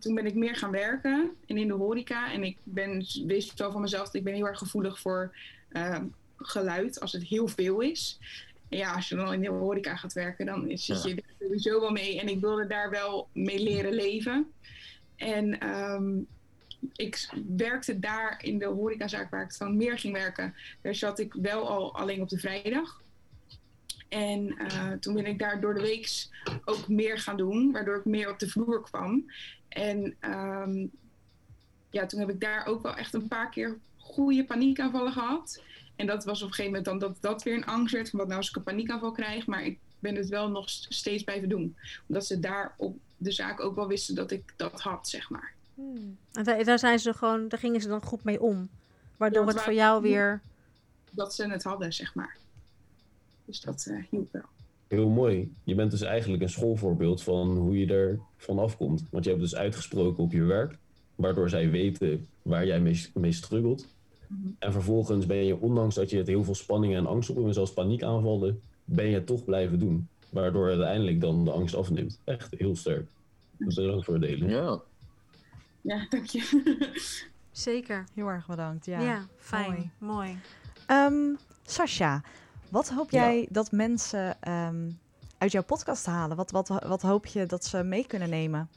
toen 0.00 0.14
ben 0.14 0.26
ik 0.26 0.34
meer 0.34 0.56
gaan 0.56 0.70
werken 0.70 1.30
en 1.46 1.56
in 1.56 1.68
de 1.68 1.74
horeca. 1.74 2.32
En 2.32 2.44
ik 2.44 2.58
ben, 2.62 3.06
wist 3.26 3.58
wel 3.58 3.72
van 3.72 3.80
mezelf 3.80 4.04
dat 4.04 4.14
ik 4.14 4.24
ben 4.24 4.34
heel 4.34 4.46
erg 4.46 4.58
gevoelig 4.58 5.00
voor 5.00 5.36
ehm, 5.68 6.04
geluid 6.36 7.00
als 7.00 7.12
het 7.12 7.22
heel 7.22 7.48
veel 7.48 7.80
is. 7.80 8.18
En 8.68 8.78
ja, 8.78 8.94
als 8.94 9.08
je 9.08 9.14
dan 9.14 9.32
in 9.32 9.40
de 9.40 9.48
horeca 9.48 9.96
gaat 9.96 10.12
werken, 10.12 10.46
dan 10.46 10.70
zit 10.74 11.02
je 11.02 11.14
er 11.14 11.22
sowieso 11.40 11.80
wel 11.80 11.90
mee. 11.90 12.20
En 12.20 12.28
ik 12.28 12.40
wilde 12.40 12.66
daar 12.66 12.90
wel 12.90 13.28
mee 13.32 13.62
leren 13.62 13.92
leven. 13.92 14.52
En 15.16 15.60
ehm, 15.60 16.18
ik 16.96 17.28
werkte 17.56 17.98
daar 17.98 18.44
in 18.44 18.58
de 18.58 18.66
horecazaak 18.66 19.30
waar 19.30 19.42
ik 19.42 19.52
van 19.52 19.76
meer 19.76 19.98
ging 19.98 20.14
werken. 20.14 20.54
Daar 20.80 20.94
zat 20.94 21.18
ik 21.18 21.32
wel 21.32 21.68
al 21.68 21.94
alleen 21.96 22.22
op 22.22 22.28
de 22.28 22.38
vrijdag. 22.38 23.04
En 24.08 24.56
eh, 24.58 24.92
toen 24.92 25.14
ben 25.14 25.26
ik 25.26 25.38
daar 25.38 25.60
door 25.60 25.74
de 25.74 25.80
week 25.80 26.08
ook 26.64 26.88
meer 26.88 27.18
gaan 27.18 27.36
doen, 27.36 27.72
waardoor 27.72 27.96
ik 27.96 28.04
meer 28.04 28.30
op 28.30 28.38
de 28.38 28.48
vloer 28.48 28.82
kwam. 28.82 29.30
En 29.76 30.14
ehm, 30.20 30.86
ja, 31.90 32.06
toen 32.06 32.20
heb 32.20 32.30
ik 32.30 32.40
daar 32.40 32.66
ook 32.66 32.82
wel 32.82 32.96
echt 32.96 33.14
een 33.14 33.28
paar 33.28 33.50
keer 33.50 33.78
goede 33.96 34.44
paniekaanvallen 34.44 35.12
gehad. 35.12 35.62
En 35.96 36.06
dat 36.06 36.24
was 36.24 36.42
op 36.42 36.48
een 36.48 36.54
gegeven 36.54 36.72
moment 36.72 36.84
dan 36.84 36.98
dat 36.98 37.16
dat 37.20 37.42
weer 37.42 37.54
een 37.54 37.66
angst 37.66 37.94
werd 37.94 38.10
van 38.10 38.18
wat 38.18 38.28
nou 38.28 38.40
als 38.40 38.48
ik 38.48 38.56
een 38.56 38.62
paniekaanval 38.62 39.12
krijg. 39.12 39.46
Maar 39.46 39.64
ik 39.64 39.78
ben 39.98 40.14
het 40.14 40.28
wel 40.28 40.48
nog 40.48 40.68
steeds 40.68 41.22
blijven 41.22 41.48
doen. 41.48 41.76
Omdat 42.06 42.26
ze 42.26 42.40
daar 42.40 42.74
op 42.76 42.98
de 43.16 43.32
zaak 43.32 43.60
ook 43.60 43.74
wel 43.74 43.86
wisten 43.86 44.14
dat 44.14 44.30
ik 44.30 44.54
dat 44.56 44.80
had, 44.80 45.08
zeg 45.08 45.30
maar. 45.30 45.52
Hmm. 45.74 46.16
En 46.32 46.64
daar, 46.64 46.78
zijn 46.78 46.98
ze 46.98 47.14
gewoon, 47.14 47.48
daar 47.48 47.58
gingen 47.58 47.80
ze 47.80 47.88
dan 47.88 48.02
goed 48.02 48.24
mee 48.24 48.40
om. 48.40 48.68
Waardoor 49.16 49.46
het 49.46 49.60
voor 49.60 49.74
jou 49.74 50.02
weer... 50.02 50.40
Dat 51.10 51.34
ze 51.34 51.50
het 51.50 51.62
hadden, 51.62 51.92
zeg 51.92 52.14
maar. 52.14 52.36
Dus 53.44 53.60
dat 53.60 53.86
uh, 53.88 54.04
hielp 54.10 54.32
wel. 54.32 54.55
Heel 54.88 55.08
mooi. 55.08 55.52
Je 55.64 55.74
bent 55.74 55.90
dus 55.90 56.02
eigenlijk 56.02 56.42
een 56.42 56.48
schoolvoorbeeld 56.48 57.22
van 57.22 57.56
hoe 57.56 57.78
je 57.78 57.94
er 57.94 58.18
vanaf 58.36 58.76
komt. 58.76 59.04
Want 59.10 59.24
je 59.24 59.30
hebt 59.30 59.42
dus 59.42 59.56
uitgesproken 59.56 60.22
op 60.22 60.32
je 60.32 60.42
werk, 60.42 60.78
waardoor 61.14 61.48
zij 61.48 61.70
weten 61.70 62.26
waar 62.42 62.66
jij 62.66 62.80
mee, 62.80 63.06
mee 63.14 63.32
struggelt. 63.32 63.86
Mhm. 64.26 64.48
En 64.58 64.72
vervolgens 64.72 65.26
ben 65.26 65.44
je, 65.44 65.60
ondanks 65.60 65.94
dat 65.94 66.10
je 66.10 66.16
het 66.16 66.26
heel 66.26 66.44
veel 66.44 66.54
spanning 66.54 66.94
en 66.94 67.06
angst 67.06 67.30
op 67.30 67.46
en 67.46 67.54
zelfs 67.54 67.72
paniekaanvallen, 67.72 68.60
ben 68.84 69.06
je 69.06 69.24
toch 69.24 69.44
blijven 69.44 69.78
doen. 69.78 70.08
Waardoor 70.28 70.68
uiteindelijk 70.68 71.20
dan 71.20 71.44
de 71.44 71.50
angst 71.50 71.74
afneemt. 71.74 72.20
Echt 72.24 72.54
heel 72.58 72.76
sterk. 72.76 73.06
Dus 73.56 73.74
bedankt 73.74 74.04
voor 74.04 74.14
het 74.14 74.22
delen. 74.22 74.48
Ja. 74.48 74.80
Ja, 75.80 76.06
dank 76.08 76.26
je. 76.26 76.42
Zeker. 77.50 78.04
Heel 78.14 78.28
erg 78.28 78.46
bedankt. 78.46 78.86
Ja, 78.86 79.00
ja 79.00 79.26
fijn. 79.36 79.92
Mooi. 79.98 80.38
mooi. 80.88 81.06
Um, 81.06 81.38
Sascha, 81.62 82.22
wat 82.76 82.88
hoop 82.88 83.10
jij 83.10 83.46
dat 83.50 83.72
mensen 83.72 84.42
ehm, 84.42 84.90
uit 85.38 85.52
jouw 85.52 85.62
podcast 85.62 86.06
halen? 86.06 86.36
Wat, 86.36 86.50
wat, 86.50 86.68
wat 86.68 87.02
hoop 87.02 87.26
je 87.26 87.46
dat 87.46 87.64
ze 87.64 87.82
mee 87.82 88.06
kunnen 88.06 88.30
nemen? 88.30 88.68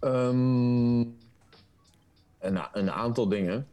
Um, 0.00 1.00
een, 2.38 2.60
een, 2.72 2.90
aantal 2.90 3.28
dingen. 3.28 3.66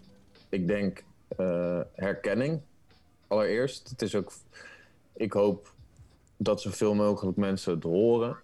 Ik 0.50 0.68
denk 0.68 1.04
uh, 1.40 1.80
herkenning. 1.96 2.62
Allereerst, 3.28 3.90
het 3.90 4.02
is 4.02 4.16
ook. 4.16 4.32
Ik 5.14 5.34
hoop 5.34 5.74
dat 6.38 6.62
zoveel 6.62 6.96
mogelijk 6.96 7.38
mensen 7.38 7.74
het 7.74 7.84
horen. 7.84 8.38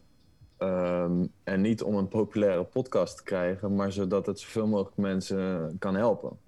Um, 0.58 1.32
en 1.44 1.62
niet 1.62 1.84
om 1.84 1.96
een 1.96 2.08
populaire 2.08 2.64
podcast 2.64 3.18
te 3.18 3.24
krijgen, 3.24 3.76
maar 3.76 3.92
zodat 3.92 4.26
het 4.26 4.40
zoveel 4.40 4.68
mogelijk 4.68 4.98
mensen 4.98 5.76
kan 5.78 5.96
helpen. 5.96 6.40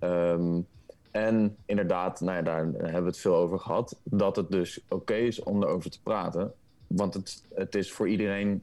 Um, 0.00 0.66
en 1.14 1.56
inderdaad, 1.66 2.20
nou 2.20 2.36
ja, 2.36 2.42
daar 2.42 2.64
hebben 2.64 3.02
we 3.02 3.08
het 3.08 3.18
veel 3.18 3.34
over 3.34 3.58
gehad, 3.58 4.00
dat 4.02 4.36
het 4.36 4.50
dus 4.50 4.80
oké 4.88 5.14
is 5.14 5.42
om 5.42 5.62
erover 5.62 5.90
te 5.90 6.02
praten. 6.02 6.52
Want 6.86 7.14
het, 7.14 7.44
het 7.54 7.74
is 7.74 7.92
voor 7.92 8.08
iedereen 8.08 8.62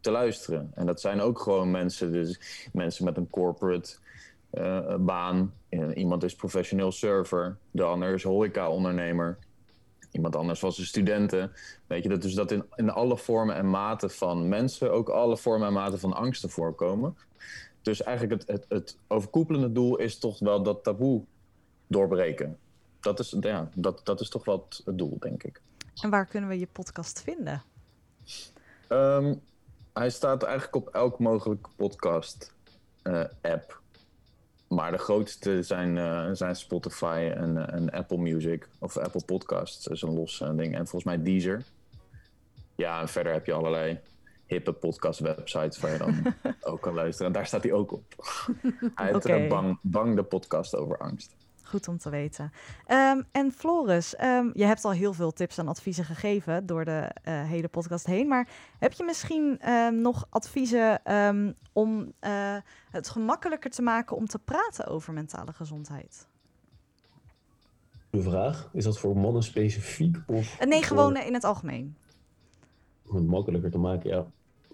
te 0.00 0.10
luisteren. 0.10 0.70
En 0.74 0.86
dat 0.86 1.00
zijn 1.00 1.20
ook 1.20 1.38
gewoon 1.38 1.70
mensen, 1.70 2.12
dus 2.12 2.40
mensen 2.72 3.04
met 3.04 3.16
een 3.16 3.30
corporate 3.30 3.96
uh, 4.52 4.94
baan. 4.96 5.52
Iemand 5.94 6.22
is 6.22 6.34
professioneel 6.34 6.92
server, 6.92 7.56
de 7.70 7.82
ander 7.82 8.14
is 8.14 8.22
horeca-ondernemer. 8.22 9.38
Iemand 10.10 10.36
anders 10.36 10.60
was 10.60 10.78
een 10.78 10.84
studenten. 10.84 11.52
Weet 11.86 12.02
je, 12.02 12.08
dat 12.08 12.22
dus 12.22 12.34
dat 12.34 12.50
in, 12.50 12.64
in 12.74 12.90
alle 12.90 13.16
vormen 13.16 13.54
en 13.54 13.70
maten 13.70 14.10
van 14.10 14.48
mensen 14.48 14.92
ook 14.92 15.08
alle 15.08 15.36
vormen 15.36 15.66
en 15.66 15.74
maten 15.74 15.98
van 15.98 16.12
angsten 16.12 16.50
voorkomen. 16.50 17.16
Dus 17.82 18.02
eigenlijk 18.02 18.40
het, 18.40 18.50
het, 18.50 18.66
het 18.68 18.98
overkoepelende 19.08 19.72
doel 19.72 19.96
is 19.96 20.18
toch 20.18 20.38
wel 20.38 20.62
dat 20.62 20.84
taboe 20.84 21.22
doorbreken. 21.90 22.58
Dat 23.00 23.18
is, 23.18 23.36
ja, 23.40 23.68
dat, 23.74 24.00
dat 24.04 24.20
is 24.20 24.28
toch 24.28 24.44
wel 24.44 24.66
het, 24.68 24.98
doel, 24.98 25.16
denk 25.18 25.42
ik. 25.42 25.60
En 26.02 26.10
waar 26.10 26.26
kunnen 26.26 26.48
we 26.48 26.58
je 26.58 26.66
podcast 26.72 27.22
vinden? 27.22 27.62
Um, 28.88 29.40
hij 29.92 30.10
staat 30.10 30.42
eigenlijk 30.42 30.74
op 30.74 30.88
elk 30.88 31.18
mogelijke 31.18 31.68
podcast-app. 31.76 33.32
Eh, 33.42 33.78
maar 34.68 34.92
de 34.92 34.98
grootste 34.98 35.62
zijn, 35.62 35.96
uh, 35.96 36.28
zijn 36.32 36.56
Spotify 36.56 37.32
en, 37.34 37.70
en, 37.72 37.90
Apple 37.90 38.18
Music 38.18 38.68
of 38.78 38.96
Apple 38.96 39.24
Podcasts. 39.24 39.86
Is 39.86 40.02
een 40.02 40.14
los 40.14 40.40
uh, 40.40 40.56
ding. 40.56 40.74
En 40.74 40.86
volgens 40.86 41.04
mij 41.04 41.22
Deezer. 41.22 41.64
Ja, 42.76 43.00
en 43.00 43.08
verder 43.08 43.32
heb 43.32 43.46
je 43.46 43.52
allerlei 43.52 43.98
hippe 44.46 44.72
podcast 44.72 45.20
websites 45.20 45.78
waar 45.78 45.92
je 45.92 45.98
dan 45.98 46.34
ook 46.70 46.80
kan 46.80 46.94
luisteren. 46.94 47.26
En 47.26 47.32
daar 47.32 47.46
staat 47.46 47.62
hij 47.62 47.72
ook 47.72 47.92
op. 47.92 48.04
hij 48.94 49.06
heet 49.06 49.14
okay. 49.14 49.48
bang, 49.48 49.78
bang 49.82 50.16
de 50.16 50.22
podcast 50.22 50.76
over 50.76 50.98
angst. 50.98 51.34
Goed 51.70 51.88
om 51.88 51.98
te 51.98 52.10
weten. 52.10 52.52
Um, 52.88 53.24
en 53.32 53.52
Floris, 53.52 54.20
um, 54.22 54.50
je 54.54 54.64
hebt 54.64 54.84
al 54.84 54.90
heel 54.90 55.12
veel 55.12 55.32
tips 55.32 55.58
en 55.58 55.68
adviezen 55.68 56.04
gegeven 56.04 56.66
door 56.66 56.84
de 56.84 57.10
uh, 57.28 57.42
hele 57.42 57.68
podcast 57.68 58.06
heen. 58.06 58.28
Maar 58.28 58.48
heb 58.78 58.92
je 58.92 59.04
misschien 59.04 59.70
um, 59.70 60.00
nog 60.00 60.26
adviezen 60.30 61.02
om 61.72 62.12
uh, 62.20 62.56
het 62.90 63.08
gemakkelijker 63.08 63.70
te 63.70 63.82
maken 63.82 64.16
om 64.16 64.26
te 64.26 64.38
praten 64.38 64.86
over 64.86 65.12
mentale 65.12 65.52
gezondheid? 65.52 66.28
De 68.10 68.22
vraag, 68.22 68.70
is 68.72 68.84
dat 68.84 68.98
voor 68.98 69.16
mannen 69.16 69.42
specifiek? 69.42 70.16
Of 70.26 70.60
uh, 70.60 70.66
nee, 70.66 70.82
gewoon 70.82 71.16
in 71.16 71.34
het 71.34 71.44
algemeen. 71.44 71.96
Om 73.06 73.16
het 73.16 73.26
makkelijker 73.26 73.70
te 73.70 73.78
maken, 73.78 74.10
ja. 74.10 74.26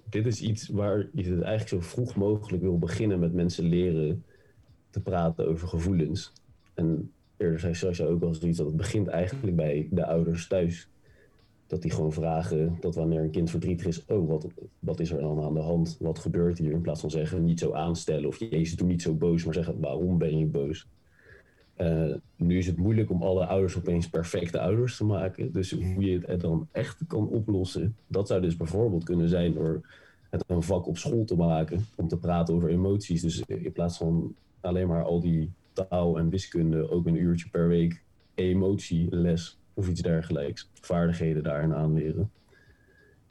Dit 0.08 0.26
is 0.26 0.40
iets 0.40 0.68
waar 0.68 0.98
je 0.98 1.30
het 1.30 1.42
eigenlijk 1.42 1.68
zo 1.68 1.80
vroeg 1.80 2.14
mogelijk 2.14 2.62
wil 2.62 2.78
beginnen 2.78 3.18
met 3.18 3.32
mensen 3.32 3.64
leren 3.64 4.24
te 4.90 5.00
praten 5.00 5.48
over 5.48 5.68
gevoelens. 5.68 6.32
En 6.76 7.10
eerder 7.36 7.60
zei 7.60 7.74
Sascha 7.74 8.04
ook 8.04 8.22
al 8.22 8.34
zoiets 8.34 8.58
dat 8.58 8.66
het 8.66 8.76
begint 8.76 9.08
eigenlijk 9.08 9.56
bij 9.56 9.88
de 9.90 10.06
ouders 10.06 10.48
thuis. 10.48 10.88
Dat 11.66 11.82
die 11.82 11.90
gewoon 11.90 12.12
vragen 12.12 12.76
dat 12.80 12.94
wanneer 12.94 13.20
een 13.20 13.30
kind 13.30 13.50
verdrietig 13.50 13.86
is, 13.86 14.04
oh, 14.04 14.28
wat, 14.28 14.46
wat 14.78 15.00
is 15.00 15.10
er 15.10 15.20
dan 15.20 15.42
aan 15.42 15.54
de 15.54 15.60
hand? 15.60 15.96
Wat 16.00 16.18
gebeurt 16.18 16.58
hier? 16.58 16.72
In 16.72 16.80
plaats 16.80 17.00
van 17.00 17.10
zeggen, 17.10 17.44
niet 17.44 17.58
zo 17.58 17.72
aanstellen 17.72 18.28
of 18.28 18.38
jezus, 18.38 18.76
doe 18.76 18.88
niet 18.88 19.02
zo 19.02 19.14
boos, 19.14 19.44
maar 19.44 19.54
zeggen, 19.54 19.80
waarom 19.80 20.18
ben 20.18 20.38
je 20.38 20.46
boos? 20.46 20.86
Uh, 21.80 22.14
nu 22.36 22.58
is 22.58 22.66
het 22.66 22.76
moeilijk 22.76 23.10
om 23.10 23.22
alle 23.22 23.46
ouders 23.46 23.76
opeens 23.76 24.08
perfecte 24.08 24.60
ouders 24.60 24.96
te 24.96 25.04
maken. 25.04 25.52
Dus 25.52 25.70
hoe 25.70 26.04
je 26.04 26.20
het 26.26 26.40
dan 26.40 26.68
echt 26.72 27.00
kan 27.06 27.28
oplossen, 27.28 27.96
dat 28.06 28.28
zou 28.28 28.40
dus 28.40 28.56
bijvoorbeeld 28.56 29.04
kunnen 29.04 29.28
zijn 29.28 29.52
door 29.52 29.80
het 30.30 30.44
een 30.46 30.62
vak 30.62 30.86
op 30.86 30.98
school 30.98 31.24
te 31.24 31.36
maken 31.36 31.84
om 31.96 32.08
te 32.08 32.18
praten 32.18 32.54
over 32.54 32.68
emoties. 32.68 33.22
Dus 33.22 33.42
in 33.46 33.72
plaats 33.72 33.96
van 33.96 34.34
alleen 34.60 34.88
maar 34.88 35.04
al 35.04 35.20
die 35.20 35.50
taal 35.76 36.18
en 36.18 36.28
wiskunde 36.28 36.90
ook 36.90 37.06
een 37.06 37.16
uurtje 37.16 37.48
per 37.48 37.68
week 37.68 38.02
emotieles 38.34 39.58
of 39.74 39.88
iets 39.88 40.00
dergelijks. 40.00 40.70
Vaardigheden 40.80 41.42
daarin 41.42 41.74
aanleren. 41.74 42.30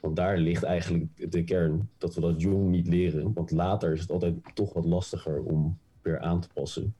Want 0.00 0.16
daar 0.16 0.36
ligt 0.36 0.62
eigenlijk 0.62 1.30
de 1.30 1.44
kern 1.44 1.90
dat 1.98 2.14
we 2.14 2.20
dat 2.20 2.40
jong 2.40 2.70
niet 2.70 2.86
leren. 2.86 3.32
Want 3.32 3.50
later 3.50 3.92
is 3.92 4.00
het 4.00 4.10
altijd 4.10 4.34
toch 4.54 4.72
wat 4.72 4.84
lastiger 4.84 5.42
om 5.42 5.78
weer 6.02 6.20
aan 6.20 6.40
te 6.40 6.48
passen. 6.54 6.94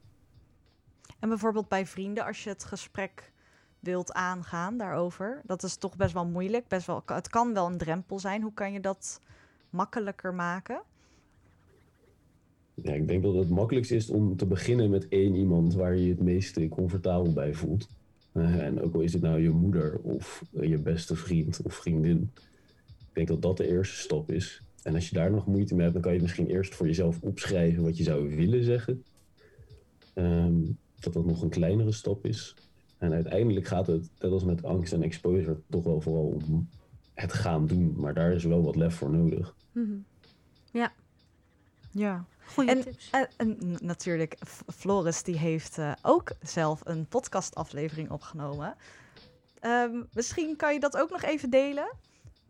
En 1.18 1.28
bijvoorbeeld 1.28 1.68
bij 1.68 1.86
vrienden, 1.86 2.24
als 2.24 2.44
je 2.44 2.50
het 2.50 2.64
gesprek 2.64 3.32
wilt 3.80 4.12
aangaan 4.12 4.76
daarover, 4.76 5.40
dat 5.44 5.62
is 5.62 5.76
toch 5.76 5.96
best 5.96 6.12
wel 6.12 6.26
moeilijk. 6.26 6.68
Best 6.68 6.86
wel, 6.86 7.02
het 7.06 7.28
kan 7.28 7.54
wel 7.54 7.66
een 7.66 7.78
drempel 7.78 8.18
zijn. 8.18 8.42
Hoe 8.42 8.54
kan 8.54 8.72
je 8.72 8.80
dat 8.80 9.20
makkelijker 9.70 10.34
maken? 10.34 10.82
Ja, 12.82 12.92
ik 12.92 13.08
denk 13.08 13.22
dat 13.22 13.34
het 13.34 13.48
makkelijkst 13.48 13.90
is 13.90 14.10
om 14.10 14.36
te 14.36 14.46
beginnen 14.46 14.90
met 14.90 15.08
één 15.08 15.34
iemand 15.34 15.74
waar 15.74 15.96
je 15.96 16.04
je 16.04 16.10
het 16.10 16.22
meest 16.22 16.68
comfortabel 16.68 17.32
bij 17.32 17.54
voelt. 17.54 17.88
Uh, 18.32 18.64
en 18.64 18.80
ook 18.82 18.94
al 18.94 19.00
is 19.00 19.12
het 19.12 19.22
nou 19.22 19.40
je 19.40 19.50
moeder 19.50 19.98
of 20.02 20.44
je 20.60 20.78
beste 20.78 21.16
vriend 21.16 21.60
of 21.62 21.74
vriendin. 21.74 22.30
Ik 22.98 23.12
denk 23.12 23.28
dat 23.28 23.42
dat 23.42 23.56
de 23.56 23.68
eerste 23.68 23.96
stap 23.96 24.30
is. 24.30 24.62
En 24.82 24.94
als 24.94 25.08
je 25.08 25.14
daar 25.14 25.30
nog 25.30 25.46
moeite 25.46 25.74
mee 25.74 25.82
hebt, 25.82 25.92
dan 25.92 26.02
kan 26.02 26.14
je 26.14 26.20
misschien 26.20 26.46
eerst 26.46 26.74
voor 26.74 26.86
jezelf 26.86 27.20
opschrijven 27.20 27.82
wat 27.82 27.96
je 27.96 28.04
zou 28.04 28.36
willen 28.36 28.64
zeggen. 28.64 29.04
Um, 30.14 30.78
dat 31.00 31.12
dat 31.12 31.26
nog 31.26 31.42
een 31.42 31.48
kleinere 31.48 31.92
stap 31.92 32.24
is. 32.24 32.54
En 32.98 33.12
uiteindelijk 33.12 33.66
gaat 33.66 33.86
het, 33.86 34.10
net 34.18 34.30
als 34.30 34.44
met 34.44 34.64
angst 34.64 34.92
en 34.92 35.02
exposure, 35.02 35.56
toch 35.70 35.84
wel 35.84 36.00
vooral 36.00 36.26
om 36.26 36.68
het 37.14 37.32
gaan 37.32 37.66
doen. 37.66 37.94
Maar 37.96 38.14
daar 38.14 38.32
is 38.32 38.44
wel 38.44 38.62
wat 38.62 38.76
lef 38.76 38.94
voor 38.94 39.10
nodig. 39.10 39.54
Mm 39.72 39.84
-hmm. 39.84 40.04
Ja. 40.72 40.92
Ja. 41.90 42.26
Goeie 42.56 42.70
En, 42.70 42.80
tips. 42.82 43.10
en, 43.10 43.28
en 43.36 43.48
n- 43.64 43.78
natuurlijk, 43.86 44.36
Floris 44.76 45.22
die 45.22 45.38
heeft 45.38 45.78
eh, 45.78 45.92
ook 46.02 46.32
zelf 46.42 46.80
een 46.84 47.06
podcastaflevering 47.06 48.10
opgenomen. 48.10 48.74
Ehm, 49.60 50.02
misschien 50.12 50.56
kan 50.56 50.72
je 50.74 50.80
dat 50.80 50.96
ook 50.96 51.10
nog 51.10 51.22
even 51.22 51.50
delen 51.50 51.88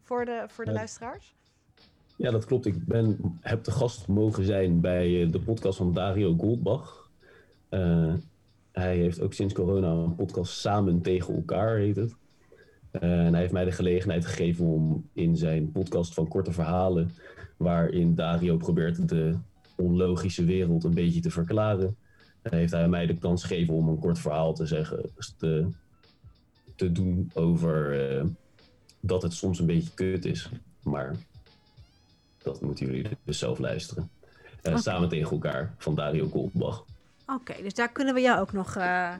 voor 0.02 0.24
de, 0.24 0.44
voor 0.48 0.64
de 0.64 0.70
Ja. 0.70 0.76
luisteraars. 0.76 1.34
Ja, 2.16 2.30
dat 2.30 2.44
klopt. 2.44 2.66
Ik 2.66 2.84
ben, 2.84 3.18
heb 3.40 3.64
de 3.64 3.70
gast 3.70 4.08
mogen 4.08 4.44
zijn 4.44 4.80
bij 4.80 5.22
eh, 5.22 5.32
de 5.32 5.40
podcast 5.40 5.76
van 5.78 5.92
Dario 5.92 6.34
Goldbach. 6.38 7.10
Eh, 7.68 8.12
hij 8.72 8.96
heeft 8.96 9.20
ook 9.20 9.32
sinds 9.32 9.54
corona 9.54 9.90
een 9.90 10.14
podcast 10.14 10.52
Samen 10.58 11.02
tegen 11.02 11.34
elkaar, 11.34 11.76
heet 11.76 11.96
het. 11.96 12.14
Eh, 12.90 13.02
en 13.24 13.30
hij 13.32 13.40
heeft 13.40 13.52
mij 13.52 13.64
de 13.64 13.72
gelegenheid 13.72 14.26
gegeven 14.26 14.64
om 14.64 15.08
in 15.12 15.36
zijn 15.36 15.72
podcast 15.72 16.14
van 16.14 16.28
korte 16.28 16.52
verhalen, 16.52 17.10
waarin 17.56 18.14
Dario 18.14 18.56
probeert 18.56 19.08
de 19.08 19.36
onlogische 19.76 20.44
wereld 20.44 20.84
een 20.84 20.94
beetje 20.94 21.20
te 21.20 21.30
verklaren, 21.30 21.96
heeft 22.42 22.72
hij 22.72 22.88
mij 22.88 23.06
de 23.06 23.18
kans 23.18 23.44
gegeven 23.44 23.74
om 23.74 23.88
een 23.88 23.98
kort 23.98 24.18
verhaal 24.18 24.54
te 24.54 24.66
zeggen, 24.66 25.10
te, 25.38 25.68
te 26.74 26.92
doen 26.92 27.30
over 27.34 28.00
eh, 28.18 28.24
dat 29.00 29.22
het 29.22 29.32
soms 29.32 29.58
een 29.58 29.66
beetje 29.66 29.90
kut 29.94 30.24
is. 30.24 30.50
Maar 30.82 31.16
dat 32.42 32.60
moeten 32.60 32.86
jullie 32.86 33.06
dus 33.24 33.38
zelf 33.38 33.58
luisteren. 33.58 34.10
Eh. 34.62 34.76
Samen 34.76 35.08
tegen 35.08 35.30
elkaar 35.30 35.74
van 35.78 35.94
Dario 35.94 36.28
Goldbach. 36.28 36.84
Oké, 37.26 37.54
dus 37.62 37.74
daar 37.74 37.92
kunnen 37.92 38.14
we 38.14 38.20
jou 38.20 38.40
ook 38.40 38.52
nog 38.52 38.76
eh, 38.76 39.12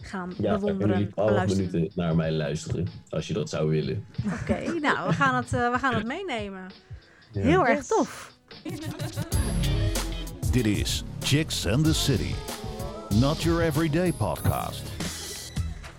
gaan 0.00 0.32
Ja, 0.38 0.54
bewonderen, 0.58 0.98
jullie 0.98 1.12
12 1.12 1.28
beluisteren. 1.28 1.70
minuten 1.72 1.92
naar 2.02 2.16
mij 2.16 2.32
luisteren, 2.32 2.86
als 3.08 3.28
je 3.28 3.34
dat 3.34 3.48
zou 3.50 3.68
willen. 3.70 4.04
Oké, 4.40 4.72
nou, 4.80 5.08
we 5.08 5.12
gaan, 5.14 5.34
het, 5.34 5.50
we 5.50 5.76
gaan 5.78 5.94
het 5.94 6.06
meenemen. 6.06 6.66
Ja. 7.32 7.40
Heel 7.40 7.66
erg 7.66 7.78
Yes. 7.78 7.88
tof. 7.88 8.38
Dit 10.52 10.66
is 10.66 11.04
Chicks 11.20 11.66
and 11.66 11.84
the 11.84 11.94
City. 11.94 12.34
Not 13.20 13.42
your 13.42 13.62
everyday 13.62 14.12
podcast. 14.12 14.82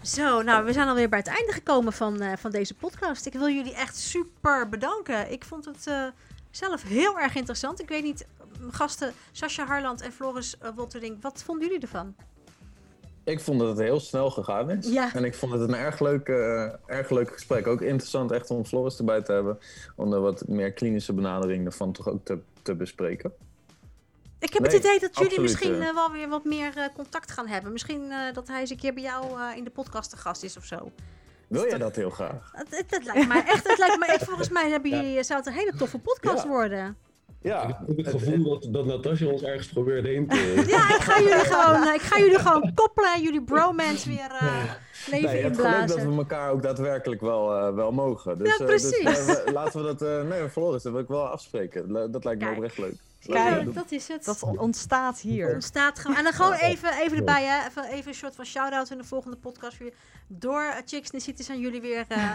Zo, 0.01 0.41
nou, 0.41 0.65
we 0.65 0.73
zijn 0.73 0.87
alweer 0.87 1.09
bij 1.09 1.19
het 1.19 1.27
einde 1.27 1.51
gekomen 1.51 1.93
van, 1.93 2.21
eh, 2.21 2.37
van 2.37 2.51
deze 2.51 2.73
podcast. 2.73 3.25
Ik 3.25 3.33
wil 3.33 3.49
jullie 3.49 3.75
echt 3.75 3.95
super 3.95 4.69
bedanken. 4.69 5.31
Ik 5.31 5.43
vond 5.43 5.65
het 5.65 5.87
eh, 5.87 6.03
zelf 6.49 6.83
heel 6.83 7.19
erg 7.19 7.35
interessant. 7.35 7.81
Ik 7.81 7.89
weet 7.89 8.03
niet, 8.03 8.27
gasten 8.71 9.13
Sascha 9.31 9.65
Harland 9.65 10.01
en 10.01 10.11
Floris 10.11 10.55
uh, 10.63 10.69
Wottering, 10.75 11.21
wat 11.21 11.43
vonden 11.43 11.67
jullie 11.67 11.81
ervan? 11.81 12.15
Ik 13.23 13.39
vond 13.39 13.59
dat 13.59 13.67
het 13.67 13.79
heel 13.79 13.99
snel 13.99 14.29
gegaan 14.29 14.69
is. 14.69 14.91
Ja. 14.91 15.13
En 15.13 15.23
ik 15.23 15.35
vond 15.35 15.51
het 15.51 15.61
een 15.61 15.75
erg 15.75 15.99
leuk, 15.99 16.27
eh, 16.27 16.63
erg 16.85 17.09
leuk 17.09 17.31
gesprek. 17.33 17.67
Ook 17.67 17.81
interessant 17.81 18.31
echt 18.31 18.49
om 18.49 18.65
Floris 18.65 18.97
erbij 18.97 19.21
te 19.21 19.31
hebben. 19.31 19.59
Om 19.95 20.09
de 20.09 20.19
wat 20.19 20.47
meer 20.47 20.71
klinische 20.71 21.13
benadering 21.13 21.65
ervan 21.65 21.91
toch 21.91 22.07
ook 22.07 22.25
te, 22.25 22.39
te 22.61 22.75
bespreken. 22.75 23.33
Ik 24.41 24.53
heb 24.53 24.61
Nee, 24.61 24.71
het 24.71 24.79
idee 24.85 24.99
dat 24.99 25.09
jullie 25.15 25.29
absoluut, 25.29 25.39
misschien 25.39 25.81
eh. 25.81 25.87
eh, 25.87 25.93
wel 25.95 26.11
weer 26.11 26.29
wat 26.29 26.43
meer 26.43 26.77
eh, 26.77 26.85
contact 26.95 27.31
gaan 27.31 27.47
hebben. 27.47 27.71
Misschien 27.71 28.11
eh, 28.11 28.33
dat 28.33 28.47
hij 28.47 28.59
eens 28.59 28.69
een 28.69 28.77
keer 28.77 28.93
bij 28.93 29.03
jou 29.03 29.25
eh, 29.41 29.57
in 29.57 29.63
de 29.63 29.69
podcast 29.69 30.09
te 30.09 30.17
gast 30.17 30.43
is 30.43 30.57
of 30.57 30.65
zo. 30.65 30.91
Wil 31.47 31.65
jij 31.67 31.77
dat 31.77 31.95
heel 31.95 32.09
graag? 32.09 32.49
Het, 32.53 32.67
het, 32.77 32.85
het 32.91 33.05
lijkt 33.05 33.27
mij 33.27 33.43
echt, 33.45 33.67
het 33.69 33.77
lijkt 33.77 33.99
mij 33.99 34.07
echt, 34.09 34.23
volgens 34.23 34.49
mij 34.49 34.69
hebben 34.69 34.89
jullie, 34.91 35.23
zou 35.23 35.39
het 35.39 35.47
een 35.47 35.53
hele 35.53 35.73
toffe 35.77 35.97
podcast 35.99 36.43
Ja. 36.43 36.49
worden. 36.49 36.97
Ja. 37.41 37.67
Ik 37.67 37.75
heb 37.87 37.97
het 37.97 38.07
gevoel 38.07 38.43
dat, 38.43 38.73
dat 38.73 38.85
Natasja 38.85 39.27
ons 39.27 39.41
ergens 39.43 39.67
probeert 39.67 40.05
heen 40.05 40.27
te... 40.27 40.63
Ja, 40.67 40.95
ik 40.95 41.01
ga 41.01 41.19
jullie 41.19 41.45
gewoon, 41.45 41.87
eh, 41.87 41.93
ik 41.93 42.01
ga 42.01 42.19
jullie 42.19 42.39
gewoon 42.39 42.71
koppelen 42.73 43.13
en 43.13 43.21
jullie 43.21 43.43
bromance 43.43 44.09
weer 44.09 44.31
eh, 44.39 44.63
leven 45.07 45.29
Nee, 45.29 45.37
je 45.37 45.43
hebt 45.43 45.55
geluk 45.55 45.71
dat 45.71 45.81
inblazen. 45.81 46.11
we 46.11 46.17
elkaar 46.17 46.51
ook 46.51 46.61
daadwerkelijk 46.61 47.21
wel, 47.21 47.55
eh, 47.57 47.73
wel 47.73 47.91
mogen. 47.91 48.37
Dus, 48.37 48.47
Ja, 48.47 48.65
eh, 48.65 48.71
dus, 48.71 48.89
precies. 48.89 49.27
eh, 49.27 49.53
laten 49.53 49.79
we 49.79 49.85
dat... 49.85 50.01
eh, 50.01 50.21
nee, 50.29 50.49
Floris, 50.49 50.83
dat 50.83 50.91
wil 50.91 51.01
ik 51.01 51.07
wel 51.07 51.27
afspreken. 51.27 51.91
La- 51.91 52.07
Dat 52.07 52.23
lijkt 52.23 52.39
me 52.39 52.45
Kijk. 52.45 52.57
oprecht 52.57 52.77
leuk. 52.77 52.95
Kijk, 53.25 53.65
Ja, 53.65 53.71
dat 53.71 53.91
is 53.91 54.07
het. 54.07 54.25
Dat 54.25 54.43
on- 54.43 54.57
ontstaat 54.59 55.19
hier. 55.19 55.53
ontstaat 55.53 55.99
gewoon. 55.99 56.17
En 56.17 56.23
dan 56.23 56.33
gewoon 56.33 56.53
even, 56.53 56.89
even 57.01 57.17
erbij, 57.17 57.43
hè. 57.45 57.67
Even, 57.67 57.83
even 57.83 58.07
een 58.07 58.13
soort 58.15 58.35
van 58.35 58.45
shout-out 58.45 58.89
in 58.91 58.97
de 58.97 59.03
volgende 59.03 59.37
podcast. 59.37 59.77
Weer 59.77 59.93
door 60.27 60.73
Chicks 60.85 61.09
in 61.09 61.19
the 61.19 61.25
City 61.25 61.43
zijn 61.43 61.59
jullie 61.59 61.81
weer 61.81 62.05
eh, 62.07 62.31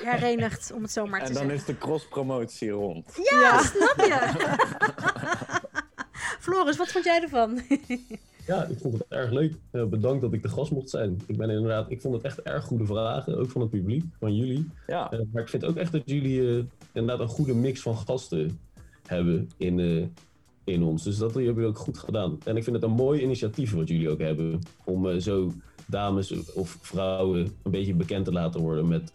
herenigd, 0.12 0.72
om 0.74 0.82
het 0.82 0.92
zo 0.92 1.06
maar 1.06 1.20
te 1.20 1.26
En 1.26 1.32
dan 1.32 1.42
zeggen. 1.42 1.58
is 1.58 1.64
de 1.64 1.78
cross-promotie 1.78 2.70
rond. 2.70 3.06
Ja, 3.30 3.58
snap 3.62 3.94
je? 3.96 4.18
Floris, 6.40 6.76
wat 6.76 6.88
vond 6.88 7.04
jij 7.04 7.22
ervan? 7.22 7.62
Ja, 8.46 8.64
ik 8.64 8.78
vond 8.78 8.94
het 8.94 9.04
erg 9.08 9.30
leuk. 9.30 9.54
Eh, 9.70 9.84
bedankt 9.84 10.20
dat 10.20 10.32
ik 10.32 10.42
de 10.42 10.48
gast 10.48 10.70
mocht 10.70 10.90
zijn. 10.90 11.20
Ik 11.26 11.36
ben 11.36 11.50
inderdaad, 11.50 11.90
ik 11.90 12.00
vond 12.00 12.14
het 12.14 12.24
echt 12.24 12.42
erg 12.42 12.64
goede 12.64 12.86
vragen, 12.86 13.38
ook 13.38 13.50
van 13.50 13.60
het 13.60 13.70
publiek, 13.70 14.04
van 14.18 14.36
jullie. 14.36 14.70
Ja. 14.86 15.10
Eh, 15.10 15.20
maar 15.32 15.42
ik 15.42 15.48
vind 15.48 15.64
ook 15.64 15.76
echt 15.76 15.92
dat 15.92 16.02
jullie 16.04 16.40
eh, 16.40 16.64
inderdaad 16.92 17.20
een 17.20 17.34
goede 17.34 17.54
mix 17.54 17.80
van 17.80 17.96
gasten 17.96 18.60
hebben 19.06 19.50
in, 19.56 20.10
in 20.64 20.82
ons. 20.82 21.02
Dus 21.02 21.16
dat 21.16 21.34
hebben 21.34 21.52
jullie 21.54 21.68
ook 21.68 21.78
goed 21.78 21.98
gedaan. 21.98 22.38
En 22.44 22.56
ik 22.56 22.64
vind 22.64 22.76
het 22.76 22.84
een 22.84 22.90
mooi 22.90 23.22
initiatief 23.22 23.72
wat 23.72 23.88
jullie 23.88 24.10
ook 24.10 24.20
hebben. 24.20 24.58
Om 24.84 25.20
zo 25.20 25.52
dames 25.86 26.52
of 26.52 26.78
vrouwen 26.80 27.38
een 27.62 27.70
beetje 27.70 27.94
bekend 27.94 28.24
te 28.24 28.32
laten 28.32 28.60
worden 28.60 28.88
met 28.88 29.10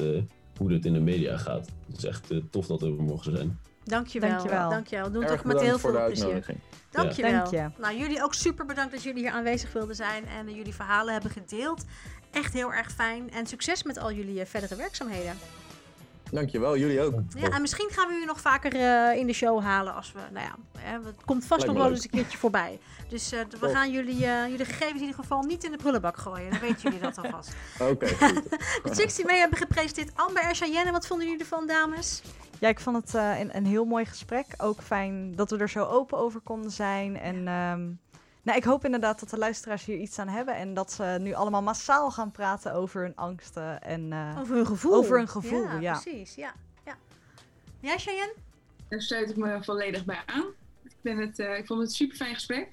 hoe 0.58 0.74
het 0.74 0.86
in 0.86 0.94
de 0.94 1.00
media 1.00 1.38
gaat. 1.38 1.70
Het 1.88 1.98
is 1.98 2.04
echt 2.04 2.32
tof 2.50 2.68
dat 2.68 2.82
we 2.82 2.88
er 2.88 3.04
mogen 3.04 3.38
zijn. 3.38 3.60
Dankjewel. 3.84 4.30
Dankjewel. 4.30 4.70
Dankjewel. 4.70 5.06
We 5.06 5.12
doen 5.12 5.22
het 5.22 5.32
Erg 5.32 5.40
ook 5.40 5.46
met 5.46 5.62
heel 5.62 5.80
veel 5.80 5.92
de 5.92 5.98
plezier. 5.98 6.24
uitnodiging. 6.24 6.60
Dankjewel. 6.92 7.32
Dank 7.32 7.48
je. 7.48 7.70
Nou, 7.78 7.98
jullie 7.98 8.24
ook 8.24 8.34
super 8.34 8.66
bedankt 8.66 8.92
dat 8.92 9.04
jullie 9.04 9.22
hier 9.22 9.32
aanwezig 9.32 9.74
wilden 9.74 9.96
zijn 9.96 10.28
en 10.28 10.48
eh, 10.48 10.56
jullie 10.56 10.74
verhalen 10.74 11.14
hebben 11.14 11.32
gedeeld. 11.32 11.86
Echt 12.32 12.54
heel 12.54 12.74
erg 12.74 12.92
fijn. 12.92 13.32
En 13.32 13.46
succes 13.46 13.84
met 13.84 13.98
al 13.98 14.12
jullie 14.12 14.40
eh, 14.40 14.46
verdere 14.46 14.76
werkzaamheden. 14.76 15.38
Dankjewel, 16.32 16.78
jullie 16.78 17.02
ook. 17.02 17.14
Ja, 17.38 17.50
en 17.50 17.62
misschien 17.62 17.90
gaan 17.92 18.08
we 18.08 18.14
jullie 18.14 18.28
nog 18.28 18.42
vaker 18.42 18.76
eh, 18.76 19.18
in 19.20 19.28
de 19.28 19.34
show 19.34 19.62
halen 19.62 19.96
als 19.96 20.12
we, 20.12 20.20
nou 20.34 20.46
ja, 20.46 20.56
hè, 20.78 20.92
het 20.92 21.26
komt 21.26 21.46
vast 21.46 21.62
Lijkt 21.62 21.74
nog 21.74 21.84
wel 21.84 21.92
eens 21.92 22.04
een 22.04 22.10
keertje 22.10 22.38
voorbij. 22.38 22.80
Dus 23.10 23.32
eh, 23.32 23.40
we 23.40 23.58
Top. 23.58 23.72
gaan 23.72 23.92
jullie, 23.92 24.26
eh, 24.26 24.48
jullie 24.50 24.66
gegevens 24.66 25.02
in 25.02 25.08
ieder 25.08 25.22
geval 25.22 25.44
niet 25.44 25.64
in 25.64 25.72
de 25.72 25.78
prullenbak 25.78 26.18
gooien. 26.18 26.50
Dan 26.50 26.60
weten 26.60 26.82
jullie 26.82 27.00
dat 27.00 27.18
alvast. 27.18 27.56
Oké, 27.92 28.08
goed. 28.08 28.50
De 28.84 28.96
chicks 28.96 29.16
die 29.16 29.26
mee 29.26 29.40
hebben 29.40 29.58
gepresenteerd, 29.58 30.12
Amber 30.16 30.44
en 30.44 30.56
Cheyenne, 30.56 30.92
wat 30.92 31.08
vonden 31.08 31.28
jullie 31.28 31.42
ervan, 31.42 31.68
dames? 31.68 32.22
Ja, 32.60 32.68
ik 32.68 32.80
vond 32.80 32.96
het 32.96 33.16
eh, 33.16 33.40
een, 33.40 33.56
een 33.56 33.66
heel 33.66 33.86
mooi 33.86 34.06
gesprek. 34.06 34.46
Ook 34.58 34.82
fijn 34.82 35.36
dat 35.36 35.50
we 35.50 35.58
er 35.58 35.70
zo 35.70 35.86
open 35.86 36.18
over 36.18 36.40
konden 36.40 36.72
zijn. 36.72 37.20
En 37.20 37.48
ehm, 37.48 37.82
nou, 38.42 38.58
ik 38.58 38.64
hoop 38.64 38.86
inderdaad 38.86 39.20
dat 39.20 39.30
de 39.30 39.38
luisteraars 39.38 39.86
hier 39.86 39.98
iets 39.98 40.20
aan 40.20 40.28
hebben. 40.28 40.56
En 40.56 40.74
dat 40.74 40.92
ze 40.92 41.18
nu 41.22 41.34
allemaal 41.34 41.62
massaal 41.62 42.12
gaan 42.12 42.32
praten 42.32 42.74
over 42.74 43.02
hun 43.02 43.16
angsten. 43.16 43.82
En 43.82 44.14
eh, 44.14 44.40
Over 44.40 44.56
hun 44.56 44.66
gevoel. 44.66 44.94
Over 44.94 45.18
hun 45.18 45.28
gevoel, 45.28 45.80
ja. 45.80 46.00
precies. 46.00 46.36
Ja, 46.36 46.54
ja. 46.86 46.98
Jij, 47.80 47.98
Cheyenne? 47.98 48.34
Daar 48.90 49.02
sluit 49.02 49.30
ik 49.30 49.38
me 49.38 49.64
volledig 49.64 50.06
bij 50.06 50.22
aan. 50.26 50.46
Ik, 50.84 50.96
ben 51.02 51.18
het, 51.18 51.40
eh, 51.40 51.58
ik 51.58 51.66
vond 51.66 51.80
het 51.80 51.90
een 51.90 51.96
super 51.96 52.18
fijn 52.18 52.34
gesprek. 52.34 52.68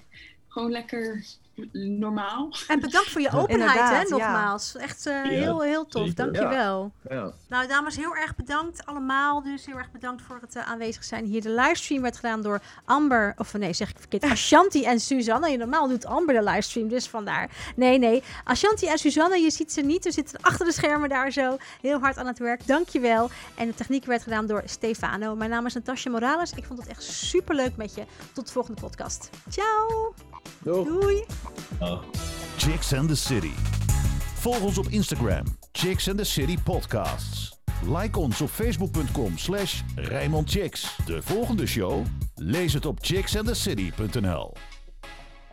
Gewoon 0.47 0.71
lekker 0.71 1.25
normaal. 1.71 2.53
En 2.67 2.79
bedankt 2.79 3.09
voor 3.09 3.21
je 3.21 3.31
openheid, 3.41 3.89
hè, 3.89 4.01
ja. 4.01 4.09
nogmaals. 4.09 4.75
Echt 4.75 5.05
eh, 5.05 5.21
heel, 5.21 5.61
heel 5.61 5.85
tof. 5.85 6.07
zeker. 6.07 6.15
Dankjewel. 6.15 6.91
Ja. 7.09 7.31
Nou, 7.49 7.67
dames, 7.67 7.95
heel 7.95 8.15
erg 8.15 8.35
bedankt 8.35 8.85
allemaal. 8.85 9.43
Dus 9.43 9.65
heel 9.65 9.77
erg 9.77 9.91
bedankt 9.91 10.21
voor 10.21 10.37
het 10.41 10.55
eh, 10.55 10.69
aanwezig 10.69 11.03
zijn 11.03 11.25
hier. 11.25 11.41
De 11.41 11.49
livestream 11.49 12.01
werd 12.01 12.15
gedaan 12.15 12.41
door 12.41 12.61
Amber, 12.85 13.33
of 13.37 13.53
nee, 13.53 13.73
zeg 13.73 13.89
ik 13.89 13.95
verkeerd, 13.99 14.23
Ashanti 14.31 14.83
en 14.83 14.99
Suzanne. 14.99 15.49
Je, 15.49 15.57
normaal 15.57 15.87
doet 15.87 16.05
Amber 16.05 16.35
de 16.35 16.43
livestream, 16.43 16.87
dus 16.87 17.07
vandaar. 17.07 17.49
Nee, 17.75 17.97
nee, 17.97 18.23
Ashanti 18.43 18.87
en 18.87 18.97
Suzanne, 18.97 19.37
je 19.37 19.51
ziet 19.51 19.71
ze 19.71 19.81
niet. 19.81 20.03
Ze 20.03 20.11
zitten 20.11 20.41
achter 20.41 20.65
de 20.65 20.71
schermen 20.71 21.09
daar 21.09 21.31
zo, 21.31 21.57
heel 21.81 21.99
hard 21.99 22.17
aan 22.17 22.27
het 22.27 22.39
werk. 22.39 22.67
Dankjewel. 22.67 23.29
En 23.55 23.67
de 23.67 23.73
techniek 23.73 24.05
werd 24.05 24.23
gedaan 24.23 24.45
door 24.45 24.61
Stefano. 24.65 25.35
Mijn 25.35 25.49
naam 25.49 25.65
is 25.65 25.73
Natasja 25.73 26.11
Morales. 26.11 26.51
Ik 26.51 26.65
vond 26.65 26.79
het 26.79 26.87
echt 26.87 27.03
super 27.03 27.55
leuk 27.55 27.77
met 27.77 27.95
je. 27.95 28.03
Tot 28.33 28.45
de 28.45 28.51
volgende 28.51 28.81
podcast. 28.81 29.29
Ciao. 29.49 30.13
Doeg. 30.59 30.87
Doei. 30.87 31.25
Ah. 31.79 31.99
Chicks 32.57 32.93
and 32.93 33.07
the 33.07 33.15
City. 33.15 33.53
Volg 34.41 34.61
ons 34.61 34.77
op 34.77 34.87
Instagram, 34.87 35.43
Chicks 35.71 36.07
and 36.07 36.17
the 36.17 36.25
City 36.25 36.57
Podcasts. 36.63 37.57
Like 37.85 38.19
ons 38.19 38.41
op 38.41 38.49
facebook.com 38.49 39.37
slash 39.37 39.81
Chicks. 40.45 40.95
De 41.05 41.21
volgende 41.21 41.67
show? 41.67 42.05
Lees 42.35 42.73
het 42.73 42.85
op 42.85 42.97
chicksandthecity.nl 43.01 44.76